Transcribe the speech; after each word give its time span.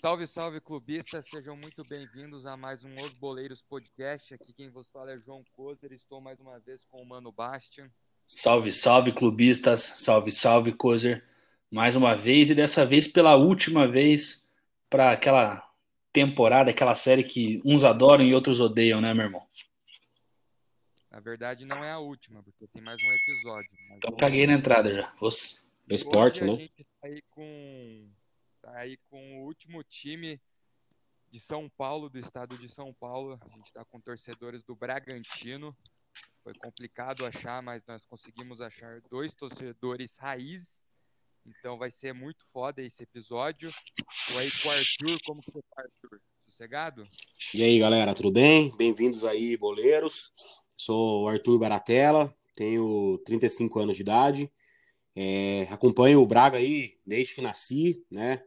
Salve, 0.00 0.26
salve 0.26 0.60
clubistas, 0.60 1.26
sejam 1.28 1.56
muito 1.56 1.84
bem-vindos 1.84 2.46
a 2.46 2.56
mais 2.56 2.82
um 2.84 2.94
Os 3.04 3.12
Boleiros 3.12 3.60
Podcast. 3.60 4.32
Aqui 4.32 4.54
quem 4.54 4.70
vos 4.70 4.88
fala 4.88 5.12
é 5.12 5.18
João 5.18 5.44
Kozer, 5.52 5.92
estou 5.92 6.22
mais 6.22 6.40
uma 6.40 6.58
vez 6.58 6.80
com 6.90 7.02
o 7.02 7.06
Mano 7.06 7.30
Bastian. 7.30 7.90
Salve, 8.26 8.72
salve 8.72 9.12
clubistas, 9.12 9.80
salve, 9.80 10.32
salve 10.32 10.72
Kozer. 10.72 11.22
Mais 11.70 11.96
uma 11.96 12.14
vez 12.14 12.48
e 12.48 12.54
dessa 12.54 12.86
vez 12.86 13.06
pela 13.06 13.36
última 13.36 13.86
vez 13.86 14.48
para 14.88 15.12
aquela 15.12 15.70
temporada, 16.12 16.70
aquela 16.70 16.94
série 16.94 17.24
que 17.24 17.60
uns 17.62 17.84
adoram 17.84 18.24
e 18.24 18.34
outros 18.34 18.58
odeiam, 18.58 19.02
né, 19.02 19.12
meu 19.12 19.26
irmão? 19.26 19.46
Na 21.14 21.20
verdade 21.20 21.64
não 21.64 21.84
é 21.84 21.92
a 21.92 21.98
última, 22.00 22.42
porque 22.42 22.66
tem 22.66 22.82
mais 22.82 23.00
um 23.00 23.12
episódio. 23.12 23.70
Então 23.92 24.16
caguei 24.16 24.48
na 24.48 24.54
entrada 24.54 24.92
já. 24.92 25.14
Os... 25.20 25.64
Do 25.86 25.94
esporte, 25.94 26.42
Hoje 26.42 26.50
né? 26.50 26.56
A 26.56 26.58
gente 26.58 26.84
tá 27.00 27.06
aí 27.06 27.22
com 27.30 28.10
tá 28.60 28.76
aí 28.78 28.96
com 29.08 29.38
o 29.38 29.44
último 29.44 29.84
time 29.84 30.40
de 31.30 31.38
São 31.38 31.68
Paulo, 31.68 32.08
do 32.08 32.18
estado 32.18 32.58
de 32.58 32.68
São 32.68 32.92
Paulo. 32.92 33.38
A 33.40 33.48
gente 33.50 33.66
está 33.66 33.84
com 33.84 34.00
torcedores 34.00 34.64
do 34.64 34.74
Bragantino. 34.74 35.76
Foi 36.42 36.52
complicado 36.54 37.24
achar, 37.24 37.62
mas 37.62 37.80
nós 37.86 38.04
conseguimos 38.06 38.60
achar 38.60 39.00
dois 39.08 39.32
torcedores 39.36 40.16
raiz. 40.18 40.64
Então 41.46 41.78
vai 41.78 41.92
ser 41.92 42.12
muito 42.12 42.44
foda 42.52 42.82
esse 42.82 43.04
episódio. 43.04 43.72
Tô 44.32 44.38
aí 44.38 44.50
com 44.50 44.68
o 44.68 44.72
Arthur. 44.72 45.18
Como 45.24 45.40
que 45.42 45.52
você 45.52 45.62
tá, 45.76 45.82
Arthur? 45.82 46.20
Sossegado? 46.48 47.08
E 47.52 47.62
aí, 47.62 47.78
galera, 47.78 48.14
tudo 48.14 48.32
bem? 48.32 48.76
Bem-vindos 48.76 49.24
aí, 49.24 49.56
boleiros. 49.56 50.32
Sou 50.76 51.28
Arthur 51.28 51.58
Baratella, 51.58 52.34
tenho 52.54 53.18
35 53.24 53.80
anos 53.80 53.96
de 53.96 54.02
idade. 54.02 54.50
É, 55.16 55.66
acompanho 55.70 56.20
o 56.20 56.26
Braga 56.26 56.58
aí 56.58 56.96
desde 57.06 57.34
que 57.34 57.42
nasci, 57.42 58.04
né? 58.10 58.42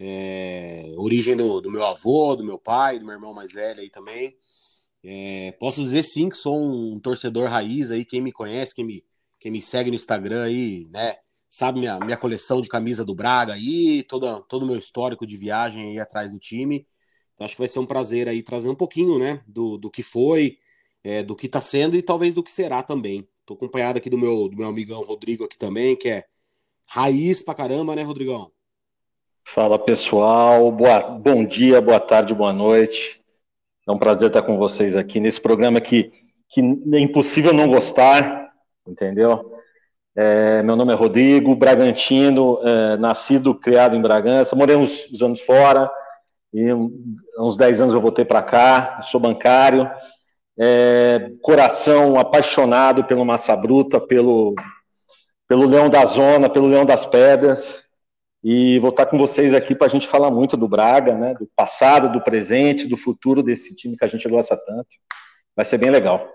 É, 0.00 0.92
origem 0.96 1.36
do, 1.36 1.60
do, 1.60 1.70
meu 1.70 1.84
avô, 1.84 2.36
do 2.36 2.44
meu 2.44 2.58
pai, 2.58 2.98
do 2.98 3.04
meu 3.04 3.14
irmão 3.14 3.34
mais 3.34 3.52
velho 3.52 3.80
aí 3.80 3.90
também. 3.90 4.36
É, 5.02 5.52
posso 5.60 5.82
dizer 5.82 6.02
sim 6.02 6.28
que 6.28 6.36
sou 6.36 6.60
um 6.60 7.00
torcedor 7.00 7.48
raiz 7.48 7.90
aí, 7.90 8.04
quem 8.04 8.20
me 8.20 8.32
conhece, 8.32 8.74
quem 8.74 8.84
me, 8.84 9.04
quem 9.40 9.50
me 9.52 9.62
segue 9.62 9.90
no 9.90 9.96
Instagram 9.96 10.44
aí, 10.44 10.88
né? 10.90 11.16
Sabe 11.48 11.80
minha, 11.80 11.98
minha 12.00 12.16
coleção 12.16 12.60
de 12.60 12.68
camisa 12.68 13.04
do 13.04 13.14
Braga 13.14 13.54
aí, 13.54 14.02
todo, 14.04 14.42
todo 14.42 14.64
o 14.64 14.66
meu 14.66 14.76
histórico 14.76 15.26
de 15.26 15.36
viagem 15.36 15.90
aí 15.90 15.98
atrás 15.98 16.30
do 16.30 16.38
time. 16.38 16.86
Então, 17.34 17.44
acho 17.44 17.54
que 17.54 17.60
vai 17.60 17.68
ser 17.68 17.78
um 17.78 17.86
prazer 17.86 18.28
aí 18.28 18.42
trazer 18.42 18.68
um 18.68 18.74
pouquinho, 18.74 19.18
né, 19.18 19.42
do, 19.46 19.78
do 19.78 19.90
que 19.90 20.02
foi, 20.02 20.58
é, 21.08 21.22
do 21.22 21.34
que 21.34 21.46
está 21.46 21.58
sendo 21.58 21.96
e 21.96 22.02
talvez 22.02 22.34
do 22.34 22.42
que 22.42 22.52
será 22.52 22.82
também. 22.82 23.26
Estou 23.40 23.56
acompanhado 23.56 23.96
aqui 23.96 24.10
do 24.10 24.18
meu, 24.18 24.46
do 24.46 24.56
meu 24.58 24.68
amigão 24.68 25.02
Rodrigo 25.02 25.42
aqui 25.42 25.56
também, 25.56 25.96
que 25.96 26.10
é 26.10 26.24
raiz 26.86 27.40
pra 27.40 27.54
caramba, 27.54 27.96
né, 27.96 28.02
Rodrigão? 28.02 28.50
Fala 29.42 29.78
pessoal, 29.78 30.70
boa, 30.70 31.00
bom 31.00 31.46
dia, 31.46 31.80
boa 31.80 31.98
tarde, 31.98 32.34
boa 32.34 32.52
noite. 32.52 33.22
É 33.88 33.90
um 33.90 33.96
prazer 33.96 34.28
estar 34.28 34.42
com 34.42 34.58
vocês 34.58 34.94
aqui 34.94 35.18
nesse 35.18 35.40
programa 35.40 35.80
que, 35.80 36.12
que 36.50 36.60
é 36.60 36.98
impossível 36.98 37.54
não 37.54 37.70
gostar, 37.70 38.52
entendeu? 38.86 39.54
É, 40.14 40.62
meu 40.62 40.76
nome 40.76 40.92
é 40.92 40.96
Rodrigo, 40.96 41.56
Bragantino, 41.56 42.60
é, 42.62 42.98
nascido, 42.98 43.54
criado 43.54 43.96
em 43.96 44.02
Bragança, 44.02 44.54
morei 44.54 44.76
uns, 44.76 45.08
uns 45.10 45.22
anos 45.22 45.40
fora, 45.40 45.90
e 46.52 46.70
uns 47.38 47.56
10 47.56 47.80
anos 47.80 47.94
eu 47.94 48.00
voltei 48.00 48.26
para 48.26 48.42
cá, 48.42 49.00
sou 49.00 49.18
bancário, 49.18 49.90
é, 50.58 51.30
coração 51.40 52.18
apaixonado 52.18 53.04
pelo 53.04 53.24
Massa 53.24 53.54
Bruta, 53.54 54.00
pelo, 54.00 54.54
pelo 55.46 55.66
Leão 55.66 55.88
da 55.88 56.04
Zona, 56.04 56.50
pelo 56.50 56.66
Leão 56.66 56.84
das 56.84 57.06
Pedras, 57.06 57.84
e 58.42 58.78
vou 58.78 58.90
estar 58.90 59.06
com 59.06 59.16
vocês 59.16 59.54
aqui 59.54 59.74
para 59.74 59.86
a 59.86 59.90
gente 59.90 60.08
falar 60.08 60.30
muito 60.30 60.56
do 60.56 60.68
Braga, 60.68 61.14
né, 61.14 61.34
do 61.34 61.48
passado, 61.54 62.12
do 62.12 62.22
presente, 62.22 62.86
do 62.86 62.96
futuro 62.96 63.42
desse 63.42 63.74
time 63.74 63.96
que 63.96 64.04
a 64.04 64.08
gente 64.08 64.28
gosta 64.28 64.56
tanto. 64.56 64.88
Vai 65.54 65.64
ser 65.64 65.78
bem 65.78 65.90
legal. 65.90 66.28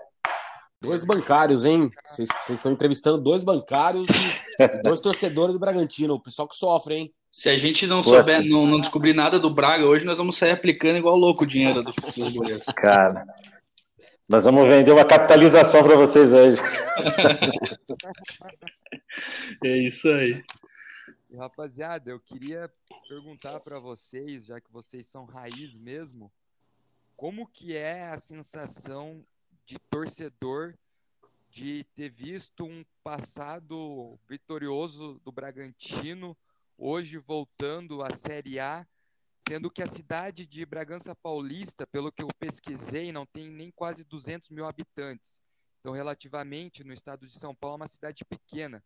Dois 0.80 1.02
bancários, 1.02 1.64
hein? 1.64 1.90
Vocês 2.04 2.28
estão 2.50 2.70
entrevistando 2.70 3.16
dois 3.16 3.42
bancários 3.42 4.06
e 4.06 4.68
dois 4.84 5.00
torcedores 5.00 5.54
do 5.54 5.58
Bragantino. 5.58 6.14
O 6.14 6.22
pessoal 6.22 6.46
que 6.46 6.54
sofre, 6.54 6.94
hein? 6.94 7.12
Se 7.30 7.48
a 7.48 7.56
gente 7.56 7.86
não 7.86 8.02
souber, 8.02 8.44
não, 8.44 8.66
não 8.66 8.78
descobrir 8.78 9.14
nada 9.14 9.38
do 9.38 9.48
Braga 9.48 9.86
hoje, 9.86 10.04
nós 10.04 10.18
vamos 10.18 10.36
sair 10.36 10.50
aplicando 10.50 10.98
igual 10.98 11.16
louco 11.16 11.44
o 11.44 11.46
dinheiro 11.46 11.82
dos 11.82 11.94
goleiros. 12.34 12.66
Cara, 12.76 13.24
nós 14.28 14.44
vamos 14.44 14.68
vender 14.68 14.92
uma 14.92 15.04
capitalização 15.04 15.82
para 15.82 15.96
vocês 15.96 16.32
hoje. 16.32 16.62
é 19.64 19.78
isso 19.78 20.08
aí. 20.08 20.44
E, 21.28 21.36
rapaziada, 21.36 22.10
eu 22.10 22.18
queria 22.18 22.72
perguntar 23.08 23.60
para 23.60 23.78
vocês, 23.78 24.46
já 24.46 24.58
que 24.60 24.72
vocês 24.72 25.06
são 25.08 25.26
raiz 25.26 25.76
mesmo, 25.76 26.32
como 27.16 27.46
que 27.46 27.76
é 27.76 28.08
a 28.08 28.18
sensação 28.18 29.22
de 29.66 29.78
torcedor 29.90 30.74
de 31.50 31.84
ter 31.94 32.08
visto 32.08 32.64
um 32.64 32.84
passado 33.02 34.18
vitorioso 34.28 35.20
do 35.24 35.30
Bragantino, 35.30 36.36
hoje 36.76 37.18
voltando 37.18 38.02
à 38.02 38.14
Série 38.16 38.58
A, 38.58 38.84
sendo 39.48 39.70
que 39.70 39.82
a 39.82 39.88
cidade 39.88 40.46
de 40.46 40.64
Bragança 40.64 41.14
Paulista, 41.14 41.86
pelo 41.86 42.10
que 42.10 42.22
eu 42.22 42.28
pesquisei, 42.38 43.12
não 43.12 43.26
tem 43.26 43.50
nem 43.50 43.70
quase 43.70 44.04
200 44.04 44.48
mil 44.50 44.66
habitantes. 44.66 45.40
Então, 45.80 45.92
relativamente, 45.92 46.82
no 46.82 46.94
estado 46.94 47.26
de 47.26 47.38
São 47.38 47.54
Paulo, 47.54 47.74
é 47.74 47.82
uma 47.82 47.88
cidade 47.88 48.24
pequena. 48.24 48.82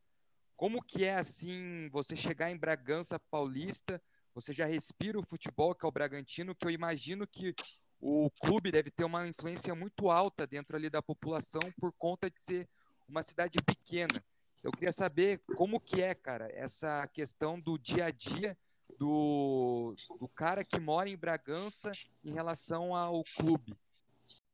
Como 0.57 0.83
que 0.83 1.05
é, 1.05 1.17
assim, 1.17 1.89
você 1.91 2.17
chegar 2.17 2.51
em 2.51 2.57
Bragança 2.57 3.21
Paulista, 3.31 4.03
você 4.35 4.53
já 4.53 4.67
respira 4.67 5.19
o 5.19 5.25
futebol, 5.25 5.75
que 5.75 5.87
é 5.87 5.89
o 5.89 5.93
Bragantino, 5.93 6.55
que 6.55 6.67
eu 6.67 6.71
imagino 6.71 7.27
que 7.27 7.55
o 8.01 8.31
clube 8.41 8.73
deve 8.73 8.91
ter 8.91 9.05
uma 9.05 9.27
influência 9.29 9.75
muito 9.75 10.11
alta 10.11 10.47
dentro 10.47 10.77
ali 10.77 10.91
da 10.91 11.01
população 11.01 11.61
por 11.81 11.93
conta 11.93 12.29
de 12.29 12.41
ser 12.41 12.69
uma 13.09 13.23
cidade 13.23 13.59
pequena. 13.65 14.23
Eu 14.63 14.73
queria 14.73 14.93
saber 14.93 15.41
como 15.57 15.81
que 15.81 16.03
é, 16.03 16.15
cara, 16.15 16.51
essa 16.53 17.07
questão 17.09 17.61
do 17.61 17.79
dia 17.79 18.07
a 18.07 18.11
dia 18.11 18.59
do, 18.98 19.94
do 20.20 20.28
cara 20.28 20.64
que 20.64 20.78
mora 20.81 21.09
em 21.09 21.16
Bragança 21.16 21.92
em 22.25 22.32
relação 22.32 22.94
ao 22.94 23.22
clube. 23.36 23.75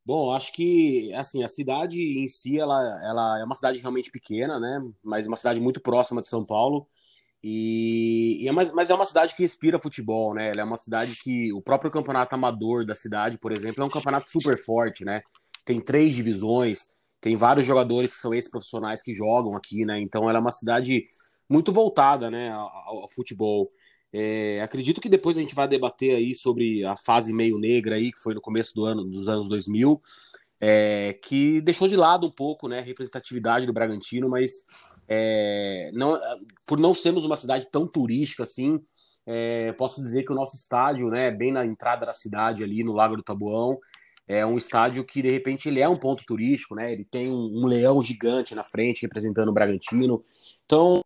Bom, 0.05 0.33
acho 0.33 0.53
que 0.53 1.13
assim 1.15 1.43
a 1.43 1.49
cidade 1.49 1.99
em 1.99 2.29
si 2.29 2.61
ela, 2.61 2.79
ela 3.03 3.41
é 3.41 3.45
uma 3.45 3.55
cidade 3.55 3.79
realmente 3.79 4.11
pequena, 4.11 4.61
né? 4.61 4.81
Mas 5.05 5.27
uma 5.27 5.37
cidade 5.37 5.61
muito 5.61 5.81
próxima 5.81 6.21
de 6.21 6.27
São 6.27 6.45
Paulo. 6.45 6.87
E, 7.43 8.43
e 8.43 8.49
é, 8.49 8.53
mas, 8.53 8.71
mas 8.73 8.91
é 8.91 8.95
uma 8.95 9.05
cidade 9.05 9.35
que 9.35 9.43
respira 9.43 9.81
futebol, 9.81 10.35
né? 10.35 10.51
Ela 10.51 10.61
é 10.61 10.65
uma 10.65 10.77
cidade 10.77 11.17
que 11.17 11.53
o 11.53 11.63
próprio 11.63 11.91
campeonato 11.91 12.35
amador 12.35 12.85
da 12.85 12.95
cidade, 12.95 13.39
por 13.39 13.53
exemplo, 13.53 13.83
é 13.83 13.87
um 13.87 13.91
campeonato 13.91 14.31
super 14.31 14.57
forte, 14.59 15.05
né? 15.05 15.23
Tem 15.65 15.81
três 15.81 16.15
divisões, 16.15 16.91
tem 17.21 17.37
vários 17.37 17.65
jogadores 17.65 18.15
que 18.15 18.21
são 18.21 18.35
ex-profissionais 18.35 19.03
que 19.03 19.15
jogam 19.15 19.57
aqui, 19.57 19.87
né? 19.87 20.01
Então 20.01 20.29
ela 20.29 20.39
é 20.39 20.41
uma 20.41 20.51
cidade 20.51 21.07
muito 21.49 21.73
voltada, 21.73 22.31
né, 22.31 22.51
ao, 22.51 23.03
ao 23.03 23.09
futebol. 23.11 23.71
É, 24.17 24.61
acredito 24.63 25.01
que 25.01 25.09
depois 25.09 25.37
a 25.37 25.41
gente 25.41 25.57
vai 25.57 25.67
debater 25.67 26.15
aí 26.15 26.37
sobre 26.37 26.85
a 26.85 26.95
fase 26.95 27.33
meio 27.33 27.59
negra 27.59 27.97
aí 27.97 28.13
que 28.13 28.21
foi 28.21 28.33
no 28.33 28.41
começo 28.41 28.73
do 28.73 28.85
ano 28.85 29.03
dos 29.05 29.27
anos 29.27 29.49
2000, 29.49 30.01
é, 30.61 31.19
que 31.21 31.61
deixou 31.61 31.89
de 31.89 31.97
lado 31.97 32.25
um 32.25 32.31
pouco, 32.31 32.69
né, 32.69 32.79
a 32.79 32.83
representatividade 32.83 33.67
do 33.67 33.73
Bragantino, 33.73 34.29
mas 34.29 34.67
é, 35.09 35.91
não, 35.93 36.17
por 36.65 36.79
não 36.79 36.95
sermos 36.95 37.25
uma 37.25 37.35
cidade 37.35 37.69
tão 37.73 37.89
turística 37.89 38.45
assim, 38.45 38.79
é, 39.27 39.73
posso 39.73 40.01
dizer 40.01 40.23
que 40.23 40.31
o 40.31 40.37
nosso 40.37 40.55
estádio, 40.55 41.11
né, 41.11 41.33
bem 41.33 41.51
na 41.51 41.67
entrada 41.67 42.07
da 42.07 42.13
cidade 42.13 42.63
ali 42.63 42.85
no 42.85 42.93
Lago 42.93 43.17
do 43.17 43.23
Tabuão, 43.23 43.81
é 44.29 44.47
um 44.47 44.57
estádio 44.57 45.05
que 45.05 45.23
de 45.23 45.31
repente 45.31 45.69
ele 45.69 45.81
é 45.81 45.89
um 45.89 45.99
ponto 45.99 46.25
turístico, 46.25 46.75
né? 46.75 46.91
Ele 46.91 47.05
tem 47.05 47.31
um, 47.31 47.63
um 47.63 47.67
leão 47.67 48.03
gigante 48.03 48.55
na 48.55 48.65
frente 48.65 49.03
representando 49.03 49.51
o 49.51 49.53
Bragantino. 49.53 50.25
Então, 50.65 51.04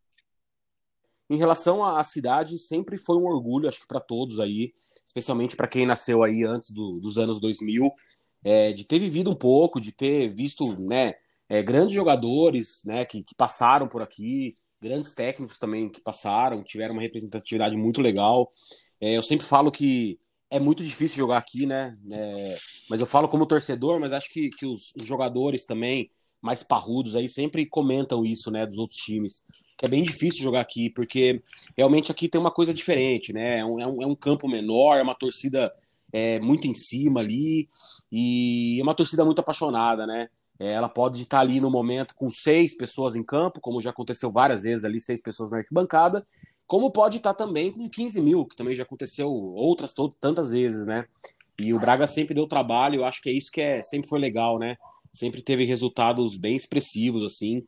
em 1.31 1.37
relação 1.37 1.85
à 1.85 2.03
cidade, 2.03 2.59
sempre 2.59 2.97
foi 2.97 3.17
um 3.17 3.27
orgulho, 3.27 3.69
acho 3.69 3.81
que 3.81 3.87
para 3.87 4.01
todos 4.01 4.41
aí, 4.41 4.73
especialmente 5.05 5.57
para 5.57 5.69
quem 5.69 5.85
nasceu 5.85 6.23
aí 6.23 6.43
antes 6.45 6.71
do, 6.71 6.99
dos 6.99 7.19
anos 7.19 7.39
2000, 7.39 7.91
é, 8.43 8.73
de 8.73 8.85
ter 8.85 8.99
vivido 8.99 9.31
um 9.31 9.35
pouco, 9.35 9.81
de 9.81 9.93
ter 9.93 10.33
visto, 10.35 10.79
né, 10.81 11.15
é, 11.49 11.63
grandes 11.63 11.95
jogadores, 11.95 12.83
né, 12.87 13.05
que, 13.05 13.23
que, 13.23 13.35
passaram 13.35 13.87
por 13.89 14.01
aqui, 14.01 14.57
grandes 14.81 15.13
técnicos 15.13 15.59
também 15.59 15.91
que 15.91 16.01
passaram, 16.01 16.63
tiveram 16.63 16.95
uma 16.95 17.03
representatividade 17.03 17.77
muito 17.77 18.01
legal. 18.01 18.49
É, 19.01 19.17
eu 19.17 19.23
sempre 19.23 19.47
falo 19.47 19.71
que 19.71 20.19
é 20.51 20.59
muito 20.59 20.83
difícil 20.83 21.19
jogar 21.19 21.37
aqui, 21.37 21.67
né, 21.67 21.95
mas 22.89 23.01
eu 23.01 23.07
falo 23.07 23.29
como 23.29 23.45
torcedor, 23.45 24.01
mas 24.01 24.15
acho 24.15 24.31
que, 24.31 24.49
que 24.49 24.65
os, 24.65 24.95
os 24.99 25.05
jogadores 25.05 25.67
também 25.67 26.11
mais 26.41 26.63
parrudos 26.63 27.17
aí 27.17 27.29
sempre 27.29 27.67
comentam 27.67 28.25
isso, 28.25 28.51
né, 28.51 28.65
dos 28.65 28.79
outros 28.79 28.99
times 28.99 29.43
que 29.79 29.87
é 29.87 29.89
bem 29.89 30.03
difícil 30.03 30.43
jogar 30.43 30.61
aqui, 30.61 30.91
porque 30.91 31.41
realmente 31.77 32.11
aqui 32.11 32.29
tem 32.29 32.41
uma 32.41 32.51
coisa 32.51 32.75
diferente, 32.75 33.33
né? 33.33 33.61
É 33.61 33.65
um, 33.65 33.81
é 33.81 33.87
um, 33.87 34.03
é 34.03 34.07
um 34.07 34.15
campo 34.15 34.49
menor, 34.49 34.99
é 34.99 35.03
uma 35.03 35.15
torcida 35.15 35.73
é, 36.13 36.41
muito 36.41 36.67
em 36.67 36.75
cima 36.75 37.21
ali, 37.21 37.69
e 38.11 38.79
é 38.81 38.83
uma 38.83 38.95
torcida 38.95 39.25
muito 39.25 39.41
apaixonada, 39.41 40.05
né? 40.05 40.29
É, 40.59 40.73
ela 40.73 40.89
pode 40.89 41.23
estar 41.23 41.39
ali 41.39 41.61
no 41.61 41.71
momento 41.71 42.17
com 42.17 42.29
seis 42.29 42.77
pessoas 42.77 43.15
em 43.15 43.23
campo, 43.23 43.61
como 43.61 43.81
já 43.81 43.91
aconteceu 43.91 44.33
várias 44.33 44.65
vezes 44.65 44.85
ali, 44.85 45.01
seis 45.01 45.23
pessoas 45.23 45.53
na 45.53 45.59
arquibancada, 45.59 46.27
como 46.67 46.91
pode 46.91 47.19
estar 47.19 47.33
também 47.33 47.71
com 47.73 47.89
15 47.89 48.21
mil, 48.21 48.45
que 48.45 48.57
também 48.57 48.75
já 48.75 48.83
aconteceu 48.83 49.31
outras 49.33 49.95
tantas 50.21 50.51
vezes, 50.51 50.85
né? 50.85 51.07
E 51.57 51.73
o 51.73 51.79
Braga 51.79 52.07
sempre 52.07 52.35
deu 52.35 52.47
trabalho, 52.47 53.01
eu 53.01 53.05
acho 53.05 53.23
que 53.23 53.31
é 53.31 53.33
isso 53.33 53.51
que 53.51 53.61
é, 53.61 53.83
sempre 53.83 54.09
foi 54.09 54.19
legal, 54.19 54.59
né? 54.59 54.77
Sempre 55.19 55.43
teve 55.43 55.65
resultados 55.65 56.37
bem 56.37 56.55
expressivos, 56.55 57.25
assim. 57.25 57.65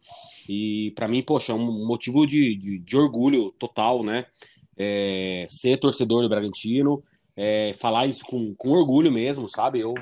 E 0.49 0.93
para 0.95 1.09
mim, 1.09 1.21
poxa, 1.21 1.51
é 1.51 1.55
um 1.55 1.85
motivo 1.85 2.25
de, 2.25 2.57
de, 2.57 2.79
de 2.79 2.97
orgulho 2.97 3.51
total, 3.59 4.05
né? 4.05 4.25
É, 4.79 5.47
ser 5.49 5.77
torcedor 5.77 6.23
do 6.23 6.29
Bragantino, 6.29 7.03
é, 7.37 7.75
falar 7.77 8.07
isso 8.07 8.25
com, 8.25 8.55
com 8.55 8.69
orgulho 8.69 9.11
mesmo, 9.11 9.49
sabe? 9.49 9.81
Eu, 9.81 9.95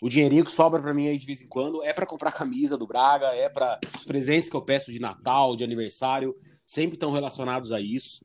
o 0.00 0.08
dinheirinho 0.08 0.44
que 0.44 0.52
sobra 0.52 0.80
para 0.80 0.94
mim 0.94 1.08
aí 1.08 1.18
de 1.18 1.26
vez 1.26 1.42
em 1.42 1.48
quando 1.48 1.82
é 1.82 1.92
para 1.92 2.06
comprar 2.06 2.30
camisa 2.30 2.78
do 2.78 2.86
Braga, 2.86 3.34
é 3.34 3.48
para 3.48 3.80
os 3.96 4.04
presentes 4.04 4.48
que 4.48 4.54
eu 4.54 4.62
peço 4.62 4.92
de 4.92 5.00
Natal, 5.00 5.56
de 5.56 5.64
aniversário, 5.64 6.36
sempre 6.64 6.94
estão 6.94 7.10
relacionados 7.10 7.72
a 7.72 7.80
isso. 7.80 8.24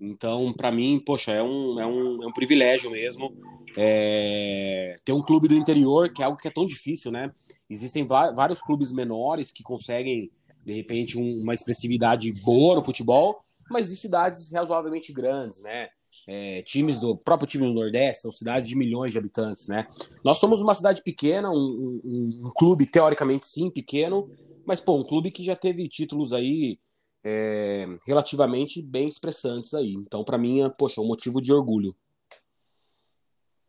Então, 0.00 0.52
para 0.52 0.72
mim, 0.72 1.00
poxa, 1.06 1.30
é 1.30 1.42
um, 1.42 1.78
é 1.78 1.86
um, 1.86 2.24
é 2.24 2.26
um 2.26 2.32
privilégio 2.32 2.90
mesmo 2.90 3.32
é, 3.76 4.96
ter 5.04 5.12
um 5.12 5.22
clube 5.22 5.48
do 5.48 5.54
interior, 5.54 6.10
que 6.10 6.22
é 6.22 6.24
algo 6.24 6.38
que 6.38 6.48
é 6.48 6.50
tão 6.50 6.66
difícil, 6.66 7.12
né? 7.12 7.30
Existem 7.68 8.06
vários 8.06 8.60
clubes 8.62 8.90
menores 8.90 9.52
que 9.52 9.62
conseguem, 9.62 10.30
de 10.64 10.72
repente, 10.72 11.18
um, 11.18 11.42
uma 11.42 11.52
expressividade 11.52 12.32
boa 12.42 12.76
no 12.76 12.84
futebol, 12.84 13.44
mas 13.70 13.92
em 13.92 13.96
cidades 13.96 14.50
razoavelmente 14.50 15.12
grandes, 15.12 15.62
né? 15.62 15.88
É, 16.26 16.62
times 16.62 16.98
do 16.98 17.16
próprio 17.18 17.46
time 17.46 17.66
do 17.66 17.74
Nordeste 17.74 18.22
são 18.22 18.32
cidades 18.32 18.68
de 18.68 18.76
milhões 18.76 19.12
de 19.12 19.18
habitantes, 19.18 19.68
né? 19.68 19.86
Nós 20.24 20.38
somos 20.38 20.62
uma 20.62 20.74
cidade 20.74 21.02
pequena, 21.02 21.50
um, 21.50 22.00
um, 22.02 22.42
um 22.46 22.50
clube 22.56 22.86
teoricamente 22.86 23.46
sim 23.46 23.70
pequeno, 23.70 24.28
mas 24.64 24.80
pô, 24.80 24.96
um 24.96 25.04
clube 25.04 25.30
que 25.30 25.44
já 25.44 25.54
teve 25.54 25.86
títulos 25.88 26.32
aí 26.32 26.78
é, 27.22 27.86
relativamente 28.06 28.80
bem 28.80 29.06
expressantes 29.06 29.74
aí. 29.74 29.92
Então, 29.92 30.24
para 30.24 30.38
mim, 30.38 30.62
é, 30.62 30.68
poxa, 30.70 31.00
um 31.00 31.06
motivo 31.06 31.40
de 31.40 31.52
orgulho. 31.52 31.94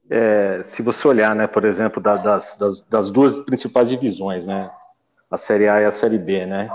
É, 0.10 0.64
se 0.64 0.82
você 0.82 1.08
olhar, 1.08 1.36
né, 1.36 1.48
por 1.48 1.66
exemplo, 1.66 2.02
da, 2.02 2.16
das, 2.16 2.56
das, 2.56 2.82
das, 2.82 3.10
duas 3.10 3.40
principais 3.40 3.90
divisões, 3.90 4.46
né, 4.46 4.72
a 5.30 5.38
Série 5.38 5.68
A 5.68 5.82
e 5.82 5.86
a 5.86 5.92
Série 5.92 6.18
B, 6.18 6.46
né, 6.46 6.70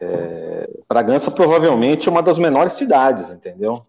é, 0.00 0.70
Bragança 0.88 1.30
provavelmente 1.30 2.08
é 2.08 2.12
uma 2.12 2.22
das 2.22 2.38
menores 2.38 2.74
cidades, 2.74 3.30
entendeu? 3.30 3.84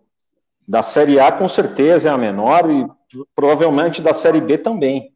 Da 0.68 0.82
Série 0.82 1.20
A 1.20 1.32
com 1.32 1.48
certeza 1.48 2.10
é 2.10 2.12
a 2.12 2.18
menor 2.18 2.70
e 2.70 2.88
provavelmente 3.36 4.02
da 4.02 4.14
Série 4.14 4.42
B 4.42 4.58
também. 4.58 5.14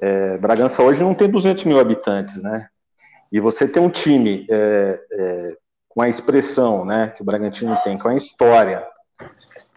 É, 0.00 0.36
Bragança 0.38 0.82
hoje 0.82 1.02
não 1.02 1.14
tem 1.14 1.30
200 1.30 1.64
mil 1.64 1.78
habitantes, 1.78 2.42
né? 2.42 2.68
E 3.30 3.38
você 3.38 3.68
tem 3.68 3.82
um 3.82 3.90
time 3.90 4.46
é, 4.50 5.00
é, 5.12 5.56
com 5.88 6.02
a 6.02 6.08
expressão 6.08 6.84
né, 6.84 7.12
que 7.14 7.22
o 7.22 7.24
Bragantino 7.24 7.76
tem, 7.84 7.96
com 7.96 8.08
a 8.08 8.16
história 8.16 8.84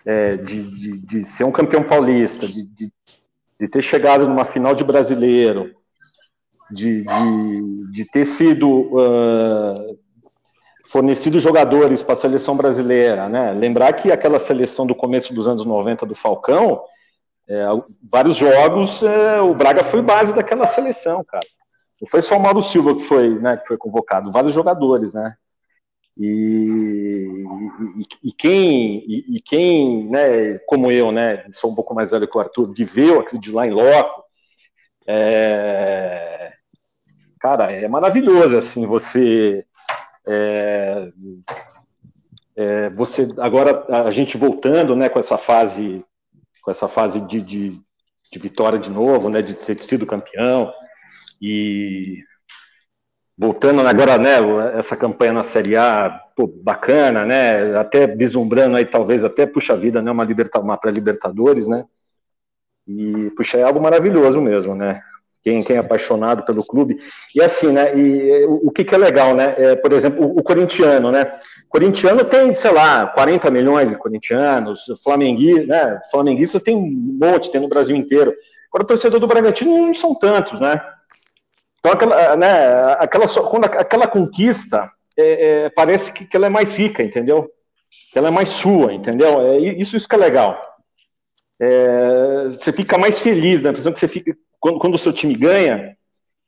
é, 0.06 0.36
de, 0.38 0.64
de, 0.64 0.98
de, 1.00 1.26
ser 1.26 1.44
um 1.44 1.52
campeão 1.52 1.84
paulista, 1.84 2.48
de, 2.48 2.66
de, 2.68 3.68
ter 3.68 3.82
chegado 3.82 4.28
numa 4.28 4.44
final 4.44 4.76
de 4.76 4.84
brasileiro, 4.84 5.74
de, 6.70 7.06
de, 7.92 8.06
ter 8.12 8.26
sido 8.26 8.70
uh, 8.70 9.98
fornecido 10.90 11.40
jogadores 11.40 12.04
para 12.04 12.14
a 12.14 12.18
seleção 12.18 12.58
brasileira, 12.58 13.30
né? 13.30 13.52
Lembrar 13.54 13.94
que 13.94 14.12
aquela 14.12 14.40
seleção 14.40 14.86
do 14.86 14.94
começo 14.94 15.34
dos 15.34 15.48
anos 15.48 15.66
90 15.66 16.06
do 16.06 16.16
Falcão, 16.16 16.84
é, 17.48 17.66
vários 18.12 18.38
jogos, 18.38 19.02
é, 19.04 19.42
o 19.42 19.54
Braga 19.54 19.84
foi 19.84 20.02
base 20.02 20.34
daquela 20.34 20.66
seleção, 20.66 21.24
cara. 21.24 21.46
Não 22.02 22.08
foi 22.10 22.22
só 22.22 22.38
o 22.38 22.40
Mauro 22.40 22.62
Silva 22.62 22.96
que 22.96 23.04
foi, 23.04 23.40
né, 23.40 23.58
que 23.58 23.68
foi 23.68 23.78
convocado, 23.78 24.32
vários 24.32 24.54
jogadores, 24.54 25.14
né? 25.14 25.36
E, 26.18 27.28
e, 27.98 28.30
e, 28.30 28.32
quem, 28.32 29.04
e, 29.08 29.38
e, 29.38 29.42
quem, 29.42 30.10
né, 30.10 30.60
como 30.68 30.92
eu, 30.92 31.12
né, 31.12 31.44
sou 31.54 31.72
um 31.72 31.76
pouco 31.76 31.96
mais 31.96 32.12
velho 32.12 32.28
que 32.28 32.38
o 32.38 32.42
Arthur, 32.42 32.72
viveu 32.72 33.20
aquilo 33.20 33.42
de 33.42 33.52
lá 33.52 33.66
em 33.66 33.72
loco, 33.72 34.24
é, 35.08 36.54
cara, 37.40 37.72
é 37.72 37.88
maravilhoso, 37.88 38.56
assim, 38.56 38.86
você, 38.86 39.66
é, 40.28 41.12
é, 42.56 42.90
você, 42.92 43.28
agora 43.40 43.86
a 44.06 44.12
gente 44.12 44.38
voltando, 44.38 44.96
né, 44.96 45.10
com 45.10 45.20
essa 45.20 45.38
fase, 45.38 46.06
com 46.62 46.70
essa 46.70 46.88
fase 46.88 47.22
de, 47.22 47.42
de, 47.42 47.82
de 48.32 48.40
vitória 48.40 48.78
de 48.78 48.92
novo, 48.92 49.30
né, 49.30 49.42
de 49.42 49.56
ter 49.56 49.80
sido 49.80 50.06
campeão, 50.06 50.72
e 51.42 52.24
voltando 53.38 53.82
agora, 53.82 54.18
né, 54.18 54.38
essa 54.78 54.96
campanha 54.96 55.34
na 55.34 55.44
Série 55.44 55.76
A, 55.76 56.22
pô, 56.36 56.48
bacana, 56.48 57.26
né, 57.26 57.76
até 57.78 58.06
vislumbrando 58.08 58.78
aí 58.78 58.86
talvez 58.86 59.26
até 59.26 59.46
puxa 59.46 59.76
vida, 59.76 60.02
né, 60.02 60.12
uma 60.12 60.24
liberta, 60.24 60.60
uma 60.60 60.78
pré-libertadores, 60.78 61.68
né, 61.68 61.86
e 62.88 63.32
puxa 63.36 63.58
é 63.58 63.64
algo 63.64 63.82
maravilhoso 63.82 64.40
mesmo, 64.40 64.76
né, 64.76 65.02
quem, 65.42 65.64
quem 65.64 65.76
é 65.76 65.80
apaixonado 65.80 66.46
pelo 66.46 66.64
clube. 66.64 66.98
E 67.36 67.42
assim, 67.42 67.72
né, 67.72 67.98
e 67.98 68.46
o, 68.46 68.68
o 68.68 68.72
que 68.72 68.84
que 68.84 68.94
é 68.94 68.98
legal, 68.98 69.36
né, 69.36 69.56
é, 69.58 69.76
por 69.76 69.92
exemplo, 69.94 70.26
o, 70.26 70.40
o 70.40 70.44
corintiano, 70.44 71.12
né, 71.12 71.34
corintiano 71.68 72.24
tem, 72.24 72.56
sei 72.56 72.72
lá, 72.72 73.08
40 73.08 73.50
milhões 73.50 73.90
de 73.90 73.98
corintianos, 73.98 74.86
flamenguistas, 75.04 75.68
né, 75.68 76.00
flamenguistas 76.12 76.62
tem 76.62 76.76
um 76.76 77.18
monte, 77.20 77.52
tem 77.52 77.60
no 77.60 77.68
Brasil 77.68 77.96
inteiro, 77.96 78.32
agora 78.70 78.84
o 78.84 78.88
torcedor 78.88 79.20
do 79.20 79.28
Bragantino 79.28 79.88
não 79.88 79.94
são 79.94 80.14
tantos, 80.14 80.60
né, 80.60 80.80
então, 81.86 81.92
aquela, 81.92 82.38
né, 82.38 82.96
aquela, 82.98 83.28
quando 83.28 83.66
aquela 83.66 84.08
conquista 84.08 84.90
é, 85.18 85.66
é, 85.66 85.70
parece 85.70 86.14
que, 86.14 86.24
que, 86.24 86.38
ela 86.38 86.46
é 86.46 86.50
mais 86.50 86.78
rica, 86.78 87.04
entendeu? 87.04 87.52
Que 88.14 88.18
ela 88.18 88.30
é 88.30 88.32
mais 88.32 88.48
sua, 88.50 88.94
entendeu? 88.94 89.42
É, 89.42 89.58
isso, 89.58 89.98
isso 89.98 90.08
que 90.08 90.16
é 90.16 90.18
legal. 90.18 90.62
É, 91.60 92.48
você 92.52 92.72
fica 92.72 92.98
mais 92.98 93.20
feliz, 93.20 93.62
né? 93.62 93.72
A 93.72 93.74
que 93.74 93.82
você 93.82 94.08
fica 94.08 94.34
quando, 94.62 94.80
quando 94.80 94.96
o 94.96 94.98
seu 94.98 95.12
time 95.12 95.36
ganha, 95.36 95.98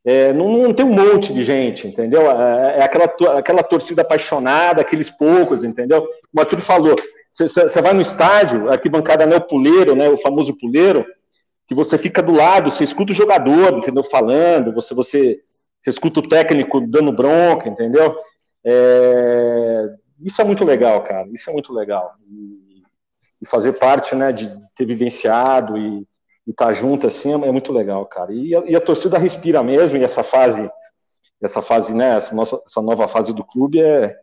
é, 0.06 0.32
não, 0.32 0.48
não, 0.48 0.74
tem 0.74 0.86
um 0.86 0.94
monte 0.94 1.34
de 1.34 1.44
gente, 1.44 1.86
entendeu? 1.86 2.32
É, 2.32 2.78
é 2.80 2.84
aquela, 2.84 3.38
aquela 3.38 3.62
torcida 3.62 4.04
apaixonada, 4.04 4.80
aqueles 4.80 5.10
poucos, 5.10 5.66
entendeu? 5.66 6.08
O 6.34 6.40
Arthur 6.40 6.62
falou, 6.62 6.96
você, 7.30 7.50
você 7.50 7.82
vai 7.82 7.92
no 7.92 8.02
estádio, 8.02 8.72
aqui 8.72 8.88
bancada 8.88 9.26
né, 9.26 9.36
o 9.36 9.42
puleiro, 9.42 9.98
né, 9.98 10.08
o 10.08 10.16
famoso 10.16 10.58
puleiro, 10.58 11.06
que 11.68 11.76
você 11.76 11.98
fica 11.98 12.22
do 12.22 12.34
lado, 12.34 12.70
você 12.72 12.84
escuta 12.84 13.12
o 13.12 13.16
jogador, 13.16 13.78
entendeu? 13.78 14.04
Falando, 14.04 14.74
você, 14.74 14.94
você, 14.94 15.40
você 15.82 15.90
escuta 15.90 16.20
o 16.20 16.28
técnico 16.28 16.80
dando 16.82 17.12
bronca, 17.12 17.70
entendeu? 17.70 18.16
É, 18.64 19.86
isso 20.20 20.42
é 20.42 20.46
muito 20.46 20.64
legal, 20.64 21.04
cara. 21.04 21.28
Isso 21.32 21.50
é 21.50 21.54
muito 21.54 21.74
legal. 21.74 22.14
E, 22.30 22.84
e 23.42 23.48
fazer 23.48 23.74
parte, 23.74 24.16
né, 24.16 24.32
de 24.32 24.52
ter 24.76 24.86
vivenciado 24.86 25.78
e 25.78 26.08
estar 26.48 26.68
tá 26.68 26.74
junto 26.74 27.08
assim 27.08 27.32
é, 27.32 27.48
é, 27.48 27.52
muito 27.52 27.72
legal, 27.72 28.06
cara. 28.06 28.32
E 28.34 28.56
a, 28.56 28.64
e 28.66 28.76
a, 28.76 28.82
torcida 28.82 29.18
respira 29.18 29.64
mesmo. 29.64 29.98
E 29.98 30.04
essa 30.04 30.24
fase, 30.24 30.70
essa 31.42 31.62
fase, 31.62 31.94
né, 31.94 32.18
essa 32.18 32.36
nossa, 32.36 32.62
essa 32.66 32.82
nova 32.82 33.08
fase 33.08 33.34
do 33.34 33.44
clube 33.44 33.82
é 33.82 34.16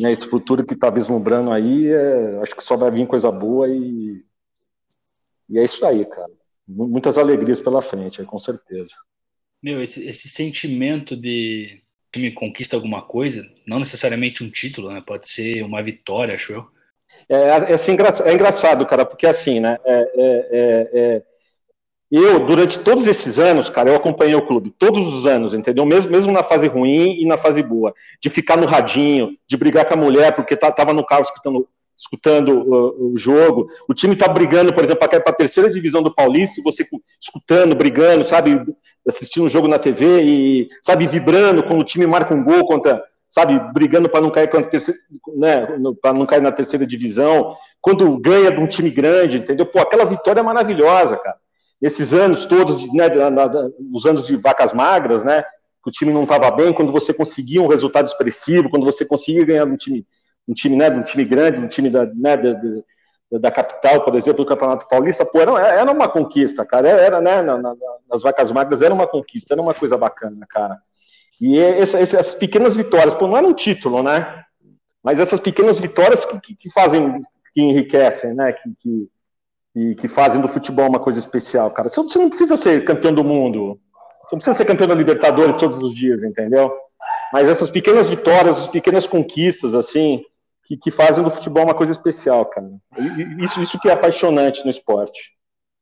né, 0.00 0.12
esse 0.12 0.26
futuro 0.26 0.64
que 0.64 0.74
está 0.74 0.90
vislumbrando 0.90 1.52
aí, 1.52 1.88
é, 1.88 2.40
acho 2.42 2.56
que 2.56 2.64
só 2.64 2.76
vai 2.76 2.90
vir 2.90 3.06
coisa 3.06 3.30
boa 3.30 3.68
e 3.68 4.24
e 5.48 5.58
é 5.58 5.64
isso 5.64 5.84
aí, 5.84 6.04
cara. 6.04 6.30
Muitas 6.66 7.18
alegrias 7.18 7.60
pela 7.60 7.82
frente, 7.82 8.22
com 8.24 8.38
certeza. 8.38 8.94
Meu, 9.62 9.82
esse, 9.82 10.06
esse 10.06 10.28
sentimento 10.28 11.16
de 11.16 11.82
time 12.12 12.30
conquista 12.30 12.76
alguma 12.76 13.02
coisa, 13.02 13.46
não 13.66 13.78
necessariamente 13.78 14.44
um 14.44 14.50
título, 14.50 14.90
né? 14.90 15.02
Pode 15.04 15.28
ser 15.28 15.62
uma 15.62 15.82
vitória, 15.82 16.34
acho 16.34 16.52
eu. 16.52 16.66
É, 17.28 17.36
é, 17.36 17.72
assim, 17.74 17.96
é 18.24 18.32
engraçado, 18.32 18.86
cara, 18.86 19.04
porque 19.04 19.26
assim, 19.26 19.60
né? 19.60 19.78
É, 19.84 19.94
é, 19.94 20.48
é, 20.52 20.90
é, 20.94 21.22
eu, 22.10 22.46
durante 22.46 22.78
todos 22.78 23.06
esses 23.06 23.38
anos, 23.38 23.68
cara, 23.68 23.90
eu 23.90 23.96
acompanhei 23.96 24.34
o 24.34 24.46
clube, 24.46 24.70
todos 24.70 25.12
os 25.12 25.26
anos, 25.26 25.52
entendeu? 25.52 25.84
Mesmo, 25.84 26.12
mesmo 26.12 26.30
na 26.30 26.42
fase 26.42 26.66
ruim 26.68 27.20
e 27.20 27.26
na 27.26 27.36
fase 27.36 27.62
boa. 27.62 27.92
De 28.20 28.30
ficar 28.30 28.56
no 28.56 28.66
radinho, 28.66 29.36
de 29.48 29.56
brigar 29.56 29.84
com 29.86 29.94
a 29.94 29.96
mulher, 29.96 30.34
porque 30.36 30.56
tava 30.56 30.92
no 30.92 31.04
carro 31.04 31.22
escutando 31.22 31.68
escutando 31.96 32.50
o, 32.50 33.12
o 33.12 33.16
jogo. 33.16 33.68
O 33.88 33.94
time 33.94 34.14
está 34.14 34.28
brigando, 34.28 34.72
por 34.72 34.84
exemplo, 34.84 35.08
para 35.08 35.18
a 35.18 35.32
terceira 35.32 35.70
divisão 35.70 36.02
do 36.02 36.14
Paulista, 36.14 36.62
você 36.62 36.86
escutando, 37.20 37.74
brigando, 37.74 38.24
sabe, 38.24 38.60
assistindo 39.06 39.44
um 39.44 39.48
jogo 39.48 39.68
na 39.68 39.78
TV 39.78 40.22
e, 40.22 40.68
sabe, 40.82 41.06
vibrando 41.06 41.62
quando 41.62 41.80
o 41.80 41.84
time 41.84 42.06
marca 42.06 42.34
um 42.34 42.42
gol 42.42 42.66
contra, 42.66 43.02
sabe, 43.28 43.58
brigando 43.72 44.08
para 44.08 44.20
não 44.20 44.30
cair 44.30 44.50
né, 45.36 45.66
para 46.00 46.12
não 46.12 46.26
cair 46.26 46.42
na 46.42 46.52
terceira 46.52 46.86
divisão. 46.86 47.56
Quando 47.80 48.18
ganha 48.18 48.50
de 48.50 48.60
um 48.60 48.66
time 48.66 48.90
grande, 48.90 49.38
entendeu? 49.38 49.66
Pô, 49.66 49.80
aquela 49.80 50.04
vitória 50.04 50.40
é 50.40 50.44
maravilhosa, 50.44 51.16
cara. 51.16 51.36
Esses 51.82 52.14
anos 52.14 52.46
todos, 52.46 52.80
né, 52.94 53.08
os 53.92 54.06
anos 54.06 54.26
de 54.26 54.36
vacas 54.36 54.72
magras, 54.72 55.22
né, 55.22 55.42
que 55.82 55.90
o 55.90 55.92
time 55.92 56.12
não 56.12 56.22
estava 56.22 56.50
bem, 56.50 56.72
quando 56.72 56.90
você 56.90 57.12
conseguia 57.12 57.60
um 57.60 57.66
resultado 57.66 58.06
expressivo, 58.06 58.70
quando 58.70 58.86
você 58.86 59.04
conseguia 59.04 59.44
ganhar 59.44 59.66
um 59.66 59.76
time 59.76 60.06
um 60.46 60.54
time, 60.54 60.76
né, 60.76 60.90
um 60.90 61.02
time 61.02 61.24
grande, 61.24 61.60
um 61.60 61.68
time 61.68 61.90
da, 61.90 62.06
né, 62.06 62.36
da 63.32 63.50
capital, 63.50 64.02
por 64.02 64.14
exemplo, 64.14 64.44
do 64.44 64.48
Campeonato 64.48 64.88
Paulista, 64.88 65.24
pô, 65.24 65.40
era, 65.40 65.52
era 65.58 65.92
uma 65.92 66.08
conquista, 66.08 66.64
cara. 66.64 66.88
Era, 66.88 67.20
né, 67.20 67.42
na, 67.42 67.58
na, 67.58 67.74
nas 68.08 68.22
vacas 68.22 68.50
magras 68.50 68.82
era 68.82 68.94
uma 68.94 69.06
conquista, 69.06 69.54
era 69.54 69.62
uma 69.62 69.74
coisa 69.74 69.96
bacana, 69.96 70.46
cara. 70.48 70.78
E 71.40 71.58
essa, 71.58 71.98
essas 71.98 72.34
pequenas 72.34 72.76
vitórias, 72.76 73.14
pô, 73.14 73.26
não 73.26 73.36
era 73.36 73.46
um 73.46 73.54
título, 73.54 74.02
né? 74.02 74.44
Mas 75.02 75.20
essas 75.20 75.40
pequenas 75.40 75.78
vitórias 75.78 76.24
que, 76.24 76.40
que, 76.40 76.54
que 76.54 76.70
fazem, 76.70 77.20
que 77.52 77.60
enriquecem, 77.60 78.34
né? 78.34 78.52
Que, 78.52 79.08
que, 79.74 79.94
que, 79.96 80.08
fazem 80.08 80.40
do 80.40 80.48
futebol 80.48 80.88
uma 80.88 81.00
coisa 81.00 81.18
especial, 81.18 81.70
cara. 81.70 81.88
Você 81.88 82.18
não 82.18 82.28
precisa 82.28 82.56
ser 82.56 82.84
campeão 82.84 83.12
do 83.12 83.24
mundo, 83.24 83.80
você 84.22 84.36
não 84.36 84.38
precisa 84.38 84.54
ser 84.54 84.64
campeão 84.64 84.88
da 84.88 84.94
Libertadores 84.94 85.56
todos 85.56 85.78
os 85.78 85.94
dias, 85.94 86.22
entendeu? 86.22 86.72
Mas 87.32 87.48
essas 87.48 87.68
pequenas 87.68 88.08
vitórias, 88.08 88.56
essas 88.56 88.68
pequenas 88.68 89.06
conquistas, 89.06 89.74
assim, 89.74 90.24
que, 90.64 90.76
que 90.76 90.90
fazem 90.90 91.22
do 91.22 91.30
futebol 91.30 91.64
uma 91.64 91.74
coisa 91.74 91.92
especial, 91.92 92.46
cara. 92.46 92.68
Isso, 93.38 93.60
isso 93.60 93.78
que 93.78 93.88
é 93.88 93.92
apaixonante 93.92 94.64
no 94.64 94.70
esporte. 94.70 95.32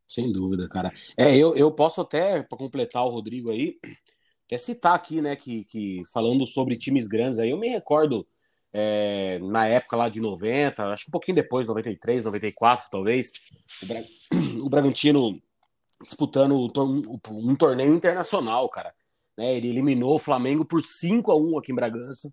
Sem 0.07 0.31
dúvida, 0.33 0.69
cara. 0.69 0.93
É, 1.17 1.35
eu, 1.37 1.55
eu 1.55 1.71
posso 1.73 2.01
até, 2.01 2.43
para 2.43 2.59
completar 2.59 3.05
o 3.05 3.11
Rodrigo 3.11 3.51
aí, 3.51 3.77
até 4.47 4.59
citar 4.59 4.95
aqui, 4.95 5.23
né, 5.23 5.37
que, 5.37 5.65
que 5.65 6.03
falando 6.13 6.47
sobre 6.47 6.77
times 6.77 7.09
grandes 7.09 7.39
aí, 7.39 7.51
eu 7.51 7.57
me 7.57 7.69
recordo 7.69 8.27
é, 8.73 9.39
na 9.39 9.67
época 9.67 9.97
lá 9.97 10.09
de 10.09 10.21
90, 10.21 10.85
acho 10.85 11.05
que 11.05 11.11
um 11.11 11.13
pouquinho 11.13 11.37
depois, 11.37 11.67
93, 11.67 12.25
94, 12.25 12.89
talvez, 12.91 13.33
o, 13.83 13.87
Bra... 13.87 14.03
o 14.63 14.69
Bragantino 14.69 15.41
disputando 16.03 16.71
um 17.31 17.57
torneio 17.57 17.95
internacional, 17.95 18.69
cara. 18.69 18.93
Né, 19.39 19.57
ele 19.57 19.69
eliminou 19.69 20.17
o 20.17 20.19
Flamengo 20.19 20.65
por 20.65 20.83
5 20.83 21.31
a 21.31 21.37
1 21.37 21.59
aqui 21.59 21.73
em 21.73 21.75
Bragança. 21.75 22.33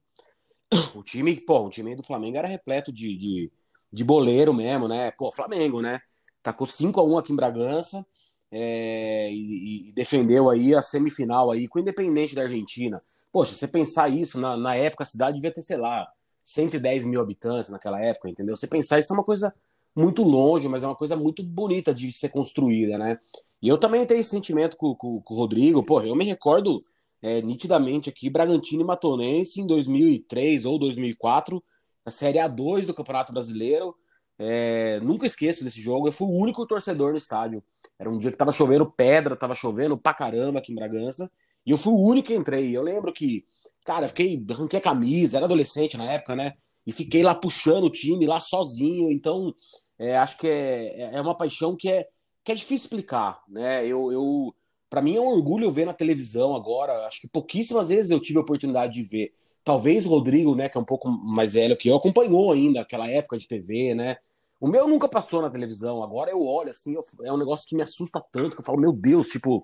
O 0.95 1.03
time, 1.03 1.35
pô, 1.41 1.65
o 1.65 1.69
time 1.69 1.95
do 1.95 2.03
Flamengo 2.03 2.37
era 2.37 2.47
repleto 2.47 2.91
de, 2.91 3.17
de, 3.17 3.51
de 3.91 4.03
boleiro 4.03 4.53
mesmo, 4.53 4.87
né? 4.87 5.11
Pô, 5.11 5.31
Flamengo, 5.31 5.81
né? 5.81 5.99
Tacou 6.43 6.67
5 6.67 6.99
a 6.99 7.03
1 7.03 7.17
aqui 7.17 7.33
em 7.33 7.35
Bragança 7.35 8.05
é, 8.51 9.31
e, 9.31 9.89
e, 9.89 9.93
defendeu 9.93 10.49
aí 10.49 10.73
a 10.73 10.81
semifinal 10.81 11.51
aí 11.51 11.67
com 11.67 11.79
o 11.79 11.81
Independente 11.81 12.35
da 12.35 12.43
Argentina. 12.43 12.99
Poxa, 13.31 13.53
você 13.53 13.67
pensar 13.67 14.09
isso, 14.09 14.39
na, 14.39 14.55
na 14.57 14.75
época 14.75 15.03
a 15.03 15.07
cidade 15.07 15.35
devia 15.35 15.51
ter, 15.51 15.61
sei 15.61 15.77
lá, 15.77 16.07
110 16.43 17.05
mil 17.05 17.21
habitantes 17.21 17.69
naquela 17.69 18.01
época, 18.03 18.29
entendeu? 18.29 18.55
Você 18.55 18.67
pensar 18.67 18.99
isso 18.99 19.13
é 19.13 19.15
uma 19.15 19.23
coisa 19.23 19.53
muito 19.95 20.23
longe, 20.23 20.67
mas 20.67 20.83
é 20.83 20.87
uma 20.87 20.95
coisa 20.95 21.15
muito 21.15 21.43
bonita 21.43 21.93
de 21.93 22.11
ser 22.11 22.29
construída, 22.29 22.97
né? 22.97 23.19
E 23.61 23.67
eu 23.67 23.77
também 23.77 24.05
tenho 24.05 24.21
esse 24.21 24.29
sentimento 24.29 24.77
com, 24.77 24.95
com, 24.95 25.21
com 25.21 25.33
o 25.33 25.37
Rodrigo, 25.37 25.83
pô, 25.83 26.01
eu 26.01 26.15
me 26.15 26.25
recordo 26.25 26.79
é, 27.21 27.41
nitidamente 27.41 28.09
aqui, 28.09 28.29
Bragantino 28.29 28.81
e 28.81 28.85
Matonense 28.85 29.61
em 29.61 29.67
2003 29.67 30.65
ou 30.65 30.79
2004, 30.79 31.63
na 32.05 32.11
Série 32.11 32.39
A2 32.39 32.85
do 32.85 32.93
Campeonato 32.93 33.33
Brasileiro. 33.33 33.95
É, 34.37 35.01
nunca 35.01 35.25
esqueço 35.25 35.65
desse 35.65 35.81
jogo, 35.81 36.07
eu 36.07 36.13
fui 36.13 36.27
o 36.27 36.37
único 36.39 36.65
torcedor 36.65 37.11
no 37.11 37.17
estádio. 37.17 37.61
Era 37.97 38.09
um 38.09 38.17
dia 38.17 38.31
que 38.31 38.37
tava 38.37 38.53
chovendo 38.53 38.89
pedra, 38.89 39.35
tava 39.35 39.53
chovendo 39.53 39.97
pra 39.97 40.13
caramba 40.13 40.59
aqui 40.59 40.71
em 40.71 40.75
Bragança, 40.75 41.29
e 41.65 41.71
eu 41.71 41.77
fui 41.77 41.91
o 41.91 42.07
único 42.07 42.29
que 42.29 42.35
entrei. 42.35 42.75
Eu 42.75 42.81
lembro 42.81 43.11
que, 43.11 43.45
cara, 43.85 44.07
fiquei, 44.07 44.43
arranquei 44.49 44.79
a 44.79 44.81
camisa, 44.81 45.37
era 45.37 45.45
adolescente 45.45 45.97
na 45.97 46.09
época, 46.09 46.35
né? 46.35 46.53
E 46.87 46.93
fiquei 46.93 47.21
lá 47.21 47.35
puxando 47.35 47.83
o 47.83 47.89
time, 47.91 48.25
lá 48.25 48.39
sozinho. 48.39 49.11
Então, 49.11 49.53
é, 49.97 50.17
acho 50.17 50.37
que 50.37 50.47
é, 50.47 51.15
é 51.15 51.21
uma 51.21 51.35
paixão 51.35 51.75
que 51.75 51.91
é, 51.91 52.07
que 52.43 52.53
é 52.53 52.55
difícil 52.55 52.85
explicar, 52.85 53.43
né? 53.47 53.85
Eu, 53.85 54.11
eu 54.11 54.55
para 54.89 55.01
mim 55.01 55.15
é 55.15 55.21
um 55.21 55.27
orgulho 55.27 55.71
ver 55.71 55.85
na 55.85 55.93
televisão 55.93 56.55
agora. 56.55 57.05
Acho 57.05 57.21
que 57.21 57.27
pouquíssimas 57.27 57.89
vezes 57.89 58.11
eu 58.11 58.19
tive 58.19 58.39
a 58.39 58.41
oportunidade 58.41 58.93
de 58.93 59.03
ver. 59.03 59.33
Talvez 59.63 60.05
o 60.05 60.09
Rodrigo, 60.09 60.55
né, 60.55 60.67
que 60.67 60.77
é 60.77 60.81
um 60.81 60.85
pouco 60.85 61.09
mais 61.09 61.53
velho 61.53 61.77
que 61.77 61.89
eu, 61.89 61.95
acompanhou 61.95 62.51
ainda 62.51 62.81
aquela 62.81 63.07
época 63.09 63.37
de 63.37 63.47
TV, 63.47 63.93
né? 63.93 64.17
O 64.59 64.67
meu 64.67 64.87
nunca 64.87 65.07
passou 65.07 65.41
na 65.41 65.49
televisão. 65.49 66.03
Agora 66.03 66.31
eu 66.31 66.41
olho 66.45 66.71
assim, 66.71 66.95
eu, 66.95 67.03
é 67.23 67.31
um 67.31 67.37
negócio 67.37 67.67
que 67.67 67.75
me 67.75 67.81
assusta 67.81 68.21
tanto 68.31 68.55
que 68.55 68.61
eu 68.61 68.65
falo, 68.65 68.79
meu 68.79 68.91
Deus, 68.91 69.27
tipo, 69.27 69.63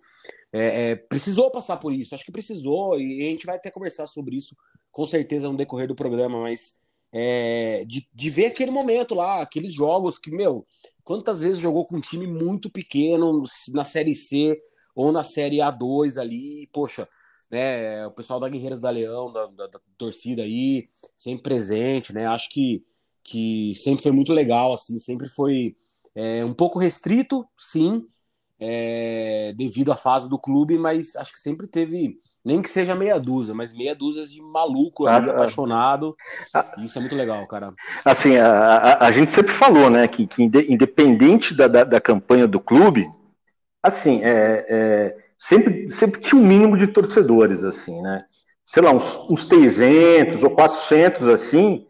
é, 0.53 0.91
é, 0.91 0.95
precisou 0.95 1.51
passar 1.51 1.77
por 1.77 1.91
isso. 1.91 2.15
Acho 2.15 2.25
que 2.25 2.31
precisou 2.31 2.99
e 2.99 3.23
a 3.23 3.29
gente 3.29 3.45
vai 3.45 3.55
até 3.55 3.69
conversar 3.69 4.05
sobre 4.05 4.37
isso 4.37 4.55
com 4.91 5.05
certeza 5.05 5.49
no 5.49 5.57
decorrer 5.57 5.87
do 5.89 5.95
programa, 5.95 6.39
mas 6.39 6.79
é, 7.11 7.83
de, 7.85 8.07
de 8.13 8.29
ver 8.29 8.45
aquele 8.45 8.71
momento 8.71 9.13
lá, 9.13 9.41
aqueles 9.41 9.73
jogos 9.73 10.17
que, 10.17 10.31
meu, 10.31 10.65
quantas 11.03 11.41
vezes 11.41 11.59
jogou 11.59 11.85
com 11.85 11.97
um 11.97 12.01
time 12.01 12.25
muito 12.25 12.69
pequeno 12.69 13.43
na 13.73 13.83
Série 13.83 14.15
C, 14.15 14.57
ou 14.95 15.11
na 15.11 15.23
Série 15.23 15.57
A2 15.57 16.19
ali, 16.19 16.67
poxa, 16.71 17.07
né, 17.51 18.05
o 18.07 18.11
pessoal 18.11 18.39
da 18.39 18.49
Guerreiros 18.49 18.79
da 18.79 18.89
Leão, 18.89 19.31
da, 19.31 19.45
da, 19.47 19.67
da, 19.67 19.79
torcida 19.97 20.41
aí, 20.41 20.87
sempre 21.15 21.43
presente, 21.43 22.13
né, 22.13 22.25
acho 22.25 22.49
que, 22.49 22.83
que 23.23 23.73
sempre 23.75 24.01
foi 24.01 24.11
muito 24.11 24.33
legal, 24.33 24.73
assim, 24.73 24.97
sempre 24.97 25.27
foi 25.27 25.75
é, 26.15 26.43
um 26.45 26.53
pouco 26.53 26.79
restrito, 26.79 27.45
sim, 27.57 28.07
é, 28.59 29.53
devido 29.57 29.91
à 29.91 29.95
fase 29.95 30.29
do 30.29 30.39
clube, 30.39 30.77
mas 30.77 31.15
acho 31.17 31.33
que 31.33 31.39
sempre 31.39 31.67
teve, 31.67 32.17
nem 32.43 32.61
que 32.61 32.71
seja 32.71 32.95
meia 32.95 33.19
dúzia, 33.19 33.53
mas 33.53 33.73
meia 33.73 33.93
dúzia 33.93 34.25
de 34.25 34.41
maluco 34.41 35.07
ali, 35.07 35.29
ah, 35.29 35.33
apaixonado. 35.33 36.15
Ah, 36.53 36.73
isso 36.79 36.97
é 36.97 37.01
muito 37.01 37.15
legal, 37.15 37.45
cara. 37.47 37.73
Assim, 38.03 38.37
a, 38.37 38.47
a, 38.47 39.07
a 39.07 39.11
gente 39.11 39.29
sempre 39.29 39.53
falou, 39.53 39.89
né, 39.89 40.07
que, 40.07 40.25
que 40.25 40.41
independente 40.41 41.53
da, 41.53 41.67
da, 41.67 41.83
da 41.83 41.99
campanha 41.99 42.47
do 42.47 42.59
clube, 42.59 43.05
assim, 43.85 44.23
é, 44.23 44.65
é, 44.67 45.15
sempre, 45.37 45.89
sempre 45.89 46.19
tinha 46.19 46.41
um 46.41 46.45
mínimo 46.45 46.75
de 46.75 46.87
torcedores, 46.87 47.63
assim, 47.63 48.01
né? 48.01 48.23
Sei 48.65 48.81
lá, 48.81 48.91
uns, 48.91 49.15
uns 49.29 49.47
300 49.47 50.41
ou 50.41 50.49
400, 50.49 51.27
assim, 51.27 51.85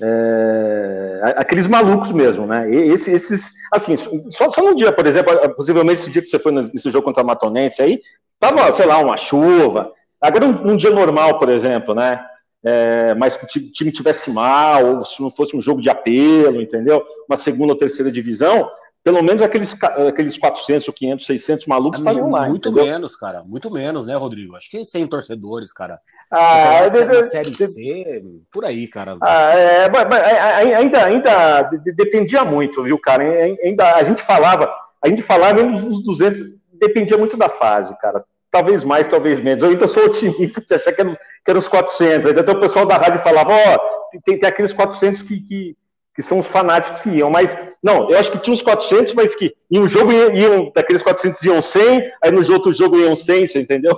é, 0.00 1.34
aqueles 1.36 1.66
malucos 1.66 2.12
mesmo, 2.12 2.46
né? 2.46 2.70
Esse, 2.70 3.10
esses, 3.10 3.50
assim, 3.72 3.96
só, 3.96 4.50
só 4.50 4.62
num 4.62 4.74
dia, 4.74 4.92
por 4.92 5.06
exemplo, 5.06 5.32
possivelmente 5.54 6.02
esse 6.02 6.10
dia 6.10 6.20
que 6.20 6.28
você 6.28 6.38
foi 6.38 6.52
nesse 6.52 6.90
jogo 6.90 7.06
contra 7.06 7.22
a 7.22 7.26
Matonense 7.26 7.80
aí, 7.80 8.00
tava, 8.38 8.70
sei 8.70 8.84
lá, 8.84 8.98
uma 8.98 9.16
chuva. 9.16 9.90
Agora, 10.20 10.46
num 10.46 10.76
dia 10.76 10.90
normal, 10.90 11.38
por 11.38 11.48
exemplo, 11.48 11.94
né? 11.94 12.22
É, 12.62 13.14
mas 13.14 13.36
que 13.36 13.44
o 13.44 13.72
time 13.72 13.90
tivesse 13.90 14.30
mal, 14.30 14.84
ou 14.84 15.04
se 15.06 15.22
não 15.22 15.30
fosse 15.30 15.56
um 15.56 15.62
jogo 15.62 15.80
de 15.80 15.88
apelo, 15.88 16.60
entendeu? 16.60 17.02
Uma 17.26 17.36
segunda 17.36 17.72
ou 17.72 17.78
terceira 17.78 18.12
divisão, 18.12 18.68
pelo 19.04 19.22
menos 19.22 19.40
aqueles, 19.40 19.76
aqueles 19.82 20.36
400 20.36 20.86
ou 20.88 20.94
500, 20.94 21.26
600 21.26 21.66
malucos 21.66 22.00
estariam 22.00 22.30
lá. 22.30 22.48
Muito 22.48 22.68
entendeu? 22.68 22.92
menos, 22.92 23.16
cara. 23.16 23.42
Muito 23.42 23.70
menos, 23.70 24.06
né, 24.06 24.14
Rodrigo? 24.16 24.56
Acho 24.56 24.70
que 24.70 24.84
100 24.84 25.06
torcedores, 25.06 25.72
cara. 25.72 25.98
Ah, 26.30 26.86
de, 26.86 27.06
de, 27.06 27.22
Série 27.24 27.50
de, 27.50 27.66
C, 27.66 28.22
por 28.52 28.64
aí, 28.64 28.86
cara. 28.86 29.16
Ah, 29.22 29.54
é, 29.54 30.74
ainda, 30.74 31.04
ainda 31.04 31.62
dependia 31.96 32.44
muito, 32.44 32.82
viu, 32.82 32.98
cara? 32.98 33.22
Ainda, 33.64 33.94
a 33.94 34.02
gente 34.02 34.22
falava, 34.22 34.70
a 35.02 35.08
gente 35.08 35.22
falava 35.22 35.62
nos 35.62 36.02
200, 36.02 36.40
dependia 36.74 37.16
muito 37.16 37.36
da 37.36 37.48
fase, 37.48 37.96
cara. 37.98 38.24
Talvez 38.50 38.82
mais, 38.82 39.06
talvez 39.06 39.38
menos. 39.40 39.62
Eu 39.62 39.70
ainda 39.70 39.86
sou 39.86 40.06
otimista 40.06 40.60
de 40.60 40.74
achar 40.74 40.92
que 40.92 41.00
eram, 41.00 41.16
que 41.44 41.52
os 41.52 41.68
400. 41.68 42.26
Ainda 42.26 42.40
até 42.40 42.52
o 42.52 42.60
pessoal 42.60 42.86
da 42.86 42.96
rádio 42.96 43.20
falava, 43.20 43.52
ó, 43.52 43.76
oh, 43.76 44.20
tem, 44.24 44.38
tem 44.38 44.48
aqueles 44.48 44.72
400 44.72 45.22
que, 45.22 45.40
que 45.40 45.76
que 46.18 46.22
são 46.22 46.40
os 46.40 46.48
fanáticos 46.48 47.02
que 47.02 47.10
iam, 47.10 47.30
mas 47.30 47.56
não, 47.80 48.10
eu 48.10 48.18
acho 48.18 48.32
que 48.32 48.40
tinha 48.40 48.52
uns 48.52 48.60
400, 48.60 49.14
mas 49.14 49.36
que 49.36 49.54
em 49.70 49.78
um 49.78 49.86
jogo 49.86 50.10
iam, 50.10 50.34
iam 50.34 50.72
daqueles 50.74 51.00
400 51.00 51.40
iam 51.44 51.62
100, 51.62 52.10
aí 52.20 52.30
no 52.32 52.52
outro 52.52 52.72
jogo 52.72 52.98
iam 52.98 53.14
100, 53.14 53.46
você 53.46 53.60
entendeu? 53.60 53.96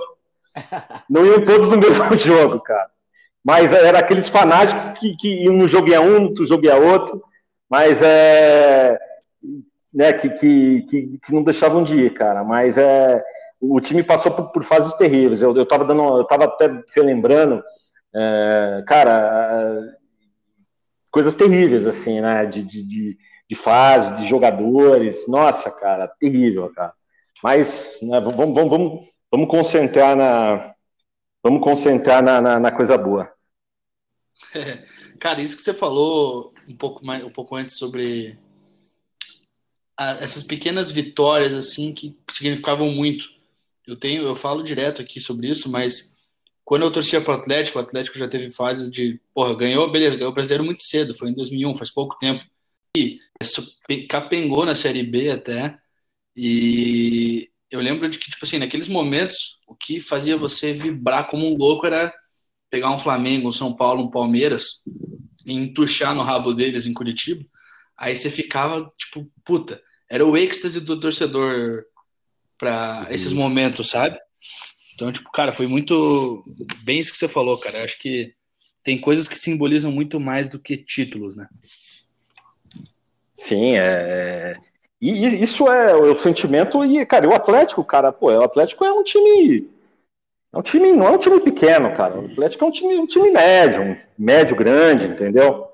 Não 1.09 1.25
iam 1.25 1.41
todos 1.41 1.67
no 1.67 1.77
mesmo 1.77 2.05
jogo, 2.15 2.59
cara. 2.59 2.91
Mas 3.43 3.73
era 3.73 3.97
aqueles 3.97 4.27
fanáticos 4.27 4.99
que, 4.99 5.15
que 5.17 5.49
um 5.49 5.67
jogo 5.67 5.89
ia 5.89 5.99
um, 5.99 6.25
outro 6.25 6.45
jogo 6.45 6.63
ia 6.63 6.75
outro, 6.75 7.23
mas 7.67 8.03
é. 8.03 8.99
Né, 9.91 10.13
que, 10.13 10.29
que, 10.29 10.81
que, 10.83 11.19
que 11.25 11.33
não 11.33 11.41
deixavam 11.41 11.83
de 11.83 11.95
ir, 11.95 12.13
cara. 12.13 12.43
Mas 12.43 12.77
é, 12.77 13.19
o 13.59 13.81
time 13.81 14.03
passou 14.03 14.31
por, 14.31 14.51
por 14.51 14.63
fases 14.63 14.93
terríveis. 14.93 15.41
Eu, 15.41 15.57
eu 15.57 15.65
tava 15.65 15.85
dando, 15.85 16.19
eu 16.19 16.23
tava 16.25 16.45
até 16.45 16.69
relembrando, 16.95 17.63
é, 18.13 18.83
cara, 18.85 19.97
coisas 21.11 21.35
terríveis, 21.35 21.85
assim, 21.85 22.21
né? 22.21 22.45
De, 22.45 22.63
de, 22.63 22.83
de, 22.83 23.17
de 23.49 23.55
fase, 23.55 24.21
de 24.21 24.27
jogadores. 24.27 25.27
Nossa, 25.27 25.69
cara, 25.69 26.07
terrível, 26.07 26.71
cara. 26.73 26.93
Mas 27.43 27.99
né, 28.01 28.19
vamos, 28.19 28.55
vamos, 28.55 28.69
vamos, 28.69 29.09
vamos 29.29 29.49
concentrar 29.49 30.15
na. 30.15 30.73
Vamos 31.43 31.63
concentrar 31.63 32.23
na, 32.23 32.39
na, 32.39 32.59
na 32.59 32.71
coisa 32.71 32.97
boa. 32.97 33.31
É, 34.53 34.85
cara, 35.19 35.41
isso 35.41 35.55
que 35.55 35.61
você 35.61 35.73
falou 35.73 36.53
um 36.67 36.75
pouco 36.75 37.05
mais, 37.05 37.23
um 37.23 37.31
pouco 37.31 37.55
antes 37.55 37.77
sobre 37.77 38.37
a, 39.97 40.11
essas 40.23 40.43
pequenas 40.43 40.91
vitórias 40.91 41.53
assim 41.53 41.93
que 41.93 42.17
significavam 42.29 42.89
muito. 42.91 43.25
Eu 43.85 43.95
tenho, 43.95 44.23
eu 44.23 44.35
falo 44.35 44.63
direto 44.63 45.01
aqui 45.01 45.19
sobre 45.19 45.49
isso, 45.49 45.69
mas 45.69 46.10
quando 46.63 46.83
eu 46.83 46.91
torcia 46.91 47.21
para 47.21 47.35
o 47.35 47.37
Atlético, 47.37 47.79
o 47.79 47.81
Atlético 47.81 48.17
já 48.17 48.27
teve 48.27 48.49
fases 48.49 48.89
de, 48.89 49.19
porra, 49.33 49.55
ganhou, 49.55 49.91
beleza, 49.91 50.15
ganhou 50.15 50.31
o 50.31 50.33
brasileiro 50.33 50.63
muito 50.63 50.83
cedo, 50.83 51.13
foi 51.13 51.29
em 51.29 51.33
2001, 51.33 51.75
faz 51.75 51.89
pouco 51.89 52.17
tempo. 52.19 52.43
E 52.95 53.19
capengou 54.07 54.65
na 54.65 54.75
Série 54.75 55.03
B 55.03 55.31
até. 55.31 55.77
E 56.35 57.49
eu 57.69 57.79
lembro 57.79 58.09
de 58.09 58.17
que, 58.17 58.29
tipo 58.29 58.43
assim, 58.45 58.57
naqueles 58.57 58.87
momentos, 58.87 59.59
o 59.67 59.75
que 59.75 59.99
fazia 59.99 60.37
você 60.37 60.73
vibrar 60.73 61.27
como 61.27 61.47
um 61.47 61.57
louco 61.57 61.85
era 61.85 62.13
pegar 62.69 62.91
um 62.91 62.97
Flamengo, 62.97 63.49
um 63.49 63.51
São 63.51 63.75
Paulo, 63.75 64.03
um 64.03 64.11
Palmeiras 64.11 64.81
e 65.45 65.53
entuchar 65.53 66.15
no 66.15 66.21
rabo 66.21 66.53
deles 66.53 66.85
em 66.85 66.93
Curitiba. 66.93 67.43
Aí 67.97 68.15
você 68.15 68.29
ficava, 68.29 68.91
tipo, 68.97 69.29
puta, 69.43 69.81
era 70.09 70.25
o 70.25 70.37
êxtase 70.37 70.81
do 70.81 70.99
torcedor 70.99 71.83
para 72.57 73.07
esses 73.09 73.31
momentos, 73.31 73.89
sabe? 73.89 74.17
Então, 75.01 75.11
tipo, 75.11 75.31
cara, 75.31 75.51
foi 75.51 75.65
muito 75.65 76.43
bem 76.83 76.99
isso 76.99 77.11
que 77.11 77.17
você 77.17 77.27
falou, 77.27 77.57
cara. 77.59 77.79
Eu 77.79 77.83
acho 77.85 77.97
que 77.97 78.35
tem 78.83 79.01
coisas 79.01 79.27
que 79.27 79.35
simbolizam 79.35 79.91
muito 79.91 80.19
mais 80.19 80.47
do 80.47 80.59
que 80.59 80.77
títulos, 80.77 81.35
né? 81.35 81.47
Sim, 83.33 83.77
é. 83.77 84.55
E 85.01 85.41
isso 85.41 85.67
é 85.67 85.95
o 85.95 86.15
sentimento. 86.15 86.85
E, 86.85 87.03
cara, 87.03 87.27
o 87.27 87.33
Atlético, 87.33 87.83
cara, 87.83 88.11
pô, 88.11 88.31
o 88.31 88.43
Atlético 88.43 88.85
é 88.85 88.91
um 88.91 89.01
time. 89.01 89.67
É 90.53 90.59
um 90.59 90.61
time, 90.61 90.93
não 90.93 91.07
é 91.07 91.11
um 91.13 91.17
time 91.17 91.39
pequeno, 91.39 91.95
cara. 91.95 92.19
O 92.19 92.25
Atlético 92.27 92.63
é 92.63 92.67
um 92.67 92.71
time, 92.71 92.97
um 92.99 93.07
time 93.07 93.31
médio, 93.31 93.81
um 93.81 93.97
médio 94.15 94.55
grande, 94.55 95.07
entendeu? 95.07 95.67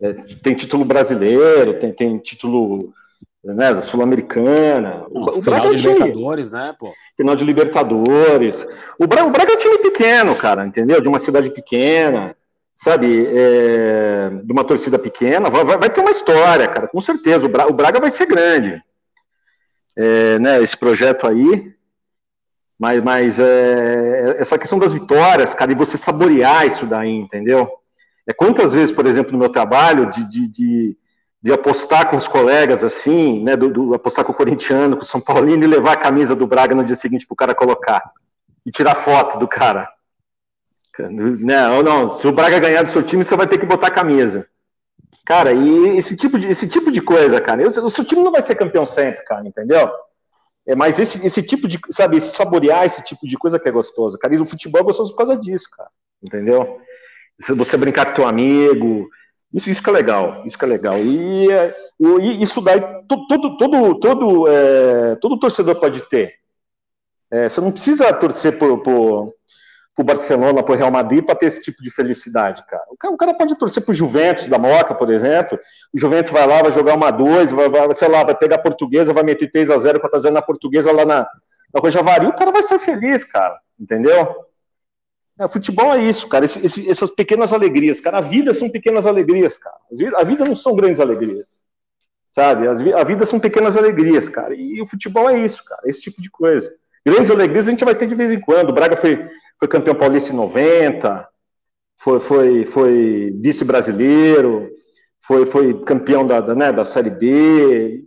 É, 0.00 0.14
tem 0.14 0.54
título 0.54 0.86
brasileiro, 0.86 1.78
tem, 1.78 1.92
tem 1.92 2.16
título 2.16 2.94
né, 3.44 3.80
Sul-Americana. 3.80 5.06
O, 5.10 5.28
o 5.28 5.32
final 5.42 5.60
Braga 5.60 5.76
de 5.76 5.88
é 5.88 5.92
Libertadores, 5.92 6.52
né, 6.52 6.74
pô? 6.78 6.92
Final 7.16 7.36
de 7.36 7.44
Libertadores. 7.44 8.66
O 8.98 9.06
Braga, 9.06 9.28
o 9.28 9.30
Braga 9.30 9.52
é 9.52 9.54
um 9.54 9.58
time 9.58 9.78
pequeno, 9.78 10.36
cara, 10.36 10.66
entendeu? 10.66 11.00
De 11.00 11.08
uma 11.08 11.18
cidade 11.18 11.50
pequena 11.50 12.36
sabe, 12.82 13.28
é, 13.28 14.30
de 14.42 14.52
uma 14.52 14.64
torcida 14.64 14.98
pequena, 14.98 15.48
vai, 15.48 15.64
vai, 15.64 15.90
ter 15.90 16.00
uma 16.00 16.10
história, 16.10 16.66
cara, 16.66 16.88
com 16.88 17.00
certeza. 17.00 17.46
O 17.46 17.48
Braga, 17.48 17.70
o 17.70 17.74
Braga 17.74 18.00
vai 18.00 18.10
ser 18.10 18.26
grande. 18.26 18.80
É, 19.96 20.38
né, 20.38 20.60
esse 20.60 20.76
projeto 20.76 21.26
aí. 21.26 21.72
Mas, 22.78 23.00
mas 23.00 23.38
é, 23.38 24.34
essa 24.38 24.58
questão 24.58 24.78
das 24.78 24.92
vitórias, 24.92 25.54
cara, 25.54 25.70
e 25.70 25.76
você 25.76 25.96
saborear 25.96 26.66
isso 26.66 26.84
daí, 26.84 27.12
entendeu? 27.12 27.70
É 28.26 28.32
quantas 28.32 28.72
vezes, 28.72 28.92
por 28.92 29.06
exemplo, 29.06 29.30
no 29.30 29.38
meu 29.38 29.48
trabalho, 29.48 30.10
de, 30.10 30.28
de, 30.28 30.48
de, 30.48 30.98
de 31.42 31.52
apostar 31.52 32.08
com 32.08 32.16
os 32.16 32.28
colegas, 32.28 32.84
assim, 32.84 33.42
né, 33.42 33.56
do, 33.56 33.68
do, 33.68 33.94
apostar 33.94 34.24
com 34.24 34.30
o 34.30 34.34
corintiano, 34.34 34.96
com 34.96 35.02
o 35.02 35.06
São 35.06 35.20
Paulino, 35.20 35.64
e 35.64 35.66
levar 35.66 35.94
a 35.94 36.00
camisa 36.00 36.36
do 36.36 36.46
Braga 36.46 36.74
no 36.74 36.84
dia 36.84 36.94
seguinte 36.94 37.26
pro 37.26 37.34
cara 37.34 37.54
colocar. 37.54 38.12
E 38.64 38.70
tirar 38.70 38.94
foto 38.94 39.38
do 39.38 39.48
cara. 39.48 39.88
Não, 41.10 41.82
não, 41.82 42.08
se 42.08 42.28
o 42.28 42.32
Braga 42.32 42.60
ganhar 42.60 42.82
do 42.82 42.90
seu 42.90 43.02
time, 43.02 43.24
você 43.24 43.34
vai 43.34 43.48
ter 43.48 43.58
que 43.58 43.66
botar 43.66 43.88
a 43.88 43.92
camisa. 43.92 44.46
Cara, 45.24 45.52
e 45.52 45.96
esse 45.96 46.16
tipo 46.16 46.38
de, 46.38 46.48
esse 46.48 46.68
tipo 46.68 46.92
de 46.92 47.00
coisa, 47.00 47.40
cara, 47.40 47.66
o 47.66 47.90
seu 47.90 48.04
time 48.04 48.22
não 48.22 48.30
vai 48.30 48.42
ser 48.42 48.54
campeão 48.54 48.86
sempre, 48.86 49.24
cara, 49.24 49.46
entendeu? 49.46 49.90
É, 50.66 50.76
mas 50.76 51.00
esse, 51.00 51.24
esse 51.26 51.42
tipo 51.42 51.66
de, 51.66 51.80
sabe, 51.90 52.20
saborear 52.20 52.84
esse 52.84 53.02
tipo 53.02 53.26
de 53.26 53.36
coisa 53.36 53.58
que 53.58 53.68
é 53.68 53.72
gostoso, 53.72 54.18
cara, 54.18 54.34
e 54.34 54.38
o 54.38 54.44
futebol 54.44 54.80
é 54.80 54.84
gostoso 54.84 55.10
por 55.10 55.18
causa 55.18 55.36
disso, 55.36 55.66
cara, 55.76 55.90
entendeu? 56.22 56.80
Você 57.40 57.76
brincar 57.76 58.06
com 58.06 58.14
teu 58.14 58.26
amigo, 58.26 59.08
isso, 59.52 59.70
isso 59.70 59.82
que 59.82 59.90
é 59.90 59.92
legal, 59.92 60.42
isso 60.46 60.56
que 60.56 60.64
é 60.64 60.68
legal. 60.68 60.98
E, 60.98 61.48
e 62.00 62.42
isso 62.42 62.60
daí, 62.60 62.80
todo, 63.06 63.56
todo, 63.56 63.98
todo, 63.98 64.48
é, 64.48 65.16
todo 65.16 65.38
torcedor 65.38 65.78
pode 65.78 66.08
ter. 66.08 66.34
É, 67.30 67.48
você 67.48 67.60
não 67.60 67.72
precisa 67.72 68.12
torcer 68.12 68.58
por, 68.58 68.78
por 68.82 69.34
pro 69.94 70.04
Barcelona, 70.04 70.62
pro 70.62 70.74
Real 70.74 70.90
Madrid, 70.90 71.24
para 71.24 71.34
ter 71.34 71.46
esse 71.46 71.60
tipo 71.60 71.82
de 71.82 71.90
felicidade, 71.90 72.64
cara. 72.66 72.84
O, 72.90 72.96
cara. 72.96 73.14
o 73.14 73.16
cara 73.16 73.34
pode 73.34 73.56
torcer 73.58 73.84
pro 73.84 73.94
Juventus 73.94 74.46
da 74.48 74.58
Moca, 74.58 74.94
por 74.94 75.10
exemplo. 75.10 75.58
O 75.94 75.98
Juventus 75.98 76.32
vai 76.32 76.46
lá, 76.46 76.62
vai 76.62 76.72
jogar 76.72 76.94
uma 76.94 77.10
dois, 77.10 77.50
vai, 77.50 77.68
vai, 77.68 77.92
sei 77.94 78.08
lá, 78.08 78.24
vai 78.24 78.34
pegar 78.34 78.56
a 78.56 78.62
portuguesa, 78.62 79.12
vai 79.12 79.22
meter 79.22 79.50
3 79.50 79.70
a 79.70 79.78
0 79.78 80.00
para 80.00 80.10
trazer 80.10 80.30
na 80.30 80.40
portuguesa 80.40 80.90
lá 80.90 81.04
na, 81.04 81.28
na 81.74 81.80
Rojavari, 81.80 82.26
o 82.26 82.36
cara 82.36 82.50
vai 82.50 82.62
ser 82.62 82.78
feliz, 82.78 83.22
cara. 83.24 83.58
Entendeu? 83.78 84.34
É, 85.42 85.48
futebol 85.48 85.92
é 85.92 86.02
isso, 86.02 86.28
cara. 86.28 86.44
Esse, 86.44 86.64
esse, 86.64 86.88
essas 86.88 87.10
pequenas 87.10 87.52
alegrias, 87.52 88.00
cara. 88.00 88.18
A 88.18 88.20
vida 88.20 88.54
são 88.54 88.70
pequenas 88.70 89.06
alegrias, 89.06 89.56
cara. 89.56 89.76
A 90.16 90.24
vida 90.24 90.44
não 90.44 90.54
são 90.54 90.74
grandes 90.76 91.00
alegrias. 91.00 91.62
Sabe? 92.34 92.66
A 92.68 93.04
vida 93.04 93.26
são 93.26 93.40
pequenas 93.40 93.76
alegrias, 93.76 94.28
cara. 94.28 94.54
E 94.54 94.80
o 94.80 94.86
futebol 94.86 95.28
é 95.28 95.38
isso, 95.38 95.64
cara. 95.64 95.82
Esse 95.84 96.02
tipo 96.02 96.22
de 96.22 96.30
coisa. 96.30 96.72
Grandes 97.04 97.30
alegrias 97.30 97.66
a 97.66 97.70
gente 97.70 97.84
vai 97.84 97.94
ter 97.94 98.06
de 98.06 98.14
vez 98.14 98.30
em 98.30 98.40
quando. 98.40 98.70
O 98.70 98.72
Braga 98.72 98.96
foi, 98.96 99.26
foi 99.58 99.68
campeão 99.68 99.94
paulista 99.94 100.32
em 100.32 100.36
90, 100.36 101.28
foi, 101.98 102.20
foi, 102.20 102.64
foi 102.64 103.36
vice-brasileiro, 103.40 104.70
foi, 105.20 105.44
foi 105.46 105.82
campeão 105.82 106.26
da, 106.26 106.40
da, 106.40 106.54
né, 106.54 106.72
da 106.72 106.84
Série 106.84 107.10
B. 107.10 108.04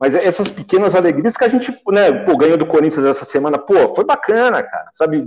Mas 0.00 0.14
essas 0.14 0.48
pequenas 0.48 0.94
alegrias 0.94 1.36
que 1.36 1.44
a 1.44 1.48
gente, 1.48 1.72
né, 1.88 2.12
pô, 2.24 2.36
ganhou 2.36 2.56
do 2.56 2.66
Corinthians 2.66 3.04
essa 3.04 3.24
semana, 3.24 3.58
pô, 3.58 3.94
foi 3.94 4.04
bacana, 4.04 4.62
cara, 4.62 4.88
sabe? 4.94 5.26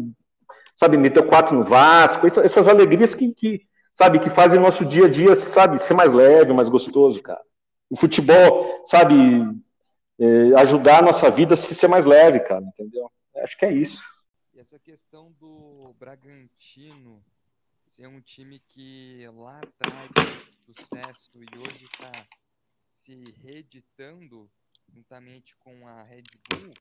Sabe, 0.81 0.97
meteu 0.97 1.27
quatro 1.27 1.55
no 1.55 1.63
Vasco, 1.63 2.25
essas, 2.25 2.43
essas 2.43 2.67
alegrias 2.67 3.13
que, 3.13 3.31
que, 3.31 3.67
sabe, 3.93 4.19
que 4.19 4.29
fazem 4.29 4.57
o 4.57 4.63
nosso 4.63 4.83
dia 4.83 5.05
a 5.05 5.09
dia, 5.09 5.35
sabe, 5.35 5.77
ser 5.77 5.93
mais 5.93 6.11
leve, 6.11 6.53
mais 6.53 6.69
gostoso, 6.69 7.21
cara. 7.21 7.41
O 7.89 7.95
futebol, 7.95 8.81
sabe, 8.85 9.15
é, 10.19 10.59
ajudar 10.59 10.99
a 10.99 11.03
nossa 11.03 11.29
vida 11.29 11.53
a 11.53 11.57
ser 11.57 11.87
mais 11.87 12.05
leve, 12.05 12.39
cara, 12.39 12.63
entendeu? 12.63 13.11
Acho 13.35 13.57
que 13.57 13.65
é 13.65 13.71
isso 13.71 14.01
essa 14.61 14.77
questão 14.77 15.31
do 15.33 15.93
Bragantino 15.99 17.21
ser 17.89 18.07
um 18.07 18.21
time 18.21 18.59
que 18.59 19.27
lá 19.33 19.59
atrás 19.59 20.11
sucesso 20.65 21.31
e 21.43 21.57
hoje 21.57 21.85
está 21.85 22.27
se 22.95 23.23
reeditando 23.41 24.49
juntamente 24.87 25.57
com 25.57 25.87
a 25.87 26.03
Red 26.03 26.23
Bull 26.47 26.71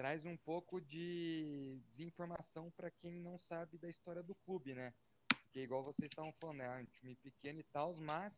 traz 0.00 0.24
um 0.24 0.34
pouco 0.34 0.80
de 0.80 1.78
desinformação 1.90 2.70
para 2.70 2.90
quem 2.90 3.20
não 3.20 3.38
sabe 3.38 3.76
da 3.76 3.86
história 3.86 4.22
do 4.22 4.34
clube, 4.34 4.72
né? 4.72 4.94
Porque 5.28 5.60
igual 5.60 5.84
vocês 5.84 6.08
estavam 6.10 6.32
falando, 6.40 6.62
é 6.62 6.80
um 6.80 6.86
time 6.86 7.14
pequeno 7.16 7.60
e 7.60 7.64
tal, 7.64 7.94
mas 7.96 8.32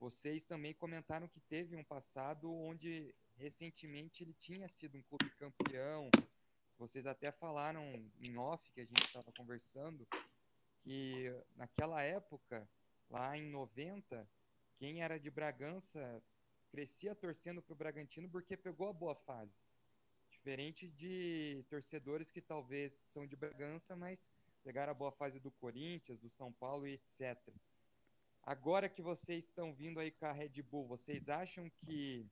vocês 0.00 0.46
também 0.46 0.72
comentaram 0.72 1.28
que 1.28 1.40
teve 1.40 1.76
um 1.76 1.84
passado 1.84 2.50
onde 2.50 3.14
recentemente 3.36 4.24
ele 4.24 4.32
tinha 4.32 4.66
sido 4.70 4.96
um 4.96 5.02
clube 5.02 5.28
campeão, 5.32 6.08
vocês 6.78 7.04
até 7.04 7.30
falaram 7.30 7.84
em 8.18 8.38
off 8.38 8.72
que 8.72 8.80
a 8.80 8.86
gente 8.86 9.04
estava 9.04 9.30
conversando 9.32 10.08
que 10.82 11.26
naquela 11.54 12.00
época, 12.00 12.66
lá 13.10 13.36
em 13.36 13.50
90, 13.50 14.26
quem 14.78 15.02
era 15.02 15.20
de 15.20 15.30
Bragança 15.30 16.22
crescia 16.70 17.14
torcendo 17.14 17.60
para 17.60 17.74
o 17.74 17.76
Bragantino 17.76 18.26
porque 18.30 18.56
pegou 18.56 18.88
a 18.88 18.94
boa 18.94 19.14
fase. 19.14 19.65
Diferente 20.46 20.86
de 20.86 21.64
torcedores 21.68 22.30
que 22.30 22.40
talvez 22.40 22.92
são 23.12 23.26
de 23.26 23.34
Bragança, 23.34 23.96
mas 23.96 24.16
pegaram 24.62 24.92
a 24.92 24.94
boa 24.94 25.10
fase 25.10 25.40
do 25.40 25.50
Corinthians, 25.50 26.20
do 26.20 26.30
São 26.30 26.52
Paulo 26.52 26.86
e 26.86 26.92
etc. 26.92 27.36
Agora 28.44 28.88
que 28.88 29.02
vocês 29.02 29.44
estão 29.44 29.74
vindo 29.74 29.98
aí 29.98 30.12
com 30.12 30.24
a 30.24 30.30
Red 30.30 30.62
Bull, 30.62 30.86
vocês 30.86 31.28
acham 31.28 31.68
que 31.68 32.24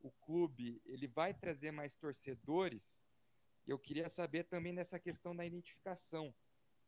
o 0.00 0.12
clube 0.12 0.80
ele 0.86 1.08
vai 1.08 1.34
trazer 1.34 1.72
mais 1.72 1.96
torcedores 1.96 2.96
eu 3.66 3.80
queria 3.80 4.08
saber 4.08 4.44
também 4.44 4.72
dessa 4.72 5.00
questão 5.00 5.34
da 5.34 5.44
identificação. 5.44 6.32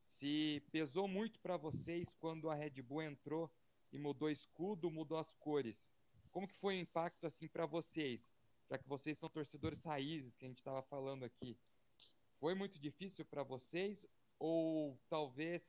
Se 0.05 0.63
pesou 0.71 1.09
muito 1.09 1.41
para 1.41 1.57
vocês 1.57 2.13
quando 2.21 2.49
a 2.49 2.55
Red 2.55 2.83
Bull 2.83 3.03
entrou 3.03 3.51
e 3.93 3.99
mudou 3.99 4.31
escudo, 4.31 4.93
mudou 4.93 5.19
as 5.19 5.33
cores. 5.33 5.93
Como 6.31 6.47
que 6.47 6.55
foi 6.55 6.77
o 6.77 6.81
impacto 6.81 7.27
assim 7.27 7.49
para 7.49 7.67
vocês? 7.67 8.31
Já 8.71 8.79
que 8.79 8.89
vocês 8.89 9.19
são 9.19 9.29
torcedores 9.29 9.83
raízes 9.83 10.35
que 10.37 10.45
a 10.45 10.49
gente 10.49 10.59
estava 10.59 10.83
falando 10.83 11.25
aqui. 11.25 11.57
Foi 12.41 12.55
muito 12.55 12.79
difícil 12.79 13.25
para 13.25 13.43
vocês 13.43 14.05
ou 14.39 14.99
talvez 15.09 15.63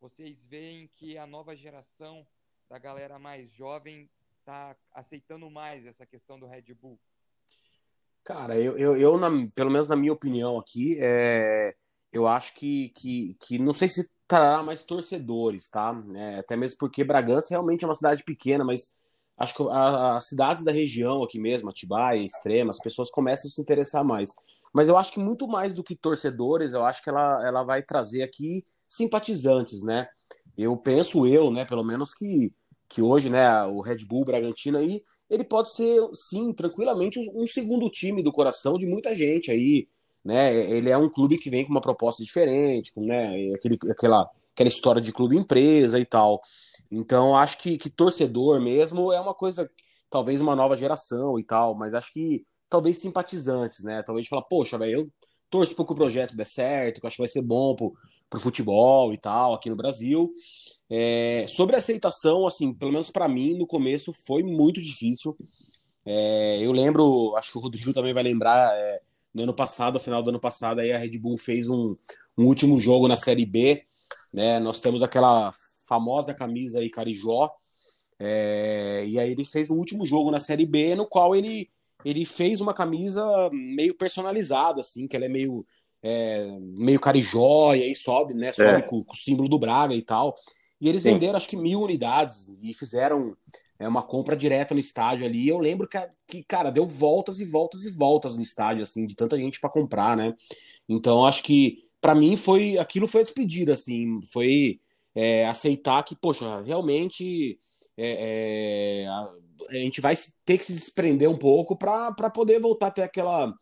vocês 0.00 0.44
veem 0.46 0.88
que 0.88 1.16
a 1.16 1.26
nova 1.26 1.56
geração 1.56 2.26
da 2.68 2.78
galera 2.78 3.18
mais 3.18 3.50
jovem 3.52 4.08
está 4.40 4.76
aceitando 4.92 5.48
mais 5.50 5.86
essa 5.86 6.04
questão 6.04 6.38
do 6.38 6.46
Red 6.46 6.74
Bull? 6.74 6.98
Cara, 8.24 8.58
eu, 8.58 8.78
eu, 8.78 8.96
eu 8.96 9.18
na, 9.18 9.28
pelo 9.54 9.70
menos 9.70 9.88
na 9.88 9.96
minha 9.96 10.12
opinião 10.12 10.58
aqui, 10.58 10.96
é, 11.00 11.74
eu 12.12 12.26
acho 12.26 12.54
que, 12.54 12.90
que, 12.90 13.36
que 13.40 13.58
não 13.58 13.74
sei 13.74 13.88
se 13.88 14.08
trará 14.26 14.62
mais 14.62 14.82
torcedores, 14.82 15.68
tá? 15.68 15.92
É, 16.14 16.38
até 16.38 16.56
mesmo 16.56 16.78
porque 16.78 17.04
Bragança 17.04 17.48
realmente 17.50 17.84
é 17.84 17.88
uma 17.88 17.94
cidade 17.94 18.22
pequena, 18.24 18.64
mas 18.64 18.96
acho 19.36 19.54
que 19.54 19.62
as 19.70 20.28
cidades 20.28 20.64
da 20.64 20.72
região 20.72 21.22
aqui 21.22 21.38
mesmo, 21.38 21.70
Atibaia, 21.70 22.22
Extrema, 22.22 22.70
as 22.70 22.78
pessoas 22.78 23.10
começam 23.10 23.48
a 23.48 23.52
se 23.52 23.60
interessar 23.60 24.04
mais. 24.04 24.30
Mas 24.72 24.88
eu 24.88 24.96
acho 24.96 25.12
que 25.12 25.18
muito 25.18 25.46
mais 25.46 25.74
do 25.74 25.82
que 25.84 25.94
torcedores, 25.94 26.72
eu 26.72 26.84
acho 26.84 27.02
que 27.02 27.10
ela, 27.10 27.46
ela 27.46 27.62
vai 27.62 27.82
trazer 27.82 28.22
aqui 28.22 28.64
simpatizantes, 28.88 29.82
né? 29.82 30.06
Eu 30.56 30.76
penso 30.76 31.26
eu, 31.26 31.50
né, 31.50 31.64
pelo 31.64 31.84
menos 31.84 32.14
que, 32.14 32.52
que 32.88 33.02
hoje, 33.02 33.28
né, 33.30 33.64
o 33.64 33.80
Red 33.80 34.04
Bull 34.06 34.24
Bragantino 34.24 34.78
aí 34.78 35.02
ele 35.32 35.44
pode 35.44 35.72
ser, 35.72 35.98
sim, 36.12 36.52
tranquilamente 36.52 37.18
um 37.34 37.46
segundo 37.46 37.88
time 37.88 38.22
do 38.22 38.30
coração 38.30 38.76
de 38.76 38.84
muita 38.84 39.16
gente 39.16 39.50
aí, 39.50 39.88
né? 40.22 40.54
Ele 40.54 40.90
é 40.90 40.96
um 40.96 41.08
clube 41.08 41.38
que 41.38 41.48
vem 41.48 41.64
com 41.64 41.70
uma 41.70 41.80
proposta 41.80 42.22
diferente, 42.22 42.92
com, 42.92 43.00
né, 43.00 43.34
aquele, 43.54 43.78
aquela, 43.90 44.30
aquela 44.52 44.68
história 44.68 45.00
de 45.00 45.10
clube 45.10 45.36
empresa 45.36 45.98
e 45.98 46.04
tal. 46.04 46.42
Então, 46.94 47.34
acho 47.34 47.56
que, 47.56 47.78
que 47.78 47.88
torcedor 47.88 48.60
mesmo 48.60 49.10
é 49.10 49.18
uma 49.18 49.32
coisa, 49.32 49.70
talvez 50.10 50.42
uma 50.42 50.54
nova 50.54 50.76
geração 50.76 51.38
e 51.38 51.42
tal, 51.42 51.74
mas 51.74 51.94
acho 51.94 52.12
que 52.12 52.44
talvez 52.68 52.98
simpatizantes, 52.98 53.82
né? 53.82 54.02
Talvez 54.02 54.28
falar, 54.28 54.42
poxa, 54.42 54.76
velho, 54.76 55.00
eu 55.00 55.12
torço 55.48 55.74
para 55.74 55.86
que 55.86 55.92
o 55.92 55.96
projeto 55.96 56.36
dê 56.36 56.44
certo, 56.44 57.00
que 57.00 57.06
eu 57.06 57.08
acho 57.08 57.16
que 57.16 57.22
vai 57.22 57.28
ser 57.28 57.40
bom 57.40 57.74
pro, 57.74 57.94
o 58.34 58.38
futebol 58.38 59.12
e 59.12 59.16
tal 59.16 59.54
aqui 59.54 59.70
no 59.70 59.76
Brasil. 59.76 60.34
É, 60.90 61.46
sobre 61.48 61.76
aceitação, 61.76 62.46
assim, 62.46 62.74
pelo 62.74 62.92
menos 62.92 63.10
para 63.10 63.26
mim, 63.26 63.56
no 63.56 63.66
começo 63.66 64.12
foi 64.12 64.42
muito 64.42 64.78
difícil. 64.78 65.34
É, 66.04 66.58
eu 66.62 66.72
lembro, 66.72 67.34
acho 67.36 67.52
que 67.52 67.58
o 67.58 67.60
Rodrigo 67.62 67.92
também 67.94 68.12
vai 68.12 68.22
lembrar, 68.22 68.70
é, 68.76 69.00
no 69.32 69.44
ano 69.44 69.54
passado, 69.54 69.94
no 69.94 70.00
final 70.00 70.22
do 70.22 70.28
ano 70.28 70.40
passado, 70.40 70.80
aí 70.80 70.92
a 70.92 70.98
Red 70.98 71.18
Bull 71.18 71.38
fez 71.38 71.70
um, 71.70 71.94
um 72.36 72.44
último 72.44 72.78
jogo 72.78 73.08
na 73.08 73.16
Série 73.16 73.46
B. 73.46 73.82
Né? 74.30 74.60
Nós 74.60 74.78
temos 74.80 75.02
aquela 75.02 75.52
famosa 75.92 76.32
camisa 76.32 76.78
aí, 76.78 76.88
Carijó. 76.88 77.50
É, 78.18 79.04
e 79.06 79.18
aí 79.18 79.32
ele 79.32 79.44
fez 79.44 79.70
um 79.70 79.76
último 79.76 80.06
jogo 80.06 80.30
na 80.30 80.40
Série 80.40 80.64
B, 80.64 80.94
no 80.94 81.06
qual 81.06 81.36
ele, 81.36 81.68
ele 82.02 82.24
fez 82.24 82.60
uma 82.62 82.72
camisa 82.72 83.22
meio 83.52 83.94
personalizada, 83.94 84.80
assim, 84.80 85.06
que 85.06 85.14
ela 85.14 85.26
é 85.26 85.28
meio, 85.28 85.66
é, 86.02 86.50
meio 86.60 86.98
carijó, 86.98 87.74
e 87.74 87.82
aí 87.82 87.94
sobe, 87.94 88.32
né? 88.32 88.52
Sobe 88.52 88.78
é. 88.78 88.82
com, 88.82 89.04
com, 89.04 89.12
o 89.12 89.16
símbolo 89.16 89.48
do 89.50 89.58
Braga 89.58 89.94
e 89.94 90.02
tal. 90.02 90.34
E 90.80 90.88
eles 90.88 91.02
Sim. 91.02 91.12
venderam 91.12 91.36
acho 91.36 91.48
que 91.48 91.56
mil 91.56 91.82
unidades 91.82 92.48
e 92.62 92.72
fizeram 92.72 93.36
é, 93.78 93.86
uma 93.86 94.02
compra 94.02 94.36
direta 94.36 94.72
no 94.72 94.80
estádio 94.80 95.26
ali. 95.26 95.46
Eu 95.46 95.58
lembro 95.58 95.86
que, 95.86 95.98
que, 96.26 96.42
cara, 96.42 96.70
deu 96.70 96.86
voltas 96.86 97.38
e 97.38 97.44
voltas 97.44 97.84
e 97.84 97.90
voltas 97.90 98.36
no 98.36 98.42
estádio, 98.42 98.82
assim, 98.82 99.04
de 99.04 99.14
tanta 99.14 99.36
gente 99.36 99.60
para 99.60 99.68
comprar, 99.68 100.16
né? 100.16 100.34
Então 100.88 101.26
acho 101.26 101.42
que 101.42 101.84
para 102.00 102.14
mim 102.14 102.36
foi 102.36 102.78
aquilo 102.78 103.06
foi 103.06 103.20
a 103.20 103.24
despedida, 103.24 103.74
assim, 103.74 104.20
foi 104.32 104.80
é, 105.14 105.46
aceitar 105.46 106.02
que, 106.02 106.16
poxa, 106.16 106.60
realmente 106.62 107.58
é, 107.96 109.02
é, 109.02 109.06
a, 109.06 109.30
a, 109.70 109.74
gente 109.74 110.00
vai 110.00 110.14
ter 110.44 110.58
que 110.58 110.64
se 110.64 110.72
desprender 110.72 111.28
um 111.28 111.36
pouco 111.36 111.76
para 111.76 112.30
poder 112.30 112.60
voltar 112.60 112.88
a 112.88 112.90
ter 112.90 113.02
aquela. 113.02 113.52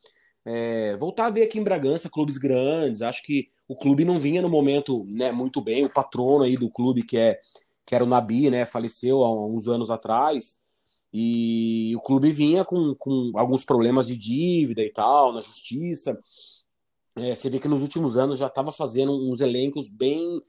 É, 0.45 0.97
voltar 0.97 1.27
a 1.27 1.31
ver 1.31 1.43
aqui 1.43 1.59
em 1.59 1.65
Bragança 1.65 2.09
clubes 2.09 2.39
grandes. 2.39 3.03
Acho 3.03 3.23
que 3.23 3.49
o 3.69 3.77
clube 3.77 4.05
não 4.05 4.19
vinha 4.19 4.41
no 4.41 4.49
momento 4.49 5.05
né, 5.07 5.31
muito 5.31 5.61
bem. 5.61 5.85
O 5.85 5.93
patrono 5.93 6.45
aí 6.45 6.57
do 6.57 6.71
clube, 6.71 7.03
que, 7.03 7.19
é, 7.19 7.39
que 7.85 7.95
era 7.95 8.05
o 8.05 8.09
Nabi, 8.09 8.51
né, 8.51 8.65
faleceu 8.65 9.23
há 9.23 9.47
uns 9.47 9.69
anos 9.69 9.91
atrás. 9.91 10.61
E 11.13 11.93
o 11.97 12.01
clube 12.01 12.31
vinha 12.31 12.65
com, 12.65 12.95
com 12.97 13.33
alguns 13.35 13.65
problemas 13.65 14.07
de 14.07 14.17
dívida 14.17 14.83
e 14.83 14.91
tal, 14.91 15.33
na 15.33 15.41
justiça. 15.41 16.19
É, 17.17 17.35
você 17.35 17.51
vê 17.51 17.59
que 17.59 17.69
nos 17.69 17.83
últimos 17.83 18.17
anos 18.17 18.39
já 18.39 18.47
estava 18.47 18.73
fazendo 18.73 19.13
uns 19.13 19.41
elencos 19.41 19.89
bem 19.89 20.41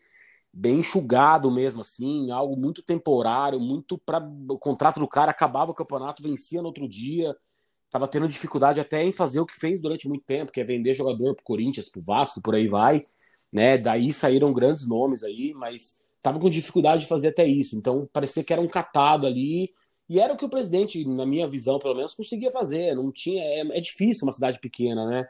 bem 0.53 0.79
enxugado 0.79 1.49
mesmo 1.49 1.81
assim, 1.81 2.29
algo 2.31 2.57
muito 2.57 2.81
temporário, 2.83 3.59
muito 3.59 3.97
para 3.97 4.19
o 4.49 4.57
contrato 4.57 4.99
do 4.99 5.07
cara 5.07 5.31
acabava 5.31 5.71
o 5.71 5.75
campeonato, 5.75 6.21
vencia 6.21 6.61
no 6.61 6.67
outro 6.67 6.87
dia, 6.87 7.35
estava 7.85 8.07
tendo 8.07 8.27
dificuldade 8.27 8.79
até 8.79 9.03
em 9.03 9.11
fazer 9.11 9.39
o 9.39 9.45
que 9.45 9.55
fez 9.55 9.79
durante 9.79 10.07
muito 10.07 10.25
tempo, 10.25 10.51
que 10.51 10.59
é 10.59 10.63
vender 10.63 10.93
jogador 10.93 11.35
para 11.35 11.43
Corinthians, 11.43 11.89
para 11.89 12.01
Vasco, 12.01 12.41
por 12.41 12.55
aí 12.55 12.67
vai, 12.67 13.01
né? 13.51 13.77
Daí 13.77 14.11
saíram 14.13 14.53
grandes 14.53 14.87
nomes 14.87 15.23
aí, 15.23 15.53
mas 15.53 16.01
estava 16.17 16.39
com 16.39 16.49
dificuldade 16.49 17.01
de 17.01 17.07
fazer 17.07 17.29
até 17.29 17.45
isso. 17.45 17.75
Então 17.75 18.07
parecia 18.13 18.43
que 18.43 18.53
era 18.53 18.61
um 18.61 18.67
catado 18.67 19.25
ali. 19.27 19.73
E 20.07 20.19
era 20.19 20.33
o 20.33 20.37
que 20.37 20.45
o 20.45 20.49
presidente, 20.49 21.05
na 21.05 21.25
minha 21.25 21.47
visão, 21.47 21.79
pelo 21.79 21.95
menos, 21.95 22.13
conseguia 22.13 22.51
fazer. 22.51 22.95
Não 22.95 23.11
tinha. 23.11 23.41
É, 23.43 23.59
é 23.77 23.81
difícil 23.81 24.27
uma 24.27 24.33
cidade 24.33 24.59
pequena, 24.59 25.05
né? 25.05 25.27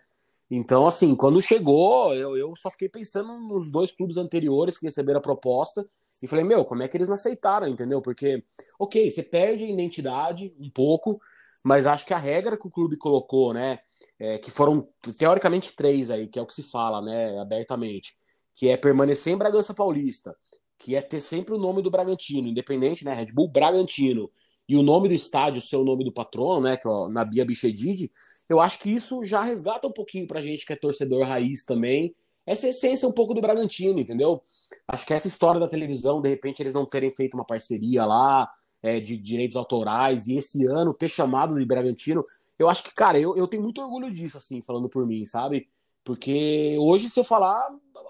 Então, 0.54 0.86
assim, 0.86 1.16
quando 1.16 1.42
chegou, 1.42 2.14
eu, 2.14 2.36
eu 2.36 2.54
só 2.58 2.70
fiquei 2.70 2.90
pensando 2.90 3.40
nos 3.40 3.72
dois 3.72 3.90
clubes 3.90 4.18
anteriores 4.18 4.78
que 4.78 4.86
receberam 4.86 5.20
a 5.20 5.24
proposta 5.24 5.88
e 6.22 6.28
falei, 6.28 6.44
meu, 6.44 6.66
como 6.66 6.84
é 6.84 6.90
que 6.90 6.98
eles 6.98 7.08
não 7.08 7.16
aceitaram, 7.16 7.70
entendeu? 7.70 8.02
Porque, 8.02 8.44
ok, 8.78 9.10
você 9.10 9.24
perde 9.24 9.64
a 9.64 9.70
identidade 9.70 10.54
um 10.60 10.70
pouco, 10.70 11.22
mas 11.64 11.88
acho 11.88 12.06
que 12.06 12.14
a 12.14 12.18
regra 12.18 12.58
que 12.58 12.68
o 12.68 12.70
clube 12.70 12.98
colocou, 12.98 13.54
né, 13.54 13.80
é, 14.20 14.38
que 14.40 14.52
foram 14.52 14.86
teoricamente 15.18 15.74
três 15.74 16.12
aí, 16.12 16.28
que 16.28 16.38
é 16.38 16.42
o 16.42 16.46
que 16.46 16.54
se 16.54 16.64
fala, 16.64 17.02
né, 17.02 17.40
abertamente, 17.40 18.18
que 18.54 18.68
é 18.68 18.76
permanecer 18.76 19.34
em 19.34 19.38
Bragança 19.38 19.74
Paulista, 19.74 20.36
que 20.78 20.98
é 20.98 21.02
ter 21.02 21.22
sempre 21.22 21.54
o 21.54 21.58
nome 21.58 21.82
do 21.82 21.90
Bragantino, 21.90 22.50
independente, 22.50 23.06
né, 23.06 23.14
Red 23.14 23.32
Bull 23.32 23.48
Bragantino, 23.48 24.30
e 24.68 24.76
o 24.76 24.84
nome 24.84 25.08
do 25.08 25.14
estádio 25.14 25.62
ser 25.62 25.78
o 25.78 25.86
nome 25.86 26.04
do 26.04 26.12
patrono, 26.12 26.60
né, 26.60 26.76
que 26.76 26.88
é 26.88 26.92
na 27.10 27.24
Bia 27.24 27.46
Bichedid, 27.46 28.12
eu 28.52 28.60
acho 28.60 28.80
que 28.80 28.90
isso 28.90 29.24
já 29.24 29.42
resgata 29.42 29.88
um 29.88 29.92
pouquinho 29.94 30.28
pra 30.28 30.42
gente 30.42 30.66
que 30.66 30.74
é 30.74 30.76
torcedor 30.76 31.26
raiz 31.26 31.64
também, 31.64 32.14
essa 32.46 32.68
essência 32.68 33.08
um 33.08 33.14
pouco 33.14 33.34
do 33.34 33.40
Bragantino, 33.40 33.98
entendeu? 33.98 34.42
Acho 34.86 35.06
que 35.06 35.14
essa 35.14 35.28
história 35.28 35.58
da 35.58 35.70
televisão, 35.70 36.22
de 36.22 36.28
repente 36.28 36.62
eles 36.62 36.74
não 36.74 36.86
terem 36.86 37.10
feito 37.10 37.36
uma 37.36 37.46
parceria 37.46 38.04
lá 38.04 38.52
é, 38.84 39.00
de 39.00 39.16
direitos 39.16 39.56
autorais 39.56 40.28
e 40.28 40.36
esse 40.36 40.68
ano 40.68 40.94
ter 40.94 41.08
chamado 41.08 41.58
de 41.58 41.66
Bragantino, 41.66 42.26
eu 42.60 42.68
acho 42.68 42.84
que, 42.84 42.94
cara, 42.94 43.18
eu, 43.18 43.38
eu 43.38 43.48
tenho 43.48 43.64
muito 43.64 43.82
orgulho 43.82 44.12
disso, 44.12 44.36
assim, 44.36 44.62
falando 44.62 44.90
por 44.90 45.08
mim, 45.08 45.26
sabe? 45.26 45.70
Porque 46.04 46.76
hoje, 46.78 47.10
se 47.10 47.18
eu 47.18 47.24
falar, 47.24 47.70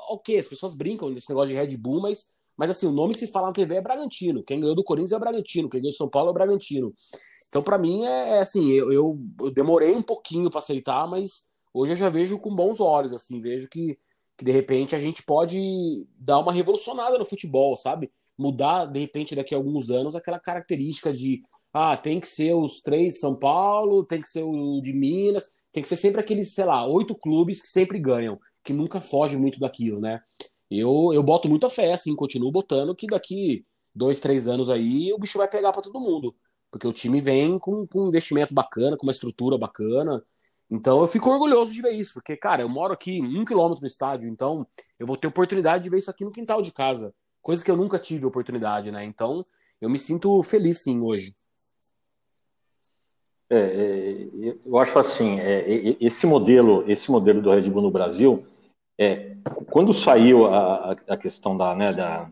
ok, 0.10 0.40
as 0.40 0.48
pessoas 0.48 0.74
brincam 0.74 1.14
desse 1.14 1.30
negócio 1.30 1.50
de 1.50 1.56
Red 1.56 1.78
Bull, 1.78 2.02
mas 2.02 2.34
mas 2.58 2.70
assim, 2.70 2.86
o 2.86 2.92
nome 2.92 3.14
que 3.14 3.20
se 3.20 3.28
fala 3.28 3.48
na 3.48 3.54
TV 3.54 3.76
é 3.76 3.82
Bragantino. 3.82 4.44
Quem 4.44 4.60
ganhou 4.60 4.76
do 4.76 4.84
Corinthians 4.84 5.14
é 5.14 5.18
o 5.18 5.20
Bragantino. 5.20 5.68
Quem 5.68 5.82
ganhou 5.82 5.92
do 5.92 5.98
São 5.98 6.08
Paulo 6.08 6.28
é 6.28 6.32
o 6.32 6.34
Bragantino. 6.34 6.94
Então, 7.52 7.62
para 7.62 7.78
mim, 7.78 8.06
é, 8.06 8.38
é 8.38 8.40
assim, 8.40 8.72
eu, 8.72 8.94
eu, 8.94 9.52
demorei 9.52 9.94
um 9.94 10.02
pouquinho 10.02 10.50
para 10.50 10.60
aceitar, 10.60 11.06
mas 11.06 11.50
hoje 11.74 11.92
eu 11.92 11.98
já 11.98 12.08
vejo 12.08 12.38
com 12.38 12.56
bons 12.56 12.80
olhos, 12.80 13.12
assim, 13.12 13.42
vejo 13.42 13.68
que, 13.68 14.00
que 14.38 14.46
de 14.46 14.54
repente 14.54 14.96
a 14.96 15.00
gente 15.00 15.22
pode 15.22 16.08
dar 16.18 16.40
uma 16.40 16.54
revolucionada 16.54 17.20
no 17.20 17.26
futebol, 17.26 17.76
sabe? 17.76 18.10
Mudar, 18.38 18.86
de 18.86 19.02
repente, 19.02 19.36
daqui 19.36 19.54
a 19.54 19.58
alguns 19.58 19.90
anos, 19.90 20.16
aquela 20.16 20.40
característica 20.40 21.14
de 21.14 21.44
ah, 21.74 21.98
tem 21.98 22.22
que 22.22 22.28
ser 22.28 22.54
os 22.54 22.82
três 22.82 23.20
São 23.20 23.36
Paulo, 23.36 24.06
tem 24.06 24.22
que 24.22 24.30
ser 24.30 24.44
o 24.44 24.80
de 24.80 24.94
Minas, 24.94 25.46
tem 25.74 25.84
que 25.84 25.90
ser 25.90 25.98
sempre 25.98 26.22
aqueles, 26.22 26.54
sei 26.54 26.64
lá, 26.64 26.88
oito 26.88 27.14
clubes 27.14 27.62
que 27.62 27.68
sempre 27.68 28.00
ganham, 28.00 28.40
que 28.64 28.72
nunca 28.72 29.02
foge 29.02 29.36
muito 29.36 29.60
daquilo, 29.60 30.00
né? 30.00 30.22
Eu, 30.70 31.12
eu 31.14 31.22
boto 31.22 31.50
muita 31.50 31.70
fé, 31.70 31.92
assim, 31.92 32.16
continuo 32.16 32.50
botando 32.50 32.96
que 32.96 33.08
daqui 33.08 33.66
dois, 33.94 34.22
três 34.22 34.48
anos 34.48 34.70
aí 34.70 35.12
o 35.12 35.20
bicho 35.20 35.38
vai 35.38 35.50
pegar 35.50 35.74
para 35.74 35.82
todo 35.82 36.00
mundo. 36.00 36.34
Porque 36.72 36.88
o 36.88 36.94
time 36.94 37.20
vem 37.20 37.60
com, 37.60 37.86
com 37.86 38.06
um 38.06 38.08
investimento 38.08 38.54
bacana, 38.54 38.96
com 38.96 39.06
uma 39.06 39.12
estrutura 39.12 39.58
bacana. 39.58 40.24
Então 40.70 41.02
eu 41.02 41.08
fico 41.08 41.30
orgulhoso 41.30 41.74
de 41.74 41.82
ver 41.82 41.92
isso, 41.92 42.14
porque, 42.14 42.38
cara, 42.38 42.62
eu 42.62 42.70
moro 42.70 42.94
aqui 42.94 43.22
um 43.22 43.44
quilômetro 43.44 43.82
do 43.82 43.88
estádio, 43.88 44.30
então 44.30 44.66
eu 44.98 45.06
vou 45.06 45.18
ter 45.18 45.28
oportunidade 45.28 45.84
de 45.84 45.90
ver 45.90 45.98
isso 45.98 46.10
aqui 46.10 46.24
no 46.24 46.32
quintal 46.32 46.62
de 46.62 46.72
casa. 46.72 47.14
Coisa 47.42 47.64
que 47.64 47.70
eu 47.70 47.76
nunca 47.76 48.00
tive 48.00 48.26
oportunidade, 48.26 48.90
né? 48.90 49.04
Então 49.04 49.42
eu 49.82 49.90
me 49.90 50.00
sinto 50.00 50.42
feliz 50.44 50.82
sim 50.82 51.02
hoje. 51.02 51.34
É, 53.50 53.58
é, 53.58 54.58
eu 54.66 54.78
acho 54.78 54.98
assim, 54.98 55.42
é, 55.42 55.98
esse 56.00 56.26
modelo, 56.26 56.90
esse 56.90 57.12
modelo 57.12 57.42
do 57.42 57.52
Red 57.52 57.70
Bull 57.70 57.82
no 57.82 57.92
Brasil, 57.92 58.46
é, 58.98 59.36
quando 59.70 59.92
saiu 59.92 60.46
a, 60.46 60.92
a 60.92 61.18
questão 61.18 61.58
da, 61.58 61.76
né, 61.76 61.92
da, 61.92 62.32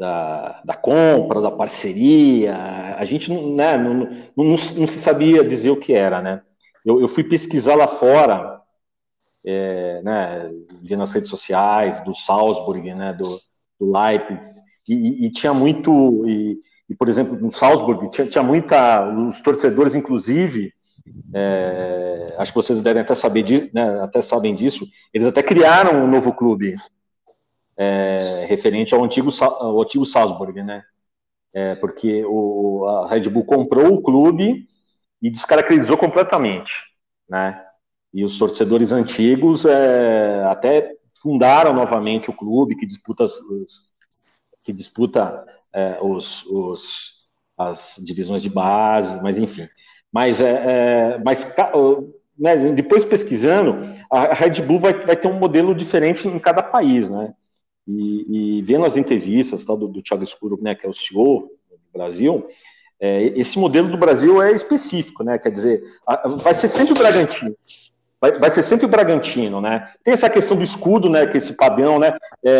da, 0.00 0.62
da, 0.64 0.74
compra, 0.74 1.42
da 1.42 1.50
parceria, 1.50 2.56
a 2.96 3.04
gente 3.04 3.30
né, 3.30 3.76
não, 3.76 3.92
não, 3.92 4.06
não, 4.34 4.46
não, 4.46 4.56
se 4.56 4.98
sabia 4.98 5.44
dizer 5.44 5.68
o 5.68 5.76
que 5.76 5.92
era, 5.92 6.22
né? 6.22 6.40
Eu, 6.82 7.02
eu 7.02 7.06
fui 7.06 7.22
pesquisar 7.22 7.74
lá 7.74 7.86
fora, 7.86 8.62
é, 9.44 10.00
né, 10.02 10.50
nas 10.96 11.12
redes 11.12 11.28
sociais, 11.28 12.00
do 12.00 12.14
Salzburg, 12.14 12.94
né, 12.94 13.12
do, 13.12 13.28
do 13.78 13.92
Leipzig, 13.92 14.58
e, 14.88 15.26
e 15.26 15.30
tinha 15.30 15.52
muito, 15.52 16.26
e, 16.26 16.58
e, 16.88 16.94
por 16.94 17.06
exemplo, 17.06 17.38
no 17.38 17.52
Salzburg, 17.52 18.10
tinha, 18.10 18.26
tinha 18.26 18.42
muita, 18.42 19.06
os 19.06 19.42
torcedores, 19.42 19.94
inclusive, 19.94 20.72
é, 21.34 22.36
acho 22.38 22.52
que 22.52 22.56
vocês 22.56 22.80
devem 22.80 23.02
até 23.02 23.14
saber, 23.14 23.42
de, 23.42 23.70
né, 23.74 24.00
até 24.00 24.22
sabem 24.22 24.54
disso. 24.54 24.86
Eles 25.12 25.26
até 25.26 25.42
criaram 25.42 26.02
um 26.02 26.10
novo 26.10 26.32
clube 26.32 26.74
é, 27.80 28.44
referente 28.46 28.94
ao 28.94 29.02
antigo, 29.02 29.30
ao 29.40 29.80
antigo 29.80 30.04
Salzburg, 30.04 30.62
né? 30.62 30.84
É, 31.54 31.74
porque 31.76 32.22
o, 32.26 32.84
a 32.86 33.08
Red 33.08 33.30
Bull 33.30 33.44
comprou 33.44 33.94
o 33.94 34.02
clube 34.02 34.68
e 35.20 35.30
descaracterizou 35.30 35.96
completamente, 35.96 36.72
né? 37.26 37.64
E 38.12 38.22
os 38.22 38.38
torcedores 38.38 38.92
antigos 38.92 39.64
é, 39.64 40.44
até 40.44 40.94
fundaram 41.22 41.72
novamente 41.72 42.28
o 42.28 42.36
clube 42.36 42.76
que 42.76 42.84
disputa 42.84 43.24
os, 43.24 43.88
que 44.66 44.74
disputa 44.74 45.42
é, 45.72 45.98
os, 46.02 46.44
os, 46.46 47.12
as 47.56 47.96
divisões 48.04 48.42
de 48.42 48.50
base, 48.50 49.22
mas 49.22 49.38
enfim. 49.38 49.66
Mas, 50.12 50.38
é, 50.38 51.14
é 51.14 51.18
mas 51.24 51.46
né, 52.38 52.56
depois 52.72 53.06
pesquisando, 53.06 53.78
a 54.12 54.34
Red 54.34 54.60
Bull 54.60 54.80
vai, 54.80 54.92
vai 54.92 55.16
ter 55.16 55.28
um 55.28 55.38
modelo 55.38 55.74
diferente 55.74 56.28
em 56.28 56.38
cada 56.38 56.62
país, 56.62 57.08
né? 57.08 57.32
E, 57.86 58.58
e 58.58 58.62
vendo 58.62 58.84
as 58.84 58.96
entrevistas 58.96 59.64
tal, 59.64 59.76
do, 59.76 59.88
do 59.88 60.02
Thiago 60.02 60.22
Escuro, 60.22 60.58
né, 60.60 60.74
que 60.74 60.86
é 60.86 60.88
o 60.88 60.94
CEO 60.94 61.50
do 61.70 61.78
Brasil, 61.92 62.46
é, 63.00 63.24
esse 63.36 63.58
modelo 63.58 63.88
do 63.88 63.96
Brasil 63.96 64.42
é 64.42 64.52
específico, 64.52 65.24
né? 65.24 65.38
Quer 65.38 65.50
dizer, 65.50 65.82
vai 66.42 66.54
ser 66.54 66.68
sempre 66.68 66.92
o 66.92 66.96
Bragantino. 66.96 67.56
Vai, 68.20 68.38
vai, 68.38 68.50
ser 68.50 68.62
sempre 68.62 68.84
o 68.84 68.88
Bragantino, 68.88 69.62
né? 69.62 69.90
Tem 70.04 70.12
essa 70.12 70.28
questão 70.28 70.54
do 70.54 70.62
escudo, 70.62 71.08
né? 71.08 71.26
Que 71.26 71.38
esse 71.38 71.54
padrão, 71.54 71.98
né? 71.98 72.14
É, 72.44 72.52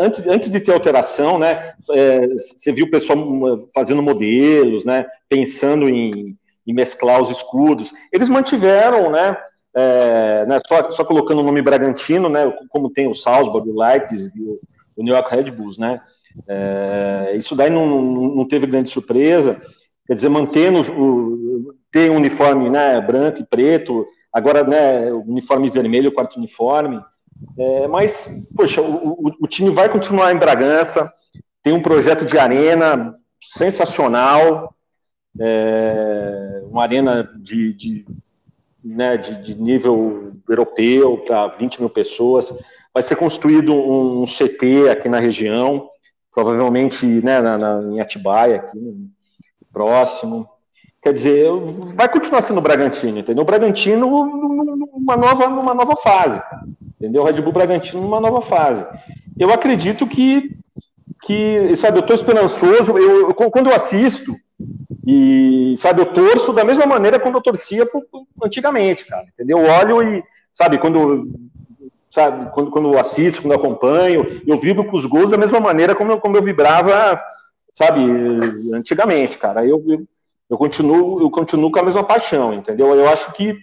antes, 0.00 0.26
antes 0.26 0.50
de 0.50 0.58
ter 0.60 0.72
alteração, 0.72 1.38
né? 1.38 1.74
É, 1.90 2.26
você 2.28 2.72
viu 2.72 2.86
o 2.86 2.90
pessoal 2.90 3.68
fazendo 3.74 4.02
modelos, 4.02 4.86
né? 4.86 5.04
Pensando 5.28 5.90
em, 5.90 6.34
e 6.66 6.72
mesclar 6.72 7.22
os 7.22 7.30
escudos. 7.30 7.92
Eles 8.12 8.28
mantiveram, 8.28 9.10
né, 9.10 9.36
é, 9.76 10.46
né, 10.46 10.58
só, 10.66 10.90
só 10.90 11.04
colocando 11.04 11.40
o 11.40 11.44
nome 11.44 11.60
Bragantino, 11.60 12.30
né, 12.30 12.50
como 12.70 12.90
tem 12.90 13.06
o 13.06 13.14
Salzburg, 13.14 13.68
o 13.68 13.78
Leipzig, 13.78 14.32
o, 14.40 14.58
o 14.96 15.02
New 15.02 15.14
York 15.14 15.34
Red 15.34 15.50
Bulls, 15.50 15.76
né, 15.76 16.00
é, 16.48 17.34
isso 17.36 17.54
daí 17.54 17.68
não, 17.68 17.86
não 18.00 18.48
teve 18.48 18.66
grande 18.66 18.88
surpresa, 18.88 19.60
quer 20.06 20.14
dizer, 20.14 20.30
mantendo 20.30 20.80
o, 20.98 21.74
tem 21.92 22.08
um 22.08 22.16
uniforme 22.16 22.70
né, 22.70 22.98
branco 23.02 23.42
e 23.42 23.44
preto, 23.44 24.06
agora 24.32 24.64
né, 24.64 25.12
uniforme 25.12 25.68
vermelho, 25.68 26.12
quarto 26.12 26.38
uniforme, 26.38 26.98
é, 27.58 27.86
mas, 27.86 28.30
poxa, 28.56 28.80
o, 28.80 29.28
o, 29.28 29.32
o, 29.42 29.46
time 29.46 29.68
vai 29.68 29.90
continuar 29.90 30.32
em 30.32 30.38
Bragança, 30.38 31.12
tem 31.62 31.74
um 31.74 31.82
projeto 31.82 32.24
de 32.24 32.38
arena 32.38 33.14
sensacional, 33.42 34.74
é, 35.38 36.62
uma 36.64 36.82
arena 36.82 37.30
de, 37.36 37.74
de, 37.74 38.06
né, 38.86 39.16
de, 39.16 39.42
de 39.42 39.60
nível 39.60 40.32
europeu 40.48 41.18
para 41.18 41.48
20 41.48 41.80
mil 41.80 41.90
pessoas. 41.90 42.52
Vai 42.94 43.02
ser 43.02 43.16
construído 43.16 43.74
um, 43.74 44.24
CT 44.24 44.88
aqui 44.90 45.08
na 45.08 45.18
região, 45.18 45.88
provavelmente 46.32 47.04
né, 47.04 47.40
na, 47.40 47.58
na, 47.58 47.82
em 47.92 48.00
Atibaia, 48.00 48.56
aqui 48.56 48.78
próximo. 49.72 50.48
Quer 51.02 51.12
dizer, 51.12 51.50
vai 51.94 52.08
continuar 52.08 52.40
sendo 52.40 52.58
o 52.58 52.62
Bragantino, 52.62 53.18
entendeu? 53.18 53.42
O 53.42 53.46
Bragantino 53.46 54.06
numa 54.96 55.16
nova, 55.16 55.48
numa 55.48 55.74
nova 55.74 55.96
fase, 55.96 56.40
entendeu? 56.98 57.22
O 57.22 57.24
Red 57.24 57.40
Bull 57.42 57.52
Bragantino 57.52 58.00
numa 58.00 58.20
nova 58.20 58.40
fase. 58.40 58.84
Eu 59.38 59.52
acredito 59.52 60.06
que, 60.06 60.56
que 61.22 61.76
sabe, 61.76 61.98
eu 61.98 62.00
estou 62.00 62.16
esperançoso. 62.16 62.96
Eu, 62.98 63.28
eu, 63.28 63.34
quando 63.34 63.68
eu 63.68 63.74
assisto, 63.76 64.34
e, 65.06 65.74
sabe, 65.76 66.02
eu 66.02 66.06
torço 66.06 66.52
da 66.52 66.64
mesma 66.64 66.84
maneira 66.84 67.20
quando 67.20 67.36
eu 67.36 67.40
torcia 67.40 67.86
antigamente, 68.42 69.04
cara, 69.04 69.26
entendeu? 69.32 69.58
Eu 69.58 69.70
olho 69.70 70.02
e, 70.02 70.24
sabe, 70.52 70.78
quando, 70.78 71.30
sabe, 72.10 72.50
quando, 72.52 72.70
quando 72.70 72.98
assisto, 72.98 73.40
quando 73.40 73.54
acompanho, 73.54 74.42
eu 74.46 74.58
vibro 74.58 74.84
com 74.84 74.96
os 74.96 75.06
gols 75.06 75.30
da 75.30 75.38
mesma 75.38 75.60
maneira 75.60 75.94
como 75.94 76.12
eu, 76.12 76.20
como 76.20 76.36
eu 76.36 76.42
vibrava, 76.42 77.20
sabe, 77.72 78.02
antigamente, 78.74 79.38
cara. 79.38 79.64
Eu, 79.64 79.82
eu 79.86 80.06
eu 80.48 80.56
continuo, 80.56 81.20
eu 81.20 81.30
continuo 81.30 81.70
com 81.70 81.80
a 81.80 81.82
mesma 81.82 82.04
paixão, 82.04 82.54
entendeu? 82.54 82.94
Eu 82.94 83.08
acho 83.08 83.32
que, 83.32 83.54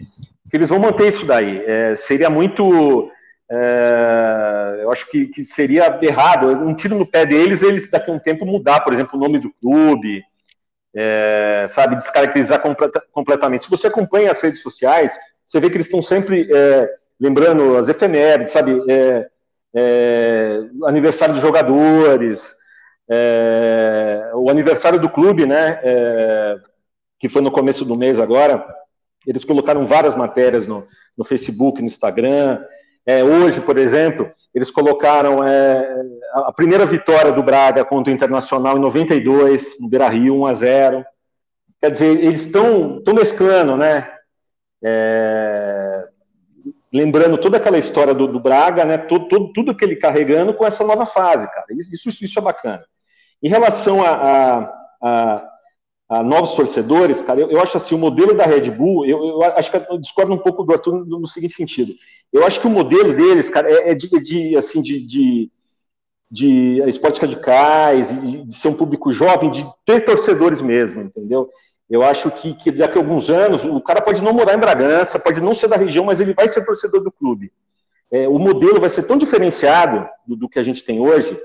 que 0.49 0.58
eles 0.58 0.69
vão 0.69 0.79
manter 0.79 1.08
isso 1.08 1.25
daí. 1.25 1.63
É, 1.65 1.95
seria 1.95 2.29
muito. 2.29 3.10
É, 3.49 4.79
eu 4.82 4.91
acho 4.91 5.10
que, 5.10 5.27
que, 5.27 5.45
seria 5.45 5.97
errado, 6.01 6.47
um 6.47 6.73
tiro 6.73 6.97
no 6.97 7.06
pé 7.06 7.25
deles, 7.25 7.62
eles 7.62 7.89
daqui 7.89 8.12
a 8.12 8.13
um 8.13 8.19
tempo 8.19 8.45
mudar, 8.45 8.82
por 8.82 8.93
exemplo, 8.93 9.17
o 9.17 9.21
nome 9.21 9.39
do 9.39 9.51
clube, 9.62 10.23
é, 10.95 11.67
sabe, 11.69 11.95
descaracterizar 11.95 12.62
completa, 12.62 13.03
completamente. 13.12 13.65
Se 13.65 13.69
você 13.69 13.88
acompanha 13.88 14.32
as 14.32 14.41
redes 14.41 14.62
sociais, 14.62 15.17
você 15.45 15.60
vê 15.60 15.69
que 15.69 15.75
eles 15.75 15.88
estão 15.88 16.01
sempre 16.01 16.47
é, 16.53 16.89
lembrando 17.19 17.77
as 17.77 17.89
efemérides, 17.89 18.51
sabe, 18.51 18.82
é, 18.89 19.27
é, 19.75 20.60
aniversário 20.86 21.34
dos 21.34 21.43
jogadores, 21.43 22.56
o 24.36 24.49
aniversário 24.49 24.99
do 24.99 25.10
clube, 25.10 25.45
né? 25.45 25.79
que 27.19 27.29
foi 27.29 27.41
no 27.41 27.51
começo 27.51 27.86
do 27.86 27.95
mês 27.95 28.17
agora, 28.17 28.65
eles 29.25 29.45
colocaram 29.45 29.86
várias 29.86 30.15
matérias 30.15 30.67
no, 30.67 30.86
no 31.17 31.23
Facebook, 31.23 31.82
no 31.82 31.88
Instagram. 31.88 32.62
É, 33.06 33.24
hoje, 33.24 33.60
por 33.60 33.78
exemplo, 33.78 34.30
eles 34.54 34.72
colocaram 34.72 35.44
é, 35.44 35.96
a 36.34 36.52
primeira 36.52 36.86
vitória 36.86 37.32
do 37.32 37.44
Braga 37.44 37.84
contra 37.84 38.12
o 38.12 38.16
Internacional 38.16 38.78
em 38.78 38.82
92, 38.82 39.80
no 39.80 39.89
Beira 39.89 40.08
Rio, 40.08 40.42
1 40.42 40.46
a 40.46 40.54
0 40.54 41.06
Quer 41.82 41.92
dizer, 41.92 42.24
eles 42.24 42.44
estão 42.44 43.02
mesclando, 43.13 43.76
né? 43.76 44.10
É, 44.82 46.08
lembrando 46.94 47.38
toda 47.38 47.58
aquela 47.58 47.78
história 47.78 48.13
do, 48.13 48.26
do 48.26 48.39
Braga, 48.39 48.86
né? 48.86 48.98
Tudo, 48.98 49.28
tudo, 49.28 49.52
tudo, 49.52 49.76
que 49.76 49.84
ele 49.84 49.98
carregando 49.98 50.54
com 50.54 50.66
essa 50.66 50.84
nova 50.86 51.06
fase, 51.06 51.46
cara. 51.48 51.66
Isso, 51.92 52.08
isso, 52.24 52.39
é 52.39 52.42
bacana. 52.42 52.86
Em 53.42 53.50
relação 53.50 54.02
a, 54.02 54.74
a 55.02 55.53
a 56.13 56.21
novos 56.21 56.54
torcedores, 56.54 57.21
cara, 57.23 57.39
eu, 57.39 57.49
eu, 57.49 57.60
acho 57.60 57.76
assim, 57.76 57.95
o 57.95 57.97
modelo 57.97 58.36
da 58.36 58.45
Red 58.45 58.69
Bull, 58.69 59.04
eu, 59.06 59.23
eu 59.26 59.41
acho 59.41 59.71
que 59.71 59.78
eu 59.89 59.97
discordo 59.97 60.32
um 60.32 60.38
pouco 60.38 60.63
do 60.63 60.71
Arthur 60.71 61.04
no, 61.06 61.21
no 61.21 61.28
seguinte 61.28 61.56
sentido. 61.56 61.93
Eu 62.32 62.45
acho 62.45 62.60
que 62.60 62.67
o 62.67 62.69
modelo 62.69 63.13
deles, 63.15 63.49
cara, 63.49 63.67
é, 63.71 63.89
é 63.89 63.95
de, 63.95 64.08
de, 64.21 64.56
assim, 64.56 64.82
de, 64.82 64.99
de, 64.99 65.52
de 66.30 66.84
esportes 66.88 67.19
radicais, 67.19 68.10
de, 68.10 68.43
de, 68.43 68.54
ser 68.54 68.67
um 68.67 68.76
público 68.76 69.12
jovem, 69.12 69.49
de 69.49 69.65
ter 69.84 70.06
torcedores 70.06 70.62
mesmo, 70.62 71.02
entendeu? 71.02 71.49
Eu 71.89 72.04
acho 72.04 72.30
que, 72.30 72.54
que 72.54 72.71
daqui 72.71 72.97
a 72.97 73.02
alguns 73.02 73.30
anos, 73.30 73.65
o 73.65 73.82
cara 73.82 74.02
pode 74.02 74.21
não 74.21 74.34
morar 74.34 74.54
em 74.54 74.60
Bragança, 74.60 75.17
pode 75.17 75.41
não 75.41 75.56
ser 75.56 75.67
da 75.67 75.78
região, 75.78 76.06
mas 76.06 76.19
ele 76.19 76.36
vai 76.36 76.47
ser 76.47 76.63
torcedor 76.63 77.02
do 77.02 77.12
clube. 77.12 77.52
É, 78.12 78.28
o 78.28 78.38
modelo 78.38 78.80
vai 78.80 78.89
ser 78.91 79.04
tão 79.04 79.17
diferenciado 79.17 80.08
do, 80.28 80.36
do, 80.36 80.49
que 80.49 80.60
a 80.60 80.63
gente 80.63 80.84
tem 80.84 80.99
hoje, 80.99 81.36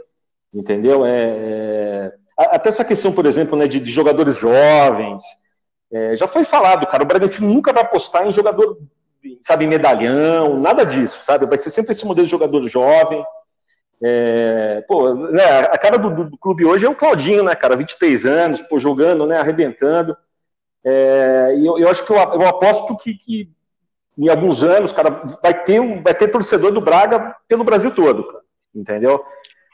entendeu? 0.53 1.07
É, 1.07 1.13
é 1.13 2.13
até 2.39 2.69
essa 2.69 2.85
questão, 2.85 3.13
por 3.13 3.27
exemplo, 3.27 3.59
né, 3.59 3.67
de, 3.67 3.81
de 3.81 3.91
jogadores 3.91 4.37
jovens, 4.37 5.23
é, 5.93 6.15
já 6.15 6.29
foi 6.29 6.45
falado, 6.45 6.87
cara, 6.87 7.03
o 7.03 7.07
Bragantino 7.07 7.53
nunca 7.53 7.73
vai 7.73 7.83
apostar 7.83 8.27
em 8.27 8.33
jogador, 8.33 8.79
sabe, 9.41 9.67
medalhão, 9.67 10.59
nada 10.61 10.85
disso, 10.85 11.19
sabe? 11.25 11.47
Vai 11.47 11.59
ser 11.59 11.71
sempre 11.71 11.93
esse 11.93 12.05
modelo 12.05 12.27
de 12.27 12.31
jogador 12.31 12.67
jovem. 12.69 13.25
É, 14.01 14.85
pô, 14.87 15.13
né, 15.15 15.45
a 15.45 15.77
cara 15.77 15.99
do, 15.99 16.27
do, 16.27 16.39
clube 16.39 16.65
hoje 16.65 16.87
é 16.87 16.89
o 16.89 16.95
Claudinho, 16.95 17.43
né, 17.43 17.55
cara, 17.57 17.77
23 17.77 18.25
anos, 18.25 18.63
pô, 18.63 18.79
jogando, 18.79 19.27
né, 19.27 19.39
arrebentando. 19.39 20.17
É, 20.85 21.57
e 21.59 21.67
eu, 21.67 21.79
eu, 21.79 21.89
acho 21.91 22.05
que 22.07 22.13
eu, 22.13 22.17
eu 22.17 22.47
aposto 22.47 22.97
que, 22.99 23.15
que, 23.15 23.51
em 24.17 24.29
alguns 24.29 24.63
anos, 24.63 24.93
cara, 24.93 25.23
vai 25.43 25.65
ter, 25.65 25.81
vai 26.03 26.15
ter 26.15 26.29
torcedor 26.29 26.71
do 26.71 26.81
Braga 26.81 27.35
pelo 27.49 27.65
Brasil 27.65 27.91
todo, 27.91 28.25
cara, 28.25 28.45
entendeu? 28.75 29.25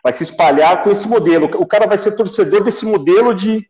Vai 0.04 0.12
se 0.12 0.22
espalhar 0.22 0.82
com 0.82 0.90
esse 0.90 1.08
modelo. 1.08 1.50
O 1.54 1.66
cara 1.66 1.86
vai 1.86 1.96
ser 1.96 2.12
torcedor 2.12 2.62
desse 2.62 2.84
modelo 2.84 3.34
de, 3.34 3.66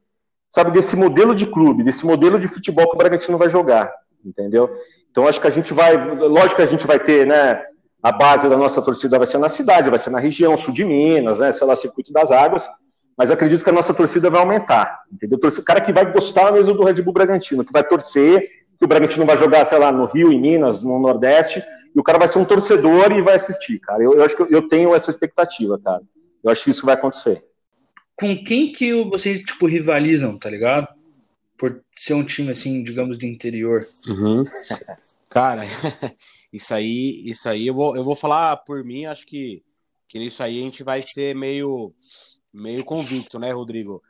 sabe, 0.51 0.73
desse 0.73 0.97
modelo 0.97 1.33
de 1.33 1.47
clube, 1.47 1.85
desse 1.85 2.05
modelo 2.05 2.41
de 2.41 2.49
futebol 2.49 2.89
que 2.91 2.97
o 2.97 2.99
Bragantino 2.99 3.39
vai 3.39 3.49
jogar, 3.49 3.93
entendeu? 4.27 4.69
Então 5.13 5.29
acho 5.29 5.41
que 5.41 5.47
a 5.47 5.51
gente 5.51 5.73
vai, 5.73 5.97
lógico 5.97 6.57
que 6.57 6.63
a 6.63 6.67
gente 6.67 6.89
vai 6.89 6.99
ter, 6.99 7.25
né, 7.25 7.63
a 8.03 8.11
base 8.11 8.49
da 8.49 8.57
nossa 8.57 8.83
torcida 8.83 9.17
vai 9.17 9.29
ser 9.29 9.39
na 9.39 9.49
cidade, 9.49 9.89
vai 9.89 9.99
ser 9.99 10.11
na 10.11 10.19
região 10.19 10.57
sul 10.57 10.75
de 10.75 10.85
Minas, 10.85 11.39
né, 11.39 11.53
sei 11.53 11.65
lá, 11.65 11.77
circuito 11.77 12.13
das 12.13 12.33
águas, 12.33 12.69
mas 13.17 13.31
acredito 13.31 13.63
que 13.63 13.71
a 13.71 13.73
nossa 13.73 13.95
torcida 13.95 14.29
vai 14.29 14.41
aumentar, 14.41 15.03
entendeu? 15.13 15.39
O 15.41 15.63
cara 15.63 15.81
que 15.81 15.93
vai 15.93 16.05
gostar 16.13 16.51
mesmo 16.51 16.75
do 16.75 16.83
Red 16.83 17.01
Bull 17.01 17.13
Bragantino, 17.15 17.65
que 17.65 17.73
vai 17.73 17.85
torcer, 17.85 18.49
que 18.77 18.85
o 18.85 18.89
Bragantino 18.89 19.25
vai 19.25 19.39
jogar, 19.39 19.65
sei 19.67 19.79
lá, 19.79 19.93
no 19.93 20.07
Rio, 20.07 20.33
em 20.33 20.41
Minas, 20.41 20.83
no 20.83 20.99
Nordeste, 20.99 21.63
e 21.95 22.01
o 22.01 22.03
cara 22.03 22.19
vai 22.19 22.27
ser 22.27 22.41
um 22.41 22.45
torcedor 22.45 23.13
e 23.13 23.23
vai 23.23 23.37
assistir, 23.37 23.79
cara. 23.79 24.03
Eu, 24.03 24.15
eu 24.15 24.25
acho 24.25 24.37
que 24.37 24.53
eu 24.53 24.69
tenho 24.69 24.93
essa 24.93 25.13
expectativa, 25.13 25.79
cara. 25.79 26.03
Eu 26.45 26.51
acho 26.51 26.65
que 26.65 26.71
isso 26.71 26.85
vai 26.85 26.95
acontecer. 26.95 27.43
Com 28.17 28.45
quem 28.45 28.71
que 28.71 28.93
vocês, 29.05 29.43
tipo, 29.43 29.67
rivalizam, 29.67 30.39
tá 30.39 30.51
ligado? 30.51 30.89
Por 31.57 31.83
ser 31.95 32.15
um 32.15 32.25
time, 32.25 32.53
assim, 32.53 32.83
digamos, 32.83 33.17
do 33.17 33.25
interior. 33.25 33.89
Uhum. 34.07 34.45
Cara, 35.31 35.63
isso 36.53 36.75
aí, 36.75 37.23
isso 37.25 37.49
aí, 37.49 37.67
eu 37.67 37.75
vou, 37.75 37.97
eu 37.97 38.05
vou 38.05 38.15
falar 38.15 38.59
por 38.59 38.85
mim, 38.85 39.07
acho 39.07 39.27
que, 39.27 39.63
que 40.07 40.19
isso 40.19 40.43
aí 40.43 40.61
a 40.61 40.63
gente 40.63 40.85
vai 40.85 41.03
ser 41.03 41.35
meio, 41.35 41.93
meio 42.53 42.85
convicto, 42.85 43.39
né, 43.39 43.51
Rodrigo? 43.51 44.03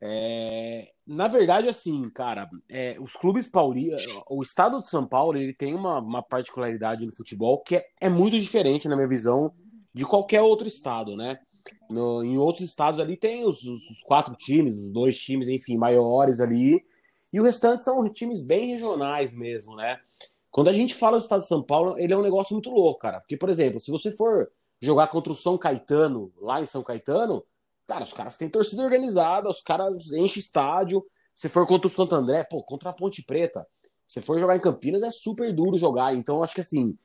É, 0.00 0.90
na 1.06 1.28
verdade, 1.28 1.68
assim, 1.68 2.08
cara, 2.10 2.48
é, 2.68 2.96
os 3.00 3.14
clubes 3.14 3.48
paulistas, 3.48 4.02
o 4.30 4.42
estado 4.42 4.80
de 4.80 4.88
São 4.88 5.06
Paulo, 5.06 5.36
ele 5.36 5.52
tem 5.52 5.74
uma, 5.74 5.98
uma 5.98 6.22
particularidade 6.22 7.04
no 7.04 7.14
futebol 7.14 7.60
que 7.62 7.76
é, 7.76 7.86
é 8.00 8.08
muito 8.08 8.38
diferente, 8.38 8.88
na 8.88 8.96
minha 8.96 9.08
visão, 9.08 9.52
de 9.92 10.04
qualquer 10.04 10.40
outro 10.40 10.68
estado, 10.68 11.16
né? 11.16 11.38
No, 11.88 12.24
em 12.24 12.36
outros 12.38 12.64
estados 12.64 12.98
ali 13.00 13.16
tem 13.16 13.44
os, 13.44 13.62
os, 13.64 14.02
quatro 14.02 14.34
times, 14.34 14.78
os 14.78 14.92
dois 14.92 15.18
times, 15.18 15.48
enfim, 15.48 15.76
maiores 15.76 16.40
ali. 16.40 16.84
E 17.32 17.40
o 17.40 17.44
restante 17.44 17.82
são 17.82 18.08
times 18.12 18.42
bem 18.42 18.66
regionais 18.66 19.32
mesmo, 19.32 19.76
né? 19.76 20.00
Quando 20.50 20.68
a 20.68 20.72
gente 20.72 20.94
fala 20.94 21.18
do 21.18 21.22
estado 21.22 21.40
de 21.40 21.48
São 21.48 21.62
Paulo, 21.62 21.98
ele 21.98 22.12
é 22.12 22.16
um 22.16 22.22
negócio 22.22 22.54
muito 22.54 22.70
louco, 22.70 23.00
cara. 23.00 23.20
Porque, 23.20 23.36
por 23.36 23.48
exemplo, 23.48 23.80
se 23.80 23.90
você 23.90 24.12
for 24.12 24.50
jogar 24.80 25.08
contra 25.08 25.32
o 25.32 25.36
São 25.36 25.58
Caetano, 25.58 26.32
lá 26.40 26.60
em 26.60 26.66
São 26.66 26.82
Caetano, 26.82 27.44
cara, 27.86 28.04
os 28.04 28.12
caras 28.12 28.36
têm 28.36 28.48
torcida 28.48 28.82
organizada, 28.82 29.50
os 29.50 29.60
caras 29.60 30.12
enchem 30.12 30.40
estádio. 30.40 31.04
Se 31.34 31.48
for 31.48 31.66
contra 31.66 31.88
o 31.88 31.90
Santo 31.90 32.14
André, 32.14 32.44
pô, 32.44 32.62
contra 32.62 32.90
a 32.90 32.92
Ponte 32.92 33.22
Preta. 33.22 33.66
Se 34.06 34.20
for 34.20 34.38
jogar 34.38 34.56
em 34.56 34.60
Campinas, 34.60 35.02
é 35.02 35.10
super 35.10 35.52
duro 35.52 35.76
jogar. 35.76 36.14
Então, 36.14 36.42
acho 36.42 36.54
que 36.54 36.60
assim, 36.60 36.96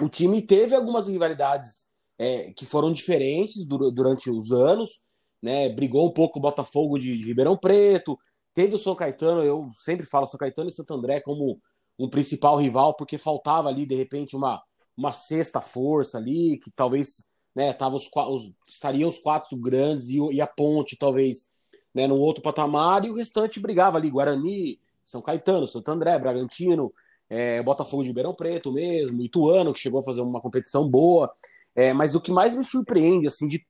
o 0.00 0.08
time 0.08 0.42
teve 0.42 0.74
algumas 0.74 1.06
rivalidades 1.06 1.93
é, 2.18 2.52
que 2.52 2.64
foram 2.64 2.92
diferentes 2.92 3.66
durante 3.66 4.30
os 4.30 4.52
anos, 4.52 5.02
né? 5.42 5.68
Brigou 5.68 6.06
um 6.06 6.12
pouco 6.12 6.38
o 6.38 6.42
Botafogo 6.42 6.98
de 6.98 7.14
Ribeirão 7.24 7.56
Preto, 7.56 8.18
teve 8.54 8.74
o 8.74 8.78
São 8.78 8.94
Caetano, 8.94 9.42
eu 9.42 9.68
sempre 9.72 10.06
falo 10.06 10.26
São 10.26 10.38
Caetano 10.38 10.68
e 10.68 10.72
Santo 10.72 10.94
André 10.94 11.20
como 11.20 11.60
um 11.98 12.08
principal 12.08 12.56
rival, 12.56 12.94
porque 12.94 13.18
faltava 13.18 13.68
ali, 13.68 13.86
de 13.86 13.94
repente, 13.94 14.36
uma, 14.36 14.62
uma 14.96 15.12
sexta 15.12 15.60
força 15.60 16.18
ali, 16.18 16.58
que 16.58 16.70
talvez 16.70 17.28
né, 17.54 17.72
tava 17.72 17.96
os, 17.96 18.10
os, 18.12 18.52
estariam 18.66 19.08
os 19.08 19.18
quatro 19.18 19.56
grandes 19.56 20.08
e, 20.08 20.18
e 20.32 20.40
a 20.40 20.46
ponte, 20.46 20.96
talvez, 20.96 21.50
né, 21.94 22.06
num 22.06 22.18
outro 22.18 22.42
patamar, 22.42 23.04
e 23.04 23.10
o 23.10 23.14
restante 23.14 23.60
brigava 23.60 23.96
ali, 23.96 24.10
Guarani, 24.10 24.80
São 25.04 25.22
Caetano, 25.22 25.66
Santo 25.66 25.90
André, 25.90 26.18
Bragantino, 26.18 26.92
é, 27.28 27.62
Botafogo 27.62 28.02
de 28.02 28.08
Ribeirão 28.08 28.34
Preto 28.34 28.72
mesmo, 28.72 29.22
Ituano, 29.22 29.72
que 29.72 29.80
chegou 29.80 30.00
a 30.00 30.04
fazer 30.04 30.20
uma 30.20 30.40
competição 30.40 30.88
boa. 30.88 31.32
É, 31.74 31.92
mas 31.92 32.14
o 32.14 32.20
que 32.20 32.30
mais 32.30 32.54
me 32.54 32.64
surpreende, 32.64 33.26
assim, 33.26 33.48
de 33.48 33.64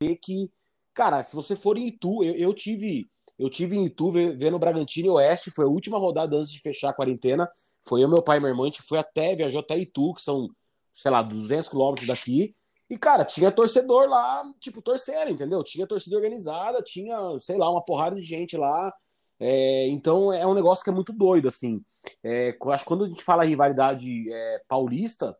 ver 0.00 0.16
que, 0.16 0.50
cara, 0.94 1.22
se 1.22 1.34
você 1.34 1.54
for 1.56 1.76
em 1.76 1.88
Itu, 1.88 2.24
eu, 2.24 2.34
eu 2.34 2.54
tive 2.54 3.08
eu 3.38 3.50
tive 3.50 3.76
em 3.76 3.84
Itu 3.84 4.10
vendo 4.10 4.56
o 4.56 4.58
Bragantino 4.58 5.08
e 5.08 5.10
Oeste, 5.10 5.50
foi 5.50 5.66
a 5.66 5.68
última 5.68 5.98
rodada 5.98 6.36
antes 6.36 6.50
de 6.50 6.60
fechar 6.60 6.90
a 6.90 6.94
quarentena. 6.94 7.48
Foi 7.86 8.02
eu, 8.02 8.08
meu 8.08 8.22
pai 8.22 8.38
e 8.38 8.40
minha 8.40 8.50
irmã, 8.50 8.62
a 8.62 8.66
gente 8.66 8.82
foi 8.82 8.98
até, 8.98 9.36
viajou 9.36 9.60
até 9.60 9.76
Itu, 9.76 10.14
que 10.14 10.22
são, 10.22 10.48
sei 10.94 11.10
lá, 11.10 11.22
200 11.22 11.68
quilômetros 11.68 12.08
daqui. 12.08 12.54
E, 12.88 12.96
cara, 12.96 13.24
tinha 13.24 13.50
torcedor 13.52 14.08
lá, 14.08 14.42
tipo, 14.60 14.80
torcendo, 14.80 15.30
entendeu? 15.30 15.62
Tinha 15.62 15.86
torcida 15.86 16.16
organizada, 16.16 16.82
tinha, 16.82 17.18
sei 17.38 17.58
lá, 17.58 17.70
uma 17.70 17.84
porrada 17.84 18.16
de 18.16 18.22
gente 18.22 18.56
lá. 18.56 18.92
É, 19.38 19.86
então 19.88 20.32
é 20.32 20.46
um 20.46 20.54
negócio 20.54 20.82
que 20.82 20.90
é 20.90 20.92
muito 20.92 21.12
doido, 21.12 21.48
assim. 21.48 21.84
É, 22.24 22.56
acho 22.70 22.84
que 22.84 22.88
quando 22.88 23.04
a 23.04 23.08
gente 23.08 23.22
fala 23.22 23.44
rivalidade 23.44 24.32
é, 24.32 24.62
paulista, 24.66 25.36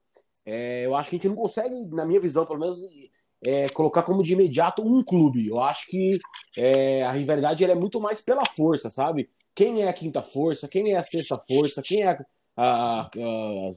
é, 0.47 0.87
eu 0.87 0.95
acho 0.95 1.11
que 1.11 1.17
a 1.17 1.19
gente 1.19 1.29
não 1.29 1.35
consegue, 1.35 1.75
na 1.89 2.07
minha 2.07 2.21
visão, 2.21 2.45
pelo 2.45 2.61
menos, 2.61 2.79
é, 3.45 3.69
colocar 3.71 4.05
como 4.05 4.23
de 4.23 4.33
imediato 4.33 4.81
um 4.83 5.03
clube. 5.03 5.49
Eu 5.49 5.61
acho 5.61 5.87
que 5.89 6.19
é, 6.57 7.03
a 7.03 7.11
rivalidade 7.11 7.65
é 7.65 7.75
muito 7.75 8.01
mais 8.01 8.21
pela 8.21 8.47
força, 8.47 8.89
sabe? 8.89 9.29
Quem 9.55 9.83
é 9.83 9.89
a 9.89 9.93
quinta 9.93 10.23
força, 10.23 10.69
quem 10.69 10.93
é 10.93 10.97
a 10.97 11.03
sexta 11.03 11.37
força, 11.37 11.83
quem 11.83 12.03
é 12.03 12.09
a, 12.09 12.25
a, 12.57 13.01
a 13.03 13.11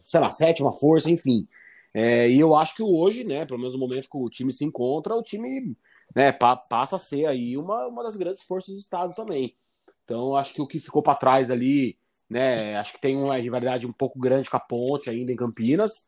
sei 0.03 0.19
lá, 0.19 0.27
a 0.27 0.31
sétima 0.31 0.71
força, 0.71 1.09
enfim. 1.09 1.47
É, 1.93 2.29
e 2.29 2.39
eu 2.39 2.55
acho 2.55 2.75
que 2.75 2.83
hoje, 2.83 3.23
né, 3.23 3.45
pelo 3.45 3.59
menos 3.59 3.73
no 3.73 3.79
momento 3.79 4.09
que 4.09 4.17
o 4.17 4.29
time 4.29 4.53
se 4.53 4.63
encontra, 4.63 5.15
o 5.15 5.23
time 5.23 5.75
né, 6.15 6.31
pa 6.31 6.55
passa 6.55 6.97
a 6.97 6.99
ser 6.99 7.25
aí 7.25 7.57
uma, 7.57 7.87
uma 7.87 8.03
das 8.03 8.15
grandes 8.15 8.43
forças 8.43 8.75
do 8.75 8.79
estado 8.79 9.13
também. 9.15 9.55
Então, 10.03 10.35
acho 10.35 10.53
que 10.53 10.61
o 10.61 10.67
que 10.67 10.79
ficou 10.79 11.01
para 11.01 11.15
trás 11.15 11.49
ali, 11.51 11.97
né, 12.29 12.77
acho 12.77 12.93
que 12.93 13.01
tem 13.01 13.17
uma 13.17 13.37
rivalidade 13.37 13.87
um 13.87 13.93
pouco 13.93 14.19
grande 14.19 14.49
com 14.49 14.57
a 14.57 14.59
Ponte 14.59 15.09
ainda 15.09 15.31
em 15.31 15.35
Campinas, 15.35 16.07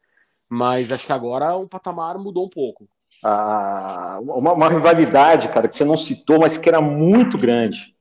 mas 0.51 0.91
acho 0.91 1.05
que 1.05 1.13
agora 1.13 1.55
o 1.55 1.69
patamar 1.69 2.17
mudou 2.17 2.45
um 2.45 2.49
pouco 2.49 2.87
ah, 3.23 4.19
uma, 4.21 4.53
uma, 4.53 4.69
rivalidade, 4.69 5.47
cara, 5.49 5.67
que 5.67 5.75
você 5.75 5.85
não 5.85 5.95
citou, 5.95 6.39
mas 6.39 6.57
que 6.57 6.67
era 6.67 6.81
muito 6.81 7.37
grande. 7.37 7.95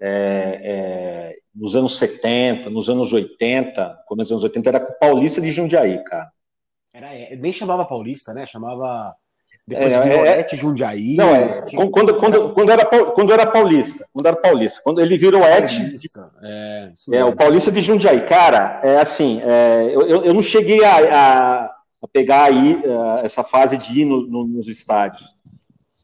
É, 0.00 0.60
é, 0.64 1.38
nos 1.54 1.76
anos 1.76 1.96
70, 1.98 2.68
nos 2.68 2.88
anos 2.88 3.12
80, 3.12 4.02
começo 4.06 4.30
dos 4.30 4.32
anos 4.32 4.44
80, 4.44 4.68
era 4.68 4.80
com 4.80 4.92
o 4.92 4.98
Paulista 4.98 5.40
de 5.40 5.52
Jundiaí, 5.52 6.02
cara. 6.02 6.32
Era, 6.92 7.14
é, 7.14 7.36
nem 7.36 7.52
chamava 7.52 7.84
Paulista, 7.84 8.34
né? 8.34 8.46
Chamava. 8.46 9.14
Depois 9.66 9.92
é, 9.92 10.02
virou 10.02 10.26
é, 10.26 10.48
Jundiaí. 10.48 11.14
Não, 11.16 11.34
é. 11.34 11.62
Tinha... 11.62 11.88
Quando, 11.90 12.14
quando, 12.16 12.50
quando, 12.52 12.70
era, 12.70 12.84
quando 12.84 13.32
era 13.32 13.46
Paulista. 13.46 14.06
Quando 14.12 14.26
era 14.26 14.36
Paulista. 14.36 14.80
Quando 14.82 15.00
ele 15.00 15.16
virou 15.16 15.42
Et. 15.44 15.72
É, 16.42 16.92
é, 17.12 17.24
o 17.24 17.34
Paulista 17.34 17.70
de 17.70 17.80
Jundiaí. 17.80 18.22
Cara, 18.22 18.80
é 18.82 18.98
assim, 18.98 19.40
é, 19.44 19.90
eu, 19.94 20.24
eu 20.24 20.34
não 20.34 20.42
cheguei 20.42 20.84
a, 20.84 20.96
a 20.96 21.82
a 22.02 22.08
pegar 22.08 22.44
aí 22.44 22.74
uh, 22.74 23.24
essa 23.24 23.44
fase 23.44 23.76
de 23.76 24.00
ir 24.00 24.04
no, 24.04 24.26
no, 24.26 24.44
nos 24.44 24.66
estádios, 24.66 25.24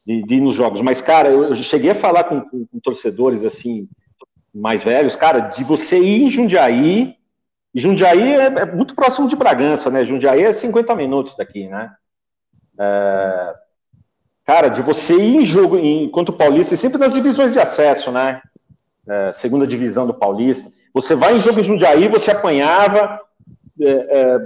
de, 0.07 0.23
de, 0.23 0.37
ir 0.37 0.41
nos 0.41 0.55
jogos. 0.55 0.81
Mas, 0.81 1.01
cara, 1.01 1.29
eu, 1.29 1.45
eu 1.45 1.57
cheguei 1.57 1.91
a 1.91 1.95
falar 1.95 2.25
com, 2.25 2.41
com, 2.41 2.65
com, 2.67 2.79
torcedores 2.79 3.45
assim, 3.45 3.89
mais 4.55 4.83
velhos, 4.85 5.17
cara, 5.17 5.41
de 5.41 5.65
você 5.65 5.99
ir 5.99 6.23
em 6.23 6.31
Jundiaí, 6.31 7.17
e 7.75 7.81
Jundiaí 7.81 8.33
é, 8.33 8.47
é 8.47 8.65
muito 8.65 8.95
próximo 8.95 9.29
de 9.29 9.37
Bragança, 9.37 9.91
né? 9.91 10.05
Jundiaí 10.05 10.43
é 10.43 10.53
50 10.53 10.95
minutos 10.95 11.37
daqui, 11.37 11.67
né? 11.67 11.91
É, 12.79 13.55
cara, 14.45 14.69
de 14.69 14.81
você 14.83 15.15
ir 15.15 15.37
em 15.37 15.45
jogo 15.45 15.77
enquanto 15.77 16.33
Paulista, 16.33 16.75
e 16.75 16.79
sempre 16.79 16.99
nas 16.99 17.13
divisões 17.13 17.53
de 17.53 17.59
acesso, 17.59 18.11
né? 18.13 18.41
É, 19.09 19.33
segunda 19.33 19.67
divisão 19.67 20.07
do 20.07 20.15
Paulista. 20.15 20.71
Você 20.95 21.15
vai 21.15 21.37
em 21.37 21.41
jogo 21.41 21.61
em 21.61 21.65
Jundiaí, 21.65 22.09
você 22.09 22.31
apanhava, 22.31 23.21
é, 23.81 23.91
é, 23.91 24.39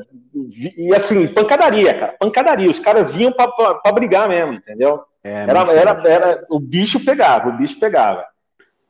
e 0.76 0.94
assim, 0.94 1.26
pancadaria, 1.26 1.94
cara, 1.94 2.16
pancadaria. 2.18 2.70
Os 2.70 2.78
caras 2.78 3.14
iam 3.16 3.32
para 3.32 3.92
brigar 3.92 4.28
mesmo, 4.28 4.54
entendeu? 4.54 5.02
É, 5.24 5.44
era, 5.48 5.72
era, 5.72 6.08
era, 6.08 6.46
o 6.50 6.58
bicho 6.58 7.04
pegava, 7.04 7.48
o 7.48 7.56
bicho 7.56 7.78
pegava. 7.78 8.24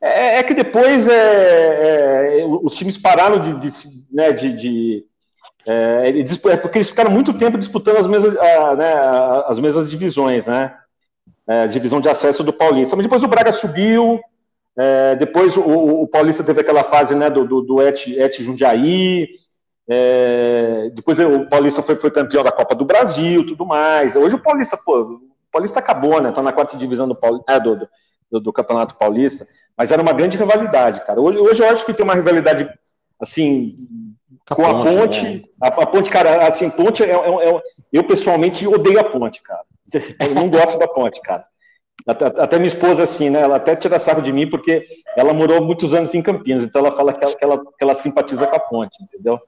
É, 0.01 0.39
é 0.39 0.43
que 0.43 0.55
depois 0.55 1.07
os 2.63 2.75
times 2.75 2.99
pararam 2.99 3.39
de, 3.39 3.55
de, 3.55 3.71
né, 4.11 4.33
de, 4.33 4.53
de 4.53 5.07
é, 5.67 6.57
porque 6.57 6.79
eles 6.79 6.91
ficaram 6.91 7.11
muito 7.11 7.33
tempo 7.35 7.59
disputando 7.59 7.99
as 7.99 8.07
mesmas, 8.07 8.35
né, 8.35 8.95
as 9.47 9.59
mesmas 9.59 9.91
divisões, 9.91 10.47
né? 10.47 10.77
divisão 11.71 12.01
de 12.01 12.09
acesso 12.09 12.43
do 12.43 12.53
Paulista. 12.53 12.97
Mas 12.97 13.05
depois 13.05 13.23
o 13.23 13.29
Braga 13.29 13.53
subiu, 13.53 14.21
depois 15.19 15.57
o, 15.57 15.63
o, 15.63 16.09
Paulista 16.09 16.43
teve 16.43 16.61
aquela 16.63 16.83
fase 16.83 17.15
né, 17.15 17.29
do, 17.29 17.45
do, 17.45 17.61
do 17.61 17.83
Et, 17.83 18.07
Et 18.17 18.43
Jundiaí, 18.43 19.29
é, 19.89 20.91
depois 20.95 21.19
o 21.19 21.47
Paulista 21.47 21.83
foi, 21.83 21.97
foi, 21.97 22.11
campeão 22.11 22.45
da 22.45 22.53
Copa 22.53 22.75
do 22.75 22.85
Brasil, 22.85 23.47
tudo 23.47 23.67
mais. 23.67 24.15
Hoje 24.15 24.35
o 24.35 24.43
Paulista, 24.43 24.77
pô, 24.77 25.01
o 25.01 25.21
Paulista 25.51 25.79
acabou, 25.81 26.21
né? 26.21 26.31
Tá 26.33 26.43
na 26.43 26.53
quarta 26.53 26.77
divisão 26.77 27.09
do, 27.09 27.19
é, 27.49 27.61
do, 27.61 27.89
do, 28.31 28.41
do, 28.41 28.53
Campeonato 28.53 28.97
Paulista. 28.97 29.47
Mas 29.77 29.91
era 29.91 30.03
uma 30.03 30.13
grande 30.13 30.39
rivalidade, 30.39 31.05
cara. 31.05 31.21
Hoje, 31.21 31.39
hoje 31.39 31.63
eu 31.63 31.69
acho 31.69 31.85
que 31.85 31.93
tem 31.93 32.05
uma 32.05 32.15
rivalidade, 32.15 32.69
assim, 33.21 33.77
com 34.49 34.65
a 34.65 34.85
Ponte. 34.85 35.25
Né? 35.25 35.43
A, 35.61 35.69
a, 35.69 35.87
Ponte, 35.87 36.11
cara, 36.11 36.47
assim, 36.47 36.71
Ponte 36.71 37.03
é, 37.03 37.11
é, 37.11 37.51
é, 37.51 37.63
eu 37.93 38.05
pessoalmente 38.05 38.67
odeio 38.67 39.01
a 39.01 39.05
Ponte, 39.05 39.43
cara. 39.43 39.63
Eu 40.21 40.35
não 40.35 40.49
gosto 40.49 40.79
da 40.79 40.89
Ponte, 40.89 41.21
cara. 41.21 41.45
Até, 42.07 42.27
até, 42.27 42.57
minha 42.57 42.69
esposa, 42.69 43.03
assim, 43.03 43.31
né? 43.31 43.41
Ela 43.41 43.57
até 43.57 43.77
tira 43.77 43.99
sarro 43.99 44.23
de 44.23 44.33
mim 44.33 44.49
porque 44.49 44.85
ela 45.17 45.33
morou 45.33 45.63
muitos 45.63 45.95
anos 45.95 46.13
em 46.15 46.23
Campinas, 46.23 46.65
então 46.65 46.81
ela 46.81 46.91
fala 46.91 47.13
que 47.13 47.23
ela, 47.23 47.37
que 47.37 47.45
ela, 47.45 47.59
que 47.59 47.83
ela 47.85 47.95
simpatiza 47.95 48.47
com 48.47 48.57
a 48.57 48.61
Ponte, 48.61 49.03
entendeu? 49.03 49.39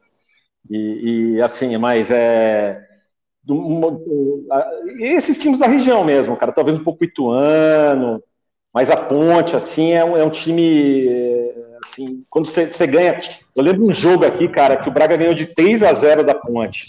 E, 0.71 1.35
e 1.37 1.43
assim, 1.43 1.77
mas 1.79 2.11
é. 2.11 2.81
esses 5.01 5.37
times 5.37 5.59
da 5.59 5.67
região 5.67 6.05
mesmo, 6.05 6.37
cara, 6.37 6.53
talvez 6.53 6.79
um 6.79 6.85
pouco 6.85 7.05
ituano, 7.05 8.23
mas 8.73 8.91
a 8.91 8.97
Ponte, 8.97 9.57
assim, 9.57 9.93
é 9.93 10.05
um, 10.05 10.17
é 10.17 10.25
um 10.25 10.31
time. 10.31 11.07
Assim, 11.95 12.25
quando 12.29 12.47
você, 12.47 12.67
você 12.67 12.87
ganha. 12.87 13.19
Eu 13.57 13.63
lembro 13.63 13.89
um 13.89 13.93
jogo 13.93 14.25
aqui, 14.25 14.49
cara, 14.49 14.77
que 14.77 14.89
o 14.89 14.93
Braga 14.93 15.17
ganhou 15.17 15.35
de 15.35 15.47
3 15.47 15.85
a 15.85 15.93
0 15.93 16.25
da 16.25 16.35
Ponte. 16.35 16.89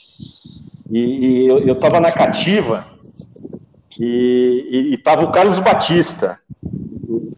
E, 0.91 1.00
e 1.00 1.48
eu, 1.48 1.60
eu 1.60 1.76
tava 1.76 2.00
na 2.00 2.12
cativa 2.12 2.84
e, 4.00 4.68
e, 4.70 4.94
e 4.94 4.98
tava 4.98 5.24
o 5.24 5.32
Carlos 5.32 5.60
Batista. 5.60 6.39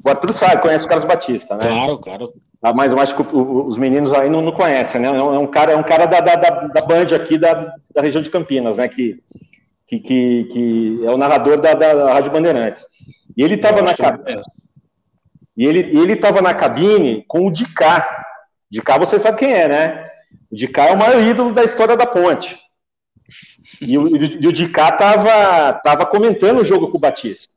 O 0.04 0.10
Arthur 0.10 0.34
sabe, 0.34 0.62
conhece 0.62 0.86
o 0.86 0.88
Carlos 0.88 1.06
Batista, 1.06 1.56
né? 1.56 1.62
Claro, 1.64 1.98
claro. 1.98 2.34
Ah, 2.62 2.74
mas 2.74 2.92
eu 2.92 3.00
acho 3.00 3.16
que 3.16 3.36
os 3.36 3.78
meninos 3.78 4.12
aí 4.14 4.30
não, 4.30 4.42
não 4.42 4.52
conhecem, 4.52 5.00
né? 5.00 5.08
É 5.08 5.12
um 5.12 5.44
é 5.44 5.48
cara, 5.48 5.72
é 5.74 5.76
um 5.76 5.84
cara 5.84 6.06
da, 6.06 6.22
da, 6.22 6.36
da 6.36 6.86
Band 6.86 7.16
aqui 7.16 7.38
da, 7.38 7.74
da 7.94 8.02
região 8.02 8.22
de 8.22 8.30
Campinas, 8.30 8.78
né? 8.78 8.88
Que, 8.88 9.22
que, 9.86 10.00
que, 10.00 10.44
que 10.46 11.02
é 11.06 11.12
o 11.12 11.18
narrador 11.18 11.58
da, 11.58 11.74
da 11.74 12.14
Rádio 12.14 12.32
Bandeirantes. 12.32 12.86
E 13.36 13.44
ele 13.44 13.56
estava 13.56 13.82
na 13.82 13.94
cabine. 13.94 14.42
E 15.58 15.66
ele, 15.66 16.14
estava 16.14 16.40
na 16.40 16.54
cabine 16.54 17.26
com 17.28 17.48
o 17.48 17.52
Dicá. 17.52 18.26
Dicá 18.70 18.96
você 18.98 19.18
sabe 19.18 19.40
quem 19.40 19.52
é, 19.52 19.68
né? 19.68 20.12
O 20.52 20.56
Dicá 20.56 20.86
é 20.86 20.94
o 20.94 20.98
maior 20.98 21.20
ídolo 21.20 21.52
da 21.52 21.64
história 21.64 21.98
da 21.98 22.06
ponte. 22.06 22.56
E 23.82 23.98
o, 23.98 24.16
e 24.16 24.48
o 24.48 24.54
Dicá 24.54 24.90
estava 24.90 25.74
tava 25.74 26.06
comentando 26.06 26.60
o 26.60 26.64
jogo 26.64 26.90
com 26.90 26.98
o 26.98 27.02
Batista. 27.02 27.52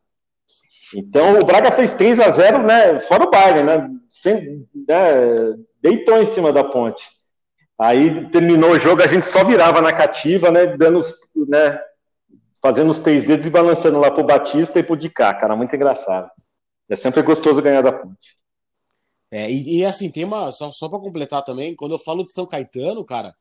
Então 0.95 1.37
o 1.39 1.45
Braga 1.45 1.71
fez 1.71 1.93
3 1.93 2.19
a 2.19 2.29
0 2.29 2.63
né? 2.63 2.99
Fora 3.01 3.23
o 3.23 3.29
Bayern, 3.29 3.63
né? 3.63 3.89
Sem, 4.09 4.67
né? 4.87 5.55
Deitou 5.79 6.17
em 6.17 6.25
cima 6.25 6.51
da 6.51 6.63
ponte. 6.63 7.03
Aí 7.79 8.27
terminou 8.29 8.71
o 8.71 8.79
jogo, 8.79 9.01
a 9.01 9.07
gente 9.07 9.25
só 9.27 9.43
virava 9.43 9.79
na 9.79 9.93
cativa, 9.93 10.49
né? 10.49 10.65
Dando, 10.65 11.01
né? 11.47 11.79
Fazendo 12.61 12.89
os 12.89 12.99
três 12.99 13.25
dedos 13.25 13.45
e 13.45 13.49
balançando 13.49 13.99
lá 13.99 14.09
pro 14.09 14.23
Batista 14.23 14.79
e 14.79 14.83
pro 14.83 14.97
Dicá, 14.97 15.33
cara, 15.33 15.55
muito 15.55 15.75
engraçado. 15.75 16.29
É 16.91 16.95
sempre 16.97 17.21
gostoso 17.21 17.61
ganhar 17.61 17.81
da 17.81 17.93
ponte. 17.93 18.35
É, 19.31 19.49
e, 19.49 19.77
e 19.77 19.85
assim, 19.85 20.11
tem 20.11 20.25
uma. 20.25 20.51
Só, 20.51 20.69
só 20.73 20.89
para 20.89 20.99
completar 20.99 21.41
também, 21.41 21.73
quando 21.73 21.93
eu 21.93 21.99
falo 21.99 22.25
de 22.25 22.33
São 22.33 22.45
Caetano, 22.45 23.05
cara, 23.05 23.33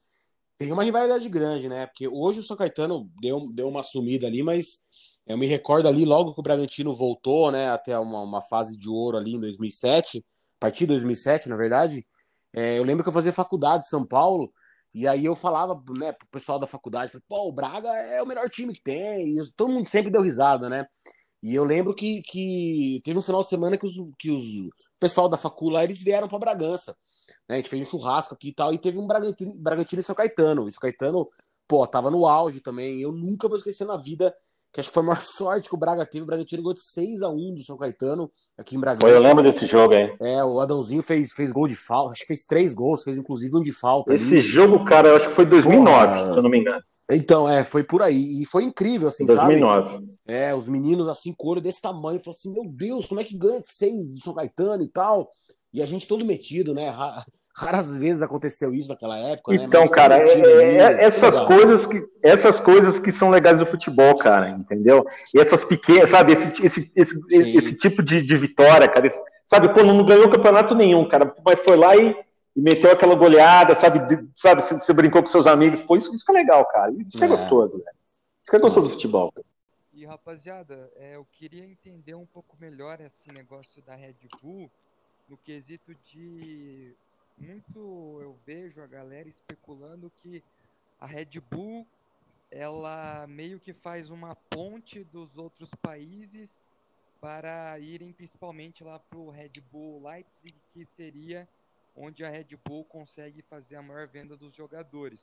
tem 0.57 0.71
uma 0.71 0.85
rivalidade 0.85 1.29
grande, 1.29 1.69
né? 1.69 1.89
Porque 1.89 2.07
hoje 2.07 2.39
o 2.39 2.43
São 2.45 2.57
Caetano 2.57 3.11
deu, 3.21 3.51
deu 3.53 3.69
uma 3.69 3.83
sumida 3.83 4.29
ali, 4.29 4.41
mas 4.41 4.85
eu 5.27 5.37
me 5.37 5.47
recordo 5.47 5.89
ali, 5.89 6.05
logo 6.05 6.33
que 6.33 6.39
o 6.39 6.43
Bragantino 6.45 6.95
voltou, 6.95 7.51
né, 7.51 7.71
até 7.71 7.99
uma, 7.99 8.23
uma 8.23 8.41
fase 8.41 8.77
de 8.77 8.89
ouro 8.89 9.17
ali 9.17 9.35
em 9.35 9.41
2007, 9.41 10.19
a 10.19 10.23
partir 10.61 10.81
de 10.81 10.87
2007, 10.89 11.49
na 11.49 11.57
verdade, 11.57 12.07
é, 12.53 12.79
eu 12.79 12.85
lembro 12.85 13.03
que 13.03 13.09
eu 13.09 13.13
fazia 13.13 13.33
faculdade 13.33 13.85
em 13.85 13.89
São 13.89 14.07
Paulo, 14.07 14.53
e 14.93 15.07
aí 15.07 15.25
eu 15.25 15.37
falava, 15.37 15.81
né, 15.91 16.13
pro 16.13 16.27
pessoal 16.29 16.59
da 16.59 16.67
faculdade, 16.67 17.13
pô, 17.29 17.49
o 17.49 17.53
Braga 17.53 17.89
é 17.89 18.23
o 18.23 18.27
melhor 18.27 18.49
time 18.51 18.75
que 18.75 18.83
tem, 18.83 19.39
e 19.39 19.53
todo 19.53 19.73
mundo 19.73 19.89
sempre 19.89 20.11
deu 20.11 20.23
risada, 20.23 20.69
né? 20.69 20.87
E 21.43 21.55
eu 21.55 21.65
lembro 21.65 21.95
que, 21.95 22.23
que 22.23 23.01
teve 23.05 23.19
um 23.19 23.23
final 23.23 23.43
de 23.43 23.49
semana 23.49 23.79
que 23.79 23.87
os, 23.87 23.95
que 24.19 24.31
os 24.31 24.41
o 24.41 24.71
pessoal 24.99 25.29
da 25.29 25.39
facula 25.39 25.83
eles 25.83 26.03
vieram 26.03 26.29
para 26.29 26.39
Bragança, 26.39 26.95
né? 27.49 27.55
A 27.55 27.57
gente 27.57 27.71
fez 27.71 27.83
um 27.83 27.91
churrasco 27.91 28.35
aqui 28.35 28.49
e 28.49 28.55
tal, 28.55 28.75
e 28.75 28.79
teve 28.79 28.99
um 28.99 29.07
Bragantino, 29.07 29.55
Bragantino 29.55 30.01
e 30.01 30.05
São 30.05 30.15
Caetano. 30.15 30.69
E 30.69 30.73
São 30.73 30.81
Caetano, 30.81 31.29
pô, 31.67 31.87
tava 31.87 32.11
no 32.11 32.27
auge 32.27 32.61
também. 32.61 33.01
Eu 33.01 33.13
nunca 33.13 33.49
vou 33.49 33.57
esquecer 33.57 33.87
na 33.87 33.97
vida 33.97 34.35
que 34.73 34.81
acho 34.81 34.91
que 34.91 34.95
foi 34.95 35.03
a 35.03 35.07
maior 35.07 35.21
sorte 35.21 35.69
que 35.69 35.75
o 35.75 35.79
Braga 35.79 36.07
teve. 36.07 36.23
O 36.23 36.27
Bragantino 36.27 36.63
ganhou 36.63 36.75
de 36.75 36.85
6 36.93 37.23
a 37.23 37.29
1 37.29 37.55
do 37.55 37.63
São 37.63 37.77
Caetano, 37.77 38.31
aqui 38.57 38.77
em 38.77 38.81
Bragança. 38.81 39.09
Eu 39.09 39.21
lembro 39.21 39.43
desse 39.43 39.67
jogo 39.67 39.95
aí. 39.95 40.15
É, 40.21 40.45
o 40.45 40.61
Adãozinho 40.61 41.03
fez, 41.03 41.33
fez 41.33 41.51
gol 41.51 41.67
de 41.67 41.75
falta, 41.75 42.13
acho 42.13 42.23
que 42.23 42.29
fez 42.29 42.45
três 42.45 42.75
gols, 42.75 43.03
fez 43.03 43.19
inclusive 43.19 43.57
um 43.57 43.63
de 43.63 43.73
falta. 43.73 44.15
Esse 44.15 44.35
ali. 44.35 44.43
jogo, 44.43 44.85
cara, 44.85 45.09
eu 45.09 45.17
acho 45.17 45.29
que 45.29 45.35
foi 45.35 45.47
2009, 45.47 46.07
Porra. 46.07 46.33
se 46.33 46.39
eu 46.39 46.43
não 46.43 46.51
me 46.51 46.59
engano. 46.59 46.83
Então, 47.11 47.49
é, 47.49 47.65
foi 47.65 47.83
por 47.83 48.03
aí. 48.03 48.43
E 48.43 48.47
foi 48.47 48.65
incrível, 48.65 49.09
assim, 49.09 49.27
sabe? 49.27 49.59
2009. 49.59 49.99
É, 50.27 50.55
os 50.55 50.69
meninos, 50.69 51.09
assim, 51.09 51.35
olho 51.43 51.61
desse 51.61 51.81
tamanho, 51.83 52.21
falou 52.21 52.37
assim: 52.37 52.53
Meu 52.53 52.65
Deus, 52.67 53.07
como 53.07 53.21
é 53.21 53.25
que 53.25 53.37
ganha 53.37 53.61
de 53.61 53.73
seis 53.73 54.13
do 54.15 54.21
São 54.21 54.35
Caetano 54.35 54.83
e 54.83 54.89
tal? 54.89 55.29
E 55.73 55.83
a 55.83 55.87
gente 55.87 56.07
todo 56.07 56.25
metido, 56.25 56.75
né? 56.75 56.89
Ra- 56.91 57.25
Raras 57.57 57.97
vezes 57.99 58.23
aconteceu 58.23 58.73
isso 58.73 58.89
naquela 58.89 59.19
época, 59.19 59.53
né? 59.53 59.65
Então, 59.65 59.83
Mas 59.83 59.91
cara, 59.91 60.17
é- 60.17 60.33
ali, 60.33 60.77
é- 60.79 61.05
essas 61.05 61.35
legal. 61.35 61.47
coisas 61.49 61.85
que 61.87 62.03
essas 62.23 62.61
coisas 62.61 62.99
que 62.99 63.11
são 63.13 63.29
legais 63.29 63.59
do 63.59 63.67
futebol, 63.67 64.15
cara, 64.17 64.49
entendeu? 64.51 65.05
E 65.35 65.41
essas 65.41 65.65
pequenas, 65.65 66.11
sabe, 66.11 66.33
esse, 66.33 66.65
esse, 66.65 66.91
esse, 66.95 67.15
esse 67.29 67.75
tipo 67.77 68.03
de, 68.03 68.23
de 68.23 68.37
vitória, 68.37 68.89
cara, 68.89 69.07
esse- 69.09 69.19
sabe, 69.45 69.69
pô, 69.75 69.83
não 69.83 70.05
ganhou 70.07 70.31
campeonato 70.31 70.75
nenhum, 70.77 71.07
cara, 71.09 71.35
mas 71.45 71.59
foi 71.61 71.77
lá 71.77 71.97
e, 71.97 72.17
e 72.61 72.63
meteu 72.63 72.93
aquela 72.93 73.15
goleada, 73.15 73.75
sabe, 73.75 73.99
de- 74.07 74.29
sabe, 74.37 74.61
você, 74.63 74.75
você 74.75 74.93
brincou 74.93 75.23
com 75.23 75.29
seus 75.29 75.47
amigos, 75.47 75.81
pô, 75.81 75.97
isso, 75.97 76.15
isso 76.15 76.25
que 76.25 76.31
é 76.31 76.35
legal, 76.35 76.65
cara, 76.67 76.93
isso 76.93 77.17
que 77.17 77.25
é, 77.25 77.27
É. 77.27 77.31
gostoso, 77.31 77.79
velho. 77.79 77.97
Isso 78.05 78.51
que 78.51 78.57
é 78.57 78.59
gostoso 78.59 78.89
do 78.91 78.95
futebol. 78.95 79.33
cara. 79.33 79.47
E 79.95 80.05
rapaziada, 80.05 80.91
é, 80.97 81.17
eu 81.17 81.27
queria 81.33 81.65
entender 81.65 82.15
um 82.15 82.27
pouco 82.27 82.57
melhor 82.61 83.01
esse 83.01 83.33
negócio 83.33 83.83
da 83.83 83.95
Red 83.95 84.15
Bull 84.43 84.71
no 85.29 85.37
quesito 85.39 85.95
de 86.13 86.95
muito 87.39 88.19
eu 88.21 88.37
vejo 88.45 88.83
a 88.83 88.87
galera 88.87 89.29
especulando 89.29 90.11
que 90.23 90.43
a 91.01 91.07
Red 91.07 91.41
Bull 91.51 91.87
ela 92.51 93.27
meio 93.27 93.59
que 93.61 93.73
faz 93.73 94.11
uma 94.11 94.35
ponte 94.51 95.05
dos 95.05 95.37
outros 95.39 95.71
países 95.81 96.49
para 97.21 97.79
irem 97.79 98.13
principalmente 98.13 98.83
lá 98.83 98.99
pro 98.99 99.31
Red 99.31 99.53
Bull 99.71 100.03
Leipzig, 100.03 100.55
que 100.73 100.85
seria 100.85 101.47
onde 101.97 102.25
a 102.25 102.31
Red 102.31 102.57
Bull 102.65 102.85
consegue 102.85 103.43
fazer 103.43 103.77
a 103.77 103.83
maior 103.83 104.07
venda 104.07 104.37
dos 104.37 104.55
jogadores. 104.55 105.21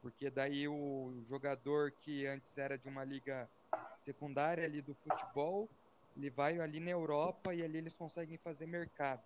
Porque 0.00 0.28
daí 0.28 0.66
o 0.66 1.22
jogador 1.28 1.92
que 1.92 2.26
antes 2.26 2.58
era 2.58 2.76
de 2.76 2.88
uma 2.88 3.04
liga 3.04 3.48
secundária 4.04 4.64
ali 4.64 4.82
do 4.82 4.94
futebol, 4.94 5.68
ele 6.16 6.28
vai 6.28 6.58
ali 6.58 6.80
na 6.80 6.90
Europa 6.90 7.54
e 7.54 7.62
ali 7.62 7.78
eles 7.78 7.94
conseguem 7.94 8.36
fazer 8.38 8.66
mercado. 8.66 9.22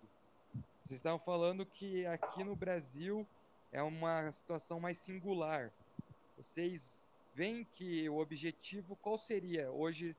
Vocês 0.85 0.99
estavam 0.99 1.19
falando 1.19 1.65
que 1.65 2.05
aqui 2.05 2.43
no 2.43 2.55
Brasil 2.55 3.27
é 3.71 3.81
uma 3.81 4.31
situação 4.31 4.79
mais 4.79 4.97
singular. 4.99 5.71
Vocês 6.37 6.81
veem 7.33 7.65
que 7.75 8.07
o 8.07 8.19
objetivo 8.19 8.95
qual 8.97 9.17
seria 9.19 9.69
hoje 9.71 10.15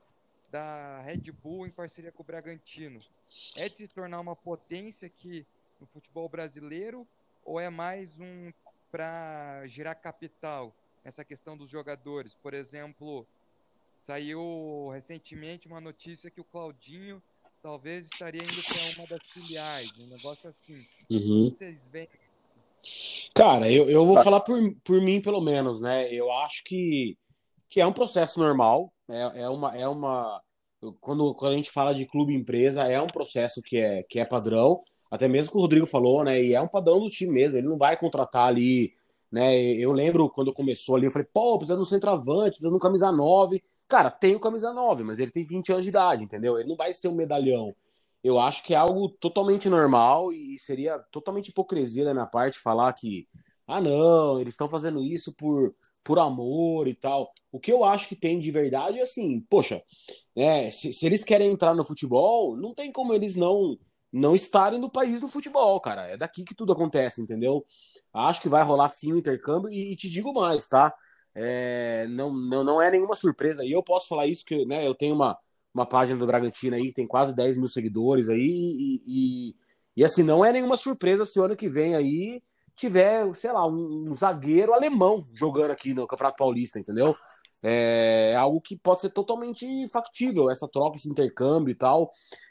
da 0.51 1.01
Red 1.01 1.31
Bull 1.43 1.67
em 1.67 1.71
parceria 1.71 2.13
com 2.13 2.23
o 2.23 2.27
Bragantino? 2.27 3.01
É 3.57 3.69
de 3.69 3.77
se 3.77 3.89
tornar 3.89 4.21
uma 4.21 4.37
potência 4.37 5.07
aqui 5.07 5.47
no 5.81 5.87
futebol 5.87 6.29
brasileiro 6.29 7.07
ou 7.45 7.59
é 7.61 7.71
mais 7.71 8.19
um 8.19 8.53
para 8.91 9.67
gerar 9.67 9.95
capital? 9.95 10.75
Essa 11.05 11.25
questão 11.25 11.57
dos 11.57 11.71
jogadores, 11.71 12.35
por 12.43 12.53
exemplo, 12.53 13.27
saiu 14.05 14.91
recentemente 14.93 15.67
uma 15.67 15.81
notícia 15.81 16.31
que 16.31 16.41
o 16.41 16.45
Claudinho 16.45 17.23
talvez 17.63 18.07
estaria 18.07 18.43
indo 18.43 18.63
para 18.63 18.97
uma 18.97 19.07
das 19.09 19.23
filiais, 19.33 19.91
um 19.99 20.07
negócio 20.07 20.49
assim. 20.51 20.87
Uhum. 21.11 21.51
Vocês 21.51 21.79
veem 21.91 22.09
Cara, 23.35 23.71
eu, 23.71 23.89
eu 23.91 24.07
vou 24.07 24.23
falar 24.23 24.41
por, 24.41 24.59
por 24.85 25.01
mim, 25.01 25.21
pelo 25.21 25.41
menos, 25.41 25.81
né? 25.81 26.13
Eu 26.13 26.31
acho 26.31 26.65
que, 26.65 27.17
que 27.69 27.81
é 27.81 27.87
um 27.87 27.93
processo 27.93 28.39
normal, 28.39 28.93
é, 29.09 29.43
é 29.43 29.49
uma. 29.49 29.77
É 29.77 29.89
uma 29.89 30.43
quando, 31.01 31.35
quando 31.35 31.53
a 31.53 31.57
gente 31.57 31.71
fala 31.71 31.93
de 31.93 32.07
clube 32.07 32.35
empresa, 32.35 32.85
é 32.85 33.01
um 33.01 33.09
processo 33.09 33.61
que 33.63 33.77
é, 33.79 34.05
que 34.05 34.21
é 34.21 34.25
padrão, 34.25 34.81
até 35.11 35.27
mesmo 35.29 35.53
que 35.53 35.59
o 35.59 35.61
Rodrigo 35.61 35.87
falou, 35.87 36.25
né? 36.25 36.43
E 36.43 36.55
é 36.55 36.61
um 36.61 36.69
padrão 36.69 37.01
do 37.01 37.11
time 37.11 37.33
mesmo, 37.33 37.57
ele 37.57 37.69
não 37.69 37.79
vai 37.79 37.97
contratar 37.97 38.49
ali, 38.49 38.93
né? 39.31 39.57
Eu 39.57 39.93
lembro 39.93 40.29
quando 40.31 40.53
começou 40.53 40.97
ali, 40.97 41.07
eu 41.07 41.11
falei, 41.11 41.29
pô, 41.33 41.59
precisa 41.59 41.77
de 41.77 41.83
um 41.83 41.85
centroavante, 41.85 42.51
precisa 42.51 42.71
de 42.71 42.77
um 42.77 42.79
camisa 42.79 43.11
9. 43.13 43.63
Cara, 43.87 44.11
tem 44.11 44.35
o 44.35 44.41
camisa 44.41 44.73
9, 44.73 45.03
mas 45.05 45.19
ele 45.19 45.31
tem 45.31 45.45
20 45.45 45.73
anos 45.73 45.85
de 45.85 45.91
idade, 45.91 46.25
entendeu? 46.25 46.59
Ele 46.59 46.69
não 46.69 46.77
vai 46.77 46.93
ser 46.93 47.09
um 47.09 47.15
medalhão. 47.15 47.75
Eu 48.23 48.39
acho 48.39 48.63
que 48.65 48.75
é 48.75 48.77
algo 48.77 49.09
totalmente 49.09 49.69
normal 49.69 50.33
e 50.33 50.59
seria 50.59 50.99
totalmente 51.11 51.49
hipocrisia 51.49 52.05
da 52.05 52.13
minha 52.13 52.27
parte 52.27 52.59
falar 52.59 52.93
que, 52.93 53.27
ah, 53.67 53.81
não, 53.81 54.41
eles 54.41 54.55
estão 54.55 54.69
fazendo 54.69 55.03
isso 55.03 55.35
por, 55.37 55.75
por 56.05 56.19
amor 56.19 56.89
e 56.89 56.95
tal. 56.95 57.31
O 57.51 57.61
que 57.61 57.73
eu 57.73 57.85
acho 57.85 58.09
que 58.09 58.17
tem 58.17 58.41
de 58.41 58.51
verdade 58.51 58.99
é 58.99 59.03
assim, 59.03 59.41
poxa, 59.49 59.83
né, 60.37 60.71
se, 60.71 60.93
se 60.93 61.07
eles 61.07 61.25
querem 61.25 61.51
entrar 61.51 61.75
no 61.75 61.85
futebol, 61.85 62.57
não 62.57 62.75
tem 62.75 62.93
como 62.93 63.15
eles 63.15 63.37
não 63.37 63.79
não 64.13 64.35
estarem 64.35 64.81
no 64.81 64.91
país 64.91 65.21
do 65.21 65.29
futebol, 65.29 65.81
cara. 65.81 66.03
É 66.09 66.17
daqui 66.17 66.45
que 66.45 66.55
tudo 66.55 66.73
acontece, 66.73 67.23
entendeu? 67.23 67.65
Acho 68.13 68.41
que 68.41 68.49
vai 68.49 68.63
rolar 68.63 68.89
sim 68.89 69.13
o 69.13 69.19
intercâmbio 69.19 69.71
e, 69.71 69.93
e 69.93 69.97
te 69.97 70.09
digo 70.09 70.33
mais, 70.33 70.67
tá? 70.67 70.95
É, 71.35 72.07
não, 72.11 72.33
não, 72.33 72.65
não 72.65 72.83
é 72.83 72.91
nenhuma 72.91 73.15
surpresa. 73.15 73.65
E 73.65 73.73
eu 73.73 73.83
posso 73.83 74.09
falar 74.09 74.27
isso, 74.27 74.45
que 74.45 74.65
né, 74.67 74.87
eu 74.87 74.95
tenho 74.95 75.15
uma, 75.15 75.39
uma 75.73 75.87
página 75.87 76.19
do 76.19 76.27
Bragantino 76.27 76.77
aí 76.77 76.85
que 76.89 76.93
tem 76.93 77.07
quase 77.07 77.35
10 77.35 77.57
mil 77.57 77.69
seguidores 77.69 78.29
aí, 78.29 78.39
e, 78.39 79.03
e, 79.07 79.57
e, 79.97 80.05
assim, 80.05 80.23
não 80.23 80.45
é 80.45 80.53
nenhuma 80.53 80.77
surpresa 80.77 81.25
se 81.25 81.39
o 81.39 81.45
ano 81.45 81.57
que 81.57 81.69
vem 81.69 81.95
aí 81.95 82.43
tiver, 82.75 83.35
sei 83.37 83.53
lá, 83.53 83.67
um, 83.67 84.09
um 84.09 84.13
zagueiro 84.13 84.73
alemão 84.73 85.23
jogando 85.37 85.73
aqui 85.73 85.93
no 85.95 86.07
Campeonato 86.07 86.37
Paulista, 86.39 86.79
entendeu? 86.79 87.17
É, 87.63 88.37
algo 88.37 88.61
que 88.61 88.77
pode 88.77 89.01
ser 89.01 89.11
totalmente 89.11 89.67
factível, 89.89 90.49
essa 90.49 90.69
troca, 90.69 90.97
esse 90.97 91.11
intercâmbio 91.11 91.73
e 91.73 91.75
tal, 91.75 92.11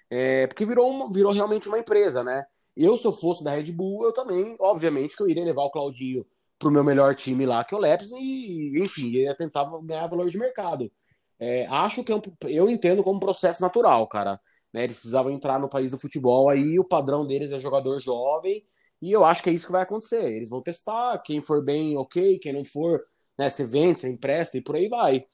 é, 0.09 0.47
porque 0.47 0.65
virou, 0.65 0.89
uma, 0.89 1.11
virou 1.11 1.31
realmente 1.31 1.67
uma 1.67 1.79
empresa, 1.79 2.23
né? 2.23 2.45
Eu, 2.75 2.95
se 2.95 3.05
eu 3.05 3.11
fosse 3.11 3.43
da 3.43 3.51
Red 3.51 3.71
Bull, 3.71 4.03
eu 4.03 4.13
também, 4.13 4.55
obviamente, 4.59 5.15
que 5.15 5.23
eu 5.23 5.29
iria 5.29 5.43
levar 5.43 5.63
o 5.63 5.71
Claudinho 5.71 6.25
pro 6.59 6.71
meu 6.71 6.83
melhor 6.83 7.15
time 7.15 7.45
lá, 7.45 7.63
que 7.63 7.73
é 7.73 7.77
o 7.77 7.81
Leipzig, 7.81 8.15
e, 8.19 8.83
enfim, 8.83 9.07
ia 9.09 9.35
tentar 9.35 9.65
ganhar 9.83 10.07
valor 10.07 10.29
de 10.29 10.37
mercado. 10.37 10.91
É, 11.39 11.65
acho 11.67 12.03
que 12.03 12.11
é 12.11 12.15
um, 12.15 12.21
eu 12.45 12.69
entendo 12.69 13.03
como 13.03 13.17
um 13.17 13.19
processo 13.19 13.61
natural, 13.61 14.07
cara. 14.07 14.39
Né? 14.73 14.83
Eles 14.83 14.97
precisavam 14.97 15.31
entrar 15.31 15.59
no 15.59 15.69
país 15.69 15.91
do 15.91 15.99
futebol, 15.99 16.49
aí 16.49 16.79
o 16.79 16.83
padrão 16.83 17.25
deles 17.25 17.51
é 17.51 17.59
jogador 17.59 17.99
jovem, 17.99 18.63
e 19.01 19.11
eu 19.11 19.23
acho 19.23 19.43
que 19.43 19.49
é 19.49 19.53
isso 19.53 19.65
que 19.65 19.71
vai 19.71 19.83
acontecer. 19.83 20.35
Eles 20.35 20.49
vão 20.49 20.61
testar, 20.61 21.21
quem 21.23 21.41
for 21.41 21.63
bem, 21.63 21.97
ok, 21.97 22.39
quem 22.39 22.53
não 22.53 22.65
for, 22.65 23.03
né, 23.37 23.49
você 23.49 23.65
vende, 23.65 23.99
você 23.99 24.09
empresta 24.09 24.57
e 24.57 24.61
por 24.61 24.75
aí 24.75 24.87
vai. 24.87 25.25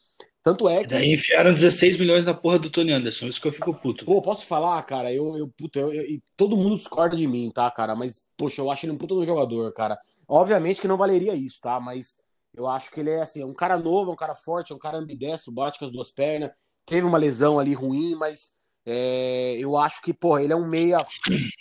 Tanto 0.44 0.68
é 0.68 0.82
que. 0.82 0.88
Daí 0.88 1.14
enfiaram 1.14 1.54
16 1.54 1.98
milhões 1.98 2.26
na 2.26 2.34
porra 2.34 2.60
do 2.60 2.70
Tony 2.70 2.92
Anderson, 2.92 3.28
isso 3.28 3.42
que 3.42 3.48
eu 3.48 3.54
fico 3.54 3.74
puto. 3.74 4.04
Pô, 4.04 4.22
posso 4.22 4.46
falar, 4.46 4.84
cara? 4.84 5.12
Eu, 5.12 5.38
eu, 5.38 5.48
puta, 5.48 5.80
eu, 5.80 5.94
eu, 5.94 6.20
todo 6.36 6.58
mundo 6.58 6.76
discorda 6.76 7.16
de 7.16 7.26
mim, 7.26 7.50
tá, 7.50 7.72
cara? 7.72 7.96
Mas, 7.96 8.28
poxa, 8.36 8.62
eu 8.62 8.70
acho 8.70 8.86
ele 8.86 8.92
um 8.92 8.98
puta 8.98 9.16
no 9.16 9.24
jogador, 9.24 9.72
cara. 9.72 9.98
Obviamente 10.28 10.82
que 10.82 10.88
não 10.88 10.98
valeria 10.98 11.34
isso, 11.34 11.62
tá? 11.62 11.80
Mas 11.80 12.18
eu 12.54 12.68
acho 12.68 12.92
que 12.92 13.00
ele 13.00 13.10
é 13.10 13.22
assim, 13.22 13.42
é 13.42 13.46
um 13.46 13.54
cara 13.54 13.78
novo, 13.78 14.12
é 14.12 14.14
um 14.14 14.18
cara 14.18 14.36
forte, 14.36 14.74
é 14.74 14.76
um 14.76 14.80
cara 14.80 14.98
ambidestro, 14.98 15.52
bate 15.52 15.80
com 15.80 15.86
as 15.86 15.92
duas 15.92 16.12
pernas. 16.12 16.52
Teve 16.86 17.08
uma 17.08 17.18
lesão 17.18 17.58
ali 17.58 17.74
ruim, 17.74 18.14
mas 18.16 18.58
é, 18.86 19.56
eu 19.58 19.78
acho 19.78 20.02
que, 20.02 20.14
pô, 20.14 20.38
ele 20.38 20.52
é 20.52 20.56
um 20.56 20.68
meia 20.68 21.00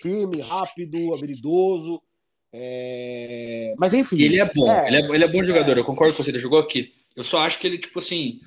firme, 0.03 0.41
rápido, 0.41 1.15
habilidoso. 1.15 2.03
É... 2.53 3.75
Mas 3.79 3.95
enfim. 3.95 4.21
Ele 4.21 4.41
é 4.41 4.53
bom, 4.53 4.71
ele, 4.87 4.97
é, 4.97 5.01
ele 5.01 5.25
é 5.25 5.29
bom 5.29 5.43
jogador, 5.43 5.79
eu 5.79 5.85
concordo 5.85 6.17
com 6.17 6.23
você, 6.23 6.31
ele 6.31 6.41
jogou 6.41 6.59
aqui. 6.59 6.93
Eu 7.15 7.23
só 7.23 7.41
acho 7.41 7.59
que 7.59 7.67
ele, 7.67 7.79
tipo 7.79 7.99
assim, 7.99 8.41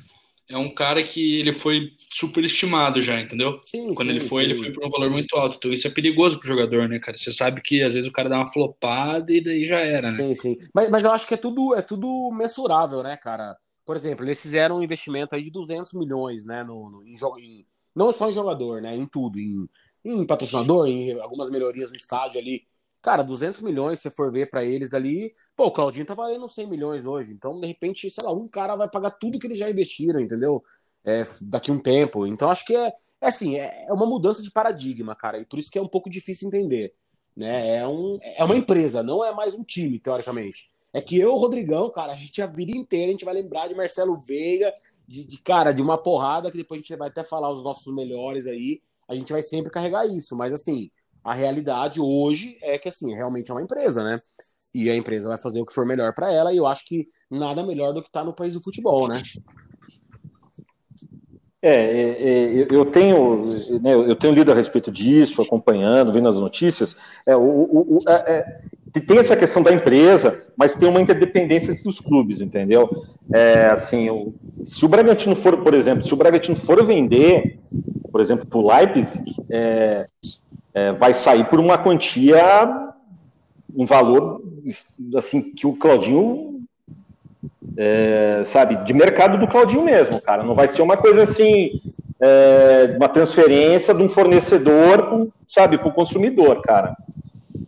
é 0.49 0.57
um 0.57 0.73
cara 0.73 1.03
que 1.03 1.39
ele 1.39 1.53
foi 1.53 1.89
superestimado 2.11 3.01
já, 3.01 3.19
entendeu? 3.19 3.59
Sim, 3.63 3.93
Quando 3.95 4.09
sim, 4.09 4.15
ele 4.15 4.27
foi, 4.27 4.43
sim. 4.43 4.49
ele 4.51 4.59
foi 4.59 4.71
por 4.71 4.85
um 4.85 4.89
valor 4.89 5.09
muito 5.09 5.35
alto. 5.35 5.57
Então 5.57 5.73
isso 5.73 5.87
é 5.87 5.89
perigoso 5.89 6.37
pro 6.37 6.47
jogador, 6.47 6.87
né, 6.87 6.99
cara? 6.99 7.17
Você 7.17 7.31
sabe 7.31 7.61
que 7.61 7.81
às 7.81 7.93
vezes 7.93 8.09
o 8.09 8.13
cara 8.13 8.29
dá 8.29 8.37
uma 8.37 8.51
flopada 8.51 9.31
e 9.33 9.43
daí 9.43 9.65
já 9.65 9.79
era, 9.79 10.11
né? 10.11 10.17
Sim, 10.17 10.35
sim. 10.35 10.57
Mas, 10.73 10.89
mas 10.89 11.03
eu 11.03 11.11
acho 11.11 11.27
que 11.27 11.33
é 11.33 11.37
tudo, 11.37 11.75
é 11.75 11.81
tudo 11.81 12.31
mensurável, 12.31 13.01
né, 13.01 13.17
cara? 13.17 13.57
Por 13.85 13.95
exemplo, 13.95 14.25
eles 14.25 14.41
fizeram 14.41 14.77
um 14.77 14.83
investimento 14.83 15.35
aí 15.35 15.43
de 15.43 15.51
200 15.51 15.93
milhões, 15.93 16.45
né, 16.45 16.63
no, 16.63 16.89
no 16.89 17.03
em, 17.03 17.15
em, 17.39 17.65
não 17.95 18.11
só 18.11 18.29
em 18.29 18.33
jogador, 18.33 18.81
né, 18.81 18.95
em 18.95 19.05
tudo, 19.05 19.39
em, 19.39 19.67
em 20.03 20.25
patrocinador, 20.25 20.87
em 20.87 21.19
algumas 21.19 21.49
melhorias 21.49 21.91
no 21.91 21.95
estádio 21.95 22.39
ali. 22.39 22.63
Cara, 23.05 23.21
200 23.21 23.61
milhões, 23.61 23.99
se 23.99 24.09
for 24.09 24.31
ver 24.31 24.49
para 24.49 24.65
eles 24.65 24.91
ali, 24.91 25.31
pô, 25.55 25.67
o 25.67 25.71
Claudinho 25.71 26.07
tá 26.07 26.15
valendo 26.15 26.49
100 26.49 26.65
milhões 26.67 27.05
hoje. 27.05 27.31
Então, 27.31 27.59
de 27.59 27.67
repente, 27.67 28.09
sei 28.09 28.23
lá, 28.23 28.33
um 28.33 28.47
cara 28.47 28.75
vai 28.75 28.89
pagar 28.89 29.11
tudo 29.11 29.37
que 29.37 29.45
eles 29.45 29.59
já 29.59 29.69
investiram, 29.69 30.19
entendeu? 30.19 30.63
É, 31.03 31.23
daqui 31.43 31.71
um 31.71 31.79
tempo. 31.79 32.25
Então, 32.25 32.49
acho 32.49 32.65
que 32.65 32.75
é, 32.75 32.91
é 33.21 33.27
assim, 33.27 33.59
é, 33.59 33.85
é 33.87 33.93
uma 33.93 34.07
mudança 34.07 34.41
de 34.41 34.49
paradigma, 34.49 35.15
cara. 35.15 35.37
E 35.37 35.45
por 35.45 35.59
isso 35.59 35.69
que 35.69 35.77
é 35.77 35.81
um 35.83 35.87
pouco 35.87 36.09
difícil 36.09 36.47
entender. 36.47 36.95
Né? 37.37 37.77
É, 37.77 37.87
um, 37.87 38.17
é 38.23 38.43
uma 38.43 38.55
empresa, 38.55 39.03
não 39.03 39.23
é 39.23 39.31
mais 39.31 39.53
um 39.53 39.63
time, 39.63 39.99
teoricamente. 39.99 40.71
É 40.91 40.99
que 40.99 41.15
eu, 41.15 41.35
Rodrigão, 41.35 41.91
cara, 41.91 42.13
a 42.13 42.15
gente 42.15 42.41
a 42.41 42.47
vida 42.47 42.75
inteira 42.75 43.09
a 43.09 43.11
gente 43.11 43.25
vai 43.25 43.35
lembrar 43.35 43.67
de 43.67 43.75
Marcelo 43.75 44.19
Veiga, 44.19 44.73
de, 45.07 45.27
de, 45.27 45.37
cara, 45.43 45.71
de 45.71 45.81
uma 45.83 45.95
porrada 45.95 46.49
que 46.49 46.57
depois 46.57 46.79
a 46.79 46.81
gente 46.81 46.95
vai 46.95 47.09
até 47.09 47.23
falar 47.23 47.51
os 47.51 47.63
nossos 47.63 47.93
melhores 47.93 48.47
aí. 48.47 48.81
A 49.07 49.13
gente 49.13 49.31
vai 49.31 49.43
sempre 49.43 49.71
carregar 49.71 50.07
isso, 50.07 50.35
mas 50.35 50.51
assim, 50.51 50.89
a 51.25 51.33
realidade 51.33 51.99
hoje 51.99 52.55
é 52.61 52.77
que 52.77 52.87
assim, 52.87 53.11
realmente 53.15 53.49
é 53.49 53.53
uma 53.53 53.63
empresa, 53.63 54.03
né? 54.03 54.19
E 54.75 54.91
a 54.91 54.95
empresa 54.95 55.27
vai 55.27 55.39
fazer 55.39 55.59
o 55.59 55.65
que 55.65 55.73
for 55.73 55.85
melhor 55.85 56.13
para 56.13 56.31
ela, 56.31 56.53
e 56.53 56.57
eu 56.57 56.67
acho 56.67 56.85
que 56.85 57.07
nada 57.31 57.65
melhor 57.65 57.93
do 57.93 58.01
que 58.03 58.09
estar 58.09 58.19
tá 58.19 58.25
no 58.25 58.35
país 58.35 58.53
do 58.53 58.61
futebol, 58.61 59.07
né? 59.07 59.23
É, 61.63 61.73
é, 61.73 62.61
é, 62.61 62.67
eu 62.69 62.85
tenho, 62.85 63.47
né, 63.81 63.95
eu 63.95 64.15
tenho 64.15 64.35
lido 64.35 64.51
a 64.51 64.55
respeito 64.55 64.91
disso, 64.91 65.41
acompanhando, 65.41 66.13
vendo 66.13 66.29
as 66.29 66.35
notícias. 66.35 66.95
É, 67.25 67.35
o, 67.35 67.41
o, 67.41 67.99
é, 68.07 68.11
é 68.93 69.01
tem 69.01 69.17
essa 69.17 69.35
questão 69.35 69.63
da 69.63 69.73
empresa, 69.73 70.43
mas 70.55 70.75
tem 70.75 70.87
uma 70.87 71.01
interdependência 71.01 71.73
dos 71.83 71.99
clubes, 71.99 72.39
entendeu? 72.39 72.87
É, 73.33 73.65
assim, 73.65 74.31
se 74.63 74.85
o 74.85 74.87
Bragantino 74.87 75.35
for, 75.35 75.57
por 75.63 75.73
exemplo, 75.73 76.05
se 76.05 76.13
o 76.13 76.17
Bragantino 76.17 76.55
for 76.55 76.85
vender, 76.85 77.59
por 78.11 78.21
exemplo, 78.21 78.45
para 78.45 78.59
o 78.59 78.67
Leipzig, 78.67 79.35
vai 80.99 81.13
sair 81.13 81.45
por 81.45 81.59
uma 81.59 81.77
quantia, 81.77 82.91
um 83.75 83.85
valor, 83.85 84.41
assim, 85.15 85.41
que 85.41 85.65
o 85.65 85.75
Claudinho 85.75 86.55
é, 87.77 88.41
sabe, 88.45 88.75
de 88.77 88.93
mercado 88.93 89.37
do 89.37 89.47
Claudinho 89.47 89.83
mesmo, 89.83 90.21
cara. 90.21 90.43
Não 90.43 90.53
vai 90.53 90.67
ser 90.67 90.81
uma 90.81 90.97
coisa 90.97 91.23
assim, 91.23 91.81
é, 92.19 92.95
uma 92.95 93.09
transferência 93.09 93.93
de 93.93 94.01
um 94.01 94.09
fornecedor, 94.09 95.29
sabe, 95.47 95.77
para 95.77 95.87
o 95.87 95.93
consumidor, 95.93 96.61
cara. 96.61 96.95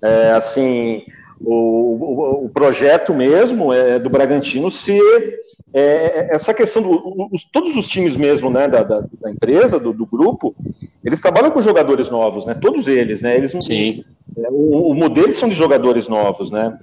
É, 0.01 0.31
assim, 0.31 1.03
o, 1.41 1.53
o, 1.53 2.45
o, 2.45 2.49
projeto 2.49 3.13
mesmo 3.13 3.73
é 3.73 3.97
do 3.99 4.09
Bragantino 4.09 4.69
ser 4.69 5.39
é, 5.73 6.33
essa 6.33 6.53
questão 6.53 6.81
do, 6.81 7.29
os, 7.31 7.43
todos 7.43 7.75
os 7.75 7.87
times 7.87 8.15
mesmo, 8.15 8.49
né, 8.49 8.67
da, 8.67 8.83
da, 8.83 9.03
da 9.21 9.31
empresa, 9.31 9.79
do, 9.79 9.93
do, 9.93 10.05
grupo, 10.05 10.55
eles 11.03 11.19
trabalham 11.19 11.51
com 11.51 11.61
jogadores 11.61 12.09
novos, 12.09 12.45
né? 12.45 12.53
Todos 12.53 12.87
eles, 12.87 13.21
né? 13.21 13.35
Eles 13.35 13.53
Sim. 13.61 14.03
É, 14.37 14.47
o, 14.49 14.91
o 14.91 14.95
modelo 14.95 15.33
são 15.33 15.49
de 15.49 15.55
jogadores 15.55 16.07
novos, 16.07 16.49
né? 16.49 16.77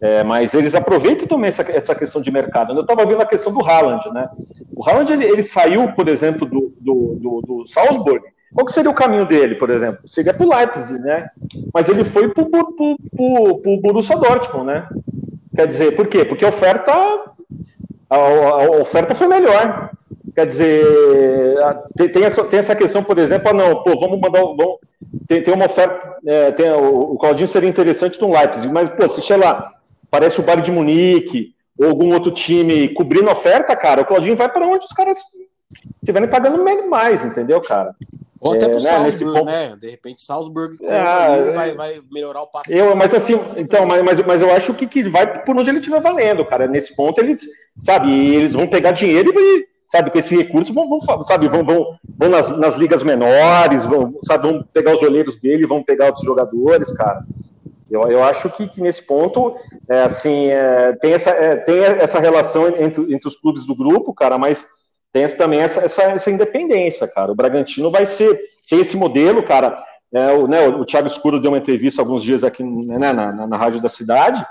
É, 0.00 0.24
mas 0.24 0.54
eles 0.54 0.74
aproveitam 0.74 1.26
também 1.26 1.48
essa, 1.48 1.62
essa 1.62 1.94
questão 1.94 2.22
de 2.22 2.30
mercado. 2.30 2.72
Eu 2.72 2.80
estava 2.80 3.04
vendo 3.04 3.20
a 3.20 3.26
questão 3.26 3.52
do 3.52 3.64
Haaland, 3.64 4.10
né? 4.12 4.28
O 4.74 4.82
Haaland 4.88 5.12
ele, 5.12 5.24
ele 5.24 5.42
saiu, 5.42 5.92
por 5.92 6.08
exemplo, 6.08 6.46
do, 6.46 6.72
do, 6.80 7.18
do, 7.20 7.40
do 7.42 7.66
Salzburg. 7.66 8.24
Qual 8.52 8.66
que 8.66 8.72
seria 8.72 8.90
o 8.90 8.94
caminho 8.94 9.26
dele, 9.26 9.54
por 9.54 9.70
exemplo? 9.70 10.00
Seria 10.06 10.34
para 10.34 10.46
o 10.46 10.50
Leipzig, 10.50 10.98
né? 11.00 11.30
Mas 11.72 11.88
ele 11.88 12.04
foi 12.04 12.28
para 12.28 12.42
o 12.42 13.80
Borussia 13.80 14.16
Dortmund, 14.16 14.66
né? 14.66 14.88
Quer 15.54 15.68
dizer, 15.68 15.94
por 15.94 16.06
quê? 16.06 16.24
Porque 16.24 16.44
a 16.44 16.48
oferta, 16.48 16.92
a, 18.10 18.16
a 18.16 18.70
oferta 18.80 19.14
foi 19.14 19.28
melhor. 19.28 19.90
Quer 20.34 20.46
dizer, 20.46 20.86
tem, 22.12 22.24
essa, 22.24 22.44
tem 22.44 22.58
essa 22.58 22.74
questão, 22.76 23.02
por 23.02 23.18
exemplo, 23.18 23.50
ah, 23.50 23.52
não, 23.52 23.82
pô, 23.82 23.98
vamos 23.98 24.20
mandar, 24.20 24.40
vamos, 24.40 24.78
tem, 25.26 25.40
tem 25.42 25.52
uma 25.52 25.66
oferta, 25.66 26.16
é, 26.24 26.52
tem, 26.52 26.70
o, 26.70 27.00
o 27.00 27.18
Claudinho 27.18 27.48
seria 27.48 27.68
interessante 27.68 28.20
no 28.20 28.32
Leipzig, 28.32 28.72
mas, 28.72 28.88
pô, 28.90 29.08
se 29.08 29.20
chega 29.20 29.44
lá, 29.44 29.72
parece 30.10 30.40
o 30.40 30.42
Bayern 30.42 30.64
de 30.64 30.70
Munique, 30.70 31.54
ou 31.78 31.88
algum 31.88 32.12
outro 32.12 32.30
time 32.30 32.88
cobrindo 32.90 33.30
oferta, 33.30 33.74
cara, 33.74 34.02
o 34.02 34.04
Claudinho 34.04 34.36
vai 34.36 34.48
para 34.48 34.66
onde 34.66 34.84
os 34.84 34.92
caras 34.92 35.18
estiverem 36.00 36.28
pagando 36.28 36.62
mais, 36.88 37.24
entendeu, 37.24 37.60
cara? 37.60 37.94
Ou 38.40 38.54
até 38.54 38.64
é, 38.64 38.68
pro 38.70 38.82
né, 38.82 38.88
Salzburg, 38.88 39.38
ponto... 39.38 39.44
né? 39.44 39.76
De 39.78 39.90
repente, 39.90 40.22
Salzburg 40.22 40.78
é, 40.82 41.52
vai, 41.52 41.74
vai, 41.74 42.02
melhorar 42.10 42.40
o 42.40 42.46
passe. 42.46 42.74
Eu, 42.74 42.96
mas 42.96 43.12
assim, 43.12 43.38
então, 43.56 43.84
mas, 43.84 44.02
mas, 44.02 44.26
mas 44.26 44.40
eu 44.40 44.50
acho 44.50 44.72
que, 44.72 44.86
que 44.86 45.02
vai 45.02 45.44
por 45.44 45.54
onde 45.54 45.68
ele 45.68 45.78
estiver 45.78 46.00
valendo, 46.00 46.44
cara. 46.46 46.66
Nesse 46.66 46.96
ponto, 46.96 47.20
eles, 47.20 47.42
sabe, 47.78 48.10
eles 48.34 48.54
vão 48.54 48.66
pegar 48.66 48.92
dinheiro 48.92 49.30
e 49.34 49.68
sabe, 49.86 50.10
com 50.10 50.18
esse 50.18 50.36
recurso, 50.36 50.72
vão, 50.72 50.88
vão 50.88 51.00
sabe, 51.24 51.48
vão, 51.48 51.64
vão, 51.64 51.98
vão 52.16 52.28
nas, 52.28 52.56
nas, 52.56 52.76
ligas 52.76 53.02
menores, 53.02 53.84
vão, 53.84 54.14
sabe, 54.22 54.48
vão 54.48 54.64
pegar 54.72 54.94
os 54.94 55.02
olheiros 55.02 55.40
dele, 55.40 55.66
vão 55.66 55.82
pegar 55.82 56.06
outros 56.06 56.24
jogadores, 56.24 56.92
cara. 56.92 57.24
Eu, 57.90 58.02
eu 58.08 58.22
acho 58.22 58.48
que, 58.50 58.68
que 58.68 58.80
nesse 58.80 59.02
ponto, 59.02 59.56
é, 59.88 60.02
assim, 60.02 60.46
é, 60.46 60.92
tem, 60.92 61.12
essa, 61.12 61.30
é, 61.30 61.56
tem 61.56 61.80
essa 61.80 62.20
relação 62.20 62.68
entre, 62.68 63.12
entre 63.12 63.26
os 63.26 63.34
clubes 63.34 63.66
do 63.66 63.74
grupo, 63.74 64.14
cara, 64.14 64.38
mas 64.38 64.64
tem 65.12 65.26
também 65.28 65.60
essa, 65.60 65.80
essa, 65.80 66.02
essa 66.02 66.30
independência, 66.30 67.06
cara. 67.08 67.32
O 67.32 67.34
Bragantino 67.34 67.90
vai 67.90 68.06
ser, 68.06 68.38
tem 68.68 68.80
esse 68.80 68.96
modelo, 68.96 69.42
cara. 69.42 69.82
É, 70.12 70.32
o, 70.32 70.46
né, 70.46 70.66
o 70.66 70.84
Thiago 70.84 71.06
Escuro 71.06 71.40
deu 71.40 71.50
uma 71.50 71.58
entrevista 71.58 72.02
alguns 72.02 72.22
dias 72.22 72.42
aqui 72.42 72.64
né, 72.64 72.98
na, 72.98 73.32
na, 73.32 73.46
na 73.46 73.56
rádio 73.56 73.80
da 73.80 73.88
cidade, 73.88 74.44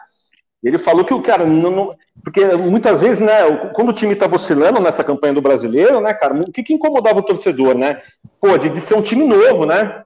ele 0.63 0.77
falou 0.77 1.05
que 1.05 1.13
o 1.13 1.21
cara 1.21 1.45
não, 1.45 1.71
não, 1.71 1.95
porque 2.23 2.45
muitas 2.55 3.01
vezes, 3.01 3.21
né, 3.21 3.33
quando 3.73 3.89
o 3.89 3.93
time 3.93 4.13
estava 4.13 4.35
oscilando 4.35 4.79
nessa 4.79 5.03
campanha 5.03 5.33
do 5.33 5.41
brasileiro, 5.41 6.01
né, 6.01 6.13
cara, 6.13 6.33
o 6.33 6.51
que, 6.51 6.63
que 6.63 6.73
incomodava 6.73 7.19
o 7.19 7.23
torcedor, 7.23 7.75
né? 7.75 8.01
Pô, 8.41 8.57
de, 8.57 8.69
de, 8.69 8.81
ser 8.81 8.95
um 8.95 9.01
time 9.01 9.25
novo, 9.25 9.65
né? 9.65 10.03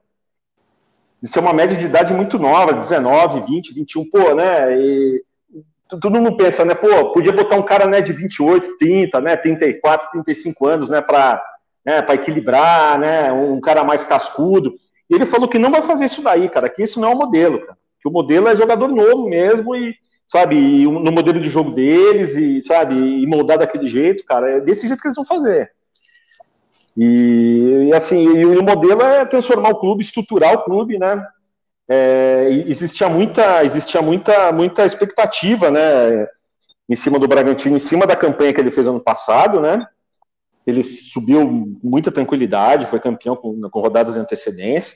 De 1.20 1.28
ser 1.28 1.40
uma 1.40 1.52
média 1.52 1.76
de 1.76 1.86
idade 1.86 2.14
muito 2.14 2.38
nova, 2.38 2.72
19, 2.72 3.40
20, 3.40 3.74
21, 3.74 4.10
pô, 4.10 4.34
né? 4.34 4.78
E 4.78 5.24
todo 5.88 6.10
mundo 6.10 6.36
pensa, 6.36 6.64
né, 6.64 6.74
pô, 6.74 7.12
podia 7.12 7.32
botar 7.32 7.56
um 7.56 7.62
cara, 7.62 7.86
né, 7.86 8.00
de 8.00 8.12
28, 8.12 8.78
30, 8.78 9.20
né, 9.20 9.36
34, 9.36 10.10
35 10.10 10.66
anos, 10.66 10.88
né, 10.88 11.00
para 11.00 11.42
né, 11.84 12.00
para 12.00 12.14
equilibrar, 12.14 12.98
né, 12.98 13.30
um 13.30 13.60
cara 13.60 13.84
mais 13.84 14.02
cascudo. 14.02 14.74
E 15.10 15.14
ele 15.14 15.26
falou 15.26 15.46
que 15.46 15.58
não 15.58 15.70
vai 15.70 15.82
fazer 15.82 16.06
isso 16.06 16.22
daí, 16.22 16.48
cara, 16.48 16.68
que 16.68 16.82
isso 16.82 16.98
não 16.98 17.10
é 17.10 17.14
o 17.14 17.18
modelo, 17.18 17.60
cara. 17.60 17.76
Que 18.00 18.08
o 18.08 18.12
modelo 18.12 18.48
é 18.48 18.56
jogador 18.56 18.88
novo 18.88 19.28
mesmo 19.28 19.76
e 19.76 19.94
sabe, 20.26 20.84
no 20.84 21.12
modelo 21.12 21.40
de 21.40 21.50
jogo 21.50 21.70
deles 21.70 22.34
e, 22.34 22.62
sabe, 22.62 22.94
e 22.94 23.26
moldar 23.26 23.58
daquele 23.58 23.86
jeito, 23.86 24.24
cara, 24.24 24.50
é 24.50 24.60
desse 24.60 24.86
jeito 24.86 25.00
que 25.00 25.06
eles 25.06 25.16
vão 25.16 25.24
fazer. 25.24 25.70
E, 26.96 27.88
e 27.88 27.94
assim, 27.94 28.22
e 28.22 28.44
o 28.46 28.62
modelo 28.62 29.02
é 29.02 29.24
transformar 29.24 29.70
o 29.70 29.80
clube, 29.80 30.02
estruturar 30.02 30.54
o 30.54 30.62
clube, 30.62 30.98
né? 30.98 31.24
É, 31.88 32.48
existia 32.66 33.08
muita, 33.08 33.64
existia 33.64 34.00
muita, 34.00 34.52
muita 34.52 34.86
expectativa, 34.86 35.70
né? 35.70 36.26
Em 36.88 36.96
cima 36.96 37.18
do 37.18 37.28
Bragantino, 37.28 37.76
em 37.76 37.80
cima 37.80 38.06
da 38.06 38.16
campanha 38.16 38.52
que 38.52 38.60
ele 38.60 38.70
fez 38.70 38.86
ano 38.86 39.00
passado, 39.00 39.60
né? 39.60 39.86
Ele 40.66 40.82
subiu 40.82 41.40
com 41.80 41.88
muita 41.88 42.10
tranquilidade, 42.10 42.86
foi 42.86 43.00
campeão 43.00 43.36
com, 43.36 43.60
com 43.68 43.80
rodadas 43.80 44.14
de 44.14 44.20
antecedência. 44.20 44.94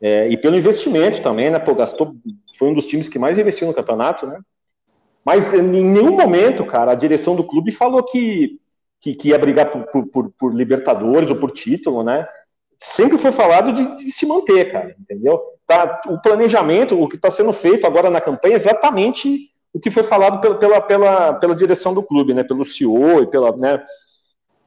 É, 0.00 0.28
e 0.28 0.36
pelo 0.36 0.56
investimento 0.56 1.22
também, 1.22 1.50
né? 1.50 1.58
Pô, 1.58 1.74
gastou, 1.74 2.14
foi 2.56 2.68
um 2.68 2.74
dos 2.74 2.86
times 2.86 3.08
que 3.08 3.18
mais 3.18 3.38
investiu 3.38 3.66
no 3.66 3.74
campeonato, 3.74 4.26
né? 4.26 4.40
Mas 5.24 5.52
em 5.52 5.62
nenhum 5.62 6.16
momento, 6.16 6.64
cara, 6.64 6.92
a 6.92 6.96
direção 6.96 7.36
do 7.36 7.44
clube 7.44 7.70
falou 7.70 8.02
que, 8.02 8.58
que, 9.00 9.14
que 9.14 9.28
ia 9.28 9.38
brigar 9.38 9.70
por, 9.70 10.06
por, 10.06 10.30
por, 10.30 10.54
Libertadores 10.54 11.30
ou 11.30 11.36
por 11.36 11.50
título, 11.50 12.02
né? 12.02 12.26
Sempre 12.78 13.18
foi 13.18 13.32
falado 13.32 13.72
de, 13.72 13.96
de 13.96 14.12
se 14.12 14.24
manter, 14.24 14.72
cara, 14.72 14.94
entendeu? 14.98 15.40
Tá, 15.68 16.00
o 16.06 16.18
planejamento, 16.18 16.98
o 16.98 17.06
que 17.06 17.16
está 17.16 17.30
sendo 17.30 17.52
feito 17.52 17.86
agora 17.86 18.08
na 18.08 18.22
campanha 18.22 18.54
é 18.54 18.56
exatamente 18.56 19.50
o 19.70 19.78
que 19.78 19.90
foi 19.90 20.02
falado 20.02 20.40
pela, 20.40 20.54
pela, 20.56 20.80
pela, 20.80 21.32
pela 21.34 21.54
direção 21.54 21.92
do 21.92 22.02
clube, 22.02 22.32
né? 22.32 22.42
Pelo 22.42 22.64
CEO 22.64 23.22
e 23.22 23.26
pela, 23.26 23.54
né? 23.54 23.82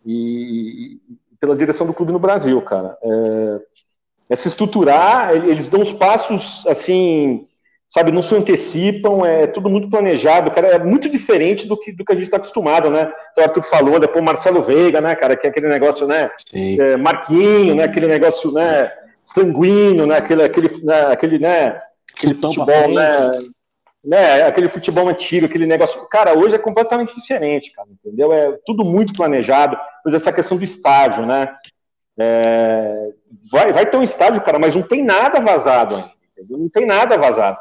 E, 0.06 0.99
e 1.10 1.38
pela 1.39 1.56
direção 1.56 1.88
do 1.88 1.93
clube 1.93 2.12
no 2.12 2.20
Brasil, 2.20 2.62
cara. 2.62 2.95
É, 3.02 3.60
é 4.30 4.36
se 4.36 4.47
estruturar, 4.47 5.36
eles 5.36 5.68
dão 5.68 5.82
os 5.82 5.91
passos 5.91 6.64
assim, 6.68 7.47
sabe, 7.89 8.12
não 8.12 8.22
se 8.22 8.36
antecipam, 8.36 9.26
é 9.26 9.47
tudo 9.47 9.72
muito 9.72 9.89
planejado, 9.89 10.52
cara, 10.52 10.68
é 10.68 10.80
muito 10.80 11.10
diferente 11.10 11.68
do 11.68 11.76
que, 11.76 11.91
do 11.91 12.06
que 12.06 12.12
a 12.12 12.16
gente 12.16 12.26
está 12.26 12.38
acostumado, 12.38 12.91
né? 12.91 13.12
O 13.36 13.41
Arthur 13.41 13.64
falou, 13.64 13.99
depois 13.99 14.22
o 14.22 14.26
Marcelo 14.26 14.62
Veiga, 14.62 15.02
né, 15.02 15.16
cara, 15.16 15.36
que 15.36 15.47
é 15.47 15.49
aquele 15.49 15.68
negócio, 15.68 16.06
né, 16.06 16.30
é, 16.54 16.95
Marquinho, 16.95 17.74
né, 17.74 17.86
aquele 17.86 18.08
negócio, 18.08 18.52
né, 18.52 18.89
sanguíneo, 19.24 20.05
né, 20.05 20.17
aquele, 20.17 20.43
aquele, 20.43 20.84
né, 20.84 21.01
aquele, 21.11 21.39
né, 21.39 21.82
aquele 22.13 22.36
futebol, 22.36 22.91
né, 22.93 23.32
né, 24.03 24.43
aquele 24.43 24.67
futebol 24.67 25.07
antigo, 25.07 25.45
aquele 25.45 25.65
negócio, 25.65 26.07
cara, 26.09 26.38
hoje 26.38 26.55
é 26.55 26.59
completamente 26.59 27.15
diferente, 27.15 27.72
cara, 27.72 27.88
entendeu? 27.91 28.34
É 28.34 28.57
tudo 28.65 28.84
muito 28.84 29.13
planejado, 29.13 29.78
mas 30.03 30.13
essa 30.13 30.32
questão 30.32 30.57
do 30.57 30.63
estádio, 30.63 31.26
né, 31.26 31.53
é, 32.19 33.11
vai, 33.51 33.72
vai 33.72 33.86
ter 33.86 33.97
um 33.97 34.03
estádio, 34.03 34.41
cara, 34.41 34.59
mas 34.59 34.76
não 34.76 34.84
tem 34.84 35.03
nada 35.03 35.39
vazado 35.39 35.95
ainda, 35.95 36.11
entendeu? 36.38 36.57
Não 36.57 36.69
tem 36.69 36.86
nada 36.86 37.17
vazado. 37.17 37.57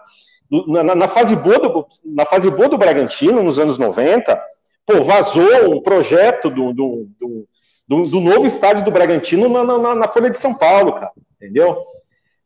Na, 0.66 0.94
na, 0.96 1.08
fase 1.08 1.36
boa 1.36 1.60
do, 1.60 1.86
na 2.04 2.26
fase 2.26 2.50
boa 2.50 2.68
do 2.68 2.76
Bragantino, 2.76 3.42
nos 3.42 3.58
anos 3.58 3.78
90, 3.78 4.42
pô, 4.84 5.04
vazou 5.04 5.72
um 5.72 5.80
projeto 5.80 6.50
do, 6.50 6.72
do, 6.72 7.08
do, 7.20 7.48
do, 7.86 8.02
do 8.02 8.20
novo 8.20 8.46
estádio 8.46 8.84
do 8.84 8.90
Bragantino 8.90 9.48
na, 9.48 9.62
na, 9.62 9.94
na, 9.94 10.08
Folha 10.08 10.28
de 10.28 10.36
São 10.36 10.52
Paulo, 10.52 10.94
cara, 10.94 11.12
entendeu? 11.40 11.84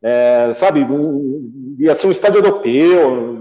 É, 0.03 0.53
sabe, 0.53 0.87
ia 1.79 1.95
ser 1.95 2.07
um 2.07 2.11
estádio 2.11 2.39
europeu, 2.39 3.41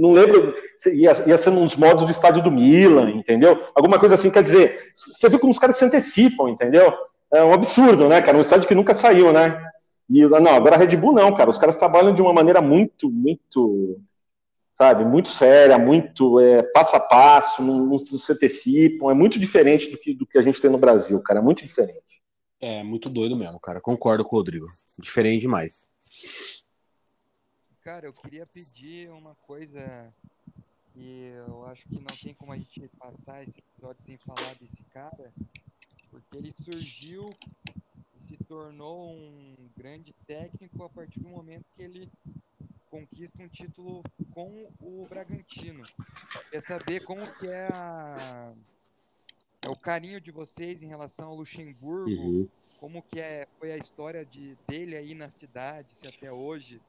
não 0.00 0.12
lembro, 0.12 0.54
ia, 0.86 1.12
ia 1.26 1.38
ser 1.38 1.50
nos 1.50 1.76
modos 1.76 2.04
do 2.04 2.10
estádio 2.10 2.42
do 2.42 2.50
Milan, 2.50 3.10
entendeu? 3.10 3.62
Alguma 3.74 3.98
coisa 3.98 4.16
assim, 4.16 4.30
quer 4.30 4.42
dizer, 4.42 4.90
você 4.94 5.28
viu 5.28 5.38
como 5.38 5.52
os 5.52 5.58
caras 5.58 5.76
se 5.76 5.84
antecipam, 5.84 6.48
entendeu? 6.48 6.92
é 7.32 7.42
um 7.44 7.52
absurdo, 7.52 8.08
né, 8.08 8.20
cara? 8.20 8.36
Um 8.36 8.40
estádio 8.40 8.66
que 8.66 8.74
nunca 8.74 8.92
saiu, 8.92 9.32
né? 9.32 9.62
E 10.08 10.26
não, 10.26 10.54
agora 10.54 10.74
a 10.74 10.78
Red 10.78 10.96
Bull 10.96 11.12
não, 11.12 11.34
cara. 11.36 11.50
Os 11.50 11.58
caras 11.58 11.76
trabalham 11.76 12.12
de 12.12 12.20
uma 12.20 12.32
maneira 12.32 12.60
muito, 12.60 13.08
muito, 13.08 14.00
sabe, 14.74 15.04
muito 15.04 15.28
séria, 15.28 15.78
muito 15.78 16.40
é, 16.40 16.62
passo 16.62 16.96
a 16.96 17.00
passo, 17.00 17.62
não, 17.62 17.86
não, 17.86 17.98
se 17.98 18.32
antecipam. 18.32 19.10
É 19.10 19.14
muito 19.14 19.38
diferente 19.38 19.88
do 19.88 19.96
que, 19.96 20.12
do 20.12 20.26
que 20.26 20.36
a 20.36 20.42
gente 20.42 20.60
tem 20.60 20.70
no 20.70 20.78
Brasil, 20.78 21.20
cara. 21.20 21.38
É 21.38 21.42
muito 21.42 21.64
diferente. 21.64 22.19
É, 22.60 22.82
muito 22.82 23.08
doido 23.08 23.36
mesmo, 23.36 23.58
cara. 23.58 23.80
Concordo 23.80 24.24
com 24.24 24.36
o 24.36 24.38
Rodrigo. 24.38 24.66
Diferente 25.00 25.42
demais. 25.42 25.90
Cara, 27.82 28.06
eu 28.06 28.12
queria 28.12 28.46
pedir 28.46 29.10
uma 29.10 29.34
coisa 29.46 30.12
que 30.92 31.32
eu 31.46 31.64
acho 31.66 31.82
que 31.88 31.98
não 31.98 32.16
tem 32.22 32.34
como 32.34 32.52
a 32.52 32.56
gente 32.56 32.88
passar 32.98 33.42
esse 33.42 33.58
episódio 33.58 34.02
sem 34.04 34.18
falar 34.18 34.54
desse 34.56 34.82
cara, 34.90 35.32
porque 36.10 36.36
ele 36.36 36.52
surgiu 36.62 37.34
e 38.14 38.28
se 38.28 38.44
tornou 38.44 39.10
um 39.10 39.70
grande 39.74 40.12
técnico 40.26 40.84
a 40.84 40.90
partir 40.90 41.20
do 41.20 41.28
momento 41.28 41.64
que 41.74 41.82
ele 41.82 42.10
conquista 42.90 43.42
um 43.42 43.48
título 43.48 44.02
com 44.32 44.70
o 44.80 45.06
Bragantino. 45.08 45.82
Quer 46.50 46.62
saber 46.62 47.04
como 47.04 47.22
que 47.38 47.46
é, 47.46 47.68
a, 47.72 48.52
é 49.62 49.68
o 49.68 49.76
carinho 49.76 50.20
de 50.20 50.30
vocês 50.30 50.82
em 50.82 50.86
relação 50.86 51.28
ao 51.28 51.36
Luxemburgo, 51.36 52.10
uhum. 52.10 52.44
como 52.78 53.02
que 53.02 53.20
é, 53.20 53.46
foi 53.58 53.72
a 53.72 53.76
história 53.76 54.24
de, 54.24 54.56
dele 54.66 54.96
aí 54.96 55.14
na 55.14 55.28
cidade, 55.28 55.88
se 55.94 56.06
até 56.06 56.32
hoje 56.32 56.80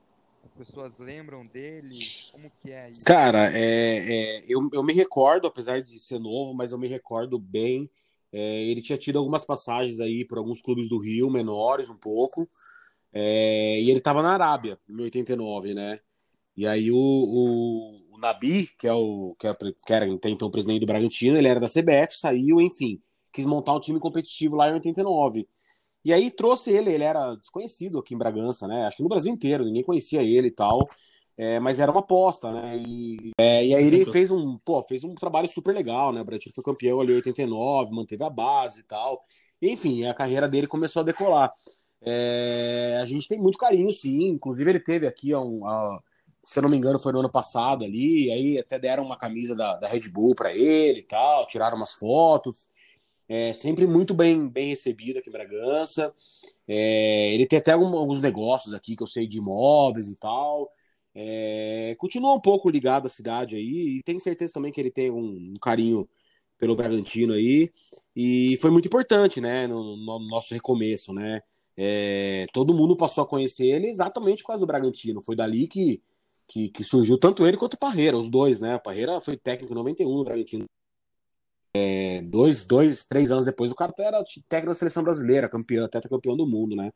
as 0.43 0.51
pessoas 0.51 0.97
lembram 0.97 1.43
dele, 1.43 1.99
como 2.31 2.51
que 2.61 2.71
é 2.71 2.89
isso? 2.89 3.05
Cara, 3.05 3.51
é, 3.53 4.39
é 4.39 4.45
eu, 4.47 4.69
eu 4.73 4.83
me 4.83 4.93
recordo, 4.93 5.47
apesar 5.47 5.81
de 5.81 5.99
ser 5.99 6.19
novo, 6.19 6.53
mas 6.53 6.71
eu 6.71 6.79
me 6.79 6.87
recordo 6.87 7.37
bem, 7.37 7.89
é, 8.31 8.63
ele 8.63 8.81
tinha 8.81 8.97
tido 8.97 9.19
algumas 9.19 9.43
passagens 9.43 9.99
aí 9.99 10.25
por 10.25 10.37
alguns 10.37 10.61
clubes 10.61 10.87
do 10.87 10.97
Rio, 10.97 11.29
menores 11.29 11.89
um 11.89 11.97
pouco, 11.97 12.47
é, 13.13 13.79
e 13.79 13.89
ele 13.89 13.99
estava 13.99 14.23
na 14.23 14.31
Arábia, 14.31 14.79
em 14.89 15.01
89, 15.01 15.73
né? 15.73 15.99
E 16.55 16.65
aí 16.65 16.91
o, 16.91 16.95
o, 16.95 17.97
o 17.97 18.00
Nabi, 18.21 18.69
que 18.79 18.87
é 18.87 18.93
o 18.93 19.35
que, 19.37 19.47
é, 19.47 19.53
que 19.53 19.93
era 19.93 20.05
até 20.13 20.29
então 20.29 20.47
o 20.47 20.51
presidente 20.51 20.81
do 20.81 20.85
Bragantino, 20.85 21.37
ele 21.37 21.47
era 21.47 21.59
da 21.59 21.67
CBF, 21.67 22.17
saiu, 22.17 22.61
enfim, 22.61 23.01
quis 23.33 23.45
montar 23.45 23.73
um 23.73 23.79
time 23.79 23.99
competitivo 23.99 24.55
lá 24.55 24.69
em 24.69 24.73
89. 24.73 25.47
E 26.03 26.13
aí 26.13 26.31
trouxe 26.31 26.71
ele, 26.71 26.91
ele 26.91 27.03
era 27.03 27.35
desconhecido 27.35 27.99
aqui 27.99 28.15
em 28.15 28.17
Bragança, 28.17 28.67
né? 28.67 28.85
Acho 28.85 28.97
que 28.97 29.03
no 29.03 29.09
Brasil 29.09 29.31
inteiro, 29.31 29.65
ninguém 29.65 29.83
conhecia 29.83 30.21
ele 30.23 30.47
e 30.47 30.51
tal. 30.51 30.79
É, 31.37 31.59
mas 31.59 31.79
era 31.79 31.91
uma 31.91 32.01
aposta, 32.01 32.51
né? 32.51 32.77
E, 32.77 33.31
é, 33.39 33.65
e 33.65 33.75
aí 33.75 33.85
ele 33.85 34.05
fez 34.11 34.29
um, 34.29 34.57
pô, 34.59 34.81
fez 34.83 35.03
um 35.03 35.15
trabalho 35.15 35.47
super 35.47 35.73
legal, 35.73 36.11
né? 36.11 36.21
O 36.21 36.25
Bragantino 36.25 36.53
foi 36.53 36.63
campeão 36.63 37.01
ali 37.01 37.13
em 37.13 37.15
89, 37.15 37.93
manteve 37.93 38.23
a 38.23 38.29
base 38.29 38.81
e 38.81 38.83
tal. 38.83 39.23
Enfim, 39.61 40.05
a 40.05 40.13
carreira 40.13 40.47
dele 40.47 40.67
começou 40.67 41.01
a 41.01 41.05
decolar. 41.05 41.51
É, 42.01 42.99
a 43.01 43.05
gente 43.05 43.27
tem 43.27 43.39
muito 43.39 43.57
carinho, 43.57 43.91
sim. 43.91 44.29
Inclusive, 44.29 44.69
ele 44.69 44.79
teve 44.79 45.07
aqui, 45.07 45.33
um, 45.35 45.65
a, 45.67 45.99
se 46.43 46.59
eu 46.59 46.63
não 46.63 46.69
me 46.69 46.77
engano, 46.77 46.99
foi 46.99 47.13
no 47.13 47.19
ano 47.19 47.31
passado 47.31 47.85
ali. 47.85 48.31
Aí 48.31 48.59
até 48.59 48.79
deram 48.79 49.03
uma 49.03 49.17
camisa 49.17 49.55
da, 49.55 49.77
da 49.77 49.87
Red 49.87 50.09
Bull 50.09 50.35
para 50.35 50.53
ele 50.55 50.99
e 50.99 51.03
tal, 51.03 51.47
tiraram 51.47 51.77
umas 51.77 51.93
fotos. 51.93 52.67
É, 53.27 53.53
sempre 53.53 53.87
muito 53.87 54.13
bem, 54.13 54.47
bem 54.49 54.69
recebido 54.69 55.19
aqui 55.19 55.29
em 55.29 55.33
Bragança. 55.33 56.13
É, 56.67 57.33
ele 57.33 57.45
tem 57.45 57.59
até 57.59 57.71
alguns 57.71 58.21
negócios 58.21 58.73
aqui 58.73 58.95
que 58.95 59.03
eu 59.03 59.07
sei 59.07 59.27
de 59.27 59.37
imóveis 59.37 60.07
e 60.07 60.19
tal. 60.19 60.69
É, 61.13 61.95
continua 61.97 62.33
um 62.33 62.41
pouco 62.41 62.69
ligado 62.69 63.05
à 63.07 63.09
cidade 63.09 63.55
aí 63.55 63.99
e 63.99 64.03
tenho 64.03 64.19
certeza 64.19 64.53
também 64.53 64.71
que 64.71 64.79
ele 64.79 64.91
tem 64.91 65.11
um, 65.11 65.53
um 65.53 65.59
carinho 65.61 66.07
pelo 66.57 66.75
Bragantino 66.75 67.33
aí 67.33 67.71
e 68.15 68.57
foi 68.61 68.69
muito 68.69 68.87
importante, 68.87 69.41
né, 69.41 69.67
no, 69.67 69.97
no 69.97 70.19
nosso 70.27 70.53
recomeço, 70.53 71.11
né? 71.13 71.41
É, 71.75 72.45
todo 72.53 72.73
mundo 72.73 72.95
passou 72.95 73.23
a 73.23 73.27
conhecer 73.27 73.65
ele 73.65 73.87
exatamente 73.87 74.43
por 74.43 74.49
causa 74.49 74.59
do 74.59 74.67
Bragantino. 74.67 75.21
Foi 75.21 75.35
dali 75.35 75.67
que, 75.67 76.01
que, 76.51 76.67
que 76.67 76.83
surgiu 76.83 77.17
tanto 77.17 77.47
ele 77.47 77.55
quanto 77.55 77.75
o 77.75 77.77
Parreira, 77.77 78.17
os 78.17 78.29
dois, 78.29 78.59
né? 78.59 78.75
O 78.75 78.79
Parreira 78.81 79.21
foi 79.21 79.37
técnico 79.37 79.71
em 79.71 79.75
91 79.75 80.17
do 80.17 80.23
Bragantino. 80.25 80.65
É, 81.73 82.21
dois, 82.23 82.65
dois, 82.65 83.05
três 83.05 83.31
anos 83.31 83.45
depois, 83.45 83.71
o 83.71 83.75
cara 83.75 83.93
era 83.99 84.21
técnico 84.49 84.67
da 84.67 84.75
seleção 84.75 85.01
brasileira, 85.01 85.47
campeão, 85.47 85.85
até 85.85 86.01
campeão 86.01 86.35
do 86.35 86.45
mundo, 86.45 86.75
né? 86.75 86.91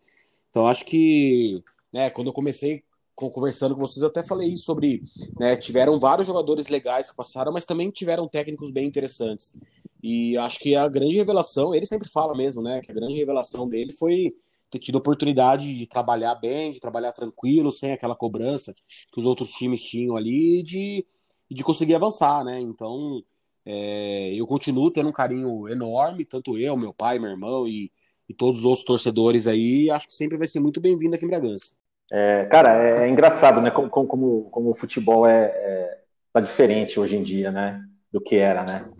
Então 0.50 0.68
acho 0.68 0.84
que, 0.84 1.64
né, 1.92 2.10
quando 2.10 2.28
eu 2.28 2.34
comecei 2.34 2.84
conversando 3.16 3.76
com 3.76 3.80
vocês, 3.80 4.02
eu 4.02 4.10
até 4.10 4.22
falei 4.22 4.58
sobre, 4.58 5.02
né, 5.40 5.56
tiveram 5.56 5.98
vários 5.98 6.28
jogadores 6.28 6.68
legais 6.68 7.10
que 7.10 7.16
passaram, 7.16 7.54
mas 7.54 7.64
também 7.64 7.90
tiveram 7.90 8.28
técnicos 8.28 8.72
bem 8.72 8.86
interessantes. 8.86 9.58
E 10.04 10.36
acho 10.38 10.60
que 10.60 10.76
a 10.76 10.86
grande 10.90 11.16
revelação, 11.16 11.74
ele 11.74 11.86
sempre 11.86 12.10
fala 12.10 12.36
mesmo, 12.36 12.62
né, 12.62 12.82
que 12.82 12.92
a 12.92 12.96
grande 12.96 13.14
revelação 13.14 13.70
dele 13.70 13.94
foi 13.94 14.36
ter 14.76 14.80
tido 14.80 14.98
oportunidade 14.98 15.74
de 15.74 15.88
trabalhar 15.88 16.36
bem, 16.36 16.72
de 16.72 16.80
trabalhar 16.80 17.14
tranquilo, 17.14 17.72
sem 17.72 17.94
aquela 17.94 18.16
cobrança 18.16 18.74
que 19.12 19.20
os 19.20 19.26
outros 19.26 19.52
times 19.52 19.82
tinham 19.82 20.18
ali, 20.18 20.62
de, 20.64 21.06
de 21.50 21.64
conseguir 21.64 21.96
avançar, 21.96 22.44
né? 22.44 22.60
Então, 22.60 23.24
é, 23.66 24.34
eu 24.34 24.46
continuo 24.46 24.92
tendo 24.92 25.10
um 25.10 25.14
carinho 25.14 25.70
enorme, 25.70 26.26
tanto 26.26 26.58
eu, 26.58 26.76
meu 26.78 26.94
pai, 26.94 27.20
meu 27.20 27.30
irmão 27.30 27.68
e, 27.68 27.92
e 28.28 28.34
todos 28.34 28.60
os 28.60 28.66
outros 28.66 28.86
torcedores 28.86 29.48
aí. 29.48 29.90
Acho 29.90 30.08
que 30.08 30.14
sempre 30.14 30.38
vai 30.38 30.48
ser 30.48 30.60
muito 30.60 30.82
bem-vindo 30.82 31.16
aqui 31.16 31.24
em 31.24 31.30
Bragança. 31.30 31.76
É, 32.12 32.46
cara, 32.46 32.84
é, 32.84 33.06
é, 33.06 33.10
engraçado, 33.10 33.62
né? 33.62 33.72
Como, 33.72 33.90
como, 33.90 34.50
como 34.52 34.72
o 34.72 34.76
futebol 34.76 35.26
é, 35.26 35.46
é, 35.46 36.02
tá 36.34 36.42
diferente 36.42 37.00
hoje 37.00 37.16
em 37.16 37.24
dia, 37.24 37.50
né? 37.50 37.82
Do 38.12 38.20
que 38.20 38.36
era, 38.36 38.64
né? 38.64 38.92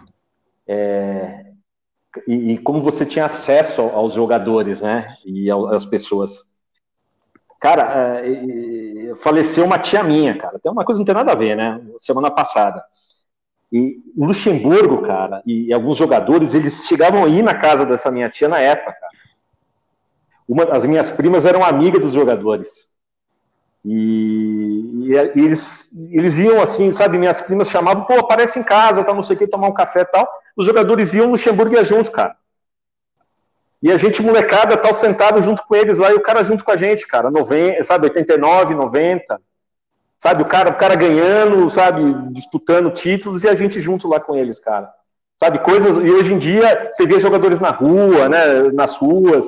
É, 0.68 1.55
e, 2.28 2.54
e, 2.54 2.58
como 2.58 2.82
você 2.82 3.06
tinha 3.06 3.26
acesso 3.26 3.82
aos 3.82 4.14
jogadores, 4.14 4.82
né? 4.82 5.16
E 5.26 5.50
às 5.52 5.86
pessoas. 5.86 6.42
Cara, 7.60 8.22
é, 8.24 9.16
faleceu 9.18 9.66
uma 9.66 9.80
tia 9.80 10.04
minha, 10.04 10.38
cara. 10.38 10.60
Tem 10.60 10.72
uma 10.72 10.86
coisa 10.86 11.00
não 11.00 11.06
tem 11.06 11.16
nada 11.16 11.32
a 11.32 11.36
ver, 11.36 11.56
né? 11.56 11.82
Semana 11.98 12.30
passada. 12.32 12.84
E 13.72 13.98
o 14.16 14.26
Luxemburgo, 14.26 15.02
cara, 15.02 15.42
e, 15.46 15.74
alguns 15.74 15.98
jogadores, 15.98 16.54
eles 16.54 16.86
chegavam 16.86 17.26
aí 17.26 17.42
na 17.42 17.56
casa 17.56 17.86
dessa 17.86 18.12
minha 18.12 18.30
tia 18.30 18.48
na 18.48 18.60
época. 18.60 18.96
Uma, 20.48 20.64
as 20.66 20.86
minhas 20.86 21.10
primas 21.10 21.46
eram 21.46 21.64
amigas 21.64 22.02
dos 22.02 22.14
jogadores. 22.14 22.94
E, 23.84 25.10
e, 25.10 25.16
eles, 25.16 25.92
eles 26.12 26.38
iam 26.38 26.62
assim, 26.62 26.94
sabe? 26.94 27.18
Minhas 27.18 27.42
primas 27.42 27.70
chamavam, 27.70 28.06
pô, 28.06 28.14
aparece 28.14 28.60
em 28.60 28.64
casa, 28.64 29.04
tá, 29.04 29.14
não 29.14 29.22
sei 29.22 29.36
o 29.36 29.40
que, 29.40 29.48
tomar 29.48 29.68
um 29.68 29.74
café 29.74 30.02
e 30.02 30.06
tal. 30.06 30.28
Os 30.56 30.66
jogadores 30.66 31.10
viam 31.10 31.28
o 31.28 31.32
Luxemburgo 31.32 31.84
junto, 31.84 32.12
cara. 32.12 32.36
E 33.82 33.92
a 33.92 33.98
gente, 33.98 34.22
molecada, 34.22 34.78
tal, 34.78 34.94
sentado 34.94 35.42
junto 35.42 35.64
com 35.68 35.76
eles 35.76 35.98
lá, 35.98 36.12
e 36.12 36.16
o 36.16 36.22
cara 36.22 36.44
junto 36.44 36.64
com 36.64 36.72
a 36.72 36.78
gente, 36.78 37.06
cara, 37.06 37.30
90, 37.30 37.84
sabe, 37.84 38.06
89, 38.06 38.74
90. 38.74 39.40
Sabe, 40.18 40.44
o 40.44 40.46
cara, 40.46 40.70
o 40.70 40.76
cara 40.76 40.96
ganhando, 40.96 41.70
sabe, 41.70 42.02
disputando 42.32 42.90
títulos 42.90 43.44
e 43.44 43.50
a 43.50 43.54
gente 43.54 43.82
junto 43.82 44.08
lá 44.08 44.20
com 44.20 44.36
eles, 44.36 44.60
cara. 44.60 44.92
Sabe, 45.38 45.60
coisas. 45.60 45.98
E 45.98 46.10
hoje 46.10 46.34
em 46.34 46.38
dia 46.38 46.90
você 46.92 47.06
vê 47.06 47.20
jogadores 47.20 47.60
na 47.60 47.70
rua, 47.70 48.30
né, 48.30 48.72
nas 48.74 48.96
ruas, 48.96 49.46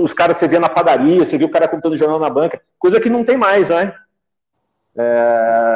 os 0.00 0.12
caras 0.12 0.36
você 0.36 0.46
vê 0.46 0.58
na 0.58 0.68
padaria, 0.68 1.24
você 1.24 1.38
vê 1.38 1.44
o 1.44 1.50
cara 1.50 1.66
comprando 1.66 1.96
jornal 1.96 2.20
na 2.20 2.30
banca, 2.30 2.60
coisa 2.78 3.00
que 3.00 3.08
não 3.08 3.24
tem 3.24 3.36
mais, 3.36 3.70
né? 3.70 3.94
É... 4.96 5.74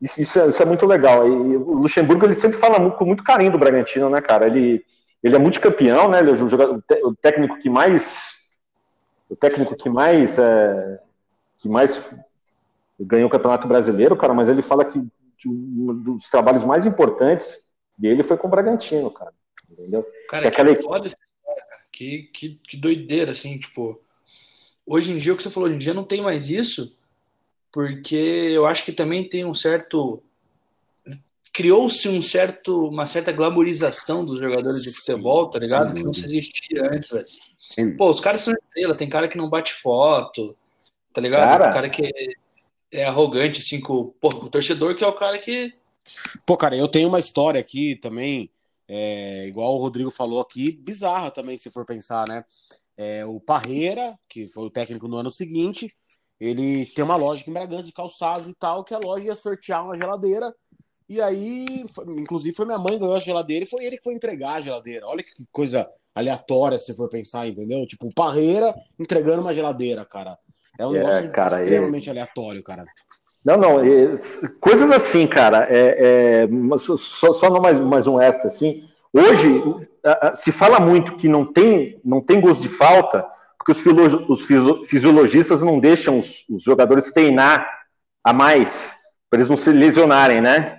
Isso, 0.00 0.20
isso, 0.20 0.40
é, 0.40 0.48
isso, 0.48 0.62
é, 0.62 0.66
muito 0.66 0.86
legal. 0.86 1.26
E 1.26 1.56
o 1.56 1.74
Luxemburgo 1.74 2.24
ele 2.24 2.34
sempre 2.34 2.58
fala 2.58 2.90
com 2.90 3.04
muito 3.04 3.24
carinho 3.24 3.52
do 3.52 3.58
Bragantino, 3.58 4.08
né, 4.08 4.20
cara? 4.20 4.46
Ele, 4.46 4.84
ele 5.22 5.34
é 5.34 5.38
multicampeão, 5.38 6.08
né? 6.08 6.20
Ele 6.20 6.30
é 6.30 6.32
o, 6.32 6.48
jogador, 6.48 6.82
o 7.02 7.14
técnico 7.16 7.58
que 7.58 7.68
mais. 7.68 8.38
O 9.28 9.34
técnico 9.36 9.74
que 9.76 9.88
mais. 9.88 10.38
É, 10.38 11.00
que 11.58 11.68
mais 11.68 12.14
ganhou 13.00 13.28
o 13.28 13.30
Campeonato 13.30 13.66
Brasileiro, 13.68 14.16
cara, 14.16 14.34
mas 14.34 14.48
ele 14.48 14.62
fala 14.62 14.84
que, 14.84 15.00
que 15.36 15.48
um 15.48 15.94
dos 15.94 16.28
trabalhos 16.28 16.64
mais 16.64 16.86
importantes 16.86 17.72
dele 17.96 18.22
foi 18.22 18.36
com 18.36 18.46
o 18.46 18.50
Bragantino, 18.50 19.10
cara. 19.10 19.32
Entendeu? 19.70 20.06
Cara, 20.28 20.42
que, 20.42 20.48
aquela... 20.48 20.74
que 20.74 20.82
foda 20.82 21.06
essa 21.06 21.16
história, 21.16 21.64
cara. 21.68 21.82
Que, 21.92 22.30
que, 22.32 22.60
que 22.68 22.76
doideira, 22.76 23.32
assim, 23.32 23.58
tipo. 23.58 24.00
Hoje 24.86 25.12
em 25.12 25.18
dia, 25.18 25.34
o 25.34 25.36
que 25.36 25.42
você 25.42 25.50
falou, 25.50 25.68
hoje 25.68 25.76
em 25.76 25.80
dia 25.80 25.92
não 25.92 26.04
tem 26.04 26.22
mais 26.22 26.48
isso, 26.48 26.96
porque 27.78 28.16
eu 28.16 28.66
acho 28.66 28.84
que 28.84 28.90
também 28.90 29.28
tem 29.28 29.44
um 29.44 29.54
certo. 29.54 30.20
Criou-se 31.52 32.08
um 32.08 32.20
certo, 32.20 32.88
uma 32.88 33.06
certa 33.06 33.30
glamorização 33.30 34.24
dos 34.24 34.40
jogadores 34.40 34.82
de 34.82 34.92
futebol, 34.92 35.48
tá 35.48 35.60
ligado? 35.60 35.90
Sim. 35.90 35.94
Que 35.94 36.02
não 36.02 36.12
se 36.12 36.24
existia 36.24 36.90
antes, 36.90 37.08
velho. 37.08 37.96
Pô, 37.96 38.10
os 38.10 38.18
caras 38.18 38.40
são 38.40 38.52
estrela, 38.52 38.96
tem 38.96 39.08
cara 39.08 39.28
que 39.28 39.38
não 39.38 39.48
bate 39.48 39.74
foto, 39.74 40.56
tá 41.12 41.20
ligado? 41.20 41.48
Cara, 41.48 41.64
tem 41.66 41.72
cara 41.72 41.88
que 41.88 42.36
é 42.90 43.04
arrogante, 43.04 43.60
assim, 43.60 43.80
com, 43.80 44.12
com 44.20 44.26
o 44.26 44.50
torcedor, 44.50 44.96
que 44.96 45.04
é 45.04 45.06
o 45.06 45.14
cara 45.14 45.38
que. 45.38 45.72
Pô, 46.44 46.56
cara, 46.56 46.76
eu 46.76 46.88
tenho 46.88 47.06
uma 47.06 47.20
história 47.20 47.60
aqui 47.60 47.94
também, 47.94 48.50
é, 48.88 49.46
igual 49.46 49.72
o 49.72 49.78
Rodrigo 49.78 50.10
falou 50.10 50.40
aqui, 50.40 50.72
bizarra 50.72 51.30
também, 51.30 51.56
se 51.56 51.70
for 51.70 51.86
pensar, 51.86 52.24
né? 52.28 52.44
É, 52.96 53.24
o 53.24 53.38
Parreira, 53.38 54.18
que 54.28 54.48
foi 54.48 54.64
o 54.64 54.70
técnico 54.70 55.06
no 55.06 55.18
ano 55.18 55.30
seguinte, 55.30 55.94
ele 56.40 56.86
tem 56.86 57.04
uma 57.04 57.16
loja 57.16 57.40
aqui 57.40 57.50
em 57.50 57.54
Bragança 57.54 57.86
de 57.86 57.92
calçados 57.92 58.48
e 58.48 58.54
tal, 58.54 58.84
que 58.84 58.94
a 58.94 58.98
loja 58.98 59.26
ia 59.26 59.34
sortear 59.34 59.84
uma 59.84 59.96
geladeira. 59.96 60.54
E 61.08 61.20
aí, 61.20 61.84
inclusive, 62.16 62.54
foi 62.54 62.66
minha 62.66 62.78
mãe 62.78 62.90
que 62.90 62.98
ganhou 62.98 63.14
a 63.14 63.20
geladeira 63.20 63.64
e 63.64 63.68
foi 63.68 63.84
ele 63.84 63.96
que 63.96 64.04
foi 64.04 64.14
entregar 64.14 64.54
a 64.54 64.60
geladeira. 64.60 65.06
Olha 65.06 65.22
que 65.22 65.30
coisa 65.50 65.88
aleatória 66.14 66.78
se 66.78 66.94
for 66.94 67.08
pensar, 67.08 67.46
entendeu? 67.46 67.86
Tipo, 67.86 68.12
Parreira 68.12 68.74
entregando 68.98 69.40
uma 69.40 69.54
geladeira, 69.54 70.04
cara. 70.04 70.38
É 70.78 70.86
um 70.86 70.94
é, 70.94 70.98
negócio 70.98 71.30
cara, 71.32 71.62
extremamente 71.62 72.08
é... 72.08 72.12
aleatório, 72.12 72.62
cara. 72.62 72.84
Não, 73.44 73.56
não, 73.56 73.80
é, 73.80 74.12
coisas 74.60 74.90
assim, 74.90 75.26
cara, 75.26 75.66
é, 75.70 76.44
é 76.44 76.48
só, 76.76 77.32
só 77.32 77.48
não 77.48 77.60
mais, 77.60 77.80
mais 77.80 78.06
um 78.06 78.20
extra, 78.20 78.48
assim, 78.48 78.84
hoje 79.12 79.88
se 80.34 80.52
fala 80.52 80.80
muito 80.80 81.16
que 81.16 81.28
não 81.28 81.50
tem, 81.50 82.00
não 82.04 82.20
tem 82.20 82.40
gosto 82.40 82.60
de 82.60 82.68
falta, 82.68 83.26
porque 83.74 84.00
os, 84.00 84.14
os 84.28 84.88
fisiologistas 84.88 85.60
não 85.62 85.78
deixam 85.78 86.18
os, 86.18 86.44
os 86.48 86.62
jogadores 86.62 87.10
treinar 87.10 87.68
a 88.24 88.32
mais, 88.32 88.94
para 89.30 89.38
eles 89.38 89.48
não 89.48 89.56
se 89.56 89.70
lesionarem, 89.70 90.40
né? 90.40 90.78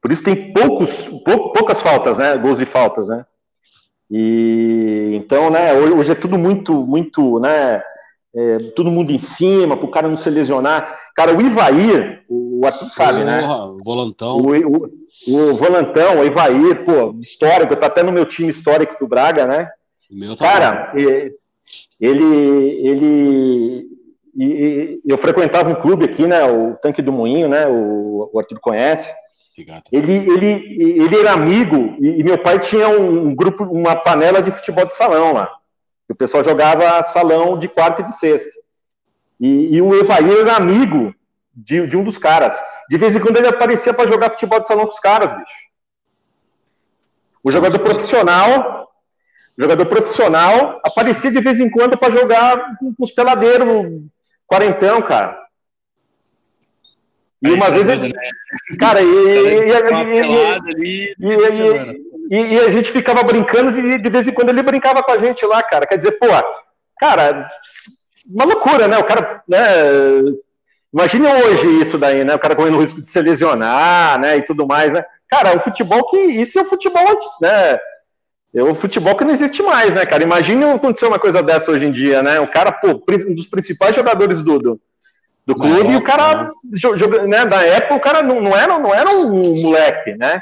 Por 0.00 0.12
isso 0.12 0.22
tem 0.22 0.52
poucos, 0.52 1.08
pou, 1.24 1.52
poucas 1.52 1.80
faltas, 1.80 2.18
né, 2.18 2.36
gols 2.36 2.58
de 2.58 2.66
faltas, 2.66 3.08
né? 3.08 3.24
E 4.10 5.12
então, 5.14 5.50
né, 5.50 5.72
hoje 5.72 6.12
é 6.12 6.14
tudo 6.14 6.36
muito, 6.36 6.74
muito, 6.86 7.40
né, 7.40 7.82
é, 8.34 8.58
todo 8.74 8.90
mundo 8.90 9.12
em 9.12 9.18
cima, 9.18 9.76
para 9.76 9.86
o 9.86 9.90
cara 9.90 10.08
não 10.08 10.16
se 10.16 10.28
lesionar. 10.28 10.98
Cara, 11.14 11.34
o 11.34 11.40
Ivair, 11.40 12.24
o 12.28 12.66
Arthur 12.66 12.88
sabe, 12.90 13.24
né? 13.24 13.40
O 13.46 13.78
volantão. 13.82 14.36
O, 14.36 14.50
o, 14.50 14.90
o, 15.28 15.54
volantão, 15.54 16.18
o 16.18 16.24
Ivair, 16.24 16.84
pô, 16.84 17.14
histórico, 17.20 17.76
tá 17.76 17.86
até 17.86 18.02
no 18.02 18.10
meu 18.10 18.26
time 18.26 18.50
histórico 18.50 18.96
do 18.98 19.06
Braga, 19.06 19.46
né? 19.46 19.70
Meu 20.10 20.36
tá 20.36 20.44
cara, 20.44 20.92
ele, 22.04 22.86
ele, 22.86 23.88
ele, 24.36 25.00
eu 25.06 25.16
frequentava 25.16 25.70
um 25.70 25.74
clube 25.74 26.04
aqui, 26.04 26.26
né? 26.26 26.44
O 26.44 26.74
Tanque 26.76 27.00
do 27.00 27.12
Moinho, 27.12 27.48
né? 27.48 27.66
O, 27.66 28.30
o 28.32 28.38
Arthur 28.38 28.60
conhece. 28.60 29.10
Ele, 29.90 30.12
ele, 30.12 31.02
ele 31.02 31.18
era 31.18 31.32
amigo 31.32 31.96
e, 32.00 32.20
e 32.20 32.24
meu 32.24 32.36
pai 32.36 32.58
tinha 32.58 32.88
um, 32.88 33.28
um 33.28 33.34
grupo, 33.34 33.64
uma 33.64 33.94
panela 33.96 34.42
de 34.42 34.50
futebol 34.50 34.84
de 34.84 34.92
salão 34.92 35.32
lá. 35.32 35.50
O 36.08 36.14
pessoal 36.14 36.44
jogava 36.44 37.02
salão 37.04 37.58
de 37.58 37.68
quarta 37.68 38.02
e 38.02 38.04
de 38.04 38.18
sexta. 38.18 38.50
E, 39.40 39.76
e 39.76 39.80
o 39.80 39.94
Evair 39.94 40.40
era 40.40 40.56
amigo 40.56 41.14
de, 41.54 41.86
de, 41.86 41.96
um 41.96 42.04
dos 42.04 42.18
caras. 42.18 42.60
De 42.90 42.98
vez 42.98 43.16
em 43.16 43.20
quando 43.20 43.36
ele 43.36 43.46
aparecia 43.46 43.94
para 43.94 44.06
jogar 44.06 44.30
futebol 44.30 44.60
de 44.60 44.68
salão 44.68 44.84
com 44.84 44.92
os 44.92 45.00
caras, 45.00 45.30
bicho. 45.30 45.64
O 47.42 47.50
jogador 47.50 47.78
profissional, 47.78 48.83
jogador 49.56 49.86
profissional, 49.86 50.80
aparecia 50.84 51.30
de 51.30 51.40
vez 51.40 51.60
em 51.60 51.70
quando 51.70 51.96
para 51.96 52.12
jogar 52.12 52.76
com, 52.78 52.92
os 52.98 53.12
peladeiros, 53.12 54.02
quarentão, 54.46 55.00
cara. 55.02 55.42
E 57.42 57.50
uma 57.50 57.70
vez 57.70 57.88
ele. 57.88 58.12
Cara, 58.80 59.00
e, 60.80 61.14
e, 62.30 62.58
a 62.58 62.70
gente 62.70 62.90
ficava 62.90 63.22
brincando 63.22 63.70
de, 63.70 63.98
de 63.98 64.08
vez 64.08 64.26
em 64.26 64.32
quando 64.32 64.48
ele 64.48 64.62
brincava 64.62 65.02
com 65.02 65.12
a 65.12 65.18
gente 65.18 65.44
lá, 65.44 65.62
cara. 65.62 65.86
Quer 65.86 65.96
dizer, 65.96 66.12
pô, 66.12 66.26
cara, 66.98 67.50
uma 68.26 68.46
loucura, 68.46 68.88
né? 68.88 68.96
O 68.96 69.04
cara, 69.04 69.42
né? 69.46 69.60
Imagine 70.92 71.26
hoje 71.26 71.82
isso 71.82 71.98
daí, 71.98 72.24
né? 72.24 72.34
O 72.34 72.38
cara 72.38 72.56
correndo 72.56 72.78
o 72.78 72.80
risco 72.80 73.02
de 73.02 73.08
se 73.08 73.20
lesionar, 73.20 74.18
né? 74.18 74.38
E 74.38 74.42
tudo 74.42 74.66
mais, 74.66 74.92
né? 74.92 75.04
Cara, 75.28 75.56
o 75.56 75.60
futebol 75.60 76.08
que. 76.08 76.16
Isso 76.16 76.58
é 76.58 76.62
o 76.62 76.66
futebol, 76.66 77.18
né? 77.42 77.78
É 78.54 78.62
o 78.62 78.74
futebol 78.74 79.16
que 79.16 79.24
não 79.24 79.34
existe 79.34 79.62
mais, 79.62 79.92
né, 79.94 80.06
cara? 80.06 80.22
Imagine 80.22 80.64
acontecer 80.64 81.06
uma 81.06 81.18
coisa 81.18 81.42
dessa 81.42 81.72
hoje 81.72 81.86
em 81.86 81.92
dia, 81.92 82.22
né? 82.22 82.38
O 82.38 82.46
cara, 82.46 82.70
pô, 82.70 83.02
um 83.28 83.34
dos 83.34 83.46
principais 83.46 83.96
jogadores 83.96 84.42
do, 84.42 84.58
do, 84.60 84.80
do 85.44 85.54
clube, 85.56 85.92
e 85.92 85.96
o 85.96 86.02
cara, 86.02 86.52
né? 86.62 87.26
né, 87.26 87.44
na 87.44 87.62
época, 87.64 87.94
o 87.96 88.00
cara 88.00 88.22
não, 88.22 88.40
não, 88.40 88.56
era, 88.56 88.78
não 88.78 88.94
era 88.94 89.10
um 89.10 89.60
moleque, 89.60 90.14
né? 90.14 90.40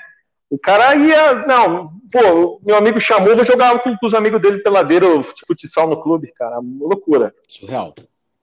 O 0.50 0.58
cara 0.58 0.94
ia, 0.94 1.46
não, 1.46 1.90
pô, 2.12 2.60
meu 2.62 2.76
amigo 2.76 3.00
chamou, 3.00 3.34
vou 3.34 3.44
jogar 3.46 3.78
com, 3.78 3.96
os 4.02 4.12
amigos 4.12 4.42
dele 4.42 4.58
peladeiro 4.58 5.24
futsal 5.46 5.88
no 5.88 6.02
clube, 6.02 6.30
cara, 6.36 6.60
loucura. 6.80 7.32
Surreal. 7.48 7.94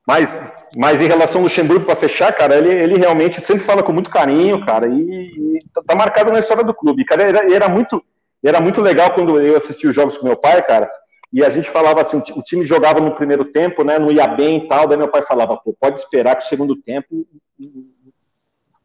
Mas, 0.07 0.28
mas 0.76 0.99
em 0.99 1.07
relação 1.07 1.38
ao 1.38 1.43
Luxemburgo 1.43 1.86
para 1.86 1.95
fechar, 1.95 2.34
cara, 2.34 2.57
ele, 2.57 2.74
ele 2.74 2.97
realmente 2.97 3.39
sempre 3.39 3.63
fala 3.63 3.84
com 3.84 3.93
muito 3.93 4.09
carinho, 4.09 4.65
cara, 4.65 4.88
e, 4.88 4.99
e 4.99 5.59
tá, 5.72 5.84
tá 5.86 5.95
marcado 5.95 6.32
na 6.32 6.39
história 6.39 6.63
do 6.63 6.74
clube. 6.74 7.05
Cara, 7.05 7.22
era, 7.22 7.53
era 7.53 7.70
muito, 7.70 8.03
era 8.48 8.62
muito 8.62 8.82
legal 8.82 9.14
quando 9.14 9.40
eu 9.40 9.58
assisti 9.58 9.88
os 9.88 9.96
jogos 9.96 10.18
com 10.18 10.26
meu 10.26 10.38
pai, 10.38 10.62
cara, 10.64 10.90
e 11.32 11.44
a 11.44 11.50
gente 11.50 11.70
falava 11.70 12.02
assim, 12.02 12.22
o 12.36 12.42
time 12.42 12.66
jogava 12.66 13.00
no 13.00 13.14
primeiro 13.14 13.46
tempo, 13.46 13.84
né, 13.84 14.00
não 14.00 14.12
ia 14.12 14.28
bem 14.28 14.58
e 14.58 14.68
tal, 14.68 14.88
daí 14.88 14.98
meu 14.98 15.08
pai 15.08 15.22
falava, 15.22 15.58
pô, 15.58 15.76
pode 15.80 16.00
esperar 16.00 16.36
que 16.36 16.46
o 16.46 16.50
segundo 16.50 16.76
tempo 16.76 17.26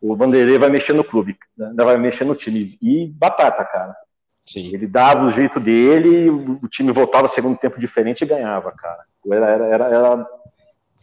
o 0.01 0.15
Vanderlei 0.15 0.59
vai 0.59 0.69
mexer 0.69 0.93
no 0.93 1.03
clube, 1.03 1.39
né, 1.57 1.73
vai 1.77 1.97
mexer 1.97 2.25
no 2.25 2.35
time. 2.35 2.77
E 2.83 3.07
batata, 3.07 3.65
cara. 3.65 3.97
Sim. 4.45 4.71
Ele 4.75 4.87
dava 4.87 5.25
o 5.25 5.31
jeito 5.31 5.59
dele, 5.59 6.29
o 6.29 6.69
time 6.69 6.93
voltava 6.93 7.29
segundo 7.29 7.57
tempo 7.57 7.81
diferente 7.81 8.23
e 8.23 8.27
ganhava, 8.27 8.73
cara. 8.73 9.05
Era, 9.27 9.51
era, 9.51 9.67
era, 9.67 9.85
era 9.87 10.27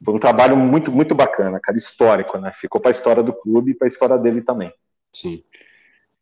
foi 0.06 0.14
um 0.14 0.20
trabalho 0.20 0.56
muito, 0.56 0.92
muito 0.92 1.16
bacana, 1.16 1.60
cara, 1.60 1.78
histórico, 1.78 2.38
né? 2.38 2.52
Ficou 2.56 2.80
para 2.80 2.92
a 2.92 2.94
história 2.94 3.24
do 3.24 3.34
clube 3.34 3.72
e 3.72 3.74
para 3.74 3.88
a 3.88 3.90
história 3.90 4.18
dele 4.18 4.42
também. 4.42 4.72
Sim. 5.14 5.44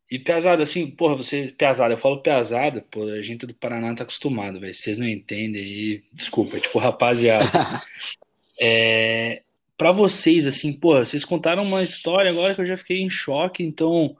E 0.09 0.17
pesado, 0.17 0.63
assim, 0.63 0.89
porra, 0.89 1.15
você, 1.15 1.53
pesado, 1.55 1.93
eu 1.93 1.97
falo 1.97 2.21
pesado, 2.21 2.81
pô, 2.89 3.03
a 3.03 3.21
gente 3.21 3.45
do 3.45 3.53
Paraná 3.53 3.93
tá 3.93 4.03
acostumado, 4.03 4.59
velho, 4.59 4.73
vocês 4.73 4.97
não 4.97 5.07
entendem 5.07 5.61
aí, 5.61 6.03
desculpa, 6.11 6.57
é 6.57 6.59
tipo, 6.59 6.79
rapaziada. 6.79 7.45
é, 8.59 9.43
para 9.77 9.91
vocês, 9.91 10.47
assim, 10.47 10.73
porra, 10.73 11.05
vocês 11.05 11.23
contaram 11.23 11.63
uma 11.63 11.83
história 11.83 12.31
agora 12.31 12.55
que 12.55 12.61
eu 12.61 12.65
já 12.65 12.75
fiquei 12.75 13.01
em 13.01 13.09
choque, 13.09 13.61
então, 13.61 14.17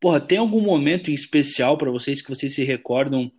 porra, 0.00 0.20
tem 0.20 0.38
algum 0.38 0.60
momento 0.60 1.08
em 1.08 1.14
especial 1.14 1.78
para 1.78 1.90
vocês 1.90 2.20
que 2.20 2.28
vocês 2.28 2.52
se 2.52 2.64
recordam, 2.64 3.30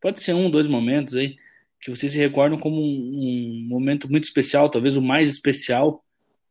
pode 0.00 0.20
ser 0.20 0.34
um, 0.34 0.50
dois 0.50 0.66
momentos 0.66 1.14
aí, 1.14 1.36
que 1.80 1.88
vocês 1.88 2.10
se 2.10 2.18
recordam 2.18 2.58
como 2.58 2.80
um, 2.80 3.62
um 3.62 3.66
momento 3.68 4.10
muito 4.10 4.24
especial, 4.24 4.68
talvez 4.68 4.96
o 4.96 5.02
mais 5.02 5.28
especial, 5.30 6.04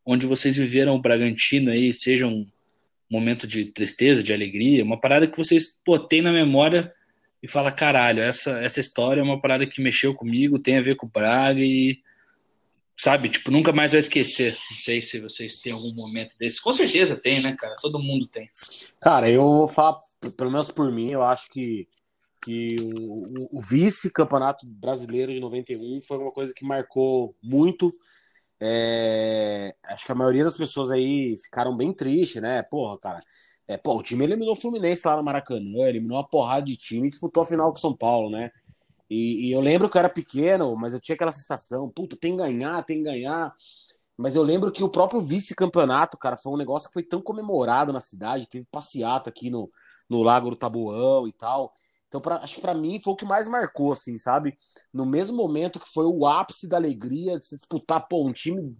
onde 0.05 0.25
vocês 0.25 0.55
viveram 0.55 0.95
o 0.95 1.01
Bragantino 1.01 1.71
aí, 1.71 1.93
seja 1.93 2.25
um 2.25 2.47
momento 3.09 3.47
de 3.47 3.65
tristeza, 3.65 4.23
de 4.23 4.33
alegria, 4.33 4.83
uma 4.83 4.99
parada 4.99 5.27
que 5.27 5.37
vocês 5.37 5.79
pô, 5.83 5.97
tem 5.97 6.21
na 6.21 6.31
memória 6.31 6.93
e 7.41 7.47
fala, 7.47 7.71
caralho, 7.71 8.21
essa, 8.21 8.59
essa 8.59 8.79
história 8.79 9.21
é 9.21 9.23
uma 9.23 9.39
parada 9.39 9.65
que 9.65 9.81
mexeu 9.81 10.13
comigo, 10.13 10.59
tem 10.59 10.77
a 10.77 10.81
ver 10.81 10.95
com 10.95 11.05
o 11.05 11.09
Braga 11.09 11.59
e, 11.61 12.01
sabe, 12.95 13.29
tipo, 13.29 13.51
nunca 13.51 13.71
mais 13.71 13.91
vai 13.91 13.99
esquecer. 13.99 14.57
Não 14.71 14.77
sei 14.77 15.01
se 15.01 15.19
vocês 15.19 15.57
têm 15.59 15.71
algum 15.71 15.93
momento 15.93 16.35
desse. 16.37 16.61
Com 16.61 16.73
certeza 16.73 17.15
tem, 17.15 17.41
né, 17.41 17.55
cara? 17.57 17.75
Todo 17.79 17.99
mundo 17.99 18.27
tem. 18.27 18.49
Cara, 18.99 19.29
eu 19.29 19.67
falo, 19.67 19.97
pelo 20.35 20.51
menos 20.51 20.71
por 20.71 20.91
mim, 20.91 21.11
eu 21.11 21.21
acho 21.21 21.47
que, 21.49 21.87
que 22.43 22.77
o, 22.79 23.57
o 23.57 23.61
vice-campeonato 23.61 24.65
brasileiro 24.71 25.31
de 25.31 25.39
91 25.39 26.01
foi 26.01 26.17
uma 26.17 26.31
coisa 26.31 26.53
que 26.53 26.65
marcou 26.65 27.35
muito 27.41 27.91
é, 28.59 29.75
acho 29.83 30.05
que 30.05 30.11
a 30.11 30.15
maioria 30.15 30.43
das 30.43 30.57
pessoas 30.57 30.89
aí 30.91 31.37
ficaram 31.43 31.75
bem 31.75 31.93
tristes, 31.93 32.41
né? 32.41 32.63
Porra, 32.63 32.97
cara. 32.99 33.23
É, 33.67 33.77
pô, 33.77 33.97
o 33.97 34.03
time 34.03 34.23
eliminou 34.23 34.53
o 34.53 34.55
Fluminense 34.55 35.05
lá 35.05 35.17
no 35.17 35.23
Maracanã, 35.23 35.87
eliminou 35.87 36.17
uma 36.17 36.27
porrada 36.27 36.65
de 36.65 36.77
time 36.77 37.07
e 37.07 37.09
disputou 37.09 37.43
a 37.43 37.45
final 37.45 37.69
com 37.71 37.77
o 37.77 37.81
São 37.81 37.95
Paulo, 37.95 38.29
né? 38.29 38.49
E, 39.09 39.47
e, 39.49 39.51
eu 39.51 39.61
lembro 39.61 39.89
que 39.89 39.97
eu 39.97 39.99
era 39.99 40.09
pequeno, 40.09 40.75
mas 40.75 40.93
eu 40.93 40.99
tinha 40.99 41.15
aquela 41.15 41.31
sensação, 41.31 41.89
puta, 41.89 42.17
tem 42.17 42.31
que 42.31 42.37
ganhar, 42.43 42.83
tem 42.83 42.97
que 42.97 43.03
ganhar. 43.03 43.53
Mas 44.17 44.35
eu 44.35 44.43
lembro 44.43 44.71
que 44.71 44.83
o 44.83 44.89
próprio 44.89 45.21
vice-campeonato, 45.21 46.17
cara, 46.17 46.35
foi 46.37 46.51
um 46.53 46.57
negócio 46.57 46.89
que 46.89 46.93
foi 46.93 47.03
tão 47.03 47.21
comemorado 47.21 47.93
na 47.93 48.01
cidade, 48.01 48.47
teve 48.47 48.65
passeata 48.71 49.29
aqui 49.29 49.49
no, 49.49 49.69
no 50.09 50.23
Lago 50.23 50.49
do 50.49 50.55
Tabuão 50.55 51.27
e 51.27 51.31
tal. 51.31 51.73
Então, 52.07 52.21
pra, 52.21 52.37
acho 52.37 52.55
que 52.55 52.61
para 52.61 52.73
mim 52.73 52.99
foi 52.99 53.13
o 53.13 53.15
que 53.15 53.25
mais 53.25 53.47
marcou, 53.47 53.91
assim, 53.91 54.17
sabe? 54.17 54.57
No 54.93 55.05
mesmo 55.05 55.35
momento 55.35 55.79
que 55.79 55.89
foi 55.89 56.05
o 56.05 56.25
ápice 56.25 56.67
da 56.67 56.77
alegria 56.77 57.37
de 57.37 57.45
se 57.45 57.55
disputar, 57.55 58.07
pô, 58.07 58.25
um 58.25 58.31
time 58.31 58.75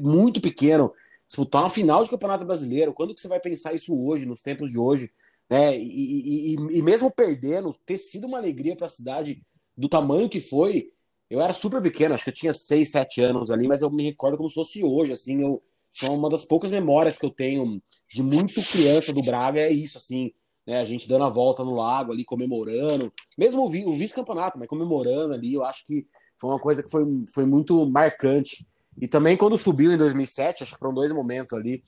muito 0.00 0.40
pequeno, 0.40 0.92
disputar 1.26 1.62
uma 1.62 1.70
final 1.70 2.02
de 2.02 2.10
campeonato 2.10 2.46
brasileiro. 2.46 2.94
Quando 2.94 3.14
que 3.14 3.20
você 3.20 3.28
vai 3.28 3.40
pensar 3.40 3.74
isso 3.74 3.94
hoje, 3.94 4.24
nos 4.24 4.40
tempos 4.40 4.70
de 4.70 4.78
hoje? 4.78 5.10
Né? 5.50 5.78
E, 5.78 6.54
e, 6.54 6.78
e 6.78 6.82
mesmo 6.82 7.10
perdendo, 7.10 7.76
ter 7.84 7.98
sido 7.98 8.26
uma 8.26 8.38
alegria 8.38 8.74
para 8.74 8.86
a 8.86 8.90
cidade 8.90 9.42
do 9.76 9.88
tamanho 9.88 10.28
que 10.28 10.40
foi. 10.40 10.92
Eu 11.28 11.40
era 11.40 11.52
super 11.52 11.82
pequeno, 11.82 12.14
acho 12.14 12.24
que 12.24 12.30
eu 12.30 12.34
tinha 12.34 12.54
6, 12.54 12.90
7 12.90 13.20
anos 13.20 13.50
ali, 13.50 13.66
mas 13.66 13.82
eu 13.82 13.90
me 13.90 14.04
recordo 14.04 14.36
como 14.36 14.48
se 14.48 14.54
fosse 14.54 14.84
hoje, 14.84 15.12
assim, 15.12 15.42
eu 15.42 15.62
são 15.92 16.14
uma 16.14 16.28
das 16.28 16.44
poucas 16.44 16.70
memórias 16.70 17.16
que 17.16 17.24
eu 17.24 17.30
tenho 17.30 17.82
de 18.12 18.22
muito 18.22 18.62
criança 18.62 19.12
do 19.14 19.22
Braga, 19.22 19.60
é 19.60 19.70
isso, 19.70 19.96
assim, 19.96 20.30
né? 20.66 20.80
A 20.80 20.84
gente 20.84 21.08
dando 21.08 21.24
a 21.24 21.30
volta 21.30 21.62
no 21.62 21.74
lago 21.74 22.12
ali, 22.12 22.24
comemorando, 22.24 23.12
mesmo 23.38 23.62
o, 23.62 23.96
vice-campeonato, 23.96 24.58
mas 24.58 24.68
comemorando 24.68 25.32
ali, 25.32 25.54
eu 25.54 25.64
acho 25.64 25.86
que 25.86 26.06
foi 26.38 26.50
uma 26.50 26.58
coisa 26.58 26.82
que 26.82 26.90
foi, 26.90 27.04
foi 27.32 27.46
muito 27.46 27.88
marcante. 27.88 28.66
E 29.00 29.06
também 29.06 29.36
quando 29.36 29.56
subiu 29.56 29.92
em 29.92 29.96
2007, 29.96 30.62
acho 30.62 30.72
que 30.72 30.78
foram 30.78 30.94
dois 30.94 31.12
momentos 31.12 31.52
ali. 31.52 31.82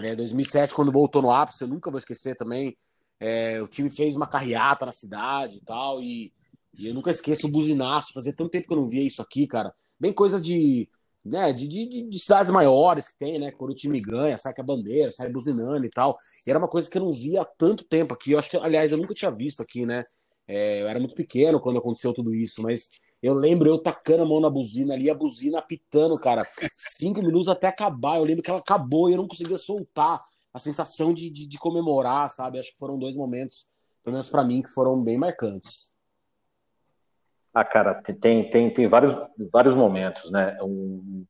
É, 0.00 0.14
2007, 0.16 0.74
quando 0.74 0.90
voltou 0.90 1.22
no 1.22 1.30
ápice, 1.30 1.62
eu 1.62 1.68
nunca 1.68 1.90
vou 1.90 1.98
esquecer 1.98 2.34
também. 2.34 2.76
É, 3.20 3.62
o 3.62 3.68
time 3.68 3.88
fez 3.88 4.16
uma 4.16 4.26
carreata 4.26 4.84
na 4.84 4.92
cidade 4.92 5.58
e 5.58 5.60
tal, 5.60 6.02
e, 6.02 6.32
e 6.76 6.88
eu 6.88 6.94
nunca 6.94 7.10
esqueço 7.10 7.46
o 7.46 7.50
buzinaço. 7.50 8.12
Fazia 8.12 8.34
tanto 8.34 8.50
tempo 8.50 8.66
que 8.66 8.72
eu 8.72 8.78
não 8.78 8.88
via 8.88 9.02
isso 9.02 9.22
aqui, 9.22 9.46
cara. 9.46 9.72
Bem 9.98 10.12
coisa 10.12 10.40
de 10.40 10.88
né, 11.24 11.52
de, 11.52 11.66
de, 11.66 12.02
de, 12.08 12.18
cidades 12.18 12.52
maiores 12.52 13.08
que 13.08 13.16
tem, 13.16 13.38
né? 13.38 13.50
Quando 13.50 13.70
o 13.70 13.74
time 13.74 13.98
ganha, 14.00 14.36
sai 14.36 14.52
com 14.52 14.60
a 14.60 14.64
bandeira, 14.64 15.10
sai 15.10 15.30
buzinando 15.30 15.84
e 15.86 15.90
tal. 15.90 16.16
E 16.46 16.50
era 16.50 16.58
uma 16.58 16.68
coisa 16.68 16.90
que 16.90 16.98
eu 16.98 17.02
não 17.02 17.12
via 17.12 17.42
há 17.42 17.44
tanto 17.44 17.84
tempo 17.84 18.12
aqui. 18.12 18.32
Eu 18.32 18.38
acho 18.38 18.50
que, 18.50 18.56
aliás, 18.56 18.92
eu 18.92 18.98
nunca 18.98 19.14
tinha 19.14 19.30
visto 19.30 19.62
aqui, 19.62 19.86
né? 19.86 20.04
É, 20.46 20.82
eu 20.82 20.88
era 20.88 20.98
muito 20.98 21.14
pequeno 21.14 21.58
quando 21.60 21.78
aconteceu 21.78 22.12
tudo 22.12 22.34
isso, 22.34 22.60
mas 22.62 22.90
eu 23.22 23.32
lembro 23.32 23.68
eu 23.68 23.78
tacando 23.78 24.22
a 24.22 24.26
mão 24.26 24.38
na 24.38 24.50
buzina 24.50 24.92
ali, 24.92 25.08
a 25.08 25.14
buzina 25.14 25.58
apitando, 25.58 26.18
cara, 26.18 26.42
cinco 26.76 27.22
minutos 27.22 27.48
até 27.48 27.68
acabar. 27.68 28.18
Eu 28.18 28.24
lembro 28.24 28.42
que 28.42 28.50
ela 28.50 28.60
acabou 28.60 29.08
e 29.08 29.14
eu 29.14 29.18
não 29.18 29.26
conseguia 29.26 29.56
soltar 29.56 30.22
a 30.52 30.58
sensação 30.58 31.14
de, 31.14 31.30
de, 31.30 31.46
de 31.46 31.58
comemorar, 31.58 32.28
sabe? 32.28 32.58
Acho 32.58 32.72
que 32.72 32.78
foram 32.78 32.98
dois 32.98 33.16
momentos, 33.16 33.66
pelo 34.02 34.12
menos 34.12 34.28
para 34.28 34.44
mim, 34.44 34.60
que 34.60 34.70
foram 34.70 35.02
bem 35.02 35.16
marcantes. 35.16 35.93
Ah, 37.54 37.64
cara, 37.64 37.94
tem, 38.20 38.50
tem, 38.50 38.68
tem 38.70 38.88
vários, 38.88 39.16
vários 39.52 39.76
momentos, 39.76 40.28
né? 40.32 40.58
Um, 40.60 41.24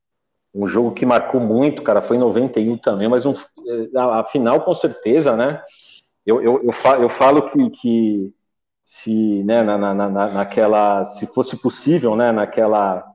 um 0.55 0.65
jogo 0.65 0.91
que 0.93 1.05
marcou 1.05 1.39
muito, 1.39 1.83
cara, 1.83 2.01
foi 2.01 2.17
em 2.17 2.19
91 2.19 2.77
também, 2.79 3.07
mas 3.07 3.25
um, 3.25 3.33
a, 3.95 4.21
a 4.21 4.23
final 4.23 4.61
com 4.61 4.73
certeza, 4.73 5.35
né? 5.35 5.61
Eu, 6.25 6.41
eu, 6.41 6.63
eu, 6.63 6.71
falo, 6.71 7.03
eu 7.03 7.09
falo 7.09 7.49
que, 7.49 7.69
que 7.69 8.33
se, 8.83 9.43
né, 9.43 9.61
na, 9.61 9.77
na, 9.77 9.93
na, 9.93 10.09
naquela, 10.09 11.05
se 11.05 11.27
fosse 11.27 11.57
possível, 11.57 12.15
né, 12.15 12.31
naquela, 12.31 13.05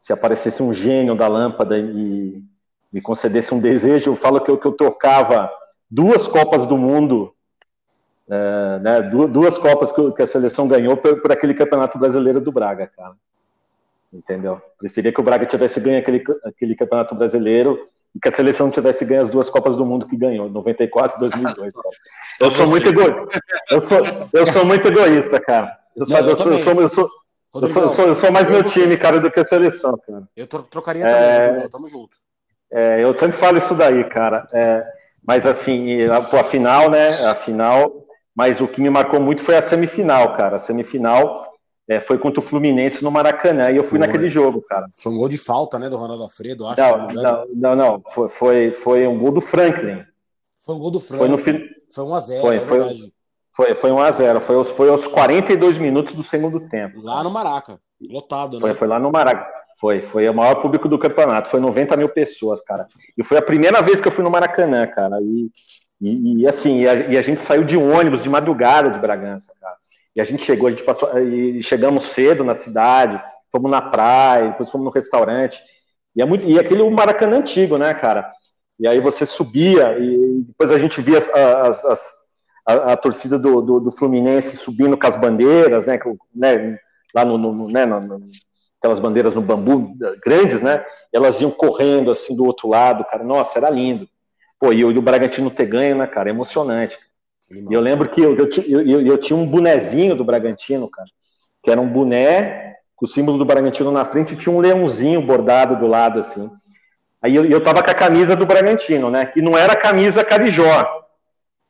se 0.00 0.12
aparecesse 0.12 0.62
um 0.62 0.74
gênio 0.74 1.14
da 1.14 1.28
lâmpada 1.28 1.78
e 1.78 2.42
me 2.92 3.00
concedesse 3.00 3.54
um 3.54 3.60
desejo, 3.60 4.10
eu 4.10 4.16
falo 4.16 4.40
que 4.40 4.50
eu, 4.50 4.58
que 4.58 4.66
eu 4.66 4.72
tocava 4.72 5.48
duas 5.88 6.26
Copas 6.26 6.66
do 6.66 6.76
Mundo, 6.76 7.32
é, 8.30 8.78
né, 8.78 9.02
duas 9.02 9.58
Copas 9.58 9.90
que 9.92 10.22
a 10.22 10.26
seleção 10.26 10.68
ganhou 10.68 10.96
por, 10.96 11.20
por, 11.20 11.32
aquele 11.32 11.52
Campeonato 11.52 11.98
Brasileiro 11.98 12.40
do 12.40 12.52
Braga, 12.52 12.86
cara. 12.96 13.14
Entendeu? 14.12 14.62
Preferia 14.78 15.12
que 15.12 15.20
o 15.20 15.24
Braga 15.24 15.44
tivesse 15.46 15.80
ganho 15.80 15.98
aquele, 15.98 16.22
aquele 16.44 16.76
Campeonato 16.76 17.14
Brasileiro 17.14 17.88
e 18.14 18.20
que 18.20 18.28
a 18.28 18.32
seleção 18.32 18.70
tivesse 18.70 19.04
ganho 19.04 19.22
as 19.22 19.30
duas 19.30 19.50
Copas 19.50 19.76
do 19.76 19.84
Mundo 19.84 20.06
que 20.06 20.16
ganhou, 20.16 20.48
94 20.48 21.16
e 21.16 21.20
2002. 21.20 21.74
Eu 22.40 22.50
sou 22.52 22.68
muito 22.68 22.88
egoísta. 22.88 23.40
Eu 23.68 23.80
sou, 23.80 23.98
eu 24.32 24.46
sou 24.46 24.64
muito 24.64 24.86
egoísta, 24.86 25.40
cara. 25.40 25.76
Eu, 25.96 26.06
Não, 26.08 26.18
eu, 26.18 26.28
eu, 26.28 26.36
sou, 26.36 26.52
eu, 26.52 26.58
sou, 26.58 26.80
eu, 26.80 26.88
sou, 26.88 27.08
eu, 27.54 27.68
sou, 27.68 27.82
eu, 27.82 27.88
sou, 27.88 28.06
eu 28.06 28.14
sou 28.14 28.30
mais 28.30 28.48
meu 28.48 28.62
time, 28.62 28.96
cara, 28.96 29.18
do 29.18 29.30
que 29.30 29.40
a 29.40 29.44
seleção, 29.44 29.98
cara. 30.06 30.22
Eu 30.36 30.46
trocaria 30.46 31.04
é, 31.04 31.48
também, 31.48 31.68
tamo 31.68 31.88
junto. 31.88 32.16
É, 32.72 33.02
eu 33.02 33.12
sempre 33.12 33.36
falo 33.36 33.58
isso 33.58 33.74
daí, 33.74 34.04
cara. 34.04 34.46
É, 34.52 34.86
mas 35.26 35.46
assim, 35.46 36.04
a, 36.04 36.18
a 36.18 36.44
final, 36.44 36.90
né? 36.90 37.08
A 37.08 37.34
final. 37.34 37.99
Mas 38.40 38.58
o 38.58 38.66
que 38.66 38.80
me 38.80 38.88
marcou 38.88 39.20
muito 39.20 39.44
foi 39.44 39.54
a 39.54 39.60
semifinal, 39.62 40.34
cara. 40.34 40.56
A 40.56 40.58
semifinal 40.58 41.52
é, 41.86 42.00
foi 42.00 42.16
contra 42.16 42.40
o 42.40 42.42
Fluminense 42.42 43.04
no 43.04 43.10
Maracanã 43.10 43.70
e 43.70 43.76
eu 43.76 43.84
fui 43.84 43.98
naquele 43.98 44.28
jogo, 44.28 44.62
cara. 44.62 44.86
Foi 44.94 45.12
um 45.12 45.18
gol 45.18 45.28
de 45.28 45.36
falta, 45.36 45.78
né, 45.78 45.90
do 45.90 45.98
Ronaldo 45.98 46.22
Alfredo, 46.22 46.66
acho. 46.66 46.80
Não, 46.80 47.12
não, 47.12 47.46
não, 47.54 47.76
não, 47.76 48.02
Foi, 48.08 48.30
foi, 48.30 48.72
foi 48.72 49.06
um 49.06 49.18
gol 49.18 49.32
do 49.32 49.42
Franklin. 49.42 50.02
Foi 50.64 50.74
um 50.74 50.78
gol 50.78 50.90
do 50.90 50.98
Franklin. 50.98 51.36
Foi, 51.36 51.52
no 51.52 51.60
foi 51.92 52.04
1x0, 52.06 52.40
foi, 52.40 52.56
é 52.56 52.60
foi, 52.60 52.80
foi, 53.52 53.74
foi 53.74 53.90
1x0. 53.90 54.40
Foi, 54.40 54.64
foi 54.64 54.88
aos 54.88 55.06
42 55.06 55.76
minutos 55.76 56.14
do 56.14 56.22
segundo 56.22 56.66
tempo. 56.66 57.02
Lá 57.02 57.22
no 57.22 57.30
Maraca, 57.30 57.78
lotado, 58.00 58.54
né? 58.54 58.60
Foi, 58.62 58.74
foi 58.74 58.88
lá 58.88 58.98
no 58.98 59.12
Maraca. 59.12 59.46
Foi, 59.78 60.00
foi 60.00 60.26
o 60.26 60.34
maior 60.34 60.62
público 60.62 60.88
do 60.88 60.98
campeonato. 60.98 61.50
Foi 61.50 61.60
90 61.60 61.94
mil 61.98 62.08
pessoas, 62.08 62.62
cara. 62.62 62.86
E 63.18 63.22
foi 63.22 63.36
a 63.36 63.42
primeira 63.42 63.82
vez 63.82 64.00
que 64.00 64.08
eu 64.08 64.12
fui 64.12 64.24
no 64.24 64.30
Maracanã, 64.30 64.86
cara. 64.86 65.20
E, 65.20 65.50
e, 66.00 66.40
e 66.40 66.48
assim, 66.48 66.80
e 66.80 66.88
a, 66.88 66.94
e 66.94 67.18
a 67.18 67.22
gente 67.22 67.40
saiu 67.40 67.62
de 67.62 67.76
ônibus 67.76 68.22
de 68.22 68.28
madrugada 68.28 68.90
de 68.90 68.98
Bragança, 68.98 69.52
cara. 69.60 69.76
E 70.16 70.20
a 70.20 70.24
gente 70.24 70.44
chegou, 70.44 70.66
a 70.66 70.70
gente 70.70 70.82
passou, 70.82 71.18
e 71.18 71.62
chegamos 71.62 72.06
cedo 72.06 72.42
na 72.42 72.54
cidade, 72.54 73.22
fomos 73.52 73.70
na 73.70 73.82
praia, 73.82 74.48
depois 74.48 74.70
fomos 74.70 74.86
no 74.86 74.90
restaurante. 74.90 75.60
E, 76.16 76.22
é 76.22 76.24
muito, 76.24 76.48
e 76.48 76.58
aquele 76.58 76.88
Maracanã 76.88 77.38
antigo, 77.38 77.76
né, 77.76 77.92
cara? 77.94 78.30
E 78.78 78.88
aí 78.88 78.98
você 78.98 79.26
subia, 79.26 79.98
e 79.98 80.42
depois 80.46 80.70
a 80.72 80.78
gente 80.78 81.00
via 81.02 81.18
as, 81.18 81.84
as, 81.84 82.12
a, 82.66 82.92
a, 82.92 82.96
torcida 82.96 83.38
do, 83.38 83.60
do, 83.60 83.80
do, 83.80 83.90
Fluminense 83.90 84.56
subindo 84.56 84.96
com 84.96 85.06
as 85.06 85.16
bandeiras, 85.16 85.86
né? 85.86 86.00
né 86.34 86.78
lá 87.14 87.24
no, 87.24 87.36
no, 87.36 87.68
né, 87.68 87.84
no, 87.84 88.20
aquelas 88.80 88.98
bandeiras 88.98 89.34
no 89.34 89.42
bambu 89.42 89.94
grandes, 90.24 90.62
né? 90.62 90.82
Elas 91.12 91.40
iam 91.40 91.50
correndo 91.50 92.10
assim 92.10 92.34
do 92.34 92.44
outro 92.44 92.68
lado, 92.68 93.04
cara. 93.04 93.22
Nossa, 93.22 93.58
era 93.58 93.68
lindo. 93.68 94.08
Pô, 94.60 94.74
e 94.74 94.84
o, 94.84 95.00
Bragantino 95.00 95.50
ter 95.50 95.64
ganho, 95.64 95.96
né, 95.96 96.06
cara? 96.06 96.28
É 96.28 96.32
emocionante. 96.32 96.98
E 97.50 97.72
eu 97.72 97.80
lembro 97.80 98.10
que 98.10 98.20
eu, 98.20 98.36
eu, 98.36 98.48
eu, 98.82 99.06
eu, 99.06 99.18
tinha 99.18 99.36
um 99.36 99.46
bonezinho 99.46 100.14
do 100.14 100.22
Bragantino, 100.22 100.88
cara, 100.88 101.08
que 101.62 101.70
era 101.70 101.80
um 101.80 101.88
boné 101.88 102.76
com 102.94 103.06
o 103.06 103.08
símbolo 103.08 103.38
do 103.38 103.44
Bragantino 103.46 103.90
na 103.90 104.04
frente 104.04 104.34
e 104.34 104.36
tinha 104.36 104.54
um 104.54 104.60
leãozinho 104.60 105.22
bordado 105.22 105.76
do 105.76 105.86
lado, 105.86 106.20
assim. 106.20 106.50
Aí 107.22 107.34
eu, 107.34 107.46
eu 107.46 107.62
tava 107.62 107.82
com 107.82 107.90
a 107.90 107.94
camisa 107.94 108.36
do 108.36 108.44
Bragantino, 108.44 109.10
né? 109.10 109.24
Que 109.24 109.40
não 109.40 109.56
era 109.56 109.72
a 109.72 109.80
camisa 109.80 110.22
Carijó. 110.22 110.86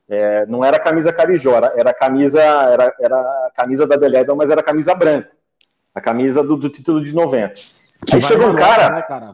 É, 0.09 0.45
não 0.47 0.65
era 0.65 0.77
a 0.77 0.81
camisa 0.81 1.13
Carijó, 1.13 1.57
era 1.57 1.91
a 1.91 1.95
camisa, 1.95 2.43
era, 2.43 2.93
era 3.01 3.17
a 3.17 3.53
camisa 3.55 3.87
da 3.87 3.95
Deledon, 3.95 4.35
mas 4.35 4.51
era 4.51 4.61
a 4.61 4.65
camisa 4.65 4.93
branca. 4.97 5.31
A 5.95 6.01
camisa 6.01 6.43
do, 6.43 6.57
do 6.57 6.69
título 6.69 7.05
de 7.05 7.13
90. 7.13 7.55
Aí 8.13 8.21
chegou 8.23 8.49
um 8.49 8.57
cara. 8.57 8.91
Né, 8.91 9.03
cara? 9.03 9.33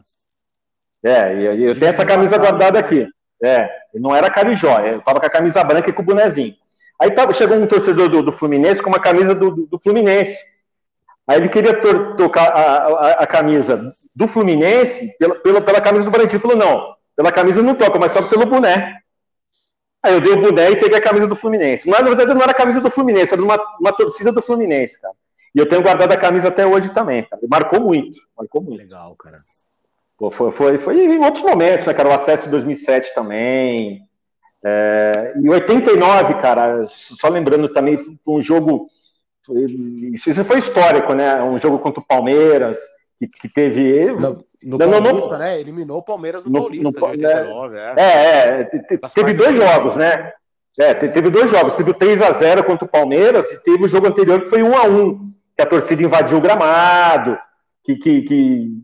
É, 1.03 1.35
e 1.35 1.63
eu 1.63 1.77
tenho 1.77 1.89
essa 1.89 2.05
camisa 2.05 2.37
guardada 2.37 2.79
né? 2.79 2.85
aqui. 2.85 3.07
É, 3.43 3.69
não 3.93 4.15
era 4.15 4.31
carijó, 4.31 4.79
eu 4.79 5.01
tava 5.01 5.19
com 5.19 5.25
a 5.25 5.29
camisa 5.29 5.63
branca 5.63 5.89
e 5.89 5.93
com 5.93 6.01
o 6.01 6.05
bonezinho. 6.05 6.55
Aí 6.99 7.11
tava, 7.11 7.33
chegou 7.33 7.57
um 7.57 7.67
torcedor 7.67 8.09
do, 8.09 8.23
do 8.23 8.31
Fluminense 8.31 8.81
com 8.81 8.89
uma 8.89 8.99
camisa 8.99 9.35
do, 9.35 9.51
do, 9.51 9.67
do 9.67 9.79
Fluminense. 9.79 10.35
Aí 11.27 11.37
ele 11.37 11.49
queria 11.49 11.79
to 11.79 12.15
tocar 12.15 12.47
a, 12.47 12.87
a, 12.87 13.11
a, 13.11 13.27
camisa 13.27 13.93
do 14.15 14.27
Fluminense 14.27 15.15
pela, 15.19 15.35
pela, 15.35 15.61
pela 15.61 15.81
camisa 15.81 16.05
do 16.05 16.11
Bragantino. 16.11 16.39
Falou, 16.39 16.57
não, 16.57 16.95
pela 17.15 17.31
camisa 17.31 17.61
não 17.61 17.75
toca, 17.75 17.99
mas 17.99 18.13
toca 18.13 18.29
pelo 18.29 18.45
boné. 18.45 18.97
Aí 20.01 20.13
eu 20.13 20.21
dei 20.21 20.31
o 20.31 20.41
boné 20.41 20.71
e 20.71 20.77
peguei 20.77 20.97
a 20.97 21.01
camisa 21.01 21.27
do 21.27 21.35
Fluminense. 21.35 21.87
Mas, 21.87 21.99
na 21.99 22.07
verdade, 22.07 22.33
não 22.33 22.41
era 22.41 22.51
a 22.51 22.55
camisa 22.55 22.79
do 22.79 22.89
Fluminense, 22.89 23.33
era 23.33 23.43
uma, 23.43 23.59
uma 23.79 23.91
torcida 23.91 24.31
do 24.31 24.41
Fluminense, 24.41 24.99
cara. 24.99 25.13
E 25.53 25.59
eu 25.59 25.67
tenho 25.67 25.81
guardado 25.81 26.11
a 26.11 26.17
camisa 26.17 26.47
até 26.47 26.65
hoje 26.65 26.89
também, 26.89 27.23
cara. 27.23 27.41
Marcou 27.49 27.81
muito, 27.81 28.19
marcou 28.37 28.61
muito. 28.61 28.79
Legal, 28.79 29.15
cara. 29.15 29.37
Pô, 30.17 30.31
foi, 30.31 30.51
foi, 30.51 30.77
foi 30.79 31.05
em 31.05 31.23
outros 31.23 31.43
momentos, 31.43 31.85
né, 31.85 31.93
cara? 31.93 32.09
O 32.09 32.13
acesso 32.13 32.47
em 32.47 32.51
2007 32.51 33.13
também. 33.13 34.01
É, 34.65 35.33
em 35.35 35.47
89, 35.47 36.33
cara, 36.35 36.83
só 36.85 37.29
lembrando 37.29 37.69
também, 37.69 37.97
foi 38.25 38.33
um 38.33 38.41
jogo. 38.41 38.89
Isso 40.13 40.43
foi 40.43 40.57
histórico, 40.57 41.13
né? 41.13 41.41
Um 41.43 41.57
jogo 41.59 41.77
contra 41.79 42.01
o 42.01 42.05
Palmeiras, 42.05 42.77
que, 43.19 43.27
que 43.27 43.47
teve. 43.47 44.11
No, 44.13 44.43
no 44.63 44.77
Paulista, 44.77 45.37
né? 45.37 45.61
Eliminou 45.61 45.99
o 45.99 46.03
Palmeiras 46.03 46.43
no, 46.43 46.51
no 46.51 46.59
Paulista, 46.61 46.99
no, 46.99 47.05
89, 47.05 47.75
né? 47.75 47.93
é. 47.95 48.01
É, 48.01 48.61
é 48.61 48.97
teve 49.13 49.33
dois 49.33 49.55
jogos, 49.55 49.95
né? 49.95 50.33
É, 50.79 50.93
teve 50.93 51.29
dois 51.29 51.49
jogos. 51.49 51.75
Teve 51.75 51.91
o 51.91 51.95
3x0 51.95 52.63
contra 52.63 52.85
o 52.85 52.89
Palmeiras 52.89 53.51
e 53.51 53.63
teve 53.63 53.85
o 53.85 53.87
jogo 53.87 54.07
anterior 54.07 54.41
que 54.41 54.49
foi 54.49 54.61
1x1, 54.61 55.19
que 55.55 55.61
a 55.61 55.65
torcida 55.65 56.03
invadiu 56.03 56.39
o 56.39 56.41
gramado, 56.41 57.37
que, 57.83 57.95
que, 57.95 58.21
que 58.23 58.83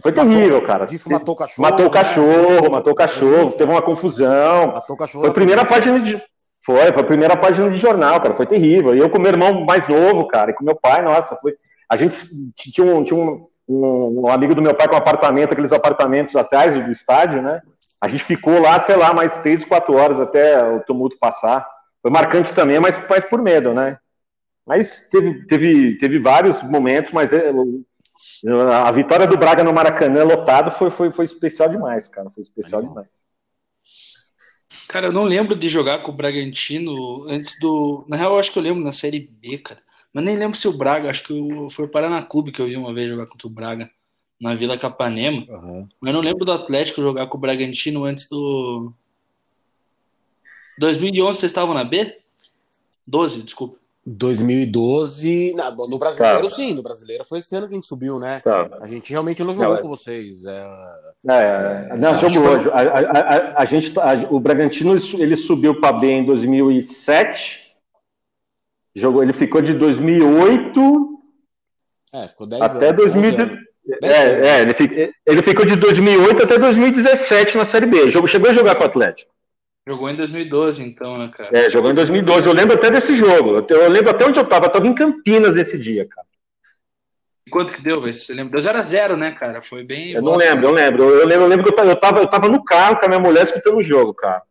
foi 0.00 0.12
terrível, 0.12 0.62
cara. 0.62 0.86
Disse 0.86 1.10
matou 1.10 1.34
o 1.34 1.36
cachorro. 1.36 1.62
Matou 1.62 1.86
o 1.86 1.88
né? 1.88 1.94
cachorro, 1.94 2.62
né? 2.62 2.68
matou 2.68 2.92
o 2.92 2.96
cachorro, 2.96 3.50
teve 3.50 3.70
uma 3.70 3.82
confusão. 3.82 4.68
Matou 4.68 4.94
o 4.94 4.98
cachorro. 4.98 5.22
Foi 5.22 5.30
a 5.30 5.34
primeira 5.34 5.64
página 5.64 6.00
de. 6.00 6.22
Foi, 6.64 6.92
foi 6.92 7.02
a 7.02 7.06
primeira 7.06 7.36
página 7.36 7.70
de 7.70 7.78
jornal, 7.78 8.20
cara. 8.20 8.34
Foi 8.34 8.46
terrível. 8.46 8.94
E 8.94 8.98
eu 8.98 9.10
com 9.10 9.18
meu 9.18 9.32
irmão 9.32 9.64
mais 9.64 9.88
novo, 9.88 10.26
cara, 10.28 10.50
e 10.50 10.54
com 10.54 10.64
meu 10.64 10.76
pai, 10.76 11.02
nossa, 11.02 11.36
foi. 11.36 11.54
A 11.88 11.96
gente 11.96 12.16
tinha 12.54 12.86
um, 12.86 13.02
tinha 13.02 13.18
um, 13.18 13.48
um, 13.68 14.28
amigo 14.28 14.54
do 14.54 14.62
meu 14.62 14.74
pai 14.74 14.86
com 14.86 14.94
um 14.94 14.98
apartamento, 14.98 15.52
aqueles 15.52 15.72
apartamentos 15.72 16.36
atrás 16.36 16.74
do 16.74 16.92
estádio, 16.92 17.42
né? 17.42 17.60
A 18.00 18.06
gente 18.06 18.22
ficou 18.22 18.60
lá, 18.60 18.78
sei 18.80 18.94
lá, 18.94 19.12
mais 19.12 19.38
três, 19.38 19.64
quatro 19.64 19.94
horas 19.94 20.20
até 20.20 20.62
o 20.62 20.80
tumulto 20.80 21.16
passar. 21.18 21.66
Foi 22.00 22.10
marcante 22.10 22.54
também, 22.54 22.78
mas, 22.78 22.96
mas 23.08 23.24
por 23.24 23.42
medo, 23.42 23.74
né? 23.74 23.98
Mas 24.64 25.08
teve, 25.10 25.46
teve, 25.46 25.98
teve 25.98 26.18
vários 26.18 26.62
momentos, 26.62 27.10
mas 27.10 27.32
é, 27.32 27.50
a 28.72 28.92
vitória 28.92 29.26
do 29.26 29.36
Braga 29.36 29.64
no 29.64 29.72
Maracanã 29.72 30.24
lotado 30.24 30.70
foi, 30.70 30.90
foi, 30.90 31.10
foi 31.10 31.24
especial 31.24 31.68
demais, 31.68 32.08
cara. 32.08 32.30
Foi 32.30 32.42
especial 32.42 32.82
demais. 32.82 33.08
Cara, 34.88 35.06
eu 35.06 35.12
não 35.12 35.24
lembro 35.24 35.54
de 35.54 35.68
jogar 35.68 36.02
com 36.02 36.10
o 36.10 36.14
Bragantino 36.14 37.24
antes 37.28 37.58
do. 37.58 38.04
Na 38.08 38.16
real, 38.16 38.32
eu 38.32 38.38
acho 38.38 38.52
que 38.52 38.58
eu 38.58 38.62
lembro 38.62 38.82
na 38.82 38.92
Série 38.92 39.20
B, 39.20 39.58
cara. 39.58 39.82
Mas 40.12 40.24
nem 40.24 40.36
lembro 40.36 40.58
se 40.58 40.66
o 40.66 40.72
Braga, 40.72 41.10
acho 41.10 41.24
que 41.24 41.32
eu... 41.32 41.68
foi 41.70 41.84
o 41.84 41.90
Paraná 41.90 42.22
Clube 42.22 42.52
que 42.52 42.60
eu 42.60 42.66
vi 42.66 42.76
uma 42.76 42.94
vez 42.94 43.10
jogar 43.10 43.26
contra 43.26 43.46
o 43.46 43.50
Braga 43.50 43.90
na 44.40 44.54
Vila 44.54 44.78
Capanema. 44.78 45.44
Uhum. 45.48 45.88
Mas 46.00 46.08
eu 46.08 46.14
não 46.14 46.20
lembro 46.20 46.44
do 46.44 46.52
Atlético 46.52 47.02
jogar 47.02 47.26
com 47.26 47.36
o 47.36 47.40
Bragantino 47.40 48.04
antes 48.04 48.28
do. 48.28 48.92
2011 50.78 51.38
vocês 51.38 51.50
estavam 51.50 51.74
na 51.74 51.84
B? 51.84 52.18
12, 53.06 53.42
desculpa. 53.42 53.78
2012, 54.06 55.54
no 55.88 55.98
brasileiro 55.98 56.48
tá. 56.48 56.54
sim, 56.54 56.74
no 56.74 56.82
brasileiro 56.82 57.24
foi 57.24 57.40
esse 57.40 57.54
ano 57.54 57.66
que 57.66 57.74
a 57.74 57.76
gente 57.76 57.86
subiu, 57.86 58.18
né? 58.18 58.40
Tá. 58.40 58.68
A 58.80 58.88
gente 58.88 59.10
realmente 59.10 59.44
não 59.44 59.54
jogou 59.54 59.74
não, 59.74 59.82
com 59.82 59.88
vocês. 59.88 60.44
É, 60.44 60.66
é, 61.28 61.96
não, 61.98 62.18
jogou. 62.18 62.60
Foi... 62.60 62.72
A, 62.72 62.80
a, 62.80 63.62
a, 63.62 63.64
gente, 63.66 63.92
o 64.30 64.40
Bragantino 64.40 64.96
ele 65.18 65.36
subiu 65.36 65.78
para 65.80 65.98
B 65.98 66.06
em 66.06 66.24
2007, 66.24 67.76
jogou, 68.94 69.22
ele 69.22 69.32
ficou 69.34 69.60
de 69.60 69.74
2008 69.74 71.18
é, 72.12 72.26
ficou 72.26 72.46
10 72.46 72.62
até 72.62 72.92
2019. 72.92 73.68
É, 74.02 74.08
é 74.08 74.62
ele, 74.62 74.74
ficou, 74.74 74.96
ele 75.26 75.42
ficou 75.42 75.64
de 75.64 75.76
2008 75.76 76.42
até 76.42 76.58
2017 76.58 77.56
na 77.56 77.64
Série 77.64 77.86
B. 77.86 78.10
Chegou 78.10 78.50
a 78.50 78.54
jogar 78.54 78.74
com 78.74 78.82
o 78.82 78.86
Atlético. 78.86 79.30
Jogou 79.88 80.10
em 80.10 80.16
2012, 80.16 80.82
então, 80.82 81.16
né, 81.16 81.30
cara? 81.34 81.48
É, 81.50 81.70
jogou 81.70 81.90
em 81.90 81.94
2012. 81.94 82.46
Eu 82.46 82.52
lembro 82.52 82.74
até 82.74 82.90
desse 82.90 83.16
jogo. 83.16 83.64
Eu 83.70 83.88
lembro 83.88 84.10
até 84.10 84.26
onde 84.26 84.38
eu 84.38 84.44
tava. 84.44 84.66
Eu 84.66 84.70
tava 84.70 84.86
em 84.86 84.94
Campinas 84.94 85.56
esse 85.56 85.78
dia, 85.78 86.06
cara. 86.06 86.26
E 87.46 87.50
quanto 87.50 87.72
que 87.72 87.80
deu, 87.80 87.98
velho? 87.98 88.14
Você 88.14 88.34
lembra? 88.34 88.60
2x0, 88.60 89.16
né, 89.16 89.30
cara? 89.30 89.62
Foi 89.62 89.82
bem. 89.82 90.12
Eu 90.12 90.20
não 90.20 90.36
lembro, 90.36 90.66
eu 90.66 90.72
lembro. 90.72 91.04
Eu 91.04 91.26
lembro, 91.26 91.44
eu 91.44 91.48
lembro 91.48 91.64
que 91.64 91.80
eu 91.80 91.96
tava, 91.96 92.20
eu 92.20 92.28
tava 92.28 92.50
no 92.50 92.62
carro 92.62 92.98
com 92.98 93.06
a 93.06 93.08
minha 93.08 93.18
mulher 93.18 93.44
escutando 93.44 93.78
o 93.78 93.82
jogo, 93.82 94.12
cara. 94.12 94.42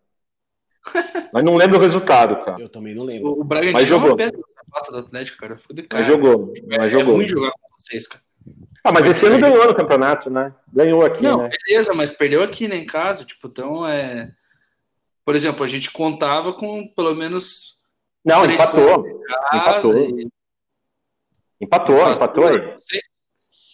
Mas 1.31 1.43
não 1.43 1.55
lembro 1.55 1.77
o 1.77 1.81
resultado, 1.81 2.43
cara. 2.43 2.59
Eu 2.59 2.69
também 2.69 2.95
não 2.95 3.03
lembro. 3.03 3.29
O, 3.29 3.41
o 3.41 3.43
Bragantino 3.43 3.77
mas 3.77 3.87
jogou. 3.87 4.19
É 4.19 4.31
do 4.31 4.97
Atlético, 4.97 5.37
cara. 5.37 5.55
Foi 5.55 5.75
de 5.75 5.83
cara. 5.83 6.03
Mas 6.03 6.11
jogou. 6.11 6.53
Mas 6.67 6.79
é, 6.79 6.89
jogou. 6.89 7.13
É 7.13 7.17
ruim 7.17 7.27
jogar 7.27 7.51
com 7.51 7.59
vocês, 7.79 8.07
cara. 8.07 8.23
Ah, 8.83 8.91
mas 8.91 9.05
esse 9.05 9.23
ano 9.23 9.39
ganhou 9.39 9.67
no 9.67 9.75
campeonato, 9.75 10.31
né? 10.31 10.51
Ganhou 10.73 11.05
aqui, 11.05 11.21
não, 11.21 11.43
né? 11.43 11.49
beleza, 11.67 11.93
mas 11.93 12.11
perdeu 12.11 12.41
aqui, 12.41 12.67
né, 12.67 12.77
em 12.77 12.85
casa. 12.87 13.23
Tipo, 13.23 13.47
então 13.47 13.87
é 13.87 14.31
por 15.27 15.35
exemplo, 15.35 15.61
a 15.61 15.67
gente 15.67 15.91
contava 15.91 16.53
com 16.53 16.87
pelo 16.95 17.13
menos 17.13 17.75
Não, 18.23 18.43
Três 18.43 18.57
empatou. 18.61 19.05
Empatou. 19.53 19.97
e- 19.97 20.27
Empatou, 21.59 22.11
empatou 22.13 22.47
aí. 22.47 22.77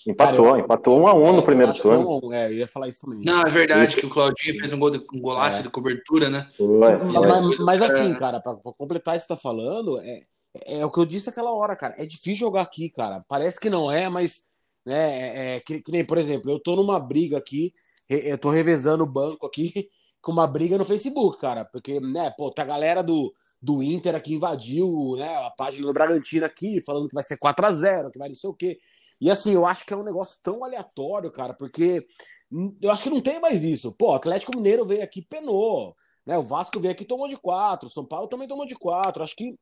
Empatou, 0.07 0.45
Cara, 0.45 0.57
eu- 0.57 0.63
empatou 0.65 0.99
um 0.99 1.07
a 1.07 1.13
um 1.13 1.27
É, 1.27 1.31
no 1.31 1.43
primeiro 1.43 1.71
turno. 1.73 2.19
um- 2.23 2.33
é, 2.33 2.47
eu 2.47 2.53
ia 2.55 2.67
falar 2.67 2.89
isso 2.89 3.01
também. 3.05 3.23
Não, 3.23 3.41
é 3.43 3.49
verdade 3.51 3.95
que 3.95 4.05
o 4.05 4.09
Claudinho 4.09 4.57
fez 4.57 4.73
um, 4.73 4.79
gol 4.79 4.89
de, 4.89 4.97
um 5.13 5.21
golaço 5.21 5.59
É. 5.59 5.61
de 5.61 5.69
cobertura, 5.69 6.27
né? 6.27 6.49
Mas, 6.59 7.03
mas- 7.11 7.59
mas 7.59 7.81
É. 7.81 7.85
assim, 7.85 8.15
cara, 8.15 8.39
pra, 8.41 8.55
pra 8.55 8.73
completar 8.73 9.15
isso 9.15 9.27
que 9.27 9.33
você 9.33 9.35
tá 9.35 9.39
falando, 9.39 9.99
é, 10.01 10.23
é 10.65 10.83
o 10.85 10.89
que 10.89 10.99
eu 10.99 11.05
disse 11.05 11.29
aquela 11.29 11.51
hora, 11.51 11.75
cara. 11.75 11.93
É 11.99 12.05
difícil 12.07 12.35
jogar 12.47 12.63
aqui, 12.63 12.89
cara. 12.89 13.23
Parece 13.29 13.59
que 13.59 13.69
não 13.69 13.91
é, 13.91 14.09
mas, 14.09 14.47
né, 14.83 15.19
é, 15.19 15.55
é, 15.57 15.59
que, 15.59 15.81
que 15.83 15.91
nem, 15.91 16.03
por 16.03 16.17
exemplo, 16.17 16.49
eu 16.51 16.59
tô 16.59 16.75
numa 16.75 16.99
briga 16.99 17.37
aqui, 17.37 17.73
re- 18.09 18.23
eu 18.25 18.39
tô 18.39 18.49
revezando 18.49 19.03
o 19.03 19.07
banco 19.07 19.45
aqui 19.45 19.71
com 20.23 20.31
uma 20.31 20.47
briga 20.47 20.77
no 20.77 20.85
Facebook, 20.85 21.37
cara. 21.37 21.65
Porque, 21.65 21.99
né, 21.99 22.33
pô, 22.35 22.49
tá 22.49 22.63
a 22.63 22.65
galera 22.65 23.03
do, 23.03 23.31
do 23.61 23.83
Inter 23.83 24.15
aqui 24.15 24.33
invadiu, 24.33 25.15
né, 25.17 25.35
a 25.45 25.51
página 25.51 25.85
do 25.85 25.93
Bragantino 25.93 26.45
aqui, 26.45 26.81
falando 26.81 27.09
que 27.09 27.13
vai 27.13 27.23
ser 27.23 27.37
4 27.37 27.65
a 27.65 27.71
0 27.71 28.09
que 28.09 28.17
vai 28.17 28.29
não 28.29 28.35
sei 28.35 28.49
o 28.49 28.53
quê. 28.53 28.79
E 29.21 29.29
assim, 29.29 29.53
eu 29.53 29.65
acho 29.65 29.85
que 29.85 29.93
é 29.93 29.97
um 29.97 30.03
negócio 30.03 30.39
tão 30.41 30.63
aleatório, 30.63 31.31
cara, 31.31 31.53
porque 31.53 32.07
eu 32.81 32.89
acho 32.89 33.03
que 33.03 33.09
não 33.09 33.21
tem 33.21 33.39
mais 33.39 33.63
isso. 33.63 33.93
Pô, 33.93 34.13
Atlético 34.13 34.55
Mineiro 34.55 34.85
veio 34.85 35.03
aqui 35.03 35.21
penou. 35.21 35.95
Né, 36.25 36.37
o 36.37 36.43
Vasco 36.43 36.79
veio 36.79 36.93
aqui 36.93 37.03
tomou 37.03 37.27
de 37.27 37.35
quatro. 37.37 37.87
O 37.87 37.91
São 37.91 38.05
Paulo 38.05 38.27
também 38.27 38.47
tomou 38.47 38.65
de 38.65 38.75
quatro. 38.75 39.23
Acho 39.23 39.35
que. 39.35 39.55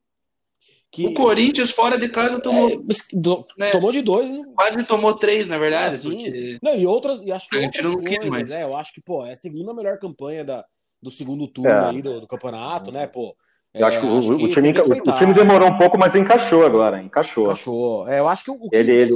Que 0.92 1.06
O 1.06 1.14
Corinthians 1.14 1.70
fora 1.70 1.96
de 1.98 2.08
casa 2.08 2.38
tomou, 2.38 2.68
é, 2.70 2.76
mas 2.86 3.08
do- 3.12 3.46
né? 3.58 3.70
tomou 3.70 3.90
de 3.90 4.02
dois. 4.02 4.30
né? 4.30 4.44
quase 4.54 4.84
tomou 4.84 5.14
três, 5.14 5.48
na 5.48 5.56
verdade. 5.58 5.94
Assim, 5.96 6.24
porque- 6.24 6.58
Não, 6.62 6.76
e 6.76 6.86
outras. 6.86 7.22
E 7.22 7.32
acho 7.32 7.48
que 7.48 7.56
A 7.56 7.62
gente 7.62 7.78
outras 7.78 7.92
não 7.92 7.98
quis 8.04 8.16
coisas, 8.18 8.30
mais. 8.30 8.50
né? 8.50 8.62
Eu 8.62 8.76
acho 8.76 8.92
que, 8.92 9.00
pô, 9.00 9.24
é 9.24 9.32
a 9.32 9.36
segunda 9.36 9.72
melhor 9.72 9.98
campanha 9.98 10.44
da, 10.44 10.64
do 11.02 11.10
segundo 11.10 11.48
turno 11.48 11.70
É. 11.70 11.88
aí 11.88 12.02
do, 12.02 12.20
do 12.20 12.26
campeonato, 12.28 12.92
né, 12.92 13.06
pô? 13.06 13.34
Eu 13.74 13.86
acho 13.86 14.00
que, 14.00 14.06
o, 14.06 14.18
o 14.18 14.36
tem 14.38 14.50
time, 14.50 14.72
que 14.74 14.80
o, 14.82 15.14
time 15.16 15.32
demorou 15.32 15.66
um 15.68 15.78
pouco, 15.78 15.96
mas 15.98 16.14
encaixou 16.14 16.66
agora. 16.66 17.02
Encaixou. 17.02 17.46
Encaixou. 17.46 18.06
É, 18.06 18.18
eu 18.20 18.28
acho 18.28 18.44
que 18.44 18.50
o, 18.50 18.54
o, 18.54 18.68
que- 18.68 18.76
Ele- 18.76 18.92
ele- 18.92 19.12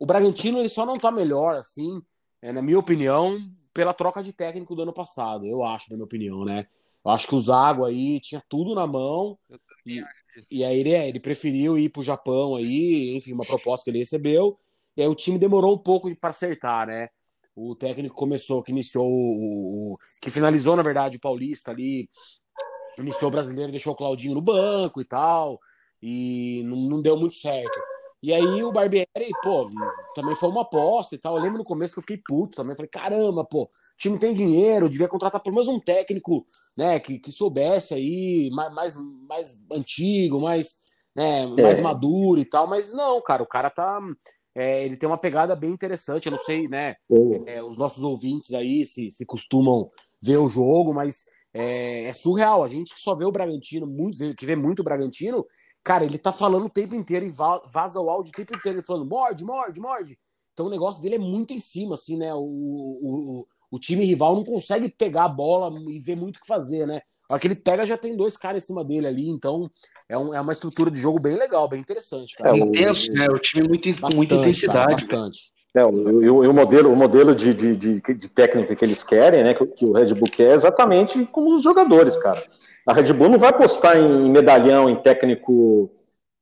o, 0.00 0.06
Bragantino 0.06 0.58
ele 0.60 0.68
só 0.70 0.86
não 0.86 0.98
tá 0.98 1.10
melhor, 1.10 1.56
assim, 1.56 2.00
é, 2.40 2.50
na 2.54 2.62
minha 2.62 2.78
opinião, 2.78 3.36
pela 3.74 3.92
troca 3.92 4.22
de 4.22 4.32
técnico 4.32 4.74
do 4.74 4.80
ano 4.80 4.94
passado. 4.94 5.44
Eu 5.46 5.62
acho, 5.62 5.90
na 5.90 5.96
minha 5.96 6.06
opinião, 6.06 6.42
né? 6.42 6.66
Eu 7.04 7.10
acho 7.10 7.28
que 7.28 7.34
o 7.34 7.38
Zago 7.40 7.84
aí 7.84 8.18
tinha 8.18 8.42
tudo 8.48 8.74
na 8.74 8.86
mão. 8.86 9.36
E. 9.86 10.02
e 10.50 10.64
aí 10.64 10.80
ele, 10.80 10.90
ele 10.94 11.20
preferiu 11.20 11.78
ir 11.78 11.88
pro 11.90 12.02
Japão 12.02 12.56
aí, 12.56 13.16
enfim, 13.16 13.32
uma 13.32 13.44
proposta 13.44 13.84
que 13.84 13.90
ele 13.90 13.98
recebeu. 13.98 14.58
E 14.96 15.02
aí 15.02 15.08
o 15.08 15.14
time 15.14 15.38
demorou 15.38 15.74
um 15.74 15.78
pouco 15.78 16.14
para 16.16 16.30
acertar, 16.30 16.86
né? 16.86 17.08
O 17.54 17.74
técnico 17.74 18.14
começou, 18.14 18.62
que 18.62 18.72
iniciou 18.72 19.06
o, 19.06 19.92
o- 19.94 19.96
que 20.22 20.30
finalizou, 20.30 20.76
na 20.76 20.82
verdade, 20.82 21.16
o 21.16 21.20
Paulista 21.20 21.70
ali, 21.70 22.08
iniciou 22.98 23.28
o 23.28 23.32
brasileiro, 23.32 23.70
deixou 23.70 23.92
o 23.92 23.96
Claudinho 23.96 24.34
no 24.34 24.42
banco 24.42 25.00
e 25.00 25.04
tal, 25.04 25.58
e 26.02 26.62
não, 26.64 26.76
não 26.88 27.02
deu 27.02 27.16
muito 27.16 27.34
certo. 27.36 27.78
E 28.22 28.34
aí 28.34 28.64
o 28.64 28.72
Barbieri, 28.72 29.30
pô, 29.42 29.68
também 30.14 30.34
foi 30.34 30.48
uma 30.48 30.62
aposta 30.62 31.14
e 31.14 31.18
tal. 31.18 31.36
Eu 31.36 31.42
lembro 31.42 31.58
no 31.58 31.64
começo 31.64 31.94
que 31.94 31.98
eu 31.98 32.02
fiquei 32.02 32.16
puto 32.26 32.56
também. 32.56 32.74
Falei, 32.74 32.90
caramba, 32.90 33.44
pô, 33.44 33.62
o 33.62 33.68
time 33.96 34.18
tem 34.18 34.34
dinheiro, 34.34 34.88
devia 34.88 35.06
contratar 35.08 35.40
pelo 35.40 35.54
menos 35.54 35.68
um 35.68 35.78
técnico, 35.78 36.44
né, 36.76 36.98
que, 36.98 37.18
que 37.18 37.30
soubesse 37.30 37.94
aí, 37.94 38.50
mais, 38.52 38.72
mais, 38.74 38.96
mais 39.28 39.60
antigo, 39.72 40.40
mais, 40.40 40.80
né, 41.14 41.46
mais 41.46 41.78
É. 41.78 41.82
maduro 41.82 42.40
e 42.40 42.44
tal. 42.44 42.66
Mas 42.66 42.92
não, 42.92 43.20
cara, 43.22 43.42
o 43.42 43.46
cara 43.46 43.70
tá. 43.70 44.00
é, 44.52 44.84
ele 44.84 44.96
tem 44.96 45.08
uma 45.08 45.18
pegada 45.18 45.54
bem 45.54 45.70
interessante. 45.70 46.26
Eu 46.26 46.32
não 46.32 46.38
sei, 46.40 46.64
né, 46.68 46.96
é, 47.46 47.62
os 47.62 47.76
nossos 47.76 48.02
ouvintes 48.02 48.52
aí 48.52 48.84
se, 48.84 49.12
se 49.12 49.24
costumam 49.24 49.88
ver 50.20 50.38
o 50.38 50.48
jogo, 50.48 50.92
mas 50.92 51.26
é, 51.54 52.04
é 52.06 52.12
surreal. 52.12 52.64
A 52.64 52.66
gente 52.66 52.92
que 52.92 53.00
só 53.00 53.14
vê 53.14 53.24
o 53.24 53.30
Bragantino, 53.30 53.86
muito, 53.86 54.34
que 54.34 54.44
vê 54.44 54.56
muito 54.56 54.80
o 54.80 54.84
Bragantino, 54.84 55.44
cara, 55.84 56.04
ele 56.04 56.18
tá 56.18 56.32
falando 56.32 56.66
o 56.66 56.70
tempo 56.70 56.94
inteiro 56.94 57.24
e 57.26 57.30
va- 57.30 57.62
vaza 57.70 58.00
o 58.00 58.10
áudio 58.10 58.30
o 58.32 58.36
tempo 58.36 58.54
inteiro, 58.54 58.78
ele 58.78 58.86
falando 58.86 59.06
morde, 59.08 59.44
morde, 59.44 59.80
morde. 59.80 60.18
Então 60.52 60.66
o 60.66 60.70
negócio 60.70 61.00
dele 61.02 61.14
é 61.14 61.18
muito 61.18 61.52
em 61.54 61.60
cima, 61.60 61.94
assim, 61.94 62.16
né? 62.16 62.34
O, 62.34 62.38
o, 62.40 63.40
o, 63.40 63.46
o 63.72 63.78
time 63.78 64.04
rival 64.04 64.34
não 64.34 64.44
consegue 64.44 64.88
pegar 64.88 65.24
a 65.24 65.28
bola 65.28 65.72
e 65.90 65.98
ver 66.00 66.16
muito 66.16 66.36
o 66.36 66.40
que 66.40 66.46
fazer, 66.46 66.86
né? 66.86 67.00
A 67.28 67.34
hora 67.34 67.40
que 67.40 67.46
ele 67.46 67.54
pega, 67.56 67.84
já 67.84 67.96
tem 67.98 68.16
dois 68.16 68.36
caras 68.36 68.64
em 68.64 68.66
cima 68.66 68.82
dele 68.82 69.06
ali, 69.06 69.28
então 69.28 69.70
é, 70.08 70.16
um- 70.16 70.32
é 70.34 70.40
uma 70.40 70.52
estrutura 70.52 70.90
de 70.90 70.98
jogo 71.00 71.20
bem 71.20 71.36
legal, 71.36 71.68
bem 71.68 71.78
interessante, 71.80 72.34
cara. 72.34 72.56
É, 72.56 72.58
Intenso, 72.58 73.12
né? 73.12 73.28
O 73.28 73.38
time 73.38 73.68
muito, 73.68 74.00
com 74.00 74.14
muita 74.14 74.34
cara, 74.34 74.40
intensidade. 74.48 74.94
bastante. 74.94 75.52
É, 75.74 75.84
o, 75.84 76.52
modelo, 76.54 76.90
o 76.92 76.96
modelo 76.96 77.34
de, 77.34 77.52
de, 77.54 77.76
de, 77.76 78.00
de 78.00 78.28
técnica 78.28 78.74
que 78.74 78.84
eles 78.84 79.04
querem, 79.04 79.44
né, 79.44 79.54
que, 79.54 79.84
o- 79.84 79.92
Red 79.92 80.14
Bull 80.14 80.28
quer, 80.30 80.50
é 80.50 80.54
exatamente 80.54 81.24
como 81.26 81.54
os 81.54 81.62
jogadores, 81.62 82.16
cara. 82.16 82.42
A 82.86 82.92
Red 82.94 83.12
Bull 83.12 83.28
não 83.28 83.38
vai 83.38 83.50
apostar 83.50 83.96
em 83.98 84.30
medalhão, 84.30 84.88
em 84.88 84.96
técnico, 84.96 85.90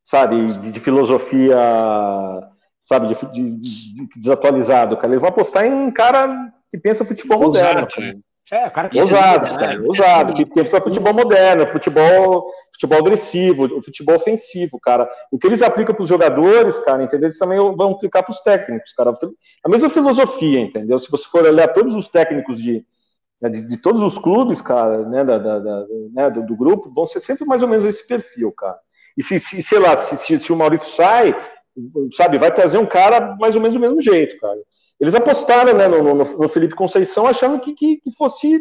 sabe, 0.05 0.53
de, 0.59 0.70
de 0.72 0.81
filosofia, 0.81 1.57
sabe, 2.85 3.09
de, 3.09 3.33
de- 3.33 3.59
de- 3.93 4.09
desatualizado, 4.16 4.97
cara. 4.97 5.09
Eles 5.09 5.20
vão 5.20 5.31
apostar 5.31 5.66
em 5.66 5.91
cara 5.91 6.53
que 6.70 6.79
pensa 6.79 7.05
futebol 7.05 7.43
Ousado, 7.43 7.81
moderno. 7.81 7.89
né? 7.99 8.12
É, 8.53 8.66
o 8.68 8.70
cara 8.70 8.88
que 8.88 9.01
Ousado, 9.01 9.47
né? 9.47 9.59
cara, 9.59 9.82
ousado, 9.82 10.34
que 10.34 10.47
pensa 10.47 10.80
futebol 10.80 11.12
moderno, 11.12 11.66
futebol, 11.66 12.47
futebol 12.72 12.99
agressivo, 12.99 13.82
futebol 13.82 14.14
ofensivo, 14.14 14.78
cara. 14.78 15.09
O 15.32 15.38
que 15.38 15.49
eles 15.49 15.62
aplicam 15.62 15.94
para 15.94 16.03
os 16.05 16.09
jogadores, 16.09 16.78
cara, 16.78 17.03
entendeu? 17.03 17.26
Eles 17.26 17.38
também 17.38 17.59
vão 17.59 17.92
aplicar 17.92 18.22
para 18.22 18.30
os 18.32 18.40
técnicos, 18.40 18.92
cara. 18.92 19.12
A 19.64 19.68
mesma 19.68 19.90
filosofia, 19.90 20.61
entendeu? 20.61 20.99
Se 21.01 21.11
você 21.11 21.24
for 21.24 21.44
olhar 21.44 21.68
todos 21.72 21.94
os 21.97 22.07
técnicos 22.07 22.57
de, 22.62 22.84
né, 23.42 23.49
de, 23.49 23.62
de 23.62 23.76
todos 23.78 24.01
os 24.01 24.16
clubes, 24.16 24.61
cara, 24.61 25.03
né, 25.09 25.24
da, 25.24 25.34
da- 25.34 25.59
da- 25.59 25.84
né, 26.14 26.30
do, 26.30 26.47
do 26.47 26.57
grupo, 26.57 26.92
vão 26.94 27.07
ser 27.07 27.18
sempre 27.20 27.44
mais 27.47 27.62
ou 27.62 27.68
menos 27.68 27.84
esse 27.84 28.07
perfil, 28.07 28.53
cara. 28.53 28.78
E 29.18 29.24
se, 29.24 29.40
se 29.40 29.61
sei 29.61 29.80
lá, 29.80 29.97
se, 29.97 30.16
se, 30.18 30.38
se 30.38 30.53
o 30.53 30.57
Maurício 30.57 30.94
sai, 30.94 31.34
sabe, 32.12 32.38
vai 32.38 32.53
trazer 32.55 32.78
um 32.78 32.86
cara 32.86 33.34
mais 33.40 33.57
ou 33.57 33.61
menos 33.61 33.74
do 33.74 33.80
mesmo 33.80 34.01
jeito, 34.01 34.38
cara. 34.38 34.59
Eles 35.01 35.14
apostaram 35.14 35.74
né, 35.74 35.88
no, 35.88 36.03
no, 36.03 36.14
no 36.14 36.49
Felipe 36.49 36.74
Conceição 36.74 37.26
achando 37.26 37.61
que, 37.61 37.74
que, 37.74 37.97
que 37.99 38.11
fosse, 38.12 38.59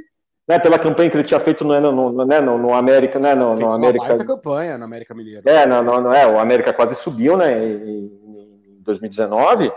né, 0.48 0.60
pela 0.60 0.78
campanha 0.78 1.10
que 1.10 1.16
ele 1.16 1.24
tinha 1.24 1.40
feito 1.40 1.64
no, 1.64 1.80
no, 1.80 2.12
no, 2.12 2.26
né, 2.26 2.42
no, 2.42 2.58
no 2.58 2.74
América, 2.74 3.20
né, 3.20 3.34
no, 3.34 3.56
no 3.56 3.66
uma 3.68 3.76
América. 3.76 4.06
baita 4.08 4.26
campanha 4.26 4.78
no 4.78 4.84
América 4.86 5.16
Mineiro. 5.16 5.48
É, 5.48 5.66
não, 5.66 5.82
não, 5.82 6.14
é, 6.14 6.28
o 6.28 6.38
América 6.40 6.74
quase 6.74 6.96
subiu, 6.96 7.38
né, 7.38 7.58
em, 7.66 8.06
em 8.06 8.82
2019. 8.82 9.72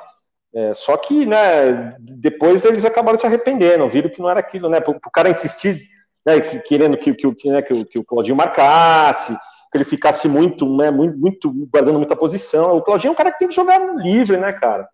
É, 0.54 0.72
só 0.74 0.96
que, 0.96 1.26
né, 1.26 1.94
depois 2.00 2.64
eles 2.64 2.84
acabaram 2.84 3.18
se 3.18 3.26
arrependendo, 3.26 3.88
viram 3.88 4.11
que 4.11 4.20
não 4.20 4.30
era 4.30 4.40
aquilo, 4.40 4.68
né, 4.68 4.80
pro 4.80 4.98
cara 5.12 5.28
insistir, 5.28 5.82
né, 6.26 6.40
que- 6.40 6.59
querendo 6.61 6.96
que, 6.96 7.14
que, 7.14 7.34
que, 7.34 7.50
né, 7.50 7.62
que, 7.62 7.72
o- 7.74 7.84
que 7.84 7.98
o 7.98 8.04
Claudinho 8.04 8.34
marcasse, 8.34 9.32
que 9.70 9.76
ele 9.76 9.84
ficasse 9.84 10.26
muito, 10.26 10.66
né, 10.76 10.90
muito, 10.90 11.16
muito, 11.18 11.52
guardando 11.70 11.98
muita 11.98 12.16
posição. 12.16 12.76
O 12.76 12.82
Claudinho 12.82 13.11
é 13.11 13.12
um 13.12 13.16
cara 13.16 13.30
que 13.30 13.38
tem 13.38 13.48
que 13.48 13.54
jogar 13.54 13.78
livre, 13.96 14.38
né, 14.38 14.52
cara? 14.52 14.88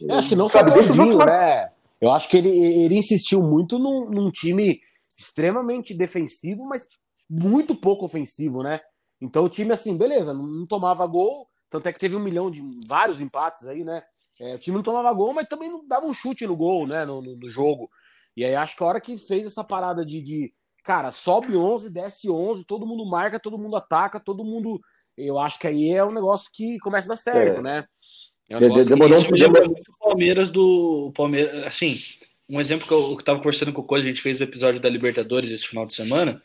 Eu 0.00 0.14
acho 0.14 0.28
que 0.28 0.36
não 0.36 0.48
Sabe, 0.48 0.70
só 0.70 0.74
deixa 0.76 0.92
Claudinho, 0.94 1.18
outros 1.18 1.32
né? 1.34 1.70
Eu 2.00 2.10
acho 2.10 2.28
que 2.28 2.36
ele, 2.36 2.48
ele 2.48 2.96
insistiu 2.96 3.42
muito 3.42 3.78
num, 3.78 4.10
num 4.10 4.30
time 4.30 4.80
extremamente 5.18 5.94
defensivo, 5.94 6.64
mas 6.64 6.86
muito 7.28 7.74
pouco 7.74 8.04
ofensivo, 8.04 8.62
né? 8.62 8.80
Então 9.20 9.44
o 9.44 9.48
time, 9.48 9.72
assim, 9.72 9.96
beleza, 9.96 10.34
não, 10.34 10.44
não 10.46 10.66
tomava 10.66 11.06
gol, 11.06 11.48
tanto 11.70 11.88
é 11.88 11.92
que 11.92 11.98
teve 11.98 12.16
um 12.16 12.22
milhão 12.22 12.50
de 12.50 12.62
vários 12.88 13.20
empates 13.20 13.66
aí, 13.66 13.84
né? 13.84 14.02
É, 14.40 14.54
o 14.56 14.58
time 14.58 14.76
não 14.76 14.82
tomava 14.82 15.12
gol, 15.12 15.32
mas 15.32 15.48
também 15.48 15.70
não 15.70 15.86
dava 15.86 16.06
um 16.06 16.12
chute 16.12 16.46
no 16.46 16.56
gol, 16.56 16.86
né? 16.86 17.04
No, 17.04 17.22
no- 17.22 17.36
no 17.36 17.48
jogo. 17.48 17.88
E 18.36 18.44
aí 18.44 18.54
acho 18.54 18.76
que 18.76 18.82
a 18.82 18.86
hora 18.86 19.00
que 19.00 19.16
fez 19.16 19.46
essa 19.46 19.62
parada 19.62 20.04
de, 20.04 20.20
de 20.20 20.52
cara, 20.84 21.10
sobe 21.10 21.56
11, 21.56 21.88
desce 21.88 22.28
11, 22.28 22.64
todo 22.64 22.86
mundo 22.86 23.08
marca, 23.08 23.38
todo 23.40 23.56
mundo 23.58 23.76
ataca, 23.76 24.18
todo 24.20 24.44
mundo. 24.44 24.80
Eu 25.16 25.38
acho 25.38 25.58
que 25.58 25.68
aí 25.68 25.90
é 25.90 26.04
um 26.04 26.10
negócio 26.12 26.50
que 26.52 26.78
começa 26.80 27.06
a 27.08 27.14
dar 27.14 27.16
certo, 27.16 27.60
É. 27.60 27.62
né? 27.62 27.86
É 28.48 28.56
um 28.56 28.84
demorou 28.84 29.20
lembra 29.30 29.64
muito 29.64 29.80
o 29.80 29.98
Palmeiras 29.98 30.50
do. 30.50 31.06
o 31.08 31.12
Palmeiras, 31.12 31.66
assim, 31.66 31.98
um 32.48 32.60
exemplo 32.60 32.86
que 32.86 32.92
eu, 32.92 33.16
que 33.16 33.24
tava 33.24 33.38
conversando 33.38 33.72
com 33.72 33.80
o 33.80 33.84
Coisa, 33.84 34.04
a 34.04 34.08
gente 34.08 34.20
fez 34.20 34.38
o 34.38 34.42
episódio 34.42 34.80
da 34.80 34.88
Libertadores 34.88 35.50
esse 35.50 35.66
final 35.66 35.86
de 35.86 35.94
semana. 35.94 36.42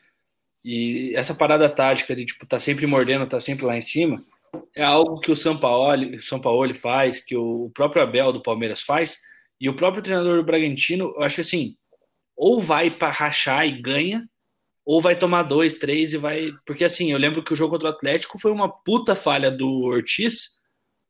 E 0.64 1.14
essa 1.16 1.34
parada 1.34 1.70
tática 1.70 2.16
de 2.16 2.26
tipo, 2.26 2.46
tá 2.46 2.60
sempre 2.60 2.86
mordendo, 2.86 3.28
tá 3.28 3.40
sempre 3.40 3.66
lá 3.66 3.78
em 3.78 3.82
cima, 3.82 4.24
é 4.76 4.84
algo 4.84 5.20
que 5.20 5.32
o 5.32 5.36
São 5.36 5.58
Paulo, 5.58 6.16
o 6.16 6.22
São 6.22 6.40
Paulo 6.40 6.74
faz, 6.76 7.24
que 7.24 7.36
o 7.36 7.72
próprio 7.74 8.04
Abel 8.04 8.34
do 8.34 8.42
Palmeiras 8.42 8.82
faz, 8.82 9.20
e 9.60 9.70
o 9.70 9.74
próprio 9.74 10.04
treinador 10.04 10.38
do 10.38 10.44
Bragantino, 10.44 11.14
eu 11.16 11.24
acho 11.24 11.42
assim, 11.42 11.76
ou 12.36 12.62
vai 12.62 12.90
para 12.90 13.12
rachar 13.12 13.68
e 13.68 13.82
ganha, 13.82 14.28
ou 14.86 15.02
vai 15.02 15.16
tomar 15.16 15.44
dois, 15.44 15.76
três 15.76 16.14
e 16.14 16.18
vai. 16.18 16.52
Porque 16.66 16.84
assim, 16.84 17.12
eu 17.12 17.18
lembro 17.18 17.44
que 17.44 17.54
o 17.54 17.56
jogo 17.56 17.72
contra 17.72 17.90
o 17.90 17.92
Atlético 17.92 18.40
foi 18.40 18.52
uma 18.52 18.70
puta 18.70 19.14
falha 19.16 19.52
do 19.52 19.84
Ortiz, 19.84 20.59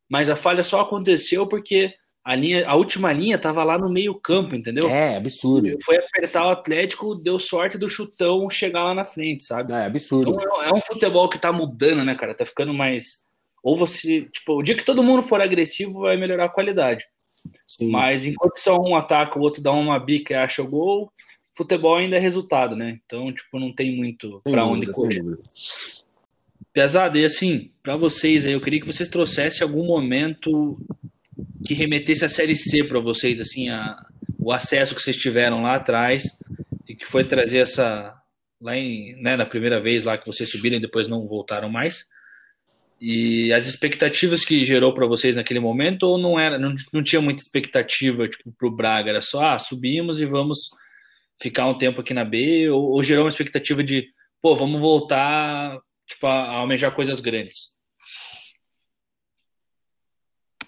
mas 0.09 0.29
a 0.29 0.35
falha 0.35 0.63
só 0.63 0.81
aconteceu 0.81 1.45
porque 1.47 1.93
a, 2.23 2.35
linha, 2.35 2.67
a 2.67 2.75
última 2.75 3.13
linha 3.13 3.37
tava 3.37 3.63
lá 3.63 3.77
no 3.77 3.89
meio 3.89 4.13
campo, 4.15 4.55
entendeu? 4.55 4.89
É, 4.89 5.15
absurdo. 5.15 5.77
Foi 5.83 5.97
apertar 5.97 6.47
o 6.47 6.51
Atlético, 6.51 7.15
deu 7.15 7.39
sorte 7.39 7.77
do 7.77 7.87
chutão 7.87 8.49
chegar 8.49 8.83
lá 8.83 8.93
na 8.93 9.05
frente, 9.05 9.43
sabe? 9.43 9.73
É 9.73 9.85
absurdo. 9.85 10.31
Então 10.31 10.63
é 10.63 10.73
um 10.73 10.81
futebol 10.81 11.29
que 11.29 11.39
tá 11.39 11.51
mudando, 11.51 12.03
né, 12.03 12.15
cara? 12.15 12.35
Tá 12.35 12.45
ficando 12.45 12.73
mais. 12.73 13.27
Ou 13.63 13.77
você. 13.77 14.27
Tipo, 14.31 14.59
o 14.59 14.63
dia 14.63 14.75
que 14.75 14.85
todo 14.85 15.03
mundo 15.03 15.21
for 15.21 15.41
agressivo, 15.41 16.01
vai 16.01 16.17
melhorar 16.17 16.45
a 16.45 16.49
qualidade. 16.49 17.05
Sim. 17.67 17.91
Mas 17.91 18.25
enquanto 18.25 18.57
só 18.57 18.79
um 18.79 18.95
ataca, 18.95 19.39
o 19.39 19.41
outro 19.41 19.61
dá 19.61 19.71
uma 19.71 19.99
bica 19.99 20.33
e 20.33 20.37
acha 20.37 20.61
o 20.61 20.69
gol, 20.69 21.11
futebol 21.55 21.97
ainda 21.97 22.15
é 22.15 22.19
resultado, 22.19 22.75
né? 22.75 22.99
Então, 23.05 23.31
tipo, 23.33 23.59
não 23.59 23.73
tem 23.73 23.95
muito 23.95 24.29
dúvida, 24.29 24.65
onde 24.65 24.91
correr. 24.91 25.23
Pesado, 26.79 27.17
e 27.17 27.25
assim, 27.25 27.73
para 27.83 27.97
vocês 27.97 28.45
aí, 28.45 28.53
eu 28.53 28.61
queria 28.61 28.79
que 28.79 28.87
vocês 28.87 29.09
trouxessem 29.09 29.63
algum 29.63 29.85
momento 29.85 30.79
que 31.67 31.73
remetesse 31.73 32.23
a 32.23 32.29
Série 32.29 32.55
C 32.55 32.85
para 32.85 33.01
vocês, 33.01 33.41
assim, 33.41 33.67
a, 33.67 33.97
o 34.39 34.49
acesso 34.49 34.95
que 34.95 35.01
vocês 35.01 35.17
tiveram 35.17 35.61
lá 35.61 35.75
atrás 35.75 36.23
e 36.87 36.95
que 36.95 37.05
foi 37.05 37.25
trazer 37.25 37.57
essa 37.57 38.15
lá 38.61 38.77
em, 38.77 39.21
né, 39.21 39.35
na 39.35 39.45
primeira 39.45 39.81
vez 39.81 40.05
lá 40.05 40.17
que 40.17 40.25
vocês 40.25 40.49
subiram 40.49 40.77
e 40.77 40.79
depois 40.79 41.09
não 41.09 41.27
voltaram 41.27 41.69
mais. 41.69 42.05
E 43.01 43.51
as 43.51 43.67
expectativas 43.67 44.45
que 44.45 44.65
gerou 44.65 44.93
para 44.93 45.05
vocês 45.05 45.35
naquele 45.35 45.59
momento 45.59 46.03
ou 46.03 46.17
não 46.17 46.39
era, 46.39 46.57
não, 46.57 46.73
não 46.93 47.03
tinha 47.03 47.21
muita 47.21 47.41
expectativa 47.41 48.25
tipo 48.25 48.53
pro 48.57 48.71
Braga, 48.71 49.09
era 49.09 49.21
só 49.21 49.43
ah, 49.43 49.59
subimos 49.59 50.21
e 50.21 50.25
vamos 50.25 50.69
ficar 51.41 51.67
um 51.67 51.77
tempo 51.77 51.99
aqui 51.99 52.13
na 52.13 52.23
B 52.23 52.69
ou, 52.69 52.91
ou 52.91 53.03
gerou 53.03 53.25
uma 53.25 53.29
expectativa 53.29 53.83
de, 53.83 54.07
pô, 54.41 54.55
vamos 54.55 54.79
voltar 54.79 55.77
tipo 56.09 56.25
a, 56.27 56.31
a 56.31 56.57
almejar 56.57 56.93
coisas 56.93 57.19
grandes. 57.19 57.77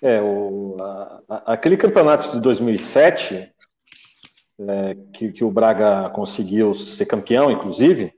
É, 0.02 0.22
o, 0.22 0.78
a, 0.80 1.54
aquele 1.54 1.76
campeonato 1.76 2.32
de 2.32 2.40
2007, 2.40 3.52
é, 4.60 4.96
que, 5.14 5.32
que, 5.32 5.44
o 5.44 5.52
Braga 5.52 6.10
conseguiu 6.12 6.74
ser 6.74 7.06
campeão, 7.06 7.52
inclusive, 7.52 8.14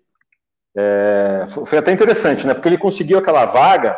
é, 0.75 1.45
foi 1.65 1.77
até 1.77 1.91
interessante, 1.91 2.45
né? 2.45 2.53
Porque 2.53 2.69
ele 2.69 2.77
conseguiu 2.77 3.17
aquela 3.17 3.45
vaga, 3.45 3.97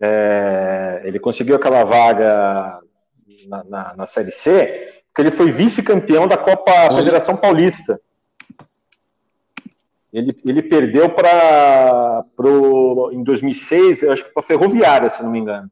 é, 0.00 1.02
ele 1.04 1.18
conseguiu 1.18 1.56
aquela 1.56 1.84
vaga 1.84 2.80
na, 3.46 3.64
na, 3.64 3.96
na 3.96 4.06
Série 4.06 4.30
C, 4.30 5.02
porque 5.08 5.22
ele 5.22 5.30
foi 5.30 5.50
vice-campeão 5.50 6.26
da 6.26 6.36
Copa 6.36 6.72
Federação 6.96 7.36
Paulista. 7.36 8.00
Ele, 10.14 10.32
ele 10.46 10.62
perdeu 10.62 11.10
para 11.10 12.24
em 13.12 13.24
2006, 13.24 14.04
acho 14.04 14.24
que 14.24 14.32
para 14.32 14.44
Ferroviária, 14.44 15.10
se 15.10 15.20
não 15.20 15.30
me 15.30 15.40
engano. 15.40 15.68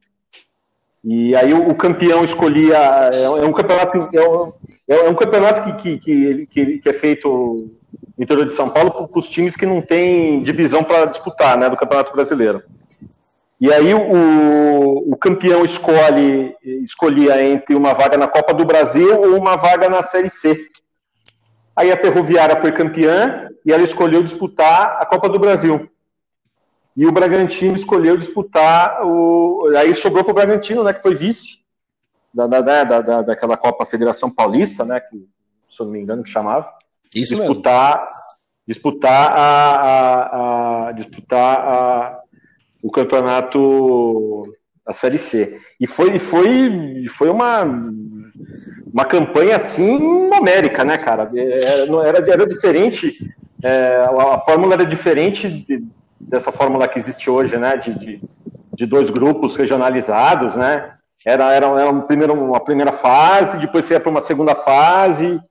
E 1.01 1.33
aí 1.33 1.53
o, 1.53 1.69
o 1.69 1.75
campeão 1.75 2.25
escolhia. 2.25 2.77
É, 3.13 3.23
é, 3.23 3.29
um 3.29 3.53
campeonato, 3.53 4.09
é 4.13 4.27
um, 4.27 4.53
é 4.85 5.09
um 5.09 5.15
campeonato 5.15 5.61
que, 5.61 5.97
que, 5.97 6.45
que, 6.47 6.77
que, 6.79 6.89
é 6.89 6.93
feito 6.93 7.29
no 8.17 8.23
interior 8.23 8.45
de 8.45 8.53
São 8.53 8.69
Paulo 8.69 9.07
para 9.07 9.19
os 9.19 9.29
times 9.29 9.55
que 9.55 9.65
não 9.65 9.81
têm 9.81 10.43
divisão 10.43 10.83
para 10.83 11.05
disputar, 11.05 11.57
né, 11.57 11.69
do 11.69 11.77
Campeonato 11.77 12.11
Brasileiro. 12.11 12.63
E 13.61 13.71
aí 13.71 13.93
o, 13.93 15.09
o 15.09 15.15
campeão 15.15 15.63
escolhe 15.63 16.53
escolhia 16.83 17.41
entre 17.41 17.75
uma 17.75 17.93
vaga 17.93 18.17
na 18.17 18.27
Copa 18.27 18.53
do 18.53 18.65
Brasil 18.65 19.21
ou 19.21 19.37
uma 19.37 19.55
vaga 19.55 19.87
na 19.89 20.01
Série 20.01 20.29
C. 20.29 20.67
Aí 21.75 21.91
a 21.91 21.97
Ferroviária 21.97 22.55
foi 22.55 22.71
campeã 22.71 23.49
e 23.65 23.71
ela 23.71 23.83
escolheu 23.83 24.21
disputar 24.23 24.97
a 24.99 25.05
Copa 25.05 25.27
do 25.27 25.39
Brasil 25.39 25.89
e 26.95 27.05
o 27.05 27.11
Bragantino 27.11 27.75
escolheu 27.75 28.15
disputar 28.15 29.03
o. 29.03 29.71
Aí 29.77 29.93
sobrou 29.95 30.23
para 30.23 30.31
o 30.31 30.35
Bragantino, 30.35 30.83
né, 30.83 30.93
que 30.93 31.01
foi 31.01 31.15
vice 31.15 31.63
da, 32.33 32.45
da, 32.45 32.83
da, 32.83 33.21
daquela 33.21 33.57
Copa 33.57 33.85
Federação 33.85 34.29
Paulista, 34.29 34.85
né, 34.85 34.99
que, 34.99 35.27
se 35.69 35.79
eu 35.79 35.85
não 35.85 35.93
me 35.93 35.99
engano, 35.99 36.23
que 36.23 36.29
chamava. 36.29 36.71
Isso 37.13 37.35
disputar, 37.35 37.97
mesmo. 37.97 38.09
Disputar 38.67 39.31
a, 39.31 39.75
a, 39.75 40.87
a 40.87 40.91
disputar 40.91 41.59
a, 41.59 42.23
o 42.83 42.91
campeonato 42.91 44.55
da 44.85 44.93
Série 44.93 45.17
C. 45.17 45.59
E 45.79 45.87
foi, 45.87 46.19
foi, 46.19 47.07
foi 47.17 47.29
uma, 47.29 47.65
uma 48.93 49.05
campanha 49.05 49.55
assim 49.55 49.97
numérica, 49.97 50.83
né, 50.85 50.99
cara? 50.99 51.27
Era, 51.35 52.07
era, 52.07 52.31
era 52.31 52.47
diferente, 52.47 53.17
é, 53.63 54.07
a 54.07 54.39
fórmula 54.39 54.75
era 54.75 54.85
diferente 54.85 55.49
de, 55.49 55.83
dessa 56.19 56.51
fórmula 56.51 56.87
que 56.87 56.99
existe 56.99 57.27
hoje, 57.27 57.57
né, 57.57 57.75
de, 57.75 57.97
de, 57.97 58.21
de 58.75 58.85
dois 58.85 59.09
grupos 59.09 59.55
regionalizados, 59.55 60.55
né, 60.55 60.93
era, 61.25 61.51
era, 61.51 61.65
era 61.65 61.89
um 61.89 62.01
primeiro, 62.01 62.33
uma 62.33 62.59
primeira 62.59 62.91
fase, 62.91 63.57
depois 63.57 63.83
você 63.83 63.95
ia 63.95 63.99
para 63.99 64.11
uma 64.11 64.21
segunda 64.21 64.53
fase, 64.53 65.41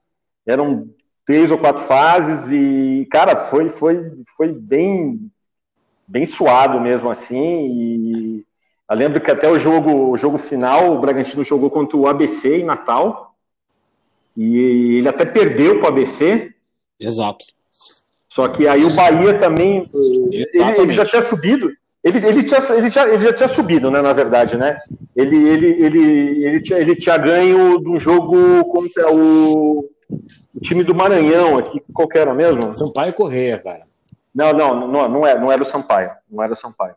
eram 0.46 0.86
três 1.26 1.50
ou 1.50 1.58
quatro 1.58 1.82
fases 1.82 2.48
e, 2.48 3.08
cara, 3.10 3.34
foi, 3.34 3.68
foi, 3.70 4.12
foi 4.36 4.52
bem, 4.52 5.18
bem 6.06 6.24
suado 6.24 6.80
mesmo 6.80 7.10
assim 7.10 7.66
e 7.66 8.44
eu 8.88 8.96
lembro 8.96 9.20
que 9.20 9.30
até 9.30 9.48
o 9.48 9.58
jogo, 9.58 10.10
o 10.10 10.16
jogo 10.16 10.36
final, 10.36 10.92
o 10.92 11.00
Bragantino 11.00 11.42
jogou 11.42 11.70
contra 11.70 11.96
o 11.96 12.06
ABC 12.06 12.58
em 12.58 12.64
Natal 12.64 13.31
e 14.36 14.96
ele 14.98 15.08
até 15.08 15.24
perdeu 15.24 15.78
para 15.78 15.86
o 15.86 15.88
ABC. 15.88 16.52
Exato. 17.00 17.44
Só 18.28 18.48
que 18.48 18.66
aí 18.66 18.84
o 18.84 18.94
Bahia 18.94 19.38
também, 19.38 19.90
ele, 20.30 20.48
ele, 20.54 20.92
já 20.92 21.04
tinha 21.04 21.20
subido, 21.20 21.70
ele, 22.02 22.26
ele, 22.26 22.42
tinha, 22.42 22.60
ele, 22.76 22.88
já, 22.88 23.06
ele 23.06 23.18
já 23.18 23.32
tinha 23.32 23.48
subido, 23.48 23.90
né, 23.90 24.00
na 24.00 24.12
verdade, 24.12 24.56
né? 24.56 24.80
Ele, 25.14 25.36
ele, 25.36 25.66
ele, 25.66 26.44
ele, 26.44 26.62
tinha, 26.62 26.78
ele 26.78 26.96
tinha 26.96 27.18
ganho 27.18 27.78
do 27.78 27.98
jogo 27.98 28.64
contra 28.64 29.12
o, 29.12 29.90
o 30.54 30.60
time 30.62 30.82
do 30.82 30.94
Maranhão 30.94 31.58
aqui, 31.58 31.82
qual 31.92 32.08
que 32.08 32.16
era 32.16 32.32
mesmo? 32.32 32.72
Sampaio 32.72 33.12
Correia, 33.12 33.58
cara. 33.58 33.82
Não, 34.34 34.52
não, 34.54 34.88
não, 34.88 35.08
não, 35.08 35.26
é, 35.26 35.38
não 35.38 35.52
era 35.52 35.62
o 35.62 35.66
Sampaio, 35.66 36.10
não 36.30 36.42
era 36.42 36.54
o 36.54 36.56
Sampaio. 36.56 36.94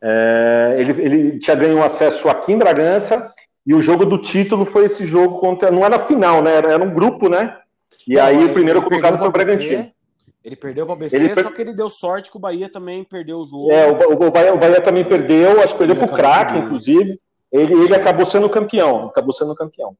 É, 0.00 0.76
ele, 0.78 1.02
ele 1.02 1.38
tinha 1.40 1.56
ganho 1.56 1.82
acesso 1.82 2.28
aqui 2.28 2.52
em 2.52 2.58
Bragança 2.58 3.34
e 3.68 3.74
o 3.74 3.82
jogo 3.82 4.06
do 4.06 4.16
título 4.16 4.64
foi 4.64 4.86
esse 4.86 5.04
jogo 5.04 5.38
contra, 5.40 5.70
não 5.70 5.84
era 5.84 5.98
final, 5.98 6.40
né? 6.40 6.54
Era, 6.54 6.72
era 6.72 6.82
um 6.82 6.94
grupo, 6.94 7.28
né? 7.28 7.54
E 8.06 8.14
não, 8.14 8.24
aí 8.24 8.42
o 8.46 8.54
primeiro 8.54 8.80
colocado 8.80 9.18
foi 9.18 9.28
o 9.28 9.30
Bragantino. 9.30 9.92
Ele 10.42 10.56
perdeu 10.56 10.86
para 10.86 10.94
o 10.94 10.96
ABC, 10.96 11.14
ele 11.14 11.34
per... 11.34 11.42
só 11.44 11.50
que 11.50 11.60
ele 11.60 11.74
deu 11.74 11.90
sorte 11.90 12.30
que 12.30 12.36
o 12.38 12.40
Bahia 12.40 12.72
também 12.72 13.04
perdeu 13.04 13.40
o 13.40 13.46
jogo. 13.46 13.70
É, 13.70 13.86
o, 13.86 14.26
o, 14.26 14.30
Bahia, 14.30 14.54
o 14.54 14.56
Bahia 14.56 14.80
também 14.80 15.04
perdeu, 15.04 15.60
acho 15.60 15.74
que 15.74 15.80
perdeu 15.80 15.96
para 15.96 16.06
o 16.06 16.16
craque, 16.16 16.56
inclusive. 16.56 17.20
Ele, 17.52 17.74
ele 17.74 17.94
acabou 17.94 18.24
sendo 18.24 18.48
campeão, 18.48 19.08
acabou 19.08 19.34
sendo 19.34 19.54
campeão. 19.54 19.94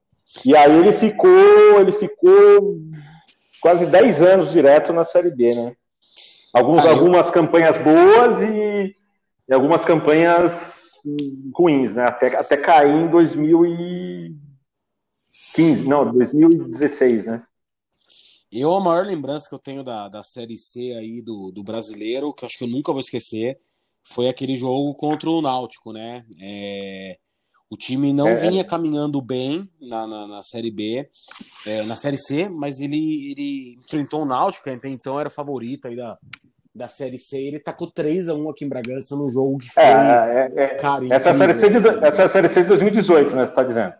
E 0.46 0.56
aí 0.56 0.74
ele 0.74 0.94
ficou, 0.94 1.78
ele 1.78 1.92
ficou 1.92 2.78
quase 3.60 3.84
10 3.84 4.22
anos 4.22 4.50
direto 4.50 4.94
na 4.94 5.04
Série 5.04 5.30
B, 5.30 5.54
né? 5.54 5.74
Alguns, 6.54 6.86
algumas 6.86 7.30
campanhas 7.30 7.76
boas 7.76 8.40
e, 8.40 8.96
e, 9.46 9.52
algumas 9.52 9.84
campanhas 9.84 10.77
ruins, 11.54 11.94
né? 11.94 12.04
Até, 12.04 12.36
até 12.36 12.56
cair 12.56 12.94
em 12.94 13.08
2015, 13.08 15.88
não, 15.88 16.12
2016, 16.12 17.26
né? 17.26 17.42
Eu, 18.50 18.74
a 18.74 18.80
maior 18.80 19.04
lembrança 19.04 19.46
que 19.48 19.54
eu 19.54 19.58
tenho 19.58 19.84
da, 19.84 20.08
da 20.08 20.22
Série 20.22 20.56
C 20.56 20.94
aí 20.94 21.20
do, 21.20 21.52
do 21.52 21.62
brasileiro, 21.62 22.32
que 22.32 22.44
eu 22.44 22.46
acho 22.46 22.56
que 22.56 22.64
eu 22.64 22.68
nunca 22.68 22.92
vou 22.92 23.00
esquecer, 23.00 23.60
foi 24.02 24.28
aquele 24.28 24.56
jogo 24.56 24.94
contra 24.94 25.28
o 25.28 25.42
Náutico, 25.42 25.92
né? 25.92 26.24
É, 26.40 27.18
o 27.70 27.76
time 27.76 28.14
não 28.14 28.28
é. 28.28 28.36
vinha 28.36 28.64
caminhando 28.64 29.20
bem 29.20 29.70
na, 29.78 30.06
na, 30.06 30.26
na 30.26 30.42
Série 30.42 30.70
B, 30.70 31.06
é, 31.66 31.82
na 31.82 31.94
Série 31.94 32.16
C, 32.16 32.48
mas 32.48 32.80
ele, 32.80 33.30
ele 33.30 33.78
enfrentou 33.84 34.22
o 34.22 34.24
Náutico, 34.24 34.64
que 34.64 34.70
até 34.70 34.88
então 34.88 35.20
era 35.20 35.28
favorito 35.28 35.86
aí 35.86 35.94
da, 35.94 36.18
da 36.78 36.88
Série 36.88 37.18
C, 37.18 37.36
ele 37.36 37.58
tacou 37.58 37.90
3 37.90 38.28
a 38.28 38.34
1 38.34 38.50
aqui 38.50 38.64
em 38.64 38.68
Bragança 38.68 39.16
num 39.16 39.28
jogo 39.28 39.58
que 39.58 39.68
foi. 39.68 39.82
É, 39.82 40.52
é, 40.56 40.62
é 40.62 40.66
cara, 40.76 41.04
essa, 41.12 41.30
é 41.30 41.32
a 41.32 41.34
série 41.34 41.54
C 41.54 41.68
de, 41.68 41.76
essa 41.76 42.22
é 42.22 42.24
a 42.24 42.28
Série 42.28 42.48
C 42.48 42.62
de 42.62 42.68
2018, 42.68 43.36
né? 43.36 43.44
Você 43.44 43.50
está 43.50 43.62
dizendo? 43.64 43.94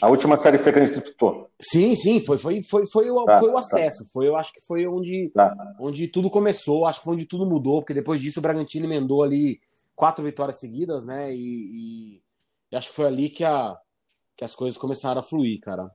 A 0.00 0.08
última 0.08 0.36
Série 0.36 0.58
C 0.58 0.72
que 0.72 0.78
a 0.80 0.84
gente 0.84 0.98
disputou. 0.98 1.48
Sim, 1.60 1.94
sim, 1.94 2.20
foi, 2.20 2.36
foi, 2.36 2.62
foi, 2.62 2.84
foi, 2.90 3.10
o, 3.10 3.24
tá, 3.24 3.38
foi 3.38 3.50
o 3.50 3.52
tá. 3.52 3.60
acesso. 3.60 4.04
Tá. 4.04 4.10
Foi, 4.12 4.26
eu 4.26 4.34
acho 4.34 4.52
que 4.52 4.60
foi 4.66 4.84
onde, 4.86 5.30
tá. 5.32 5.54
onde 5.78 6.08
tudo 6.08 6.28
começou, 6.28 6.86
acho 6.86 6.98
que 6.98 7.04
foi 7.04 7.14
onde 7.14 7.26
tudo 7.26 7.46
mudou, 7.46 7.80
porque 7.80 7.94
depois 7.94 8.20
disso 8.20 8.40
o 8.40 8.42
Bragantino 8.42 8.86
emendou 8.86 9.22
ali 9.22 9.60
quatro 9.94 10.24
vitórias 10.24 10.58
seguidas, 10.58 11.06
né? 11.06 11.32
E, 11.32 12.16
e, 12.16 12.22
e 12.72 12.76
acho 12.76 12.88
que 12.88 12.96
foi 12.96 13.06
ali 13.06 13.28
que, 13.28 13.44
a, 13.44 13.76
que 14.36 14.44
as 14.44 14.54
coisas 14.54 14.76
começaram 14.76 15.20
a 15.20 15.22
fluir, 15.22 15.60
cara. 15.60 15.88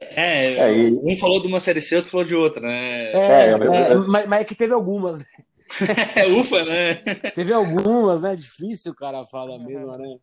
É, 0.00 0.54
é 0.54 0.78
e... 0.78 0.92
um 0.92 1.16
falou 1.16 1.40
de 1.40 1.46
uma 1.46 1.60
série 1.60 1.80
C, 1.80 1.96
outro 1.96 2.10
falou 2.10 2.26
de 2.26 2.34
outra, 2.34 2.60
né? 2.60 3.12
É, 3.12 3.18
é, 3.18 3.50
é 3.50 3.94
mas, 3.94 4.26
mas, 4.26 4.40
é 4.42 4.44
que 4.44 4.54
teve 4.54 4.74
algumas, 4.74 5.18
né? 5.18 5.24
Ufa, 6.38 6.64
né? 6.64 6.94
Teve 7.34 7.52
algumas, 7.52 8.22
né? 8.22 8.36
Difícil 8.36 8.92
o 8.92 8.94
cara 8.94 9.24
fala 9.24 9.58
mesmo, 9.58 9.96
né? 9.96 10.16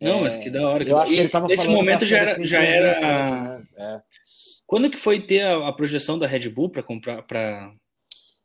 Não, 0.00 0.20
mas 0.20 0.36
que 0.36 0.50
da 0.50 0.68
hora. 0.68 0.84
Eu 0.84 0.98
acho 0.98 1.12
que 1.12 1.18
ele 1.18 1.28
tava 1.28 1.46
Nesse 1.46 1.68
momento 1.68 2.04
já 2.04 2.18
era. 2.18 2.46
Já 2.46 2.62
era... 2.62 3.58
Né? 3.76 4.02
Quando 4.66 4.90
que 4.90 4.98
foi 4.98 5.20
ter 5.20 5.42
a, 5.42 5.68
a 5.68 5.72
projeção 5.72 6.18
da 6.18 6.26
Red 6.26 6.48
Bull 6.50 6.68
para 6.68 6.82
comprar? 6.82 7.22
Pra... 7.22 7.70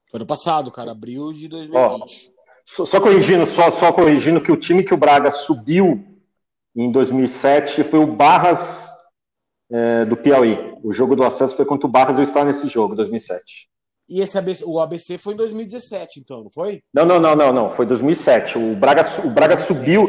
Foi 0.09 0.19
no 0.19 0.25
passado, 0.25 0.71
cara, 0.71 0.91
abril 0.91 1.33
de 1.33 1.47
2020. 1.47 2.31
só, 2.63 2.85
só, 2.85 3.01
corrigindo, 3.01 3.45
só, 3.45 3.71
só 3.71 3.91
corrigindo 3.91 4.41
que 4.41 4.51
o 4.51 4.57
time 4.57 4.83
que 4.83 4.93
o 4.93 4.97
Braga 4.97 5.31
subiu 5.31 6.05
em 6.75 6.91
2007 6.91 7.83
foi 7.83 7.99
o 7.99 8.07
Barras 8.07 8.90
é, 9.71 10.05
do 10.05 10.17
Piauí. 10.17 10.73
O 10.83 10.91
jogo 10.91 11.15
do 11.15 11.23
acesso 11.23 11.55
foi 11.55 11.65
contra 11.65 11.87
o 11.87 11.91
Barras, 11.91 12.17
eu 12.17 12.23
estava 12.23 12.45
nesse 12.45 12.67
jogo, 12.67 12.95
2007. 12.95 13.69
E 14.09 14.19
esse 14.21 14.37
ABC, 14.37 14.65
o 14.65 14.79
ABC 14.79 15.17
foi 15.17 15.33
em 15.33 15.37
2017, 15.37 16.19
então, 16.19 16.43
não 16.43 16.51
foi? 16.51 16.83
Não, 16.93 17.05
não, 17.05 17.19
não, 17.19 17.35
não, 17.35 17.53
não. 17.53 17.69
Foi 17.69 17.85
2007. 17.85 18.57
O 18.57 18.75
Braga, 18.75 19.03
o 19.23 19.29
Braga 19.29 19.55
subiu. 19.55 20.05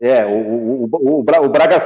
É, 0.00 0.26
o, 0.26 0.30
o, 0.30 0.88
o, 0.90 1.20
o 1.20 1.22
Braga, 1.48 1.80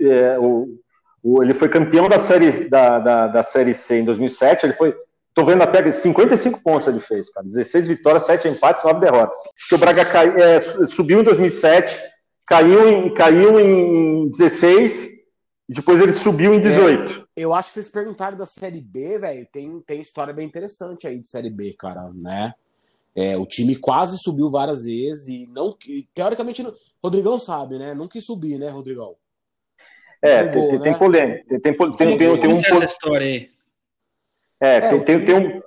é, 0.00 0.36
o, 0.36 0.80
O, 1.22 1.42
ele 1.42 1.54
foi 1.54 1.68
campeão 1.68 2.08
da 2.08 2.18
série, 2.18 2.68
da, 2.68 2.98
da, 2.98 3.26
da 3.28 3.42
série 3.42 3.72
C 3.72 4.00
em 4.00 4.04
2007. 4.04 4.66
Ele 4.66 4.72
foi. 4.72 4.96
Tô 5.32 5.44
vendo 5.44 5.62
até 5.62 5.92
55 5.92 6.60
pontos 6.60 6.88
ele 6.88 6.98
fez, 6.98 7.30
cara. 7.30 7.46
16 7.46 7.86
vitórias, 7.86 8.26
7 8.26 8.48
empates, 8.48 8.82
9 8.82 8.98
derrotas. 8.98 9.38
Porque 9.60 9.74
o 9.76 9.78
Braga 9.78 10.04
cai, 10.04 10.34
é, 10.36 10.58
subiu 10.58 11.20
em 11.20 11.22
2007, 11.22 11.96
caiu 12.44 12.88
em, 12.88 13.14
caiu 13.14 13.60
em 13.60 14.28
16, 14.28 15.19
depois 15.72 16.00
ele 16.00 16.12
subiu 16.12 16.52
em 16.52 16.60
18. 16.60 17.28
É, 17.36 17.42
eu 17.42 17.54
acho 17.54 17.68
que 17.68 17.74
vocês 17.74 17.88
perguntaram 17.88 18.36
da 18.36 18.44
Série 18.44 18.80
B, 18.80 19.18
velho. 19.18 19.46
Tem, 19.52 19.80
tem 19.82 20.00
história 20.00 20.34
bem 20.34 20.44
interessante 20.44 21.06
aí 21.06 21.20
de 21.20 21.28
Série 21.28 21.48
B, 21.48 21.74
cara, 21.78 22.10
né? 22.12 22.52
É, 23.14 23.36
o 23.36 23.46
time 23.46 23.76
quase 23.76 24.18
subiu 24.18 24.50
várias 24.50 24.82
vezes 24.84 25.28
e 25.28 25.46
não. 25.46 25.76
Teoricamente, 26.12 26.66
Rodrigão 27.02 27.38
sabe, 27.38 27.78
né? 27.78 27.94
Não 27.94 28.08
quis 28.08 28.24
subir, 28.24 28.58
né, 28.58 28.68
Rodrigão? 28.68 29.14
É, 30.20 30.42
tem, 30.48 30.52
tem, 30.52 30.72
né? 30.72 30.80
tem 30.80 30.98
polêmica. 30.98 31.44
Tem, 31.48 31.60
tem, 31.60 31.76
tem, 31.76 31.92
tem, 31.92 32.18
tem, 32.18 32.40
tem 32.40 32.52
um. 32.52 32.58
Essa 32.58 32.84
história 32.86 33.26
aí. 33.26 33.50
É, 34.60 34.76
é 34.76 34.80
tem, 34.80 35.04
tem, 35.04 35.24
tem 35.24 35.34
um. 35.36 35.62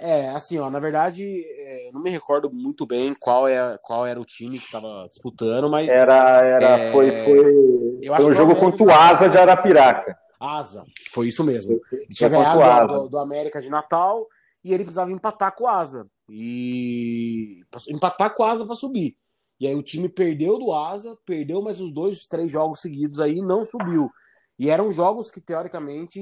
É, 0.00 0.28
assim, 0.28 0.58
ó, 0.58 0.70
na 0.70 0.78
verdade, 0.78 1.24
é, 1.24 1.88
eu 1.88 1.92
não 1.92 2.00
me 2.00 2.10
recordo 2.10 2.48
muito 2.52 2.86
bem 2.86 3.12
qual, 3.14 3.48
é, 3.48 3.76
qual 3.82 4.06
era 4.06 4.20
o 4.20 4.24
time 4.24 4.58
que 4.58 4.66
estava 4.66 5.08
disputando, 5.08 5.68
mas. 5.68 5.90
Era, 5.90 6.40
era, 6.40 6.78
é, 6.78 6.92
foi, 6.92 7.10
foi, 7.10 8.06
foi 8.16 8.26
um 8.26 8.34
jogo 8.34 8.54
contra 8.54 8.84
o 8.84 8.90
Asa 8.90 9.28
de 9.28 9.36
Arapiraca. 9.36 10.16
Asa, 10.38 10.84
foi 11.10 11.28
isso 11.28 11.42
mesmo. 11.42 11.80
Ele 11.90 12.06
tinha 12.14 12.28
ganhado 12.28 12.92
do, 12.92 13.08
do, 13.08 13.18
América 13.18 13.60
de 13.60 13.68
Natal 13.68 14.24
e 14.64 14.72
ele 14.72 14.84
precisava 14.84 15.10
empatar 15.10 15.52
com 15.54 15.64
o 15.64 15.68
Asa. 15.68 16.08
E 16.28 17.60
empatar 17.88 18.32
com 18.34 18.44
o 18.44 18.46
Asa 18.46 18.64
para 18.64 18.76
subir. 18.76 19.16
E 19.58 19.66
aí 19.66 19.74
o 19.74 19.82
time 19.82 20.08
perdeu 20.08 20.58
do 20.58 20.72
Asa, 20.72 21.18
perdeu 21.26 21.60
mais 21.60 21.80
uns 21.80 21.92
dois, 21.92 22.24
três 22.26 22.48
jogos 22.48 22.80
seguidos 22.80 23.18
aí, 23.18 23.40
não 23.40 23.64
subiu. 23.64 24.08
E 24.56 24.70
eram 24.70 24.92
jogos 24.92 25.28
que 25.28 25.40
teoricamente 25.40 26.20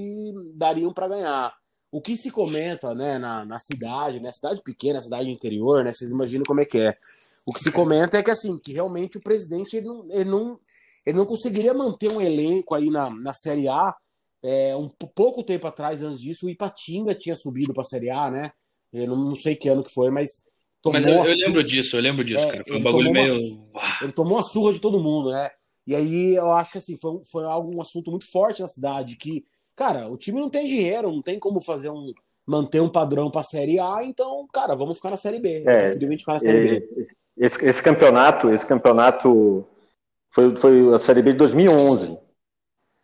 dariam 0.55 0.94
para 0.94 1.09
ganhar. 1.09 1.55
O 1.97 2.01
que 2.02 2.14
se 2.14 2.31
comenta, 2.31 2.94
né, 2.94 3.18
na, 3.18 3.47
na 3.47 3.59
cidade, 3.59 4.20
né, 4.20 4.31
cidade 4.31 4.60
pequena, 4.62 5.01
cidade 5.01 5.31
interior, 5.31 5.82
né, 5.82 5.94
vocês 5.94 6.10
imaginam 6.10 6.44
como 6.47 6.60
é 6.60 6.66
que 6.66 6.78
é. 6.78 6.94
O 7.47 7.55
que 7.55 7.62
se 7.62 7.73
comenta 7.73 8.18
é 8.18 8.23
que 8.23 8.31
assim, 8.31 8.59
que 8.59 8.70
realmente 8.70 9.16
o 9.16 9.23
presidente 9.23 9.78
ele 9.78 9.86
não, 9.86 10.06
ele 10.10 10.28
não, 10.28 10.60
ele 11.06 11.16
não 11.16 11.24
conseguiria 11.24 11.73
manter 11.73 12.12
um 12.12 12.20
elenco 12.20 12.74
aí 12.74 12.90
na, 12.90 13.09
na 13.09 13.32
Série 13.32 13.66
A. 13.66 13.94
É, 14.43 14.77
um 14.77 14.90
pouco 14.90 15.43
tempo 15.43 15.66
atrás, 15.66 16.02
antes 16.02 16.20
disso, 16.20 16.44
o 16.44 16.51
Ipatinga 16.51 17.14
tinha 17.14 17.35
subido 17.35 17.73
para 17.73 17.81
a 17.81 17.86
Série 17.86 18.10
A, 18.10 18.31
né? 18.31 18.52
Eu 18.93 19.06
não, 19.06 19.16
não 19.16 19.35
sei 19.35 19.56
que 19.56 19.66
ano 19.66 19.82
que 19.82 19.90
foi, 19.90 20.10
mas 20.10 20.28
mas 20.85 21.06
eu, 21.06 21.14
eu 21.14 21.24
lembro 21.24 21.64
disso, 21.64 21.97
eu 21.97 22.01
lembro 22.02 22.23
disso, 22.23 22.44
é, 22.44 22.51
cara. 22.51 22.64
Foi 22.68 22.77
um 22.77 22.82
bagulho 22.82 23.10
meio. 23.10 23.35
Uma, 23.73 23.98
ele 24.02 24.12
tomou 24.12 24.39
a 24.39 24.43
surra 24.43 24.73
de 24.73 24.81
todo 24.81 25.02
mundo, 25.02 25.31
né? 25.31 25.51
E 25.86 25.94
aí 25.94 26.35
eu 26.35 26.52
acho 26.52 26.73
que 26.73 26.78
assim, 26.78 26.98
foi, 26.98 27.23
foi 27.24 27.44
algo, 27.44 27.74
um 27.74 27.81
assunto 27.81 28.10
muito 28.10 28.31
forte 28.31 28.60
na 28.60 28.68
cidade, 28.68 29.16
que, 29.16 29.47
cara, 29.77 30.09
o 30.09 30.16
time 30.16 30.40
não 30.40 30.51
tem 30.51 30.66
dinheiro, 30.66 31.12
não 31.12 31.23
tem 31.23 31.39
como 31.39 31.61
fazer 31.61 31.90
um. 31.90 32.12
manter 32.47 32.81
um 32.81 32.89
padrão 32.89 33.31
pra 33.31 33.43
Série 33.43 33.78
A, 33.78 33.98
então, 34.03 34.48
cara, 34.53 34.74
vamos 34.74 34.97
ficar 34.97 35.11
na 35.11 35.16
Série 35.16 35.39
B. 35.39 35.62
É, 35.66 35.89
ficar 36.19 36.32
na 36.32 36.39
Série 36.39 36.59
e, 36.59 36.81
B. 36.81 37.09
Esse, 37.36 37.65
esse 37.65 37.82
campeonato, 37.82 38.51
esse 38.51 38.66
campeonato 38.66 39.66
foi, 40.31 40.57
foi 40.57 40.94
a 40.94 40.98
Série 40.98 41.23
B 41.23 41.32
de 41.32 41.39
2011. 41.39 42.19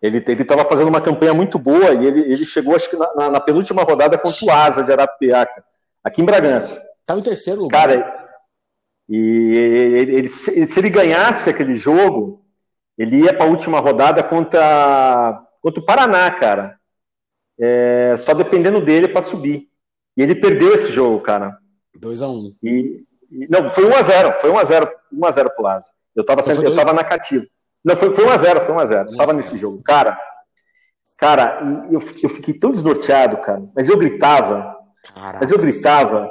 Ele 0.00 0.18
estava 0.18 0.64
fazendo 0.64 0.88
uma 0.88 1.00
campanha 1.00 1.32
muito 1.32 1.58
boa 1.60 1.92
e 1.94 2.06
ele, 2.06 2.20
ele 2.32 2.44
chegou, 2.44 2.74
acho 2.74 2.90
que 2.90 2.96
na, 2.96 3.30
na 3.30 3.40
penúltima 3.40 3.84
rodada 3.84 4.18
contra 4.18 4.44
o 4.44 4.50
Asa 4.50 4.82
de 4.82 4.90
Arapiaca, 4.90 5.64
aqui 6.02 6.20
em 6.20 6.24
Bragança. 6.24 6.82
Tava 7.06 7.20
em 7.20 7.22
terceiro 7.22 7.62
lugar. 7.62 7.88
Cara, 7.88 8.22
e 9.08 9.16
ele, 9.16 10.14
ele, 10.16 10.28
se 10.28 10.78
ele 10.78 10.90
ganhasse 10.90 11.48
aquele 11.48 11.76
jogo, 11.76 12.44
ele 12.98 13.22
ia 13.22 13.34
para 13.34 13.46
a 13.46 13.48
última 13.48 13.78
rodada 13.78 14.22
contra, 14.24 15.44
contra 15.62 15.80
o 15.80 15.86
Paraná, 15.86 16.30
cara. 16.32 16.76
É, 17.58 18.16
só 18.18 18.34
dependendo 18.34 18.80
dele 18.80 19.08
para 19.08 19.22
subir. 19.22 19.68
E 20.16 20.22
ele 20.22 20.34
perdeu 20.34 20.74
esse 20.74 20.92
jogo, 20.92 21.20
cara. 21.20 21.56
2x1. 21.98 22.28
Um. 22.28 22.54
E, 22.62 23.04
e, 23.30 23.48
não, 23.48 23.70
foi 23.70 23.84
1x0. 23.84 24.40
Foi 24.40 24.50
1x0 24.50 24.90
1x0 25.14 25.50
pro 25.54 25.66
Asa. 25.66 25.90
Eu 26.14 26.24
tava, 26.24 26.42
sendo, 26.42 26.62
eu 26.64 26.74
tava 26.74 26.92
na 26.92 27.04
cativa. 27.04 27.46
Não, 27.84 27.96
foi, 27.96 28.12
foi 28.12 28.24
1x0, 28.24 28.66
foi 28.66 28.74
1x0. 28.74 29.10
Eu 29.10 29.16
tava 29.16 29.32
nesse 29.32 29.56
jogo. 29.56 29.82
Cara, 29.82 30.18
cara, 31.16 31.60
eu, 31.90 32.00
eu 32.22 32.28
fiquei 32.28 32.54
tão 32.54 32.70
desnorteado, 32.70 33.38
cara. 33.38 33.62
Mas 33.74 33.88
eu 33.88 33.96
gritava. 33.96 34.76
Caraca. 35.14 35.38
Mas 35.40 35.50
eu 35.50 35.58
gritava. 35.58 36.30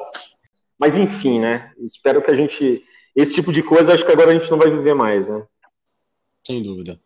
Mas 0.77 0.95
enfim, 0.95 1.39
né? 1.39 1.71
Espero 1.79 2.21
que 2.21 2.31
a 2.31 2.35
gente. 2.35 2.83
Esse 3.15 3.33
tipo 3.33 3.51
de 3.51 3.61
coisa 3.61 3.93
acho 3.93 4.05
que 4.05 4.11
agora 4.11 4.31
a 4.31 4.33
gente 4.33 4.49
não 4.49 4.57
vai 4.57 4.69
viver 4.69 4.93
mais, 4.93 5.27
né? 5.27 5.43
Sem 6.45 6.63
dúvida. 6.63 6.99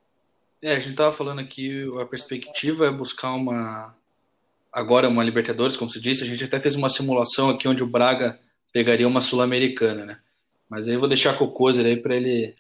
É, 0.61 0.75
a 0.75 0.79
gente 0.79 0.95
tava 0.95 1.11
falando 1.11 1.39
aqui, 1.39 1.83
a 2.01 2.05
perspectiva 2.05 2.87
é 2.87 2.91
buscar 2.91 3.33
uma. 3.33 3.95
Agora 4.71 5.07
uma 5.07 5.23
Libertadores, 5.23 5.77
como 5.77 5.89
se 5.89 5.99
disse. 5.99 6.23
A 6.23 6.27
gente 6.27 6.43
até 6.43 6.59
fez 6.59 6.75
uma 6.75 6.89
simulação 6.89 7.49
aqui 7.49 7.67
onde 7.67 7.83
o 7.83 7.89
Braga 7.89 8.39
pegaria 8.73 9.07
uma 9.07 9.21
Sul-Americana, 9.21 10.05
né? 10.05 10.21
Mas 10.69 10.87
aí 10.87 10.95
eu 10.95 10.99
vou 10.99 11.07
deixar 11.07 11.37
com 11.37 11.45
o 11.45 11.51
Kozer 11.51 11.85
aí 11.85 12.01
para 12.01 12.15
ele 12.15 12.55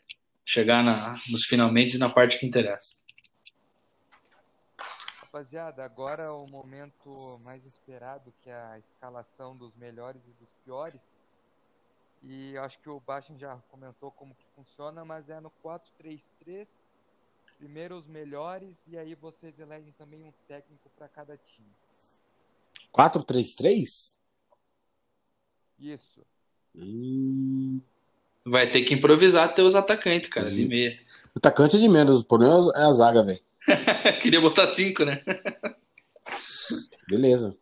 chegar 0.45 0.83
na, 0.83 1.19
nos 1.29 1.45
finalmente 1.45 1.95
e 1.95 1.99
na 1.99 2.09
parte 2.09 2.39
que 2.39 2.45
interessa. 2.45 3.03
Rapaziada, 5.19 5.83
agora 5.83 6.23
é 6.23 6.29
o 6.29 6.47
momento 6.47 7.11
mais 7.43 7.65
esperado, 7.65 8.33
que 8.41 8.49
é 8.49 8.55
a 8.55 8.79
escalação 8.79 9.57
dos 9.57 9.75
melhores 9.75 10.21
e 10.27 10.31
dos 10.33 10.53
piores. 10.63 11.13
E 12.23 12.57
acho 12.57 12.79
que 12.79 12.89
o 12.89 12.99
Bachin 12.99 13.37
já 13.37 13.57
comentou 13.69 14.11
como 14.11 14.33
que 14.33 14.45
funciona, 14.55 15.03
mas 15.03 15.29
é 15.29 15.39
no 15.41 15.51
4-3-3. 15.61 16.67
Primeiro 17.57 17.95
os 17.95 18.07
melhores 18.07 18.77
e 18.87 18.97
aí 18.97 19.15
vocês 19.15 19.57
elegem 19.59 19.93
também 19.97 20.23
um 20.23 20.33
técnico 20.47 20.89
para 20.97 21.07
cada 21.07 21.37
time. 21.37 21.69
4-3-3? 22.93 24.17
Isso. 25.79 26.25
Hum... 26.75 27.81
Vai 28.47 28.67
ter 28.67 28.83
que 28.83 28.93
improvisar 28.93 29.53
teus 29.55 29.73
atacantes, 29.73 30.29
cara, 30.29 30.49
de 30.49 30.67
meia. 30.67 30.99
O 31.33 31.39
atacante 31.39 31.77
é 31.77 31.79
de 31.79 31.89
menos, 31.89 32.21
o 32.21 32.25
problema 32.25 32.59
é 32.75 32.83
a 32.83 32.91
zaga, 32.91 33.23
velho. 33.23 33.39
Queria 34.21 34.39
botar 34.39 34.67
cinco, 34.67 35.03
né? 35.03 35.23
Beleza. 37.09 37.57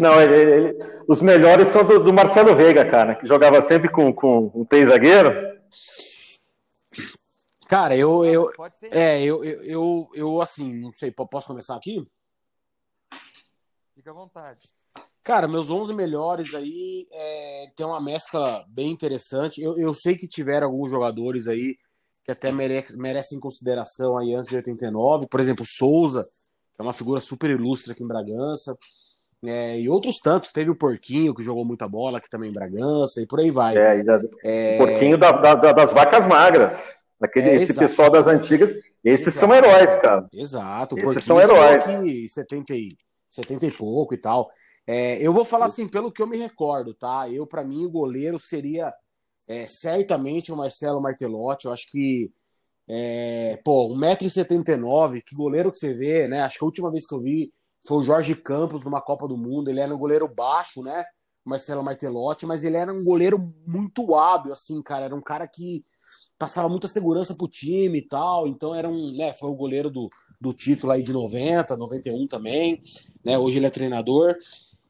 Não, 0.00 0.20
ele, 0.20 0.34
ele, 0.34 0.78
os 1.08 1.20
melhores 1.20 1.68
são 1.68 1.84
do, 1.84 1.98
do, 2.02 2.12
Marcelo 2.12 2.54
Veiga, 2.54 2.84
cara, 2.84 3.16
que 3.16 3.26
jogava 3.26 3.60
sempre 3.60 3.88
com, 3.88 4.12
com 4.12 4.50
um 4.54 4.64
três 4.64 4.88
zagueiro. 4.88 5.32
Cara, 7.68 7.96
eu, 7.96 8.24
eu, 8.24 8.50
é, 8.90 9.22
eu, 9.22 9.44
eu, 9.44 9.62
eu, 9.64 10.10
eu, 10.14 10.40
assim, 10.40 10.72
não 10.80 10.92
sei, 10.92 11.10
posso 11.10 11.46
começar 11.46 11.76
aqui? 11.76 12.06
Fica 13.94 14.10
à 14.10 14.14
vontade. 14.14 14.68
Cara, 15.22 15.48
meus 15.48 15.70
11 15.70 15.94
melhores 15.94 16.54
aí 16.54 17.06
é, 17.10 17.66
tem 17.74 17.86
uma 17.86 18.00
mescla 18.00 18.64
bem 18.68 18.90
interessante. 18.90 19.62
Eu, 19.62 19.78
eu 19.78 19.94
sei 19.94 20.16
que 20.16 20.28
tiveram 20.28 20.66
alguns 20.66 20.90
jogadores 20.90 21.46
aí 21.48 21.76
que 22.24 22.32
até 22.32 22.52
merece, 22.52 22.96
merecem 22.96 23.40
consideração 23.40 24.18
aí 24.18 24.34
antes 24.34 24.50
de 24.50 24.56
89. 24.56 25.26
Por 25.28 25.40
exemplo, 25.40 25.64
Souza, 25.66 26.22
que 26.22 26.80
é 26.80 26.82
uma 26.82 26.92
figura 26.92 27.20
super 27.20 27.50
ilustre 27.50 27.92
aqui 27.92 28.02
em 28.02 28.08
Bragança. 28.08 28.76
É, 29.42 29.78
e 29.78 29.88
outros 29.88 30.18
tantos. 30.18 30.52
Teve 30.52 30.70
o 30.70 30.76
Porquinho, 30.76 31.34
que 31.34 31.42
jogou 31.42 31.64
muita 31.64 31.88
bola 31.88 32.18
aqui 32.18 32.28
também 32.28 32.50
em 32.50 32.54
Bragança, 32.54 33.22
e 33.22 33.26
por 33.26 33.40
aí 33.40 33.50
vai. 33.50 33.76
É, 33.76 34.02
da, 34.02 34.20
é... 34.42 34.76
Porquinho 34.76 35.16
da, 35.16 35.32
da, 35.32 35.72
das 35.72 35.92
vacas 35.92 36.26
magras. 36.26 37.03
Daquele, 37.20 37.50
é, 37.50 37.54
esse 37.56 37.74
pessoal 37.74 38.10
das 38.10 38.26
antigas. 38.26 38.74
Esses 39.04 39.28
exato. 39.28 39.38
são 39.38 39.54
heróis, 39.54 39.96
cara. 39.96 40.28
Exato. 40.32 40.98
Esses 40.98 41.24
são 41.24 41.40
heróis. 41.40 41.82
Aqui 41.86 42.28
70 42.28 42.74
e, 42.74 42.96
70 43.30 43.66
e 43.66 43.72
pouco 43.72 44.14
e 44.14 44.18
tal. 44.18 44.50
É, 44.86 45.16
eu 45.20 45.32
vou 45.32 45.44
falar 45.44 45.66
assim, 45.66 45.88
pelo 45.88 46.12
que 46.12 46.20
eu 46.20 46.26
me 46.26 46.36
recordo, 46.36 46.94
tá? 46.94 47.28
Eu, 47.28 47.46
para 47.46 47.64
mim, 47.64 47.84
o 47.84 47.90
goleiro 47.90 48.38
seria 48.38 48.92
é, 49.48 49.66
certamente 49.66 50.52
o 50.52 50.56
Marcelo 50.56 51.00
Martelotti, 51.00 51.66
eu 51.66 51.72
acho 51.72 51.90
que 51.90 52.32
é, 52.88 53.58
pô, 53.64 53.88
1,79m, 53.94 55.22
que 55.24 55.34
goleiro 55.34 55.70
que 55.70 55.78
você 55.78 55.94
vê, 55.94 56.28
né? 56.28 56.42
Acho 56.42 56.58
que 56.58 56.64
a 56.64 56.66
última 56.66 56.90
vez 56.90 57.06
que 57.06 57.14
eu 57.14 57.20
vi 57.20 57.52
foi 57.86 57.98
o 57.98 58.02
Jorge 58.02 58.34
Campos 58.34 58.84
numa 58.84 59.00
Copa 59.00 59.26
do 59.26 59.36
Mundo. 59.36 59.68
Ele 59.68 59.80
era 59.80 59.94
um 59.94 59.98
goleiro 59.98 60.28
baixo, 60.28 60.82
né? 60.82 61.04
Marcelo 61.44 61.84
Martelotti, 61.84 62.46
mas 62.46 62.64
ele 62.64 62.76
era 62.76 62.92
um 62.92 63.04
goleiro 63.04 63.38
muito 63.66 64.14
hábil, 64.14 64.52
assim, 64.52 64.82
cara. 64.82 65.06
Era 65.06 65.14
um 65.14 65.20
cara 65.20 65.46
que 65.46 65.84
passava 66.38 66.68
muita 66.68 66.88
segurança 66.88 67.34
pro 67.34 67.48
time 67.48 67.98
e 67.98 68.02
tal. 68.02 68.46
Então 68.46 68.74
era 68.74 68.88
um, 68.88 69.12
né? 69.16 69.32
Foi 69.32 69.50
o 69.50 69.56
goleiro 69.56 69.90
do, 69.90 70.08
do 70.40 70.52
título 70.52 70.92
aí 70.92 71.02
de 71.02 71.12
90, 71.12 71.76
91 71.76 72.26
também, 72.26 72.82
né? 73.24 73.38
Hoje 73.38 73.58
ele 73.58 73.66
é 73.66 73.70
treinador. 73.70 74.36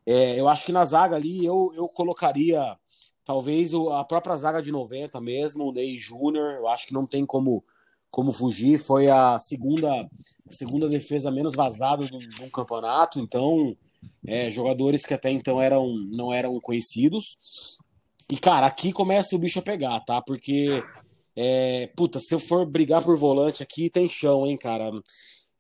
É, 0.06 0.38
eu 0.38 0.48
acho 0.48 0.64
que 0.64 0.72
na 0.72 0.84
zaga 0.84 1.16
ali 1.16 1.44
eu, 1.44 1.72
eu 1.74 1.88
colocaria 1.88 2.76
Talvez 3.24 3.72
a 3.72 4.04
própria 4.04 4.36
zaga 4.36 4.62
de 4.62 4.70
90 4.70 5.18
mesmo, 5.20 5.64
o 5.64 5.72
Ney 5.72 5.96
Júnior, 5.96 6.56
eu 6.56 6.68
acho 6.68 6.86
que 6.86 6.92
não 6.92 7.06
tem 7.06 7.24
como, 7.24 7.64
como 8.10 8.30
fugir. 8.30 8.78
Foi 8.78 9.08
a 9.08 9.38
segunda, 9.38 10.06
segunda 10.50 10.88
defesa 10.88 11.30
menos 11.30 11.54
vazada 11.54 12.06
do, 12.06 12.18
do 12.18 12.50
campeonato, 12.50 13.18
então 13.18 13.74
é, 14.26 14.50
jogadores 14.50 15.06
que 15.06 15.14
até 15.14 15.30
então 15.30 15.60
eram, 15.60 15.96
não 16.12 16.34
eram 16.34 16.60
conhecidos. 16.60 17.78
E, 18.30 18.36
cara, 18.36 18.66
aqui 18.66 18.92
começa 18.92 19.34
o 19.34 19.38
bicho 19.38 19.58
a 19.58 19.62
pegar, 19.62 20.00
tá? 20.00 20.20
Porque, 20.20 20.82
é, 21.36 21.89
puta, 21.97 22.20
se 22.20 22.35
eu 22.35 22.39
for 22.39 22.65
brigar 22.66 23.02
por 23.02 23.16
volante 23.16 23.62
aqui, 23.62 23.90
tem 23.90 24.09
chão, 24.09 24.47
hein, 24.47 24.56
cara? 24.56 24.90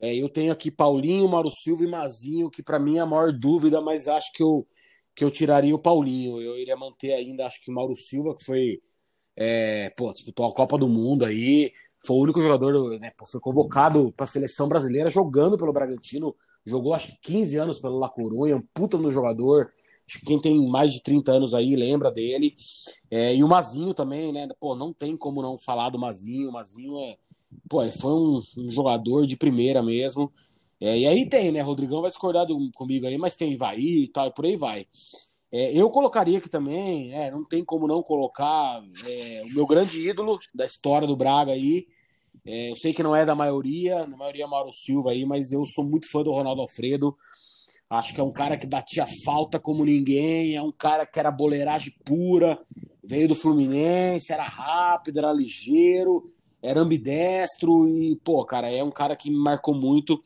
É, 0.00 0.14
eu 0.14 0.28
tenho 0.28 0.52
aqui 0.52 0.70
Paulinho, 0.70 1.28
Mauro 1.28 1.50
Silva 1.50 1.84
e 1.84 1.86
Mazinho, 1.86 2.50
que 2.50 2.62
para 2.62 2.78
mim 2.78 2.98
é 2.98 3.00
a 3.00 3.06
maior 3.06 3.32
dúvida, 3.32 3.80
mas 3.80 4.06
acho 4.08 4.32
que 4.32 4.42
eu, 4.42 4.66
que 5.14 5.24
eu 5.24 5.30
tiraria 5.30 5.74
o 5.74 5.78
Paulinho. 5.78 6.40
Eu 6.40 6.58
iria 6.58 6.76
manter 6.76 7.12
ainda, 7.14 7.46
acho 7.46 7.60
que 7.62 7.70
Mauro 7.70 7.96
Silva, 7.96 8.36
que 8.36 8.44
foi. 8.44 8.80
É, 9.36 9.90
pô, 9.96 10.12
disputou 10.12 10.46
a 10.46 10.54
Copa 10.54 10.78
do 10.78 10.88
Mundo 10.88 11.24
aí, 11.24 11.72
foi 12.06 12.16
o 12.16 12.20
único 12.20 12.40
jogador, 12.40 12.98
né, 13.00 13.12
foi 13.26 13.40
convocado 13.40 14.12
para 14.12 14.24
a 14.24 14.26
seleção 14.28 14.68
brasileira 14.68 15.10
jogando 15.10 15.56
pelo 15.56 15.72
Bragantino, 15.72 16.36
jogou 16.64 16.94
acho 16.94 17.08
que 17.12 17.32
15 17.32 17.56
anos 17.56 17.80
pelo 17.80 17.98
La 17.98 18.08
Coruña, 18.08 18.56
um 18.56 18.62
puta 18.72 18.96
no 18.96 19.10
jogador. 19.10 19.72
Acho 20.06 20.18
que 20.20 20.26
quem 20.26 20.40
tem 20.40 20.68
mais 20.68 20.92
de 20.92 21.02
30 21.02 21.32
anos 21.32 21.54
aí 21.54 21.74
lembra 21.76 22.10
dele. 22.10 22.54
É, 23.10 23.34
e 23.34 23.42
o 23.42 23.48
Mazinho 23.48 23.94
também, 23.94 24.32
né? 24.32 24.48
Pô, 24.60 24.74
não 24.74 24.92
tem 24.92 25.16
como 25.16 25.40
não 25.42 25.58
falar 25.58 25.90
do 25.90 25.98
Mazinho. 25.98 26.50
O 26.50 26.52
Mazinho 26.52 26.98
é, 26.98 27.16
pô, 27.68 27.90
foi 27.90 28.12
um, 28.12 28.42
um 28.58 28.70
jogador 28.70 29.26
de 29.26 29.36
primeira 29.36 29.82
mesmo. 29.82 30.32
É, 30.80 30.98
e 30.98 31.06
aí 31.06 31.28
tem, 31.28 31.50
né? 31.50 31.62
Rodrigão 31.62 32.02
vai 32.02 32.10
discordar 32.10 32.46
do, 32.46 32.70
comigo 32.72 33.06
aí, 33.06 33.16
mas 33.16 33.36
tem 33.36 33.52
Ivaí 33.52 34.04
e 34.04 34.08
tal, 34.08 34.28
e 34.28 34.34
por 34.34 34.44
aí 34.44 34.56
vai. 34.56 34.86
É, 35.50 35.72
eu 35.72 35.88
colocaria 35.88 36.38
aqui 36.38 36.50
também, 36.50 37.14
é, 37.14 37.30
não 37.30 37.44
tem 37.44 37.64
como 37.64 37.86
não 37.86 38.02
colocar 38.02 38.82
é, 39.06 39.42
o 39.44 39.54
meu 39.54 39.66
grande 39.66 40.00
ídolo 40.08 40.38
da 40.52 40.66
história 40.66 41.06
do 41.06 41.16
Braga 41.16 41.52
aí. 41.52 41.86
É, 42.44 42.70
eu 42.72 42.76
sei 42.76 42.92
que 42.92 43.02
não 43.02 43.14
é 43.14 43.24
da 43.24 43.34
maioria, 43.34 44.06
na 44.06 44.16
maioria 44.16 44.44
é 44.44 44.46
Mauro 44.46 44.72
Silva 44.72 45.12
aí, 45.12 45.24
mas 45.24 45.52
eu 45.52 45.64
sou 45.64 45.84
muito 45.84 46.10
fã 46.10 46.22
do 46.22 46.32
Ronaldo 46.32 46.60
Alfredo. 46.60 47.16
Acho 47.88 48.14
que 48.14 48.20
é 48.20 48.24
um 48.24 48.32
cara 48.32 48.56
que 48.56 48.66
batia 48.66 49.06
falta 49.24 49.58
como 49.58 49.84
ninguém, 49.84 50.56
é 50.56 50.62
um 50.62 50.72
cara 50.72 51.06
que 51.06 51.18
era 51.18 51.30
boleiragem 51.30 51.92
pura, 52.04 52.58
veio 53.02 53.28
do 53.28 53.34
Fluminense, 53.34 54.32
era 54.32 54.44
rápido, 54.44 55.18
era 55.18 55.32
ligeiro, 55.32 56.32
era 56.62 56.80
ambidestro 56.80 57.86
e, 57.86 58.16
pô, 58.24 58.42
cara, 58.44 58.70
é 58.70 58.82
um 58.82 58.90
cara 58.90 59.14
que 59.14 59.30
me 59.30 59.36
marcou 59.36 59.74
muito. 59.74 60.20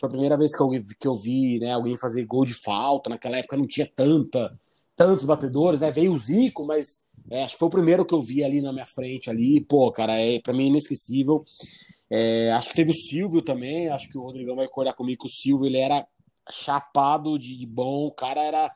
Foi 0.00 0.08
a 0.08 0.10
primeira 0.10 0.38
vez 0.38 0.56
que 0.56 0.62
eu, 0.62 0.68
que 0.98 1.06
eu 1.06 1.16
vi 1.16 1.58
né, 1.58 1.72
alguém 1.72 1.98
fazer 1.98 2.24
gol 2.24 2.46
de 2.46 2.54
falta. 2.54 3.10
Naquela 3.10 3.36
época 3.36 3.58
não 3.58 3.66
tinha 3.66 3.86
tanta, 3.94 4.58
tantos 4.96 5.26
batedores, 5.26 5.80
né? 5.80 5.90
Veio 5.90 6.14
o 6.14 6.18
Zico, 6.18 6.64
mas 6.64 7.06
é, 7.30 7.44
acho 7.44 7.54
que 7.54 7.58
foi 7.58 7.68
o 7.68 7.72
primeiro 7.72 8.06
que 8.06 8.14
eu 8.14 8.22
vi 8.22 8.42
ali 8.42 8.62
na 8.62 8.72
minha 8.72 8.86
frente 8.86 9.28
ali. 9.28 9.60
Pô, 9.60 9.92
cara, 9.92 10.18
é 10.18 10.40
para 10.40 10.54
mim 10.54 10.64
é 10.64 10.68
inesquecível. 10.68 11.44
É, 12.10 12.50
acho 12.52 12.70
que 12.70 12.74
teve 12.74 12.90
o 12.90 12.94
Silvio 12.94 13.42
também. 13.42 13.88
Acho 13.88 14.08
que 14.08 14.16
o 14.16 14.22
Rodrigão 14.22 14.56
vai 14.56 14.64
acordar 14.64 14.94
comigo 14.94 15.20
que 15.20 15.28
o 15.28 15.30
Silvio 15.30 15.66
ele 15.66 15.78
era 15.78 16.06
chapado 16.50 17.38
de 17.38 17.66
bom. 17.66 18.06
O 18.06 18.12
cara 18.12 18.42
era 18.42 18.72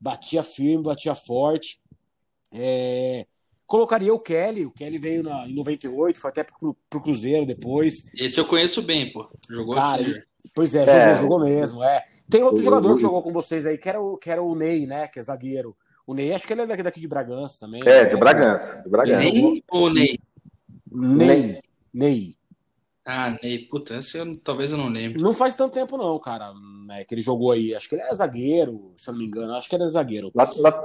batia 0.00 0.42
firme, 0.42 0.84
batia 0.84 1.14
forte. 1.14 1.80
É, 2.52 3.26
Colocaria 3.66 4.12
o 4.12 4.20
Kelly, 4.20 4.66
o 4.66 4.70
Kelly 4.70 4.98
veio 4.98 5.22
na, 5.22 5.48
em 5.48 5.54
98, 5.54 6.20
foi 6.20 6.30
até 6.30 6.44
pro, 6.44 6.76
pro 6.88 7.00
Cruzeiro 7.00 7.46
depois. 7.46 8.04
Esse 8.14 8.38
eu 8.38 8.44
conheço 8.44 8.82
bem, 8.82 9.10
pô. 9.10 9.26
Jogou 9.50 9.74
Cara, 9.74 10.02
aqui. 10.02 10.22
Pois 10.54 10.74
é, 10.74 10.84
jogou, 10.84 11.00
é. 11.00 11.16
jogou 11.16 11.40
mesmo. 11.40 11.82
É. 11.82 12.04
Tem 12.28 12.42
outro 12.42 12.60
o, 12.60 12.62
jogador 12.62 12.94
que 12.94 13.02
jogou 13.02 13.22
com 13.22 13.32
vocês 13.32 13.64
aí, 13.64 13.78
que 13.78 13.88
era, 13.88 14.00
o, 14.00 14.18
que 14.18 14.30
era 14.30 14.42
o 14.42 14.54
Ney, 14.54 14.86
né? 14.86 15.08
Que 15.08 15.18
é 15.18 15.22
zagueiro. 15.22 15.74
O 16.06 16.12
Ney, 16.12 16.34
acho 16.34 16.46
que 16.46 16.52
ele 16.52 16.62
é 16.62 16.66
daqui, 16.66 16.82
daqui 16.82 17.00
de 17.00 17.08
Bragança 17.08 17.58
também. 17.58 17.80
É, 17.82 18.02
né? 18.02 18.04
de 18.04 18.16
Bragança. 18.16 18.82
De 18.82 18.90
Bragança. 18.90 19.24
Ney 19.24 19.64
ou 19.70 19.90
Ney? 19.90 20.18
Ney. 20.92 21.60
Ney. 21.92 22.36
Ah, 23.06 23.36
Ney, 23.42 23.58
puta, 23.58 23.96
esse 23.98 24.16
eu, 24.16 24.36
talvez 24.38 24.72
eu 24.72 24.78
não 24.78 24.88
lembre. 24.88 25.22
Não 25.22 25.34
faz 25.34 25.54
tanto 25.54 25.74
tempo, 25.74 25.98
não, 25.98 26.18
cara, 26.18 26.54
né, 26.86 27.04
que 27.04 27.14
ele 27.14 27.20
jogou 27.20 27.52
aí. 27.52 27.74
Acho 27.74 27.86
que 27.86 27.96
ele 27.96 28.02
é 28.02 28.14
zagueiro, 28.14 28.94
se 28.96 29.10
eu 29.10 29.12
não 29.12 29.18
me 29.18 29.26
engano. 29.26 29.54
Acho 29.54 29.68
que 29.68 29.74
ele 29.74 29.84
é 29.84 29.88
zagueiro. 29.88 30.32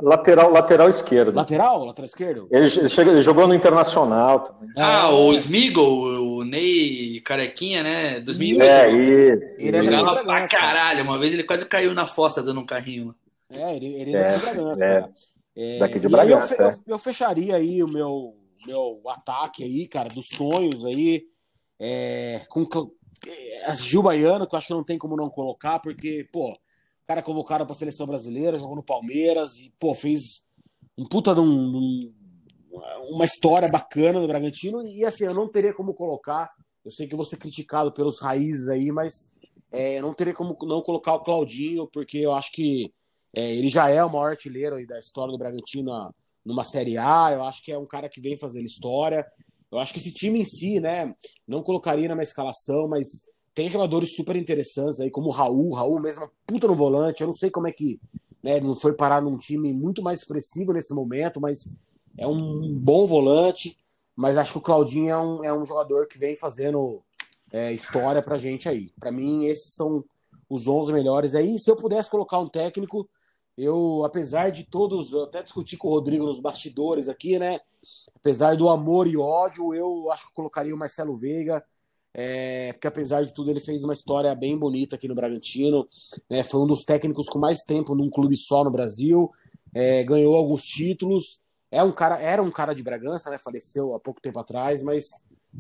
lateral, 0.02 0.52
lateral 0.52 0.90
esquerdo. 0.90 1.34
Lateral? 1.34 1.86
Lateral 1.86 2.06
esquerdo? 2.06 2.50
Ele, 2.52 2.66
ele, 2.66 2.90
chega, 2.90 3.12
ele 3.12 3.22
jogou 3.22 3.48
no 3.48 3.54
Internacional 3.54 4.40
também. 4.42 4.70
Ah, 4.76 5.08
é. 5.10 5.14
o 5.14 5.34
Smigol, 5.34 6.40
o 6.40 6.44
Ney 6.44 7.22
Carequinha, 7.22 7.84
né? 7.84 8.20
2008. 8.20 8.64
É, 8.64 8.92
isso. 8.92 9.56
Ele 9.58 9.78
é 9.78 9.84
jogava 9.84 10.22
pra 10.22 10.48
caralho. 10.48 11.04
Uma 11.06 11.18
vez 11.18 11.34
ele 11.34 11.44
quase 11.44 11.66
caiu 11.66 11.94
na 11.94 12.06
fossa 12.06 12.44
dando 12.44 12.60
um 12.60 12.66
carrinho. 12.66 13.16
É, 13.50 13.78
ele, 13.78 13.94
ele 13.94 14.16
é, 14.16 14.20
é 14.20 14.38
daqui 14.38 14.40
de 14.40 14.50
Bragança, 14.50 14.86
é. 14.86 14.94
cara. 14.94 15.14
É, 15.56 15.78
daqui 15.80 16.00
de 16.00 16.10
Bragança. 16.10 16.56
Eu, 16.56 16.68
eu, 16.68 16.76
eu 16.86 17.00
fecharia 17.00 17.56
aí 17.56 17.82
o 17.82 17.88
meu, 17.88 18.36
meu 18.68 19.02
ataque 19.08 19.64
aí, 19.64 19.88
cara, 19.88 20.10
dos 20.10 20.28
sonhos 20.28 20.84
aí 20.84 21.24
é, 21.80 22.42
com 22.50 22.68
é, 23.28 23.74
Gil 23.74 24.04
Baiano, 24.04 24.48
que 24.48 24.54
eu 24.54 24.58
acho 24.58 24.68
que 24.68 24.74
não 24.74 24.84
tem 24.84 24.98
como 24.98 25.16
não 25.16 25.30
colocar, 25.30 25.80
porque, 25.80 26.28
pô, 26.32 26.52
o 26.52 27.08
cara 27.08 27.22
convocado 27.22 27.66
para 27.66 27.74
a 27.74 27.78
seleção 27.78 28.06
brasileira, 28.06 28.58
jogou 28.58 28.76
no 28.76 28.84
Palmeiras 28.84 29.58
e, 29.58 29.74
pô, 29.80 29.94
fez 29.94 30.44
um 30.98 31.06
puta 31.06 31.34
de 31.34 31.40
um, 31.40 31.46
um, 31.46 32.14
uma 33.10 33.26
história 33.26 33.70
bacana 33.70 34.20
no 34.20 34.28
Bragantino. 34.28 34.86
E 34.86 35.06
assim, 35.06 35.26
eu 35.26 35.34
não 35.34 35.48
teria 35.48 35.74
como 35.74 35.94
colocar. 35.94 36.52
Eu 36.84 36.92
sei 36.92 37.08
que 37.08 37.14
eu 37.14 37.18
vou 37.18 37.26
ser 37.26 37.38
criticado 37.38 37.92
pelos 37.92 38.22
raízes 38.22 38.68
aí, 38.70 38.92
mas 38.92 39.34
é, 39.72 39.98
eu 39.98 40.02
não 40.02 40.14
teria 40.14 40.34
como 40.34 40.58
não 40.64 40.82
colocar 40.82 41.14
o 41.14 41.24
Claudinho, 41.24 41.88
porque 41.88 42.18
eu 42.18 42.34
acho 42.34 42.52
que 42.52 42.94
é, 43.34 43.56
ele 43.56 43.70
já 43.70 43.90
é 43.90 44.04
o 44.04 44.12
maior 44.12 44.32
artilheiro 44.32 44.76
da 44.88 45.00
história 45.00 45.32
do 45.32 45.38
Bragantino 45.38 46.14
numa 46.46 46.64
Série 46.64 46.98
A. 46.98 47.32
Eu 47.32 47.44
acho 47.44 47.64
que 47.64 47.72
é 47.72 47.78
um 47.78 47.86
cara 47.86 48.10
que 48.10 48.22
vem 48.22 48.38
fazendo 48.38 48.66
história. 48.66 49.26
Eu 49.72 49.80
acho 49.80 49.94
que 49.94 50.00
esse 50.00 50.14
time 50.14 50.42
em 50.42 50.46
si, 50.46 50.80
né, 50.80 51.14
não 51.48 51.62
colocaria 51.62 52.08
na 52.08 52.16
minha 52.16 52.24
escalação, 52.24 52.88
mas 52.88 53.26
tem 53.54 53.70
jogadores 53.70 54.16
super 54.16 54.36
interessantes 54.36 55.00
aí, 55.00 55.12
como 55.12 55.28
o 55.28 55.32
Raul. 55.32 55.74
Raul 55.74 56.00
mesmo, 56.00 56.24
é 56.24 56.30
puta 56.46 56.68
no 56.68 56.76
volante. 56.76 57.22
Eu 57.22 57.28
não 57.28 57.34
sei 57.34 57.50
como 57.50 57.68
é 57.68 57.72
que 57.72 58.00
né, 58.42 58.60
não 58.60 58.76
foi 58.76 58.94
parar 58.94 59.22
num 59.22 59.38
time 59.38 59.74
muito 59.74 60.02
mais 60.02 60.20
expressivo 60.20 60.74
nesse 60.74 60.94
momento, 60.94 61.40
mas 61.42 61.78
é 62.18 62.26
um 62.26 62.74
bom 62.74 63.06
volante. 63.06 63.78
Mas 64.16 64.38
acho 64.38 64.54
que 64.54 64.58
o 64.58 64.62
Claudinho 64.62 65.10
é 65.10 65.18
um, 65.18 65.44
é 65.46 65.54
um 65.54 65.66
jogador 65.66 66.08
que 66.08 66.18
vem 66.18 66.36
fazendo 66.36 67.02
é, 67.52 67.72
história 67.72 68.22
pra 68.22 68.38
gente 68.38 68.68
aí. 68.68 68.92
Para 69.00 69.12
mim, 69.12 69.46
esses 69.46 69.74
são 69.74 70.04
os 70.50 70.68
11 70.68 70.92
melhores 70.92 71.36
aí. 71.36 71.58
Se 71.60 71.70
eu 71.70 71.76
pudesse 71.76 72.10
colocar 72.10 72.40
um 72.40 72.50
técnico, 72.50 73.10
eu, 73.62 74.04
apesar 74.06 74.52
de 74.52 74.64
todos, 74.64 75.12
eu 75.12 75.24
até 75.24 75.44
discuti 75.44 75.78
com 75.78 75.88
o 75.88 75.92
Rodrigo 75.92 76.26
nos 76.26 76.40
bastidores 76.40 77.10
aqui, 77.10 77.38
né? 77.38 77.60
apesar 78.16 78.56
do 78.56 78.70
amor 78.70 79.08
e 79.08 79.18
ódio, 79.18 79.74
eu 79.74 80.12
acho 80.12 80.28
que 80.28 80.34
colocaria 80.34 80.74
o 80.74 80.78
Marcelo 80.78 81.16
Veiga, 81.16 81.64
é, 82.14 82.74
porque 82.74 82.88
apesar 82.88 83.24
de 83.24 83.34
tudo 83.34 83.52
ele 83.52 83.60
fez 83.60 83.84
uma 83.84 83.94
história 83.94 84.34
bem 84.36 84.58
bonita 84.58 84.96
aqui 84.96 85.08
no 85.08 85.16
Bragantino, 85.16 85.88
né, 86.30 86.44
foi 86.44 86.62
um 86.62 86.68
dos 86.68 86.84
técnicos 86.84 87.28
com 87.28 87.40
mais 87.40 87.60
tempo 87.60 87.96
num 87.96 88.10
clube 88.10 88.36
só 88.38 88.64
no 88.64 88.72
Brasil, 88.72 89.32
é, 89.74 90.04
ganhou 90.04 90.36
alguns 90.36 90.64
títulos, 90.64 91.42
é 91.72 91.84
um 91.84 91.92
cara, 91.92 92.20
era 92.20 92.42
um 92.42 92.52
cara 92.52 92.74
de 92.74 92.84
Bragança, 92.84 93.30
né, 93.30 93.38
faleceu 93.38 93.94
há 93.94 94.00
pouco 94.00 94.22
tempo 94.22 94.40
atrás, 94.40 94.84
mas 94.84 95.06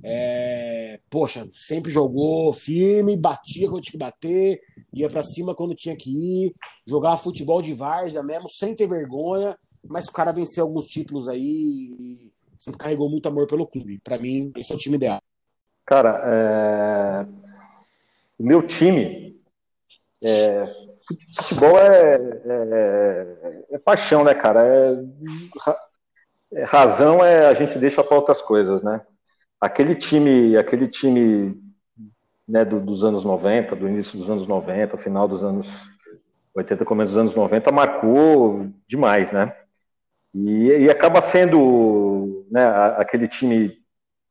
é, 0.03 0.99
poxa, 1.09 1.47
sempre 1.55 1.91
jogou 1.91 2.53
firme, 2.53 3.17
batia 3.17 3.69
quando 3.69 3.81
tinha 3.81 3.91
que 3.91 3.97
bater, 3.97 4.61
ia 4.93 5.09
para 5.09 5.23
cima 5.23 5.55
quando 5.55 5.75
tinha 5.75 5.95
que 5.95 6.09
ir, 6.09 6.55
jogava 6.87 7.17
futebol 7.17 7.61
de 7.61 7.73
várzea 7.73 8.23
mesmo, 8.23 8.47
sem 8.47 8.75
ter 8.75 8.87
vergonha, 8.87 9.57
mas 9.83 10.07
o 10.07 10.13
cara 10.13 10.31
venceu 10.31 10.63
alguns 10.63 10.87
títulos 10.87 11.27
aí 11.27 11.41
e 11.43 12.31
sempre 12.57 12.79
carregou 12.79 13.09
muito 13.09 13.27
amor 13.27 13.47
pelo 13.47 13.67
clube. 13.67 13.99
Para 14.03 14.17
mim, 14.17 14.51
esse 14.55 14.71
é 14.71 14.75
o 14.75 14.79
time 14.79 14.95
ideal. 14.95 15.21
Cara, 15.85 16.21
é... 16.25 17.25
o 18.37 18.45
meu 18.45 18.61
time. 18.61 19.41
É... 20.23 20.63
Futebol 21.35 21.79
é, 21.79 22.15
é, 22.45 23.65
é, 23.71 23.77
paixão, 23.79 24.23
né, 24.23 24.35
cara? 24.35 24.63
É... 26.53 26.63
razão 26.65 27.25
é 27.25 27.47
a 27.47 27.53
gente 27.53 27.79
deixa 27.79 28.03
para 28.03 28.17
outras 28.17 28.41
coisas, 28.41 28.83
né? 28.83 29.01
Aquele 29.59 29.95
time, 29.95 30.55
aquele 30.57 30.87
time 30.87 31.61
né, 32.47 32.63
do, 32.63 32.79
dos 32.79 33.03
anos 33.03 33.23
90, 33.23 33.75
do 33.75 33.87
início 33.87 34.17
dos 34.17 34.29
anos 34.29 34.47
90, 34.47 34.97
final 34.97 35.27
dos 35.27 35.43
anos 35.43 35.67
80, 36.55 36.85
começo 36.85 37.11
dos 37.11 37.21
anos 37.21 37.35
90, 37.35 37.71
marcou 37.71 38.67
demais, 38.87 39.31
né? 39.31 39.53
E, 40.33 40.67
e 40.67 40.89
acaba 40.89 41.21
sendo 41.21 42.45
né, 42.51 42.63
aquele 42.97 43.27
time 43.27 43.77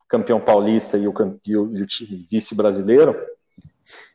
campeão 0.07 0.39
paulista 0.39 0.97
e 0.97 1.07
o, 1.07 1.13
e 1.45 1.55
o, 1.55 1.77
e 1.77 1.81
o 1.81 1.85
time 1.85 2.27
vice 2.29 2.55
brasileiro, 2.55 3.15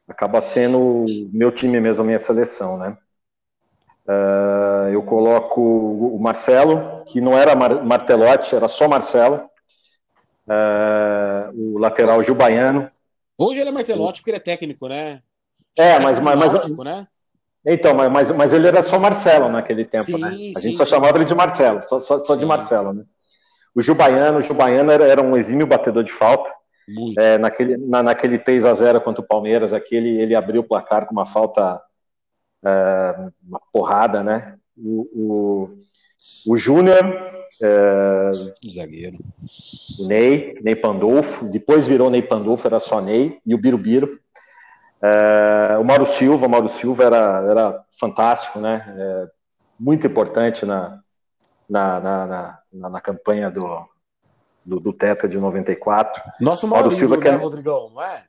acaba 0.09 0.41
sendo 0.41 1.05
meu 1.32 1.53
time 1.53 1.81
mesmo, 1.81 2.03
a 2.03 2.07
minha 2.07 2.19
seleção, 2.19 2.77
né? 2.77 2.97
Uh, 4.07 4.91
eu 4.93 5.03
coloco 5.03 5.62
o 5.62 6.19
Marcelo, 6.20 7.05
que 7.07 7.23
não 7.23 7.39
era 7.39 7.57
Mar 7.57 7.82
Martelotti, 7.85 8.55
era 8.55 8.69
só 8.69 8.86
Marcelo. 8.86 9.49
Uh, 10.46 11.74
o 11.74 11.78
lateral 11.78 12.22
Gil 12.22 12.34
Baiano. 12.34 12.90
Hoje 13.36 13.60
ele 13.60 13.70
é 13.70 13.72
Martelotti 13.72 14.20
porque 14.20 14.30
ele 14.30 14.36
é 14.36 14.40
técnico, 14.40 14.88
né? 14.88 15.22
É, 15.76 15.98
mas, 15.98 16.20
mas, 16.20 16.38
mas, 16.38 16.68
né? 16.78 17.08
Então, 17.66 17.94
mas, 17.94 18.30
mas 18.30 18.52
ele 18.52 18.68
era 18.68 18.82
só 18.82 18.98
Marcelo 18.98 19.48
naquele 19.48 19.84
tempo, 19.84 20.04
sim, 20.04 20.20
né? 20.20 20.28
A 20.28 20.60
gente 20.60 20.60
sim, 20.60 20.74
só 20.74 20.84
sim. 20.84 20.90
chamava 20.90 21.16
ele 21.16 21.24
de 21.24 21.34
Marcelo, 21.34 21.80
só, 21.82 21.98
só, 21.98 22.18
só 22.18 22.36
de 22.36 22.44
Marcelo, 22.44 22.92
né? 22.92 23.04
O 23.74 23.82
Gil 23.82 23.94
Baiano, 23.94 24.38
o 24.38 24.42
Gil 24.42 24.54
Baiano 24.54 24.92
era, 24.92 25.04
era 25.04 25.22
um 25.22 25.36
exímio 25.36 25.66
batedor 25.66 26.04
de 26.04 26.12
falta. 26.12 26.52
É, 27.18 27.38
naquele, 27.38 27.78
na, 27.78 28.02
naquele 28.02 28.38
3 28.38 28.66
a 28.66 28.74
0 28.74 29.00
contra 29.00 29.22
o 29.22 29.26
Palmeiras, 29.26 29.72
aquele, 29.72 30.20
ele 30.20 30.34
abriu 30.34 30.60
o 30.60 30.64
placar 30.64 31.06
com 31.06 31.12
uma 31.12 31.24
falta, 31.24 31.80
é, 32.64 33.30
uma 33.42 33.60
porrada, 33.72 34.22
né? 34.22 34.56
O, 34.76 35.70
o, 36.46 36.52
o 36.52 36.56
Júnior, 36.56 37.34
é, 37.62 38.31
zagueiro, 38.68 39.18
Ney, 39.98 40.59
Ney 40.62 40.76
Pandolfo, 40.76 41.44
depois 41.47 41.86
virou 41.86 42.10
Ney 42.10 42.22
Pandolfo, 42.22 42.66
era 42.66 42.81
só 42.81 43.01
Ney, 43.01 43.39
e 43.47 43.55
o 43.55 43.59
Birubiru. 43.59 44.18
É, 45.02 45.76
o 45.78 45.85
Mauro 45.85 46.06
Silva, 46.06 46.47
o 46.47 46.51
Mauro 46.51 46.68
Silva 46.68 47.05
era, 47.05 47.47
era 47.48 47.85
fantástico, 47.98 48.59
né? 48.59 48.94
É, 48.97 49.26
muito 49.78 50.06
importante 50.06 50.64
na, 50.64 51.01
na, 51.68 52.01
na, 52.01 52.59
na, 52.72 52.90
na 52.90 53.01
campanha 53.01 53.51
do, 53.51 53.86
do, 54.64 54.81
do 54.81 54.93
Tetra 54.93 55.28
de 55.28 55.39
94. 55.39 56.22
Nosso 56.40 56.66
Mauro, 56.66 56.90
Silva, 56.93 57.18
que 57.18 57.28
é... 57.28 57.32
Rodrigão, 57.32 57.90
não 57.94 58.02
é? 58.02 58.24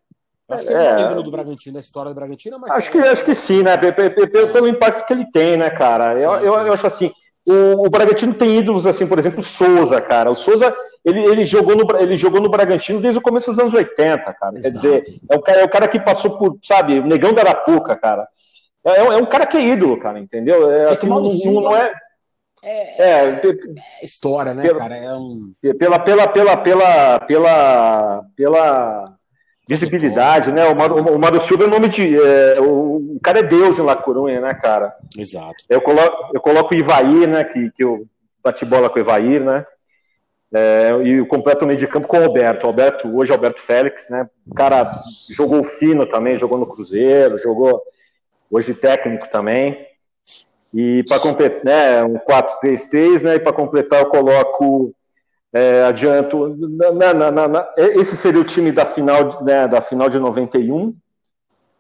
Acho 0.48 0.66
que 0.66 0.74
ele 0.74 0.84
é, 0.84 1.02
é 1.02 1.16
do 1.16 1.32
Bragantino, 1.32 1.74
da 1.74 1.80
história 1.80 2.12
do 2.12 2.16
Bragantino, 2.16 2.60
mas. 2.60 2.72
Acho 2.72 2.92
que, 2.92 3.00
acho 3.00 3.26
que 3.26 3.34
sim, 3.34 3.64
né? 3.64 3.76
Pelo, 3.78 4.68
impacto 4.68 5.08
que 5.08 5.14
ele 5.14 5.26
tem, 5.32 5.58
né, 5.58 5.72
cara? 5.72 6.20
Sim, 6.20 6.24
eu, 6.24 6.40
sim. 6.40 6.46
Eu, 6.46 6.54
eu 6.68 6.74
acho 6.74 6.86
assim. 6.86 7.12
O, 7.48 7.86
o 7.86 7.90
Bragantino 7.90 8.34
tem 8.34 8.58
ídolos, 8.58 8.88
assim, 8.88 9.06
por 9.06 9.20
exemplo, 9.20 9.40
o 9.40 9.44
Souza, 9.44 10.02
cara. 10.02 10.32
O 10.32 10.36
Souza, 10.36 10.76
ele, 11.04 11.24
ele, 11.24 11.46
jogou 11.46 11.76
no, 11.76 11.86
ele 12.00 12.16
jogou 12.16 12.42
no 12.42 12.50
Bragantino 12.50 13.00
desde 13.00 13.20
o 13.20 13.22
começo 13.22 13.52
dos 13.52 13.60
anos 13.60 13.74
80, 13.74 14.34
cara. 14.34 14.58
Exato. 14.58 14.62
Quer 14.62 14.70
dizer, 14.70 15.20
é 15.30 15.36
o, 15.36 15.42
cara, 15.42 15.62
é 15.62 15.64
o 15.64 15.70
cara 15.70 15.88
que 15.88 16.00
passou 16.00 16.38
por, 16.38 16.58
sabe, 16.64 17.00
o 17.00 17.06
negão 17.06 17.34
da 17.34 17.42
Arapuca, 17.42 17.96
cara. 17.96 18.28
É, 18.84 18.98
é 18.98 19.18
um 19.18 19.26
cara 19.26 19.46
que 19.46 19.58
é 19.58 19.62
ídolo, 19.62 20.00
cara, 20.00 20.20
entendeu? 20.20 20.72
É, 20.72 20.90
assim, 20.90 21.08
não, 21.08 21.22
não, 21.22 21.76
é. 21.76 21.94
É, 22.64 23.04
é, 23.04 23.42
é, 23.44 24.06
história, 24.06 24.54
né, 24.56 24.64
pela, 24.64 24.80
cara? 24.80 24.96
É 24.98 25.14
um... 25.14 25.54
Pela, 25.78 26.00
pela, 26.00 26.28
pela, 26.28 26.58
pela, 26.58 27.20
pela, 27.20 28.24
pela 28.36 29.18
visibilidade, 29.68 30.52
né? 30.52 30.66
O 30.66 30.76
Mário, 31.20 31.40
o 31.40 31.42
Silva 31.42 31.66
é 31.66 31.68
nome 31.68 31.90
de. 31.90 32.16
É, 32.16 32.60
o, 32.60 33.16
o, 33.16 33.20
cara 33.22 33.40
é 33.40 33.44
Deus 33.44 33.80
em 33.80 33.82
La 33.82 33.96
Corunha, 33.96 34.40
né, 34.40 34.54
cara? 34.54 34.94
Exato. 35.18 35.56
Eu 35.70 35.82
coloco, 35.82 36.32
eu 36.34 36.42
coloco 36.42 36.74
o 36.74 36.78
Ivair, 36.78 37.28
né? 37.28 37.44
Que, 37.44 37.72
que 37.72 37.84
eu 37.84 38.06
bati 38.44 38.66
bola 38.66 38.90
com 38.90 38.98
o 38.98 39.02
Ivair, 39.02 39.42
né? 39.42 39.66
É, 40.54 40.92
e 41.04 41.26
completo 41.26 41.66
meio 41.66 41.80
de 41.80 41.88
campo 41.88 42.08
com 42.08 42.20
o 42.20 42.24
Alberto. 42.24 42.68
Alberto, 42.68 43.14
hoje 43.14 43.32
é 43.32 43.36
Alberto 43.36 43.62
Félix, 43.62 44.10
né? 44.10 44.30
O 44.46 44.54
cara 44.54 44.92
jogou 45.30 45.64
fino 45.64 46.06
também, 46.06 46.38
jogou 46.38 46.58
no 46.58 46.68
Cruzeiro, 46.68 47.38
jogou 47.38 47.82
hoje 48.50 48.74
técnico 48.74 49.28
também. 49.30 49.86
E 50.74 51.04
para 51.08 51.20
completar, 51.20 51.64
né, 51.64 52.04
um 52.04 52.18
4-3-3, 52.20 53.24
né? 53.24 53.36
E 53.36 53.40
para 53.40 53.54
completar, 53.54 54.02
eu 54.02 54.10
coloco 54.10 54.94
é, 55.56 55.86
adianto. 55.86 56.54
Na, 56.94 57.14
na, 57.14 57.48
na, 57.48 57.74
esse 57.78 58.18
seria 58.18 58.42
o 58.42 58.44
time 58.44 58.74
da 58.74 58.86
final, 58.86 59.42
né, 59.42 59.66
da 59.70 59.80
final 59.80 60.10
de 60.10 60.20
91. 60.20 60.94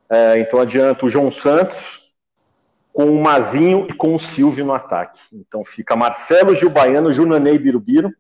É, 0.10 0.39
então 0.39 0.60
adianto 0.60 1.06
o 1.06 1.10
João 1.10 1.30
Santos 1.30 2.10
com 2.93 3.06
o 3.07 3.22
Mazinho 3.22 3.85
e 3.89 3.93
com 3.93 4.15
o 4.15 4.19
Silvio 4.19 4.64
no 4.64 4.73
ataque. 4.73 5.19
Então 5.34 5.65
fica 5.65 5.93
Marcelo 5.93 6.56
Gil 6.56 6.69
Baiano, 6.69 7.11
Junanei 7.11 7.60
Birubiru, 7.60 8.14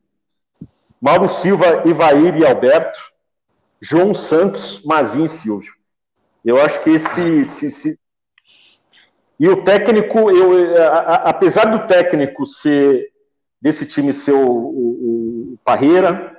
Mauro 0.99 1.29
Silva, 1.29 1.87
Ivair 1.87 2.35
e 2.35 2.45
Alberto, 2.45 2.99
João 3.79 4.13
Santos, 4.13 4.83
Mazinho 4.83 5.23
e 5.23 5.29
Silvio. 5.29 5.71
Eu 6.43 6.61
acho 6.61 6.81
que 6.81 6.89
esse, 6.89 7.21
esse, 7.21 7.67
esse... 7.67 7.99
e 9.39 9.47
o 9.47 9.63
técnico, 9.63 10.29
eu, 10.29 10.83
a, 10.83 10.87
a, 10.87 11.15
apesar 11.29 11.65
do 11.65 11.87
técnico 11.87 12.45
ser 12.45 13.09
desse 13.61 13.85
time 13.85 14.13
ser 14.13 14.33
o, 14.33 14.47
o 14.47 15.24
Parreira, 15.63 16.35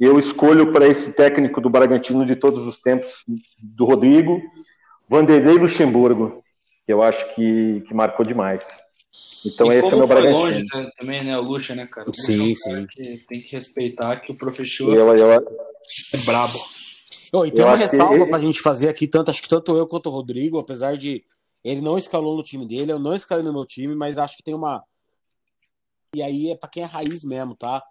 eu 0.00 0.18
escolho 0.18 0.72
para 0.72 0.86
esse 0.86 1.12
técnico 1.12 1.60
do 1.60 1.70
Bragantino 1.70 2.24
de 2.24 2.36
todos 2.36 2.66
os 2.66 2.78
tempos, 2.78 3.24
do 3.58 3.84
Rodrigo, 3.84 4.40
Vanderlei 5.08 5.56
Luxemburgo, 5.56 6.42
que 6.86 6.92
eu 6.92 7.02
acho 7.02 7.34
que, 7.34 7.82
que 7.86 7.94
marcou 7.94 8.24
demais. 8.24 8.78
Então 9.44 9.72
e 9.72 9.76
esse 9.76 9.92
é 9.92 9.94
o 9.94 9.98
meu 9.98 10.06
Bragantino. 10.06 10.38
longe 10.38 10.66
também, 10.98 11.24
né, 11.24 11.36
o 11.38 11.42
Lucha, 11.42 11.74
né, 11.74 11.86
cara? 11.86 12.08
O 12.08 12.14
sim, 12.14 12.50
é 12.50 12.52
um 12.52 12.54
sim. 12.54 12.86
Que 12.86 13.24
tem 13.26 13.40
que 13.40 13.56
respeitar 13.56 14.16
que 14.20 14.32
o 14.32 14.36
professor 14.36 14.94
eu, 14.94 15.16
eu, 15.16 15.32
é 15.32 15.40
brabo. 16.24 16.58
Oh, 17.32 17.44
e 17.44 17.50
tem 17.50 17.62
eu 17.62 17.68
uma 17.68 17.76
ressalva 17.76 18.14
ele... 18.14 18.26
pra 18.26 18.38
gente 18.38 18.60
fazer 18.60 18.88
aqui, 18.88 19.06
tanto, 19.06 19.30
acho 19.30 19.42
que 19.42 19.48
tanto 19.48 19.76
eu 19.76 19.86
quanto 19.86 20.08
o 20.08 20.12
Rodrigo, 20.12 20.58
apesar 20.58 20.96
de 20.96 21.24
ele 21.64 21.80
não 21.80 21.98
escalou 21.98 22.36
no 22.36 22.42
time 22.42 22.66
dele, 22.66 22.92
eu 22.92 22.98
não 22.98 23.14
escalei 23.14 23.44
no 23.44 23.52
meu 23.52 23.66
time, 23.66 23.94
mas 23.94 24.16
acho 24.16 24.36
que 24.36 24.42
tem 24.42 24.54
uma, 24.54 24.82
e 26.14 26.22
aí 26.22 26.50
é 26.50 26.56
para 26.56 26.68
quem 26.68 26.82
é 26.82 26.86
raiz 26.86 27.22
mesmo, 27.22 27.54
tá? 27.54 27.82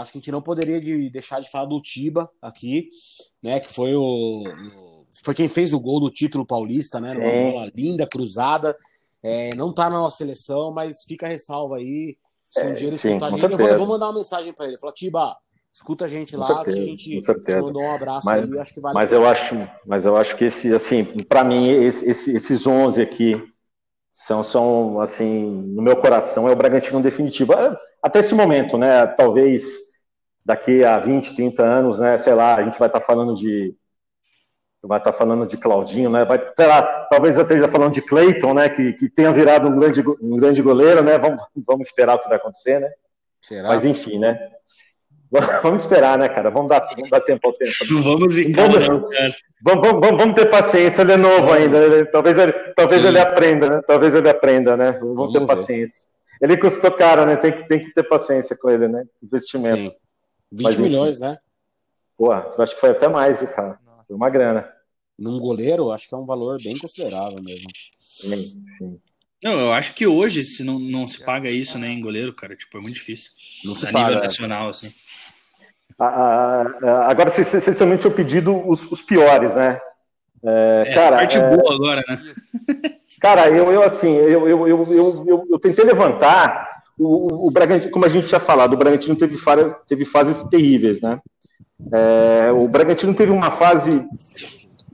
Acho 0.00 0.12
que 0.12 0.18
a 0.18 0.20
gente 0.20 0.32
não 0.32 0.42
poderia 0.42 0.80
de 0.80 1.10
deixar 1.10 1.40
de 1.40 1.50
falar 1.50 1.66
do 1.66 1.80
Tiba 1.80 2.30
aqui, 2.40 2.90
né? 3.42 3.60
Que 3.60 3.72
foi 3.72 3.94
o, 3.94 4.42
foi 5.24 5.34
quem 5.34 5.48
fez 5.48 5.72
o 5.72 5.80
gol 5.80 6.00
do 6.00 6.10
título 6.10 6.46
paulista, 6.46 7.00
né? 7.00 7.12
Uma 7.12 7.52
bola 7.52 7.72
linda, 7.74 8.06
cruzada. 8.06 8.76
É, 9.22 9.54
não 9.56 9.72
tá 9.72 9.90
na 9.90 9.98
nossa 9.98 10.18
seleção, 10.18 10.72
mas 10.72 11.02
fica 11.04 11.26
a 11.26 11.28
ressalva 11.28 11.76
aí. 11.76 12.16
Se 12.50 12.64
um 12.64 12.70
é, 12.70 12.72
dia 12.72 12.88
ele 12.88 12.98
sim, 12.98 13.08
escutar 13.08 13.26
a 13.26 13.30
gente, 13.30 13.42
eu 13.42 13.58
vou, 13.58 13.68
eu 13.68 13.78
vou, 13.78 13.86
mandar 13.86 14.06
uma 14.06 14.18
mensagem 14.18 14.52
para 14.52 14.66
ele. 14.66 14.78
Falar, 14.78 14.92
Tiba, 14.92 15.36
escuta 15.72 16.06
a 16.06 16.08
gente 16.08 16.36
lá, 16.36 16.46
certeza, 16.46 16.76
que 16.76 16.82
a 16.82 16.86
gente 16.86 17.20
te 17.20 17.60
mandou 17.60 17.82
um 17.82 17.90
abraço 17.90 18.24
mas, 18.24 18.50
aí, 18.50 18.58
acho 18.58 18.74
que 18.74 18.80
vale 18.80 18.94
Mas 18.94 19.12
eu 19.12 19.26
acho, 19.26 19.54
mas 19.86 20.06
eu 20.06 20.16
acho 20.16 20.36
que 20.36 20.44
esse, 20.44 20.72
assim, 20.72 21.04
para 21.04 21.44
mim, 21.44 21.68
esse, 21.68 22.08
esse, 22.08 22.34
esses 22.34 22.66
11 22.66 23.02
aqui 23.02 23.42
são, 24.10 24.42
são, 24.42 25.00
assim, 25.00 25.44
no 25.44 25.82
meu 25.82 25.96
coração 25.96 26.48
é 26.48 26.52
o 26.52 26.56
Bragantino 26.56 27.02
definitivo. 27.02 27.52
É, 27.52 27.76
até 28.02 28.20
esse 28.20 28.34
momento, 28.34 28.78
né? 28.78 29.06
Talvez 29.06 29.87
daqui 30.48 30.82
a 30.82 30.98
20, 30.98 31.36
30 31.36 31.62
anos, 31.62 32.00
né? 32.00 32.16
Sei 32.16 32.32
lá, 32.32 32.54
a 32.54 32.62
gente 32.64 32.78
vai 32.78 32.88
estar 32.88 33.00
tá 33.00 33.06
falando 33.06 33.34
de 33.34 33.76
vai 34.82 34.96
estar 34.96 35.12
tá 35.12 35.18
falando 35.18 35.46
de 35.46 35.58
Claudinho, 35.58 36.08
né? 36.08 36.24
Vai, 36.24 36.40
sei 36.56 36.66
lá, 36.66 36.82
talvez 37.10 37.36
eu 37.36 37.42
esteja 37.42 37.68
falando 37.68 37.92
de 37.92 38.00
Cleiton, 38.00 38.54
né? 38.54 38.70
Que, 38.70 38.94
que 38.94 39.10
tenha 39.10 39.30
virado 39.30 39.68
um 39.68 39.78
grande, 39.78 40.02
um 40.22 40.38
grande 40.38 40.62
goleiro, 40.62 41.02
né? 41.02 41.18
Vamos, 41.18 41.44
vamos 41.54 41.86
esperar 41.86 42.16
o 42.16 42.18
que 42.20 42.28
vai 42.28 42.38
acontecer, 42.38 42.80
né? 42.80 42.90
Será? 43.42 43.68
Mas 43.68 43.84
enfim, 43.84 44.18
né? 44.18 44.38
Vamos 45.62 45.82
esperar, 45.82 46.16
né, 46.16 46.26
cara? 46.26 46.48
Vamos 46.48 46.70
dar, 46.70 46.80
vamos 46.96 47.10
dar 47.10 47.20
tempo 47.20 47.48
ao 47.48 47.52
tempo. 47.52 47.74
Não 47.90 48.02
vamos 48.02 48.38
encarar, 48.38 48.70
vamos, 48.70 49.10
vamos, 49.62 49.82
vamos, 50.00 50.18
vamos, 50.18 50.34
ter 50.34 50.46
paciência, 50.46 51.02
ele 51.02 51.12
é 51.12 51.16
novo 51.18 51.52
ainda. 51.52 52.06
talvez 52.06 52.38
ele, 52.38 52.52
talvez 52.74 53.04
ele 53.04 53.18
aprenda, 53.18 53.68
né? 53.68 53.82
Talvez 53.86 54.14
ele 54.14 54.30
aprenda, 54.30 54.74
né? 54.74 54.92
Vamos, 54.92 55.16
vamos 55.16 55.32
ter 55.34 55.40
ver. 55.40 55.46
paciência. 55.46 56.08
Ele 56.40 56.56
custou 56.56 56.90
caro, 56.92 57.26
né? 57.26 57.36
Tem 57.36 57.52
que, 57.52 57.68
tem 57.68 57.78
que 57.78 57.92
ter 57.92 58.04
paciência 58.04 58.56
com 58.56 58.70
ele, 58.70 58.88
né? 58.88 59.04
Investimento. 59.22 59.90
Sim. 59.90 60.07
20 60.50 60.64
Mas, 60.64 60.76
milhões, 60.76 61.18
né? 61.18 61.38
Pô, 62.16 62.32
acho 62.32 62.74
que 62.74 62.80
foi 62.80 62.90
até 62.90 63.08
mais, 63.08 63.38
viu, 63.38 63.48
cara? 63.48 63.78
Foi 64.06 64.16
uma 64.16 64.30
grana. 64.30 64.72
Num 65.18 65.38
goleiro, 65.38 65.90
acho 65.90 66.08
que 66.08 66.14
é 66.14 66.18
um 66.18 66.24
valor 66.24 66.62
bem 66.62 66.76
considerável 66.78 67.42
mesmo. 67.42 67.68
Sim, 68.00 68.64
sim. 68.76 69.00
Não, 69.42 69.52
eu 69.52 69.72
acho 69.72 69.94
que 69.94 70.06
hoje, 70.06 70.42
se 70.42 70.64
não, 70.64 70.78
não 70.78 71.06
se 71.06 71.24
paga 71.24 71.48
isso, 71.48 71.78
né, 71.78 71.88
em 71.88 72.00
goleiro, 72.00 72.32
cara, 72.32 72.56
tipo, 72.56 72.76
é 72.76 72.80
muito 72.80 72.94
difícil. 72.94 73.30
Não 73.64 73.74
se 73.74 73.86
a 73.86 73.92
paga. 73.92 74.08
nível 74.08 74.22
nacional, 74.24 74.68
assim. 74.70 74.92
agora, 77.06 77.30
vocês 77.30 77.78
também 77.78 77.98
tinham 77.98 78.14
pedido 78.14 78.68
os, 78.68 78.90
os 78.90 79.00
piores, 79.00 79.54
né? 79.54 79.80
É, 80.44 80.84
é 80.86 80.94
cara, 80.94 81.16
a 81.16 81.18
parte 81.20 81.36
é... 81.36 81.56
boa 81.56 81.74
agora, 81.74 82.04
né? 82.08 82.34
Cara, 83.20 83.48
eu, 83.48 83.72
eu 83.72 83.82
assim, 83.82 84.14
eu, 84.14 84.48
eu, 84.48 84.68
eu, 84.68 84.84
eu, 84.92 85.46
eu 85.50 85.58
tentei 85.58 85.84
levantar 85.84 86.77
o, 86.98 87.46
o, 87.46 87.50
Bragantino, 87.50 87.90
como 87.90 88.04
a 88.04 88.08
gente 88.08 88.26
tinha 88.26 88.40
falado, 88.40 88.74
o 88.74 88.76
Bragantino 88.76 89.14
teve, 89.14 89.36
teve 89.86 90.04
fases 90.04 90.42
terríveis, 90.44 91.00
né? 91.00 91.20
É, 91.92 92.50
o 92.50 92.66
Bragantino 92.66 93.14
teve 93.14 93.30
uma 93.30 93.50
fase. 93.50 94.04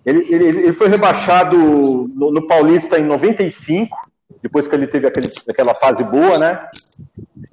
Ele, 0.05 0.27
ele, 0.29 0.45
ele 0.45 0.73
foi 0.73 0.89
rebaixado 0.89 1.57
no, 1.57 2.31
no, 2.31 2.47
Paulista 2.47 2.99
em 2.99 3.05
95, 3.05 3.97
depois 4.43 4.69
que 4.69 4.75
ele 4.75 4.87
teve 4.87 5.07
aquele, 5.07 5.29
aquela 5.49 5.75
fase 5.75 6.05
boa, 6.05 6.39
né? 6.39 6.61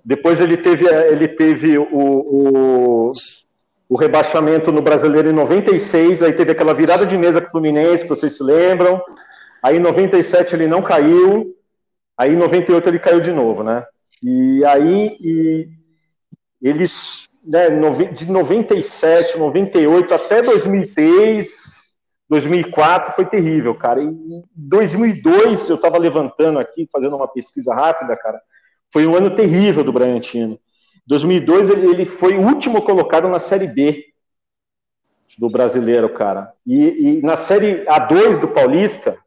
Depois 0.03 0.41
ele 0.41 0.57
teve, 0.57 0.85
ele 0.85 1.29
teve 1.29 1.77
o, 1.77 1.87
o, 1.93 3.11
o, 3.87 3.95
rebaixamento 3.95 4.69
no 4.69 4.81
Brasileiro 4.81 5.29
em 5.29 5.33
96, 5.33 6.23
aí 6.23 6.33
teve 6.33 6.51
aquela 6.51 6.73
virada 6.73 7.05
de 7.05 7.17
mesa 7.17 7.39
com 7.39 7.47
o 7.47 7.51
Fluminense, 7.51 8.03
que 8.03 8.09
vocês 8.09 8.35
se 8.35 8.43
lembram. 8.43 9.01
Aí 9.63 9.77
em 9.77 9.79
97 9.79 10.55
ele 10.55 10.67
não 10.67 10.81
caiu, 10.81 11.55
aí 12.17 12.33
em 12.33 12.37
98 12.37 12.89
ele 12.89 12.99
caiu 12.99 13.21
de 13.21 13.31
novo, 13.31 13.63
né? 13.63 13.85
E 14.21 14.63
aí 14.65 15.17
e 15.19 15.69
eles, 16.61 17.27
né, 17.43 17.69
de 18.11 18.31
97, 18.31 19.37
98 19.37 20.13
até 20.13 20.41
2003, 20.41 21.71
2004 22.29 23.13
foi 23.13 23.25
terrível, 23.25 23.75
cara. 23.75 24.01
Em 24.01 24.43
2002 24.55 25.69
eu 25.69 25.75
estava 25.75 25.97
levantando 25.97 26.59
aqui, 26.59 26.87
fazendo 26.91 27.15
uma 27.15 27.27
pesquisa 27.27 27.73
rápida, 27.73 28.15
cara. 28.15 28.39
Foi 28.91 29.07
um 29.07 29.15
ano 29.15 29.35
terrível 29.35 29.83
do 29.83 29.91
Bragantino. 29.91 30.59
2002 31.07 31.69
ele, 31.69 31.87
ele 31.87 32.05
foi 32.05 32.37
o 32.37 32.41
último 32.41 32.81
colocado 32.83 33.27
na 33.27 33.39
Série 33.39 33.67
B 33.67 34.05
do 35.37 35.49
brasileiro, 35.49 36.09
cara. 36.09 36.53
E, 36.65 37.17
e, 37.17 37.21
na 37.21 37.37
Série 37.37 37.85
A2 37.85 38.39
do 38.39 38.47
Paulista, 38.47 39.17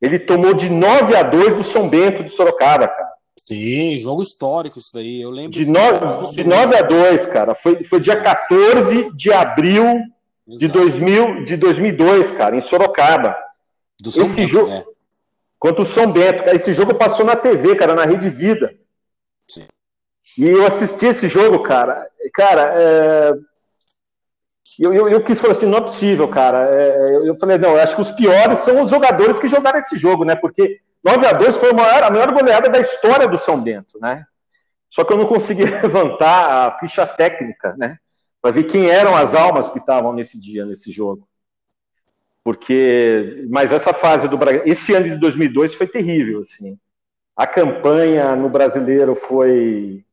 ele 0.00 0.18
tomou 0.18 0.54
de 0.54 0.68
9 0.68 1.14
a 1.14 1.22
2 1.22 1.56
do 1.56 1.62
São 1.62 1.88
Bento 1.88 2.24
de 2.24 2.30
Sorocaba, 2.30 2.88
cara. 2.88 3.17
Sim, 3.46 3.98
jogo 3.98 4.22
histórico 4.22 4.78
isso 4.78 4.90
daí, 4.92 5.20
eu 5.20 5.30
lembro. 5.30 5.52
De 5.52 5.66
9, 5.66 6.32
de 6.32 6.44
9 6.44 6.76
a 6.76 6.82
2, 6.82 7.26
cara. 7.26 7.54
Foi, 7.54 7.82
foi 7.84 8.00
dia 8.00 8.20
14 8.20 9.10
de 9.14 9.32
abril 9.32 10.02
de, 10.46 10.68
2000, 10.68 11.44
de 11.44 11.56
2002, 11.56 12.30
cara, 12.30 12.56
em 12.56 12.60
Sorocaba. 12.60 13.36
Do 14.00 14.10
São 14.10 14.22
esse 14.22 14.36
Bento, 14.36 14.48
jogo, 14.48 14.70
é. 14.70 14.84
Contra 15.58 15.82
o 15.82 15.86
São 15.86 16.10
Bento. 16.10 16.44
Cara, 16.44 16.56
esse 16.56 16.72
jogo 16.72 16.94
passou 16.94 17.26
na 17.26 17.36
TV, 17.36 17.74
cara, 17.74 17.94
na 17.94 18.04
Rede 18.04 18.30
Vida. 18.30 18.74
Sim. 19.48 19.66
E 20.36 20.48
eu 20.48 20.64
assisti 20.66 21.06
esse 21.06 21.28
jogo, 21.28 21.60
cara. 21.60 22.08
Cara, 22.32 22.74
é... 22.76 23.32
eu, 24.78 24.94
eu, 24.94 25.08
eu, 25.08 25.22
quis 25.22 25.40
falar 25.40 25.52
assim, 25.52 25.66
não 25.66 25.78
é 25.78 25.82
possível, 25.82 26.28
cara. 26.28 26.70
É, 26.70 27.16
eu, 27.16 27.26
eu, 27.26 27.36
falei, 27.36 27.58
não, 27.58 27.72
eu 27.72 27.80
acho 27.80 27.96
que 27.96 28.02
os 28.02 28.12
piores 28.12 28.60
são 28.60 28.82
os 28.82 28.90
jogadores 28.90 29.38
que 29.38 29.48
jogaram 29.48 29.80
esse 29.80 29.98
jogo, 29.98 30.24
né? 30.24 30.36
Porque 30.36 30.80
9 31.08 31.26
a 31.26 31.32
2 31.32 31.56
foi 31.56 31.70
a 31.70 31.74
maior, 31.74 32.02
a 32.02 32.10
maior 32.10 32.32
goleada 32.32 32.68
da 32.68 32.78
história 32.78 33.26
do 33.26 33.38
São 33.38 33.60
Bento, 33.60 33.98
né? 33.98 34.24
Só 34.90 35.04
que 35.04 35.12
eu 35.12 35.16
não 35.16 35.26
consegui 35.26 35.64
levantar 35.82 36.68
a 36.68 36.78
ficha 36.78 37.06
técnica, 37.06 37.74
né? 37.78 37.96
Para 38.42 38.50
ver 38.50 38.64
quem 38.64 38.88
eram 38.88 39.16
as 39.16 39.34
almas 39.34 39.70
que 39.70 39.78
estavam 39.78 40.12
nesse 40.12 40.38
dia, 40.38 40.66
nesse 40.66 40.92
jogo. 40.92 41.26
Porque, 42.44 43.46
mas 43.50 43.72
essa 43.72 43.92
fase 43.92 44.28
do 44.28 44.38
Brasil, 44.38 44.62
esse 44.64 44.94
ano 44.94 45.08
de 45.08 45.16
2002 45.16 45.74
foi 45.74 45.86
terrível, 45.86 46.40
assim. 46.40 46.78
A 47.34 47.46
campanha 47.46 48.36
no 48.36 48.48
Brasileiro 48.48 49.14
foi 49.14 50.04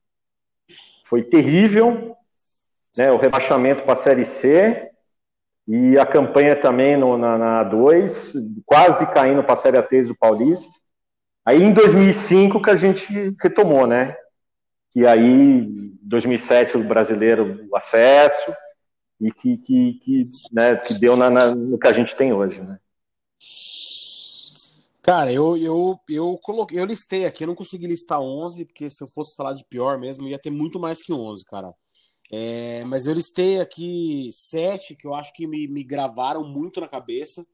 foi 1.04 1.24
terrível, 1.24 2.16
né? 2.98 3.12
O 3.12 3.18
rebaixamento 3.18 3.84
para 3.84 3.94
a 3.94 3.98
Série 3.98 4.26
C 4.26 4.90
e 5.68 5.98
a 5.98 6.06
campanha 6.06 6.56
também 6.56 6.98
no, 6.98 7.18
na, 7.18 7.38
na 7.38 7.66
A2, 7.66 8.34
quase 8.66 9.06
caindo 9.08 9.44
para 9.44 9.54
a 9.54 9.58
Série 9.58 9.78
A3 9.78 10.08
do 10.08 10.16
Paulista. 10.16 10.85
Aí 11.46 11.62
em 11.62 11.72
2005 11.72 12.62
que 12.62 12.70
a 12.70 12.76
gente 12.76 13.36
retomou, 13.40 13.86
né? 13.86 14.16
Que 14.92 15.06
aí, 15.06 15.62
2007, 16.02 16.78
o 16.78 16.84
brasileiro, 16.84 17.68
o 17.70 17.76
acesso, 17.76 18.54
e 19.22 19.32
que, 19.32 19.58
que, 19.58 19.94
que, 19.96 20.30
né, 20.52 20.76
que 20.76 20.94
deu 20.96 21.16
na, 21.16 21.30
na, 21.30 21.54
no 21.54 21.78
que 21.78 21.88
a 21.88 21.94
gente 21.94 22.16
tem 22.16 22.34
hoje, 22.34 22.62
né? 22.62 22.80
Cara, 25.02 25.32
eu, 25.32 25.56
eu, 25.56 26.00
eu 26.10 26.38
coloquei, 26.42 26.80
eu 26.80 26.86
listei 26.86 27.26
aqui, 27.26 27.44
eu 27.44 27.48
não 27.48 27.54
consegui 27.56 27.86
listar 27.86 28.20
11, 28.20 28.66
porque 28.66 28.90
se 28.90 29.04
eu 29.04 29.08
fosse 29.08 29.36
falar 29.36 29.54
de 29.54 29.64
pior 29.66 30.00
mesmo, 30.00 30.28
ia 30.28 30.40
ter 30.40 30.50
muito 30.50 30.80
mais 30.80 31.02
que 31.02 31.14
11, 31.14 31.46
cara. 31.46 31.74
É, 32.32 32.84
mas 32.86 33.06
eu 33.06 33.14
listei 33.14 33.60
aqui 33.62 34.32
sete 34.34 34.96
que 34.96 35.06
eu 35.06 35.14
acho 35.14 35.32
que 35.34 35.46
me, 35.46 35.68
me 35.68 35.84
gravaram 35.84 36.44
muito 36.44 36.82
na 36.82 36.88
cabeça. 36.88 37.46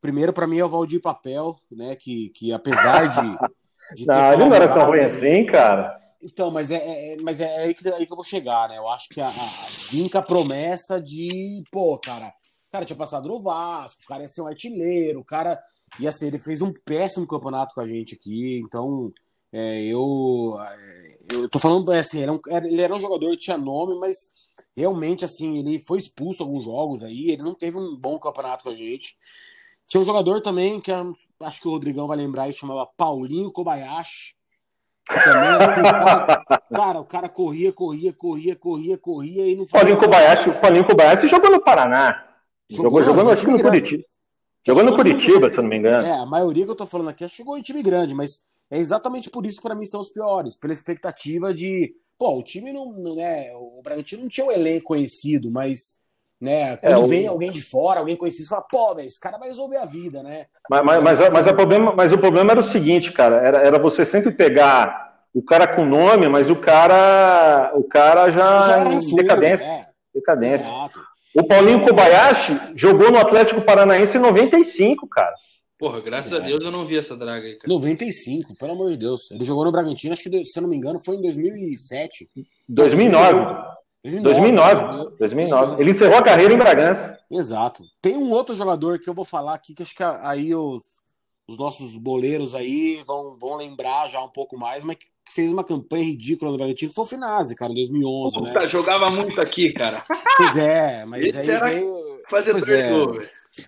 Primeiro, 0.00 0.32
para 0.32 0.46
mim, 0.46 0.58
é 0.58 0.64
o 0.64 0.68
Valdir 0.68 1.00
Papel, 1.00 1.56
né? 1.70 1.96
Que, 1.96 2.30
que 2.30 2.52
apesar 2.52 3.08
de. 3.08 3.96
de 3.96 4.06
não, 4.06 4.32
ele 4.32 4.44
não 4.44 4.54
era 4.54 4.68
tão 4.72 4.86
ruim 4.86 5.00
assim, 5.00 5.44
cara. 5.46 5.96
Então, 6.22 6.50
mas 6.50 6.70
é, 6.70 6.76
é, 6.76 7.14
é 7.14 7.16
mas 7.22 7.40
é 7.40 7.58
aí 7.58 7.74
que, 7.74 7.88
aí 7.88 8.04
que 8.04 8.12
eu 8.12 8.16
vou 8.16 8.24
chegar, 8.24 8.68
né? 8.68 8.78
Eu 8.78 8.88
acho 8.88 9.08
que 9.08 9.20
a, 9.20 9.28
a 9.28 9.68
vinca 9.90 10.18
a 10.18 10.22
promessa 10.22 11.00
de, 11.00 11.62
pô, 11.70 11.96
cara, 11.98 12.28
o 12.28 12.72
cara 12.72 12.84
tinha 12.84 12.96
passado 12.96 13.28
no 13.28 13.40
Vasco, 13.40 14.00
o 14.04 14.08
cara 14.08 14.22
ia 14.22 14.28
ser 14.28 14.42
um 14.42 14.48
artilheiro, 14.48 15.20
o 15.20 15.24
cara 15.24 15.60
ia 16.00 16.10
ser, 16.10 16.26
ele 16.26 16.38
fez 16.38 16.60
um 16.60 16.72
péssimo 16.84 17.26
campeonato 17.26 17.74
com 17.74 17.80
a 17.80 17.86
gente 17.86 18.14
aqui, 18.14 18.60
então 18.64 19.12
é, 19.52 19.84
eu, 19.84 20.54
é, 20.60 21.18
eu 21.32 21.48
tô 21.48 21.58
falando 21.58 21.90
assim, 21.92 22.18
ele 22.18 22.24
era, 22.24 22.32
um, 22.32 22.40
ele 22.66 22.82
era 22.82 22.94
um 22.94 23.00
jogador 23.00 23.30
que 23.30 23.38
tinha 23.38 23.56
nome, 23.56 23.98
mas 23.98 24.16
realmente 24.76 25.24
assim, 25.24 25.58
ele 25.58 25.78
foi 25.78 25.98
expulso 25.98 26.42
alguns 26.42 26.64
jogos 26.64 27.02
aí, 27.02 27.30
ele 27.30 27.42
não 27.42 27.54
teve 27.54 27.78
um 27.78 27.96
bom 27.96 28.18
campeonato 28.18 28.64
com 28.64 28.70
a 28.70 28.74
gente. 28.74 29.16
Tinha 29.88 30.02
um 30.02 30.04
jogador 30.04 30.42
também, 30.42 30.80
que 30.82 30.92
acho 30.92 31.60
que 31.62 31.66
o 31.66 31.70
Rodrigão 31.70 32.06
vai 32.06 32.18
lembrar, 32.18 32.46
que 32.46 32.52
chamava 32.52 32.86
Paulinho 32.94 33.50
Kobayashi. 33.50 34.36
Também, 35.06 35.48
assim, 35.48 35.82
cara, 35.82 36.44
cara, 36.70 37.00
o 37.00 37.04
cara 37.06 37.28
corria, 37.30 37.72
corria, 37.72 38.12
corria, 38.12 38.54
corria, 38.54 38.98
corria 38.98 39.46
e 39.48 39.56
não. 39.56 39.64
Paulinho 39.64 39.98
Kobayashi, 39.98 40.52
Paulinho 40.60 40.86
Kobayashi 40.86 41.26
jogou 41.26 41.50
no 41.50 41.62
Paraná. 41.62 42.22
Jogou, 42.68 43.02
jogou, 43.02 43.24
no, 43.24 43.34
time 43.34 43.54
no 43.54 43.62
Curitiba. 43.62 44.04
Jogou 44.66 44.84
no 44.84 44.94
Curitiba, 44.94 45.50
se 45.50 45.56
eu 45.56 45.62
não 45.62 45.70
me 45.70 45.78
engano. 45.78 46.06
É, 46.06 46.18
a 46.18 46.26
maioria 46.26 46.66
que 46.66 46.70
eu 46.70 46.76
tô 46.76 46.86
falando 46.86 47.08
aqui 47.08 47.26
jogou 47.26 47.56
em 47.56 47.62
time 47.62 47.82
grande, 47.82 48.14
mas 48.14 48.44
é 48.70 48.76
exatamente 48.76 49.30
por 49.30 49.46
isso 49.46 49.56
que 49.56 49.62
para 49.62 49.74
mim 49.74 49.86
são 49.86 50.00
os 50.00 50.10
piores, 50.10 50.58
pela 50.58 50.74
expectativa 50.74 51.54
de, 51.54 51.94
pô, 52.18 52.38
o 52.38 52.42
time 52.42 52.70
não, 52.70 52.92
não 52.92 53.14
né, 53.14 53.50
o 53.54 53.80
Bragantino 53.82 54.20
não 54.20 54.28
tinha 54.28 54.46
um 54.46 54.52
elenco 54.52 54.88
conhecido, 54.88 55.50
mas 55.50 55.98
né? 56.40 56.76
Quando 56.76 57.04
é, 57.04 57.08
vem 57.08 57.28
o... 57.28 57.32
alguém 57.32 57.50
de 57.50 57.60
fora, 57.60 58.00
alguém 58.00 58.16
conhecido, 58.16 58.48
fala, 58.48 58.64
pô, 58.70 58.94
véio, 58.94 59.06
esse 59.06 59.20
cara 59.20 59.38
vai 59.38 59.48
resolver 59.48 59.76
a 59.76 59.84
vida, 59.84 60.22
né? 60.22 60.46
Mas, 60.70 60.84
mas, 60.84 61.02
mas, 61.02 61.20
assim, 61.20 61.32
mas, 61.32 61.46
o 61.46 61.54
problema, 61.54 61.92
mas 61.96 62.12
o 62.12 62.18
problema 62.18 62.52
era 62.52 62.60
o 62.60 62.68
seguinte, 62.68 63.12
cara, 63.12 63.36
era, 63.36 63.58
era 63.58 63.78
você 63.78 64.04
sempre 64.04 64.30
pegar 64.30 65.08
o 65.34 65.42
cara 65.42 65.66
com 65.66 65.84
nome, 65.84 66.28
mas 66.28 66.48
o 66.48 66.56
cara, 66.56 67.72
o 67.74 67.84
cara 67.84 68.30
já, 68.30 68.82
já 68.84 68.92
em 68.92 69.02
fundo, 69.02 69.16
decadência. 69.16 69.64
É. 69.64 69.86
decadência. 70.14 70.66
Exato. 70.66 71.00
O 71.34 71.44
Paulinho 71.44 71.84
Kobayashi 71.84 72.58
jogou 72.74 73.10
no 73.10 73.18
Atlético 73.18 73.60
Paranaense 73.60 74.16
em 74.16 74.20
95, 74.20 75.06
cara. 75.08 75.34
Porra, 75.78 76.00
graças 76.00 76.32
é. 76.32 76.36
a 76.36 76.38
Deus 76.40 76.64
eu 76.64 76.72
não 76.72 76.84
vi 76.84 76.98
essa 76.98 77.16
draga 77.16 77.46
aí, 77.46 77.54
cara. 77.54 77.72
95, 77.72 78.56
pelo 78.56 78.72
amor 78.72 78.90
de 78.90 78.96
Deus. 78.96 79.30
Ele 79.30 79.44
jogou 79.44 79.64
no 79.64 79.70
Bragantino, 79.70 80.12
acho 80.12 80.24
que, 80.24 80.44
se 80.44 80.58
eu 80.58 80.62
não 80.62 80.68
me 80.68 80.76
engano, 80.76 80.98
foi 80.98 81.16
em 81.16 81.22
2007. 81.22 82.28
2009. 82.68 83.77
2009. 84.04 84.32
2009. 84.32 85.16
2009. 85.18 85.82
Ele 85.82 85.90
encerrou 85.90 86.18
a 86.18 86.22
carreira 86.22 86.54
em 86.54 86.58
Bragança. 86.58 87.18
Exato. 87.30 87.82
Tem 88.00 88.16
um 88.16 88.30
outro 88.30 88.54
jogador 88.54 88.98
que 88.98 89.08
eu 89.08 89.14
vou 89.14 89.24
falar 89.24 89.54
aqui, 89.54 89.74
que 89.74 89.82
acho 89.82 89.94
que 89.94 90.02
aí 90.02 90.54
os, 90.54 90.82
os 91.46 91.58
nossos 91.58 91.96
boleiros 91.96 92.54
aí 92.54 93.02
vão, 93.06 93.36
vão 93.38 93.56
lembrar 93.56 94.08
já 94.08 94.22
um 94.22 94.28
pouco 94.28 94.56
mais, 94.56 94.84
mas 94.84 94.96
que 94.96 95.06
fez 95.30 95.52
uma 95.52 95.64
campanha 95.64 96.04
ridícula 96.04 96.50
no 96.50 96.56
Bragantino, 96.56 96.92
foi 96.92 97.04
o 97.04 97.06
Finazzi, 97.06 97.54
cara, 97.54 97.72
em 97.72 97.74
2011, 97.74 98.38
Pô, 98.38 98.44
né? 98.44 98.68
Jogava 98.68 99.10
muito 99.10 99.40
aqui, 99.40 99.72
cara. 99.72 100.04
Pois 100.36 100.56
é, 100.56 101.04
mas 101.04 101.24
Esse 101.24 101.50
aí 101.50 101.60
veio... 101.60 102.08
Fazer 102.28 102.52
pois 102.52 102.68
é. 102.68 102.90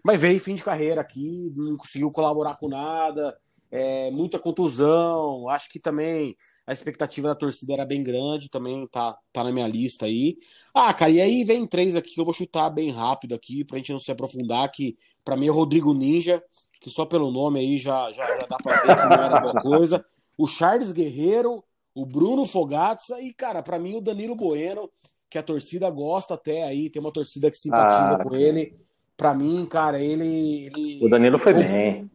Mas 0.05 0.21
veio 0.21 0.41
fim 0.41 0.55
de 0.55 0.63
carreira 0.63 1.01
aqui, 1.01 1.51
não 1.57 1.77
conseguiu 1.77 2.11
colaborar 2.11 2.57
com 2.57 2.69
nada, 2.69 3.37
é, 3.71 4.11
muita 4.11 4.39
contusão, 4.39 5.49
acho 5.49 5.69
que 5.71 5.79
também 5.79 6.37
a 6.71 6.73
expectativa 6.73 7.27
da 7.27 7.35
torcida 7.35 7.73
era 7.73 7.85
bem 7.85 8.01
grande, 8.01 8.49
também 8.49 8.87
tá, 8.87 9.19
tá 9.33 9.43
na 9.43 9.51
minha 9.51 9.67
lista 9.67 10.07
aí. 10.07 10.39
Ah, 10.73 10.95
cara, 10.95 11.11
e 11.11 11.21
aí 11.21 11.43
vem 11.43 11.67
três 11.67 11.97
aqui 11.97 12.15
que 12.15 12.21
eu 12.21 12.25
vou 12.25 12.33
chutar 12.33 12.71
bem 12.71 12.93
rápido 12.93 13.35
aqui, 13.35 13.65
pra 13.65 13.77
gente 13.79 13.91
não 13.91 13.99
se 13.99 14.13
aprofundar, 14.13 14.71
que 14.71 14.97
para 15.25 15.37
mim 15.37 15.49
é 15.49 15.51
o 15.51 15.55
Rodrigo 15.55 15.93
Ninja, 15.93 16.41
que 16.81 16.89
só 16.89 17.05
pelo 17.05 17.33
nome 17.33 17.59
aí 17.59 17.77
já, 17.77 18.13
já, 18.13 18.25
já 18.25 18.47
dá 18.49 18.57
pra 18.57 18.83
ver 18.83 18.97
que 18.97 19.17
não 19.17 19.25
era 19.25 19.41
boa 19.41 19.55
coisa. 19.55 20.07
O 20.39 20.47
Charles 20.47 20.93
Guerreiro, 20.93 21.65
o 21.93 22.07
Bruno 22.07 22.47
Fogatza 22.47 23.21
e, 23.21 23.35
cara, 23.35 23.65
para 23.65 23.77
mim 23.77 23.97
o 23.97 24.01
Danilo 24.01 24.37
Bueno, 24.37 24.89
que 25.29 25.39
a 25.39 25.43
torcida 25.43 25.91
gosta 25.91 26.35
até 26.35 26.63
aí, 26.63 26.89
tem 26.89 27.03
uma 27.03 27.13
torcida 27.13 27.51
que 27.51 27.57
simpatiza 27.57 28.15
ah, 28.15 28.23
com 28.23 28.37
ele. 28.37 28.79
Para 29.21 29.35
mim, 29.35 29.67
cara, 29.67 30.03
ele, 30.03 30.65
ele. 30.65 30.99
O 31.05 31.07
Danilo 31.07 31.39
foi, 31.39 31.53
foi 31.53 31.65
bem. 31.65 32.11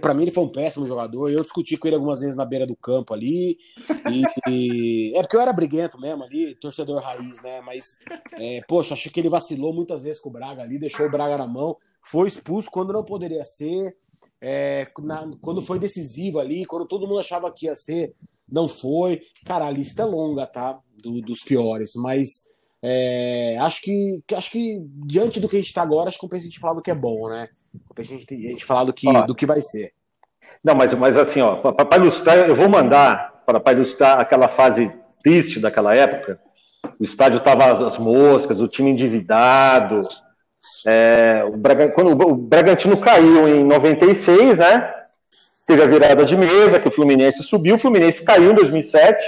Para 0.00 0.12
mim, 0.12 0.22
ele 0.22 0.32
foi 0.32 0.42
um 0.42 0.50
péssimo 0.50 0.84
jogador. 0.84 1.30
Eu 1.30 1.44
discuti 1.44 1.76
com 1.76 1.86
ele 1.86 1.94
algumas 1.94 2.18
vezes 2.18 2.36
na 2.36 2.44
beira 2.44 2.66
do 2.66 2.74
campo 2.74 3.14
ali. 3.14 3.56
E, 4.10 4.24
e... 4.50 5.12
é 5.16 5.20
porque 5.22 5.36
eu 5.36 5.40
era 5.40 5.52
briguento 5.52 6.00
mesmo 6.00 6.24
ali, 6.24 6.56
torcedor 6.56 7.00
raiz, 7.00 7.40
né? 7.42 7.60
Mas, 7.60 8.00
é, 8.32 8.60
poxa, 8.66 8.94
acho 8.94 9.08
que 9.08 9.20
ele 9.20 9.28
vacilou 9.28 9.72
muitas 9.72 10.02
vezes 10.02 10.20
com 10.20 10.30
o 10.30 10.32
Braga 10.32 10.62
ali, 10.62 10.80
deixou 10.80 11.06
o 11.06 11.10
Braga 11.10 11.38
na 11.38 11.46
mão. 11.46 11.76
Foi 12.02 12.26
expulso 12.26 12.68
quando 12.72 12.92
não 12.92 13.04
poderia 13.04 13.44
ser. 13.44 13.96
É, 14.40 14.88
na, 14.98 15.30
quando 15.40 15.62
foi 15.62 15.78
decisivo 15.78 16.40
ali, 16.40 16.64
quando 16.64 16.88
todo 16.88 17.06
mundo 17.06 17.20
achava 17.20 17.52
que 17.52 17.66
ia 17.66 17.74
ser, 17.76 18.16
não 18.50 18.66
foi. 18.66 19.20
Cara, 19.44 19.64
a 19.64 19.70
lista 19.70 20.02
é 20.02 20.06
longa, 20.06 20.44
tá? 20.44 20.76
Do, 21.00 21.20
dos 21.20 21.38
piores, 21.46 21.92
mas 21.94 22.47
é, 22.82 23.56
acho 23.60 23.82
que 23.82 24.22
acho 24.36 24.50
que 24.52 24.78
diante 25.04 25.40
do 25.40 25.48
que 25.48 25.56
a 25.56 25.58
gente 25.58 25.68
está 25.68 25.82
agora, 25.82 26.08
acho 26.08 26.18
que 26.18 26.22
compensa 26.22 26.46
a 26.46 26.48
gente 26.48 26.60
falar 26.60 26.74
do 26.74 26.82
que 26.82 26.90
é 26.90 26.94
bom, 26.94 27.28
né? 27.28 27.48
Compensa 27.88 28.14
a 28.14 28.18
gente, 28.18 28.34
a 28.34 28.50
gente 28.50 28.64
falar 28.64 28.84
do 28.84 28.92
que, 28.92 29.06
do 29.26 29.34
que 29.34 29.46
vai 29.46 29.60
ser. 29.60 29.92
Não, 30.62 30.74
mas, 30.74 30.92
mas 30.94 31.16
assim, 31.16 31.40
ó, 31.40 31.56
para 31.56 32.02
ilustrar, 32.02 32.38
eu 32.38 32.54
vou 32.54 32.68
mandar 32.68 33.42
para 33.44 33.72
ilustrar 33.72 34.20
aquela 34.20 34.48
fase 34.48 34.92
triste 35.22 35.58
daquela 35.58 35.94
época. 35.94 36.38
O 36.98 37.04
estádio 37.04 37.40
tava 37.40 37.86
as 37.86 37.98
moscas, 37.98 38.60
o 38.60 38.68
time 38.68 38.90
endividado. 38.90 40.00
É, 40.86 41.44
o 41.44 41.56
Braga, 41.56 41.88
quando 41.90 42.10
o 42.10 42.34
Bragantino 42.34 42.96
caiu 42.96 43.48
em 43.48 43.64
96, 43.64 44.58
né? 44.58 44.90
Teve 45.66 45.82
a 45.82 45.86
virada 45.86 46.24
de 46.24 46.36
mesa, 46.36 46.80
que 46.80 46.88
o 46.88 46.92
Fluminense 46.92 47.42
subiu, 47.42 47.76
o 47.76 47.78
Fluminense 47.78 48.24
caiu 48.24 48.52
em 48.52 48.54
2007. 48.54 49.22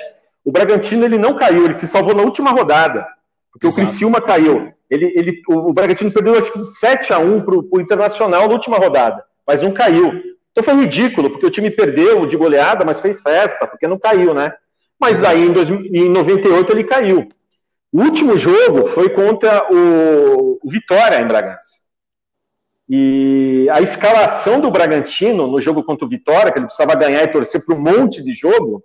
O 0.44 0.50
Bragantino 0.50 1.04
ele 1.04 1.18
não 1.18 1.34
caiu, 1.34 1.64
ele 1.64 1.74
se 1.74 1.86
salvou 1.86 2.14
na 2.14 2.22
última 2.22 2.50
rodada. 2.50 3.06
Porque 3.52 3.66
Exato. 3.66 3.82
o 3.82 3.86
Criciúma 3.86 4.20
caiu. 4.20 4.72
Ele, 4.88 5.12
ele, 5.16 5.42
o 5.48 5.72
Bragantino 5.72 6.10
perdeu 6.10 6.36
acho 6.36 6.52
que 6.52 6.62
7 6.62 7.12
a 7.12 7.18
1 7.18 7.42
para 7.42 7.54
o 7.54 7.80
Internacional 7.80 8.48
na 8.48 8.54
última 8.54 8.76
rodada, 8.76 9.24
mas 9.46 9.62
não 9.62 9.72
caiu. 9.72 10.20
Então 10.50 10.64
foi 10.64 10.74
ridículo, 10.74 11.30
porque 11.30 11.46
o 11.46 11.50
time 11.50 11.70
perdeu 11.70 12.26
de 12.26 12.36
goleada, 12.36 12.84
mas 12.84 13.00
fez 13.00 13.20
festa, 13.20 13.66
porque 13.66 13.86
não 13.86 13.98
caiu, 13.98 14.34
né? 14.34 14.52
Mas 14.98 15.22
aí 15.22 15.46
em, 15.46 15.52
2000, 15.52 15.94
em 15.94 16.08
98 16.08 16.72
ele 16.72 16.84
caiu. 16.84 17.28
O 17.92 18.02
último 18.02 18.36
jogo 18.36 18.88
foi 18.88 19.08
contra 19.10 19.66
o, 19.72 20.58
o 20.62 20.70
Vitória 20.70 21.20
em 21.20 21.26
Bragança. 21.26 21.80
E 22.88 23.68
a 23.70 23.80
escalação 23.80 24.60
do 24.60 24.70
Bragantino 24.70 25.46
no 25.46 25.60
jogo 25.60 25.84
contra 25.84 26.04
o 26.04 26.08
Vitória, 26.08 26.50
que 26.50 26.58
ele 26.58 26.66
precisava 26.66 26.98
ganhar 26.98 27.22
e 27.22 27.28
torcer 27.28 27.64
para 27.64 27.76
um 27.76 27.80
monte 27.80 28.22
de 28.22 28.32
jogo, 28.32 28.84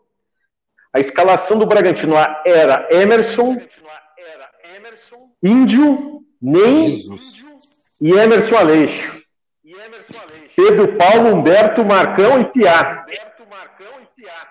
a 0.94 1.00
escalação 1.00 1.58
do 1.58 1.66
Bragantino 1.66 2.16
era 2.46 2.88
Emerson, 2.92 3.58
Índio, 5.44 6.22
Nem 6.42 6.96
e 8.02 8.12
Emerson 8.12 8.56
Aleixo. 8.56 9.22
Pedro 10.56 10.96
Paulo, 10.98 11.34
Humberto, 11.34 11.84
Marcão 11.86 12.40
e 12.40 12.46
Piá. 12.46 13.06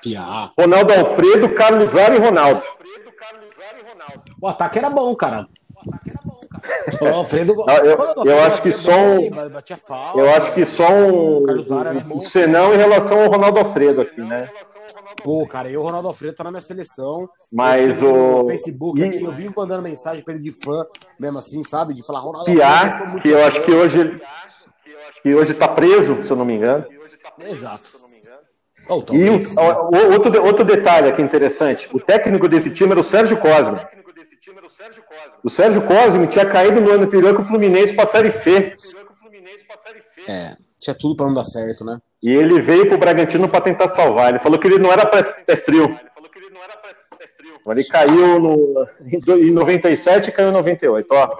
Piá. 0.02 0.52
Ronaldo 0.58 0.92
Alfredo, 0.92 1.54
Carlos 1.54 1.90
Zara 1.90 2.14
e 2.14 2.18
Ronaldo. 2.18 2.62
O 4.40 4.48
ataque 4.48 4.78
era 4.78 4.90
bom, 4.90 5.14
cara. 5.16 5.48
O 7.00 7.06
Alfredo, 7.06 7.54
Não, 7.54 7.74
eu- 7.76 8.24
eu 8.24 8.40
acho 8.44 8.62
que 8.62 8.72
só 8.72 8.92
um-. 8.92 9.30
Eu 10.16 10.30
acho 10.34 10.52
que 10.54 10.64
só 10.64 10.88
um, 10.90 11.42
um 12.14 12.20
senão 12.20 12.72
em 12.74 12.76
relação 12.76 13.22
ao 13.22 13.30
Ronaldo 13.30 13.58
Alfredo 13.58 14.00
aqui, 14.00 14.20
né? 14.20 14.48
Pô, 15.22 15.46
cara, 15.46 15.68
eu, 15.70 15.80
o 15.80 15.84
Ronaldo 15.84 16.08
Alfredo, 16.08 16.36
tá 16.36 16.44
na 16.44 16.50
minha 16.50 16.60
seleção. 16.60 17.28
Mas 17.52 18.02
o- 18.02 18.06
no 18.42 18.46
Facebook 18.46 19.00
e- 19.00 19.04
aqui, 19.04 19.22
eu 19.22 19.32
vivo 19.32 19.54
mandando 19.56 19.82
mensagem 19.82 20.22
pra 20.24 20.34
ele 20.34 20.42
de 20.42 20.52
fã, 20.52 20.84
mesmo 21.18 21.38
assim, 21.38 21.62
sabe? 21.62 21.94
De 21.94 22.04
falar, 22.04 22.20
Ronaldo 22.20 22.46
Piá, 22.52 22.84
Alfredo, 22.84 23.16
eu 23.16 23.20
que 23.22 23.28
eu 23.30 23.44
acho 23.46 23.60
que 23.62 23.72
hoje 23.72 24.20
que 25.22 25.34
hoje 25.34 25.54
tá 25.54 25.68
preso, 25.68 26.22
se 26.22 26.30
eu 26.30 26.36
não 26.36 26.44
me 26.44 26.54
engano. 26.54 26.84
Exato. 27.46 28.04
Oh, 28.86 29.02
E 29.12 29.30
o- 29.30 30.12
outro, 30.12 30.44
outro 30.44 30.64
detalhe 30.64 31.08
aqui 31.08 31.22
interessante: 31.22 31.88
o 31.92 31.98
técnico 31.98 32.46
desse 32.46 32.70
time 32.70 32.90
era 32.92 33.00
o 33.00 33.04
Sérgio 33.04 33.38
Cosme. 33.38 33.78
O 35.42 35.50
Sérgio 35.50 35.82
Cosme 35.82 36.26
tinha 36.26 36.46
caído 36.46 36.80
no 36.80 36.90
ano 36.90 37.04
anterior 37.04 37.34
com 37.34 37.42
o 37.42 37.44
Fluminense 37.44 37.94
para 37.94 38.04
a 38.04 38.06
Série 38.06 38.30
C. 38.30 38.74
É, 40.28 40.56
tinha 40.80 40.94
tudo 40.94 41.16
pra 41.16 41.26
não 41.26 41.34
dar 41.34 41.44
certo, 41.44 41.84
né? 41.84 41.98
E 42.22 42.30
ele 42.32 42.60
veio 42.60 42.86
pro 42.88 42.98
Bragantino 42.98 43.48
para 43.48 43.60
tentar 43.60 43.88
salvar. 43.88 44.30
Ele 44.30 44.38
falou 44.38 44.58
que 44.58 44.66
ele 44.66 44.78
não 44.78 44.90
era 44.92 45.06
pé, 45.06 45.22
pé 45.22 45.56
frio. 45.56 45.98
Ele 47.66 47.84
caiu 47.84 48.38
no, 48.38 48.56
em 49.06 49.18
do- 49.20 49.38
em 49.38 49.50
97 49.50 50.28
e 50.28 50.32
caiu 50.32 50.48
em 50.50 50.52
98. 50.52 51.06
Ó, 51.14 51.38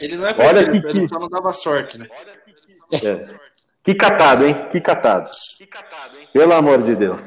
Ele 0.00 0.16
não 0.16 0.26
é 0.26 0.30
Olha 0.38 0.62
perfeito, 0.64 0.86
que- 0.86 0.98
ele 0.98 1.08
só 1.08 1.18
não 1.18 1.28
dava 1.28 1.52
sorte, 1.52 1.98
né? 1.98 2.06
É. 2.92 3.34
Que 3.82 3.94
catado, 3.94 4.46
hein? 4.46 4.68
Que 4.70 4.80
catado. 4.80 5.30
Pelo 6.32 6.52
amor 6.52 6.82
de 6.82 6.94
Deus. 6.94 7.20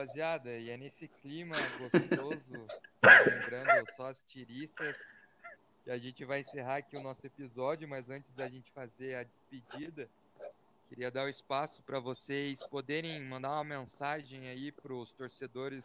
Rapaziada, 0.00 0.56
e 0.56 0.70
é 0.70 0.78
nesse 0.78 1.06
clima 1.06 1.54
gostoso, 1.78 2.66
lembrando 3.52 3.86
só 3.96 4.06
as 4.06 4.18
tiriças, 4.28 4.96
que 5.84 5.90
a 5.90 5.98
gente 5.98 6.24
vai 6.24 6.40
encerrar 6.40 6.76
aqui 6.76 6.96
o 6.96 7.02
nosso 7.02 7.26
episódio, 7.26 7.86
mas 7.86 8.08
antes 8.08 8.32
da 8.34 8.48
gente 8.48 8.70
fazer 8.70 9.14
a 9.16 9.24
despedida, 9.24 10.08
queria 10.88 11.10
dar 11.10 11.24
o 11.24 11.28
espaço 11.28 11.82
para 11.82 12.00
vocês 12.00 12.58
poderem 12.68 13.22
mandar 13.24 13.50
uma 13.50 13.64
mensagem 13.64 14.48
aí 14.48 14.72
para 14.72 14.94
os 14.94 15.12
torcedores 15.12 15.84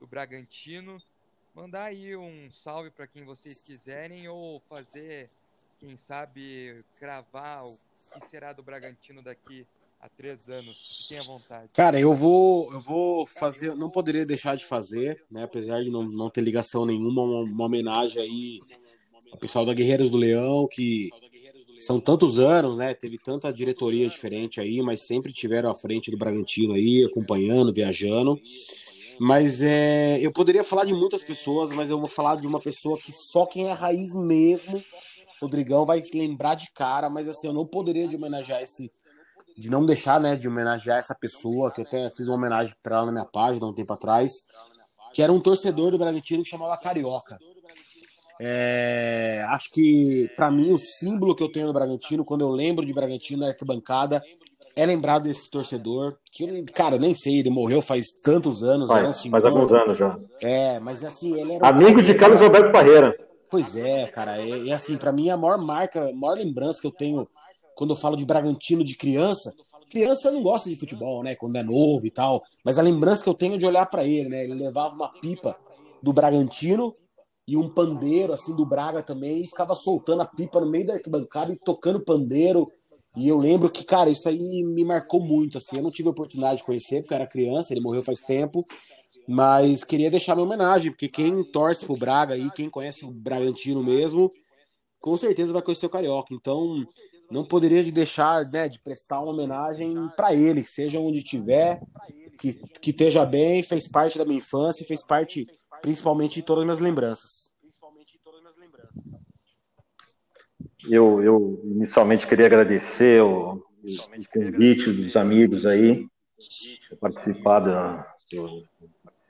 do 0.00 0.06
Bragantino, 0.06 1.00
mandar 1.54 1.84
aí 1.84 2.16
um 2.16 2.50
salve 2.52 2.90
para 2.90 3.06
quem 3.06 3.24
vocês 3.24 3.62
quiserem 3.62 4.26
ou 4.26 4.58
fazer, 4.68 5.30
quem 5.78 5.96
sabe, 5.96 6.84
cravar 6.98 7.64
o 7.66 7.72
que 8.20 8.28
será 8.30 8.52
do 8.52 8.64
Bragantino 8.64 9.22
daqui 9.22 9.64
a 10.04 10.08
três 10.10 10.50
anos. 10.50 11.08
À 11.18 11.22
vontade. 11.22 11.68
Cara, 11.72 11.98
eu 11.98 12.12
vou, 12.12 12.70
eu 12.74 12.80
vou 12.80 13.26
fazer, 13.26 13.74
não 13.74 13.88
poderia 13.88 14.26
deixar 14.26 14.54
de 14.54 14.64
fazer, 14.64 15.24
né? 15.30 15.44
Apesar 15.44 15.82
de 15.82 15.90
não, 15.90 16.02
não 16.02 16.28
ter 16.28 16.42
ligação 16.42 16.84
nenhuma, 16.84 17.22
uma, 17.22 17.40
uma 17.40 17.64
homenagem 17.64 18.20
aí 18.20 18.60
ao 19.32 19.38
pessoal 19.38 19.64
da 19.64 19.72
Guerreiros 19.72 20.10
do 20.10 20.18
Leão, 20.18 20.68
que 20.70 21.08
são 21.78 21.98
tantos 21.98 22.38
anos, 22.38 22.76
né? 22.76 22.92
Teve 22.92 23.16
tanta 23.16 23.50
diretoria 23.50 24.06
diferente 24.06 24.60
aí, 24.60 24.82
mas 24.82 25.06
sempre 25.06 25.32
tiveram 25.32 25.70
à 25.70 25.74
frente 25.74 26.10
do 26.10 26.18
Bragantino 26.18 26.74
aí, 26.74 27.02
acompanhando, 27.04 27.72
viajando. 27.72 28.38
Mas 29.18 29.62
é, 29.62 30.18
eu 30.20 30.30
poderia 30.30 30.64
falar 30.64 30.84
de 30.84 30.92
muitas 30.92 31.22
pessoas, 31.22 31.72
mas 31.72 31.88
eu 31.88 31.98
vou 31.98 32.08
falar 32.08 32.36
de 32.36 32.46
uma 32.46 32.60
pessoa 32.60 32.98
que 32.98 33.10
só 33.10 33.46
quem 33.46 33.68
é 33.68 33.72
raiz 33.72 34.14
mesmo, 34.14 34.82
Rodrigão, 35.40 35.86
vai 35.86 36.02
se 36.02 36.16
lembrar 36.18 36.56
de 36.56 36.70
cara, 36.72 37.08
mas 37.08 37.26
assim, 37.26 37.46
eu 37.46 37.52
não 37.54 37.64
poderia 37.64 38.06
de 38.06 38.16
homenagear 38.16 38.62
esse 38.62 38.90
de 39.56 39.70
não 39.70 39.86
deixar, 39.86 40.20
né, 40.20 40.36
de 40.36 40.48
homenagear 40.48 40.98
essa 40.98 41.14
pessoa, 41.14 41.70
que 41.70 41.80
eu 41.80 41.84
até 41.84 42.10
fiz 42.10 42.26
uma 42.28 42.36
homenagem 42.36 42.74
para 42.82 42.96
ela 42.96 43.06
na 43.06 43.12
minha 43.12 43.24
página 43.24 43.64
há 43.64 43.68
um 43.68 43.74
tempo 43.74 43.92
atrás, 43.92 44.32
que 45.12 45.22
era 45.22 45.32
um 45.32 45.40
torcedor 45.40 45.90
do 45.90 45.98
Bragantino 45.98 46.42
que 46.42 46.48
chamava 46.48 46.76
Carioca. 46.76 47.38
É, 48.40 49.44
acho 49.50 49.70
que, 49.70 50.28
para 50.36 50.50
mim, 50.50 50.72
o 50.72 50.78
símbolo 50.78 51.36
que 51.36 51.42
eu 51.42 51.50
tenho 51.50 51.68
no 51.68 51.72
Bragantino, 51.72 52.24
quando 52.24 52.40
eu 52.40 52.50
lembro 52.50 52.84
de 52.84 52.92
Bragantino 52.92 53.42
na 53.42 53.48
arquibancada, 53.48 54.20
é 54.76 54.84
lembrar 54.84 55.20
desse 55.20 55.48
torcedor, 55.48 56.16
que, 56.32 56.42
eu, 56.42 56.64
cara, 56.74 56.98
nem 56.98 57.14
sei, 57.14 57.38
ele 57.38 57.50
morreu 57.50 57.80
faz 57.80 58.10
tantos 58.10 58.64
anos, 58.64 58.90
era 58.90 59.08
um 59.08 59.12
Faz, 59.30 59.44
alguns 59.44 59.72
anos 59.72 59.96
já. 59.96 60.18
É, 60.42 60.80
mas 60.80 61.04
assim, 61.04 61.40
ele 61.40 61.54
era 61.54 61.64
um 61.64 61.68
Amigo 61.68 61.96
cara 61.96 62.02
de 62.02 62.14
Carlos 62.14 62.40
Roberto 62.40 62.72
Parreira. 62.72 63.16
Pois 63.48 63.76
é, 63.76 64.08
cara. 64.08 64.40
E, 64.40 64.64
e 64.64 64.72
assim, 64.72 64.96
pra 64.96 65.12
mim, 65.12 65.30
a 65.30 65.36
maior 65.36 65.58
marca, 65.58 66.10
a 66.10 66.12
maior 66.12 66.36
lembrança 66.36 66.80
que 66.80 66.88
eu 66.88 66.90
tenho 66.90 67.28
quando 67.76 67.90
eu 67.90 67.96
falo 67.96 68.16
de 68.16 68.24
Bragantino 68.24 68.84
de 68.84 68.96
criança. 68.96 69.52
Criança 69.90 70.30
não 70.30 70.42
gosta 70.42 70.68
de 70.68 70.76
futebol, 70.76 71.22
né? 71.22 71.34
Quando 71.36 71.56
é 71.56 71.62
novo 71.62 72.06
e 72.06 72.10
tal. 72.10 72.42
Mas 72.64 72.78
a 72.78 72.82
lembrança 72.82 73.22
que 73.22 73.28
eu 73.28 73.34
tenho 73.34 73.54
é 73.54 73.58
de 73.58 73.66
olhar 73.66 73.86
pra 73.86 74.04
ele, 74.04 74.28
né? 74.28 74.44
Ele 74.44 74.54
levava 74.54 74.94
uma 74.94 75.08
pipa 75.08 75.56
do 76.02 76.12
Bragantino 76.12 76.94
e 77.46 77.56
um 77.56 77.68
pandeiro, 77.68 78.32
assim, 78.32 78.56
do 78.56 78.64
Braga 78.64 79.02
também, 79.02 79.44
e 79.44 79.46
ficava 79.46 79.74
soltando 79.74 80.22
a 80.22 80.26
pipa 80.26 80.60
no 80.60 80.70
meio 80.70 80.86
da 80.86 80.94
arquibancada 80.94 81.52
e 81.52 81.58
tocando 81.58 82.02
pandeiro. 82.02 82.70
E 83.16 83.28
eu 83.28 83.38
lembro 83.38 83.70
que, 83.70 83.84
cara, 83.84 84.10
isso 84.10 84.28
aí 84.28 84.62
me 84.64 84.84
marcou 84.84 85.20
muito, 85.20 85.58
assim. 85.58 85.76
Eu 85.76 85.82
não 85.82 85.90
tive 85.90 86.08
a 86.08 86.12
oportunidade 86.12 86.58
de 86.58 86.64
conhecer, 86.64 87.02
porque 87.02 87.14
eu 87.14 87.16
era 87.16 87.26
criança, 87.26 87.72
ele 87.72 87.80
morreu 87.80 88.02
faz 88.02 88.20
tempo. 88.20 88.64
Mas 89.28 89.84
queria 89.84 90.10
deixar 90.10 90.34
minha 90.34 90.46
homenagem, 90.46 90.90
porque 90.90 91.08
quem 91.08 91.44
torce 91.44 91.84
pro 91.86 91.96
Braga 91.96 92.34
aí, 92.34 92.50
quem 92.50 92.68
conhece 92.68 93.04
o 93.04 93.10
Bragantino 93.10 93.82
mesmo, 93.82 94.30
com 95.00 95.16
certeza 95.16 95.52
vai 95.52 95.62
conhecer 95.62 95.86
o 95.86 95.90
Carioca. 95.90 96.34
Então, 96.34 96.84
não 97.30 97.44
poderia 97.44 97.82
de 97.82 97.90
deixar, 97.90 98.44
né, 98.50 98.68
de 98.68 98.78
prestar 98.80 99.20
uma 99.20 99.32
homenagem 99.32 99.94
para 100.16 100.34
ele, 100.34 100.62
seja 100.64 100.98
onde 101.00 101.18
estiver, 101.18 101.80
que, 102.38 102.52
que 102.80 102.90
esteja 102.90 103.24
bem, 103.24 103.62
fez 103.62 103.88
parte 103.88 104.18
da 104.18 104.24
minha 104.24 104.38
infância, 104.38 104.86
fez 104.86 105.02
parte 105.02 105.46
principalmente 105.82 106.34
de 106.34 106.42
todas 106.42 106.60
as 106.60 106.64
minhas 106.64 106.80
lembranças. 106.80 107.52
Eu, 110.88 111.22
eu 111.22 111.60
inicialmente 111.64 112.26
queria 112.26 112.46
agradecer 112.46 113.22
o, 113.22 113.54
o 113.54 114.28
convite 114.32 114.92
dos 114.92 115.16
amigos 115.16 115.64
aí, 115.64 116.06
por 116.90 116.98
participar 116.98 117.60
da- 117.60 118.14
do, 118.30 118.62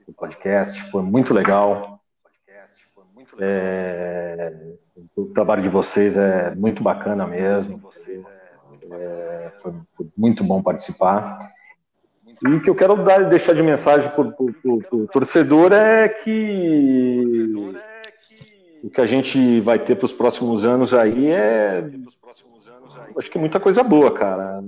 do 0.07 0.13
podcast, 0.17 0.83
foi 0.91 1.03
muito 1.03 1.33
legal. 1.33 2.01
É, 3.41 4.53
o 5.17 5.27
trabalho 5.27 5.63
de 5.63 5.69
vocês 5.69 6.17
é 6.17 6.55
muito 6.55 6.83
bacana 6.83 7.27
mesmo. 7.27 7.83
É, 8.91 9.51
foi, 9.63 9.73
muito 10.17 10.45
bom 10.45 10.63
participar. 10.63 11.39
E 12.43 12.49
o 12.49 12.61
que 12.61 12.69
eu 12.69 12.75
quero 12.75 12.97
dar, 13.03 13.25
deixar 13.29 13.55
de 13.55 13.63
mensagem 13.63 14.11
para 14.11 14.35
o 14.93 15.07
torcedor 15.13 15.73
é 15.73 16.09
que 16.09 17.55
o 18.83 18.91
que 18.91 19.01
a 19.01 19.07
gente 19.07 19.61
vai 19.61 19.79
ter 19.79 19.97
para 19.97 20.07
os 20.07 20.13
próximos 20.13 20.65
anos 20.65 20.93
aí 20.93 21.31
é. 21.31 21.89
Acho 23.17 23.31
que 23.31 23.39
muita 23.39 23.59
coisa 23.59 23.83
boa, 23.83 24.13
cara. 24.13 24.63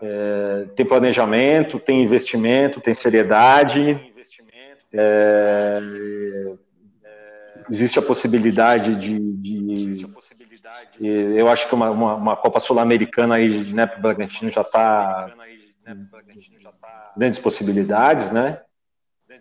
É, 0.00 0.66
tem 0.74 0.86
planejamento, 0.86 1.78
tem 1.78 2.02
investimento, 2.02 2.80
tem 2.80 2.94
seriedade. 2.94 4.12
É, 4.92 5.80
existe 7.70 7.98
a 7.98 8.02
possibilidade 8.02 8.94
de, 8.96 9.18
de- 9.18 10.06
eu 11.38 11.48
acho 11.48 11.68
que 11.68 11.74
uma, 11.74 11.90
uma, 11.90 12.14
uma 12.14 12.36
Copa 12.36 12.60
Sul-Americana 12.60 13.36
aí, 13.36 13.72
né, 13.72 13.86
para 13.86 13.98
o 13.98 14.02
Bragantino 14.02 14.50
já 14.50 14.62
está 14.62 15.32
grandes 17.16 17.38
possibilidades, 17.38 18.30
né? 18.32 18.60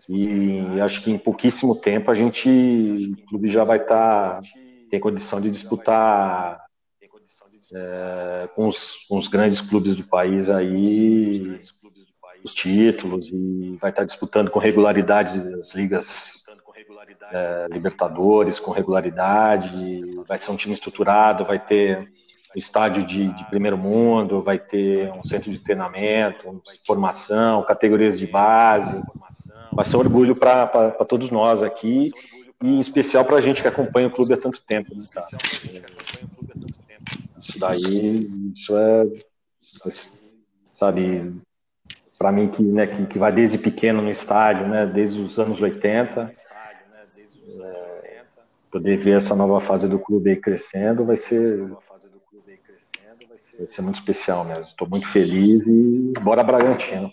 E 0.10 0.80
acho 0.81 1.03
que 1.03 1.11
em 1.11 1.18
pouquíssimo 1.18 1.76
tempo 1.76 2.11
a 2.11 2.15
gente, 2.15 2.49
o 3.18 3.26
clube 3.27 3.47
já 3.47 3.64
vai 3.64 3.77
estar, 3.80 4.41
tem 4.89 4.99
condição 4.99 5.39
de 5.41 5.49
disputar 5.49 6.60
é, 7.73 8.49
com, 8.56 8.68
os, 8.68 8.91
com 9.07 9.18
os 9.18 9.27
grandes 9.27 9.61
clubes 9.61 9.95
do 9.95 10.03
país 10.03 10.49
aí 10.49 11.60
os 12.43 12.53
títulos 12.53 13.27
e 13.31 13.76
vai 13.81 13.89
estar 13.89 14.03
disputando 14.03 14.52
com 14.52 14.60
regularidade 14.60 15.39
as 15.56 15.73
ligas 15.73 16.44
é, 17.31 17.67
Libertadores, 17.72 18.59
com 18.59 18.72
regularidade, 18.72 20.01
vai 20.27 20.38
ser 20.38 20.51
um 20.51 20.55
time 20.55 20.73
estruturado, 20.73 21.45
vai 21.45 21.59
ter 21.59 22.09
estádio 22.55 23.05
de, 23.05 23.34
de 23.34 23.45
primeiro 23.45 23.77
mundo, 23.77 24.41
vai 24.41 24.57
ter 24.57 25.11
um 25.11 25.23
centro 25.23 25.51
de 25.51 25.59
treinamento, 25.59 26.61
formação, 26.85 27.63
categorias 27.63 28.17
de 28.17 28.26
base, 28.26 29.01
vai 29.72 29.84
ser 29.84 29.97
um 29.97 29.99
orgulho 29.99 30.35
para 30.35 30.91
todos 31.07 31.30
nós 31.30 31.61
aqui 31.61 32.11
e 32.63 32.77
em 32.77 32.80
especial 32.80 33.26
para 33.26 33.38
a 33.38 33.41
gente 33.41 33.61
que 33.61 33.67
acompanha 33.67 34.07
o 34.07 34.11
clube 34.11 34.34
há 34.34 34.38
tanto 34.38 34.61
tempo, 34.61 34.95
né, 34.95 35.03
cara? 35.13 35.27
Isso 37.38 37.59
daí, 37.59 38.30
isso 38.55 38.76
é, 38.76 39.05
sabe, 40.80 41.35
para 42.17 42.31
mim 42.31 42.47
que, 42.47 42.63
né, 42.63 42.88
que, 42.88 43.05
que 43.05 43.19
vai 43.19 43.31
desde 43.31 43.57
pequeno 43.57 44.01
no 44.01 44.09
estádio, 44.09 44.67
né, 44.67 44.85
desde 44.85 45.22
os 45.22 45.38
anos 45.38 45.61
80, 45.61 46.34
é, 47.47 48.23
poder 48.72 48.97
ver 48.97 49.17
essa 49.17 49.35
nova 49.35 49.59
fase 49.59 49.88
do 49.88 49.99
clube 49.99 50.30
aí 50.30 50.35
crescendo 50.35 51.05
vai 51.05 51.17
ser 51.17 51.59
vai 53.57 53.67
ser 53.67 53.81
muito 53.81 53.99
especial 53.99 54.43
mesmo. 54.43 54.65
Estou 54.65 54.88
muito 54.88 55.07
feliz 55.07 55.65
e 55.67 56.13
bora 56.22 56.43
Bragantino. 56.43 57.11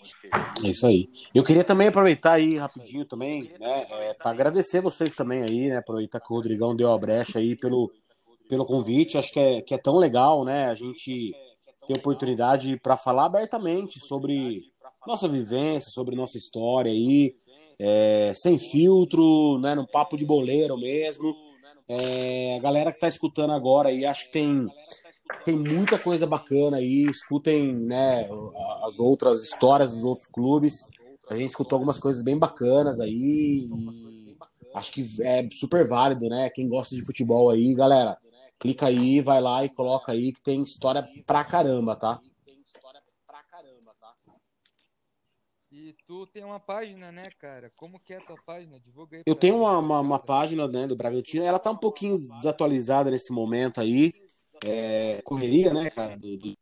É 0.63 0.67
isso 0.67 0.85
aí. 0.85 1.09
Eu 1.33 1.43
queria 1.43 1.63
também 1.63 1.87
aproveitar 1.87 2.33
aí 2.33 2.57
rapidinho 2.57 3.05
também, 3.05 3.51
né, 3.59 3.85
é, 3.89 4.13
para 4.13 4.31
agradecer 4.31 4.81
vocês 4.81 5.15
também 5.15 5.41
aí, 5.41 5.69
né, 5.69 5.77
aproveitar 5.77 6.19
que 6.19 6.31
o 6.31 6.35
Rodrigão 6.35 6.75
deu 6.75 6.91
a 6.91 6.97
brecha 6.97 7.39
aí 7.39 7.55
pelo, 7.55 7.91
pelo 8.49 8.65
convite. 8.65 9.17
Acho 9.17 9.31
que 9.31 9.39
é, 9.39 9.61
que 9.61 9.73
é 9.73 9.77
tão 9.77 9.97
legal, 9.97 10.43
né, 10.43 10.65
a 10.65 10.75
gente 10.75 11.33
ter 11.87 11.97
oportunidade 11.97 12.77
para 12.77 12.97
falar 12.97 13.25
abertamente 13.25 13.99
sobre 13.99 14.63
nossa 15.05 15.27
vivência, 15.27 15.91
sobre 15.91 16.15
nossa 16.15 16.37
história 16.37 16.91
aí, 16.91 17.35
é, 17.79 18.33
sem 18.35 18.57
filtro, 18.57 19.59
né, 19.59 19.75
no 19.75 19.87
papo 19.87 20.17
de 20.17 20.25
boleiro 20.25 20.77
mesmo. 20.77 21.33
É, 21.87 22.57
a 22.57 22.59
galera 22.59 22.91
que 22.91 22.97
está 22.97 23.07
escutando 23.07 23.51
agora 23.51 23.89
aí, 23.89 24.05
acho 24.05 24.25
que 24.25 24.31
tem, 24.31 24.67
tem 25.45 25.55
muita 25.55 25.97
coisa 25.97 26.25
bacana 26.25 26.77
aí. 26.77 27.03
Escutem 27.03 27.73
né, 27.75 28.29
as 28.83 28.99
outras 28.99 29.43
histórias 29.43 29.93
dos 29.93 30.03
outros 30.03 30.27
clubes. 30.27 30.87
A 31.29 31.35
gente 31.35 31.49
escutou 31.49 31.77
algumas 31.77 31.99
coisas 31.99 32.23
bem 32.23 32.37
bacanas 32.37 32.99
aí. 32.99 33.67
acho 34.73 34.91
que 34.91 35.05
é 35.21 35.47
super 35.51 35.87
válido, 35.87 36.27
né? 36.27 36.49
Quem 36.49 36.67
gosta 36.67 36.95
de 36.95 37.05
futebol 37.05 37.49
aí, 37.49 37.73
galera, 37.73 38.17
clica 38.59 38.87
aí, 38.87 39.21
vai 39.21 39.41
lá 39.41 39.63
e 39.63 39.69
coloca 39.69 40.11
aí 40.11 40.31
que 40.31 40.41
tem 40.41 40.61
história 40.61 41.05
pra 41.25 41.43
caramba, 41.43 41.95
tá? 41.95 42.19
E 45.83 45.93
tu 46.07 46.25
tem 46.27 46.45
uma 46.45 46.61
página, 46.61 47.11
né, 47.11 47.29
cara? 47.37 47.69
Como 47.75 47.99
que 47.99 48.13
é 48.13 48.17
a 48.17 48.21
tua 48.21 48.37
página? 48.45 48.79
Divulga 48.79 49.17
aí. 49.17 49.23
Eu 49.25 49.35
tenho 49.35 49.57
uma, 49.57 49.77
uma, 49.79 49.99
uma, 49.99 50.17
página 50.17 50.65
né, 50.65 50.87
do 50.87 50.95
Bragantino, 50.95 51.43
ela 51.43 51.59
tá 51.59 51.71
um 51.71 51.77
pouquinho 51.77 52.17
desatualizada 52.17 53.11
nesse 53.11 53.33
momento 53.33 53.81
aí. 53.81 54.13
É, 54.63 55.21
correria, 55.25 55.73
né, 55.73 55.89
cara? 55.89 56.15
Do, 56.15 56.37
do... 56.37 56.57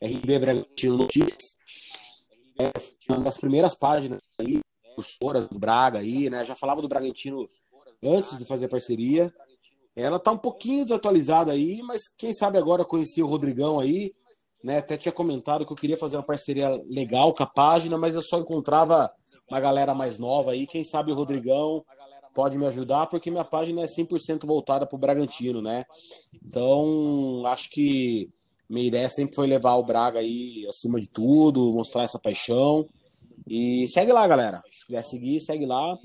RB 0.00 0.38
Bragantino 0.38 0.96
Notícias. 0.96 1.56
É 2.56 3.12
uma 3.12 3.24
das 3.24 3.36
primeiras 3.36 3.74
páginas 3.74 4.20
aí, 4.38 4.60
cursoras 4.94 5.48
do 5.48 5.58
Braga 5.58 5.98
aí, 5.98 6.30
né? 6.30 6.44
Já 6.44 6.54
falava 6.54 6.80
do 6.80 6.86
Bragantino 6.86 7.48
antes 8.00 8.38
de 8.38 8.44
fazer 8.44 8.68
parceria. 8.68 9.34
Ela 9.96 10.20
tá 10.20 10.30
um 10.30 10.38
pouquinho 10.38 10.84
desatualizada 10.84 11.50
aí, 11.50 11.82
mas 11.82 12.02
quem 12.16 12.32
sabe 12.32 12.58
agora 12.58 12.84
conheci 12.84 13.20
o 13.20 13.26
Rodrigão 13.26 13.80
aí 13.80 14.14
né? 14.64 14.78
Até 14.78 14.96
tinha 14.96 15.12
comentado 15.12 15.66
que 15.66 15.72
eu 15.72 15.76
queria 15.76 15.98
fazer 15.98 16.16
uma 16.16 16.22
parceria 16.22 16.70
legal 16.88 17.34
com 17.34 17.42
a 17.42 17.46
página, 17.46 17.98
mas 17.98 18.14
eu 18.14 18.22
só 18.22 18.38
encontrava 18.38 19.12
uma 19.50 19.60
galera 19.60 19.94
mais 19.94 20.16
nova 20.16 20.52
aí. 20.52 20.66
Quem 20.66 20.82
sabe 20.82 21.12
o 21.12 21.14
Rodrigão 21.14 21.84
pode 22.32 22.56
me 22.56 22.66
ajudar, 22.66 23.06
porque 23.06 23.30
minha 23.30 23.44
página 23.44 23.82
é 23.82 23.86
100% 23.86 24.46
voltada 24.46 24.86
para 24.86 24.96
o 24.96 24.98
Bragantino, 24.98 25.60
né? 25.60 25.84
Então, 26.42 27.42
acho 27.44 27.68
que 27.70 28.30
minha 28.66 28.86
ideia 28.86 29.08
sempre 29.10 29.36
foi 29.36 29.46
levar 29.46 29.74
o 29.74 29.84
Braga 29.84 30.20
aí 30.20 30.66
acima 30.66 30.98
de 30.98 31.10
tudo, 31.10 31.72
mostrar 31.74 32.04
essa 32.04 32.18
paixão. 32.18 32.86
E 33.46 33.86
segue 33.90 34.12
lá, 34.12 34.26
galera. 34.26 34.62
Se 34.72 34.86
quiser 34.86 35.04
seguir, 35.04 35.40
segue 35.40 35.66
lá. 35.66 35.98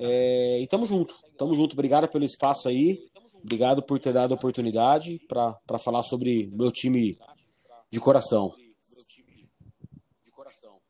É, 0.00 0.60
e 0.60 0.68
tamo 0.68 0.86
junto. 0.86 1.12
Tamo 1.36 1.52
junto. 1.56 1.72
Obrigado 1.72 2.06
pelo 2.08 2.24
espaço 2.24 2.68
aí. 2.68 2.96
Obrigado 3.42 3.82
por 3.82 3.98
ter 3.98 4.12
dado 4.12 4.32
a 4.32 4.36
oportunidade 4.36 5.20
para 5.26 5.78
falar 5.78 6.04
sobre 6.04 6.48
meu 6.54 6.70
time 6.70 7.18
de 7.90 8.00
coração. 10.30 10.82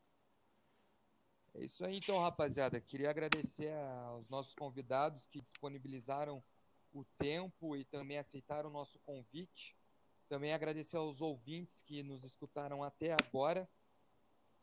É 1.54 1.64
isso 1.64 1.84
aí, 1.84 1.98
então, 1.98 2.20
rapaziada. 2.20 2.80
Queria 2.80 3.10
agradecer 3.10 3.72
aos 4.06 4.28
nossos 4.28 4.54
convidados 4.54 5.26
que 5.26 5.40
disponibilizaram 5.40 6.42
o 6.92 7.04
tempo 7.18 7.76
e 7.76 7.84
também 7.84 8.18
aceitaram 8.18 8.70
o 8.70 8.72
nosso 8.72 8.98
convite. 9.00 9.76
Também 10.28 10.52
agradecer 10.52 10.96
aos 10.96 11.20
ouvintes 11.20 11.80
que 11.82 12.02
nos 12.02 12.22
escutaram 12.22 12.84
até 12.84 13.12
agora. 13.12 13.68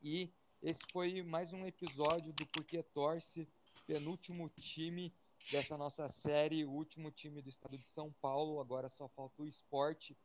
E 0.02 0.32
esse 0.62 0.82
foi 0.92 1.22
mais 1.22 1.52
um 1.52 1.66
episódio 1.66 2.32
do 2.34 2.46
Porque 2.48 2.82
Torce, 2.82 3.48
penúltimo 3.86 4.50
time 4.50 5.14
dessa 5.52 5.78
nossa 5.78 6.10
série, 6.10 6.64
o 6.64 6.72
último 6.72 7.12
time 7.12 7.42
do 7.42 7.50
estado 7.50 7.78
de 7.78 7.88
São 7.90 8.12
Paulo. 8.22 8.62
Agora 8.62 8.90
só 8.90 9.10
falta 9.10 9.42
o 9.42 9.48
esporte 9.48 10.16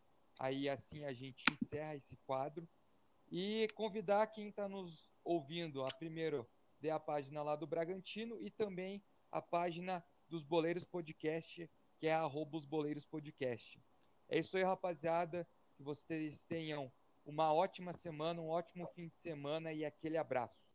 Aí 0.41 0.71
assim 0.71 1.05
a 1.05 1.13
gente 1.13 1.45
encerra 1.53 1.95
esse 1.95 2.17
quadro 2.25 2.67
e 3.31 3.69
convidar 3.75 4.27
quem 4.29 4.49
está 4.49 4.67
nos 4.67 5.13
ouvindo 5.23 5.85
a 5.85 5.89
primeiro 5.89 6.49
ver 6.81 6.89
a 6.89 6.99
página 6.99 7.43
lá 7.43 7.55
do 7.55 7.67
Bragantino 7.67 8.41
e 8.41 8.51
também 8.51 9.05
a 9.31 9.43
página 9.43 10.03
dos 10.31 10.43
Boleiros 10.43 10.83
Podcast, 10.83 11.71
que 11.99 12.07
é 12.07 12.15
arroba 12.15 12.57
os 12.57 12.65
Boleiros 12.65 13.05
Podcast. 13.05 13.79
É 14.31 14.39
isso 14.39 14.57
aí, 14.57 14.63
rapaziada. 14.63 15.47
Que 15.77 15.83
vocês 15.83 16.43
tenham 16.45 16.91
uma 17.23 17.53
ótima 17.53 17.93
semana, 17.93 18.41
um 18.41 18.49
ótimo 18.49 18.87
fim 18.95 19.09
de 19.09 19.19
semana 19.19 19.75
e 19.75 19.85
aquele 19.85 20.17
abraço. 20.17 20.70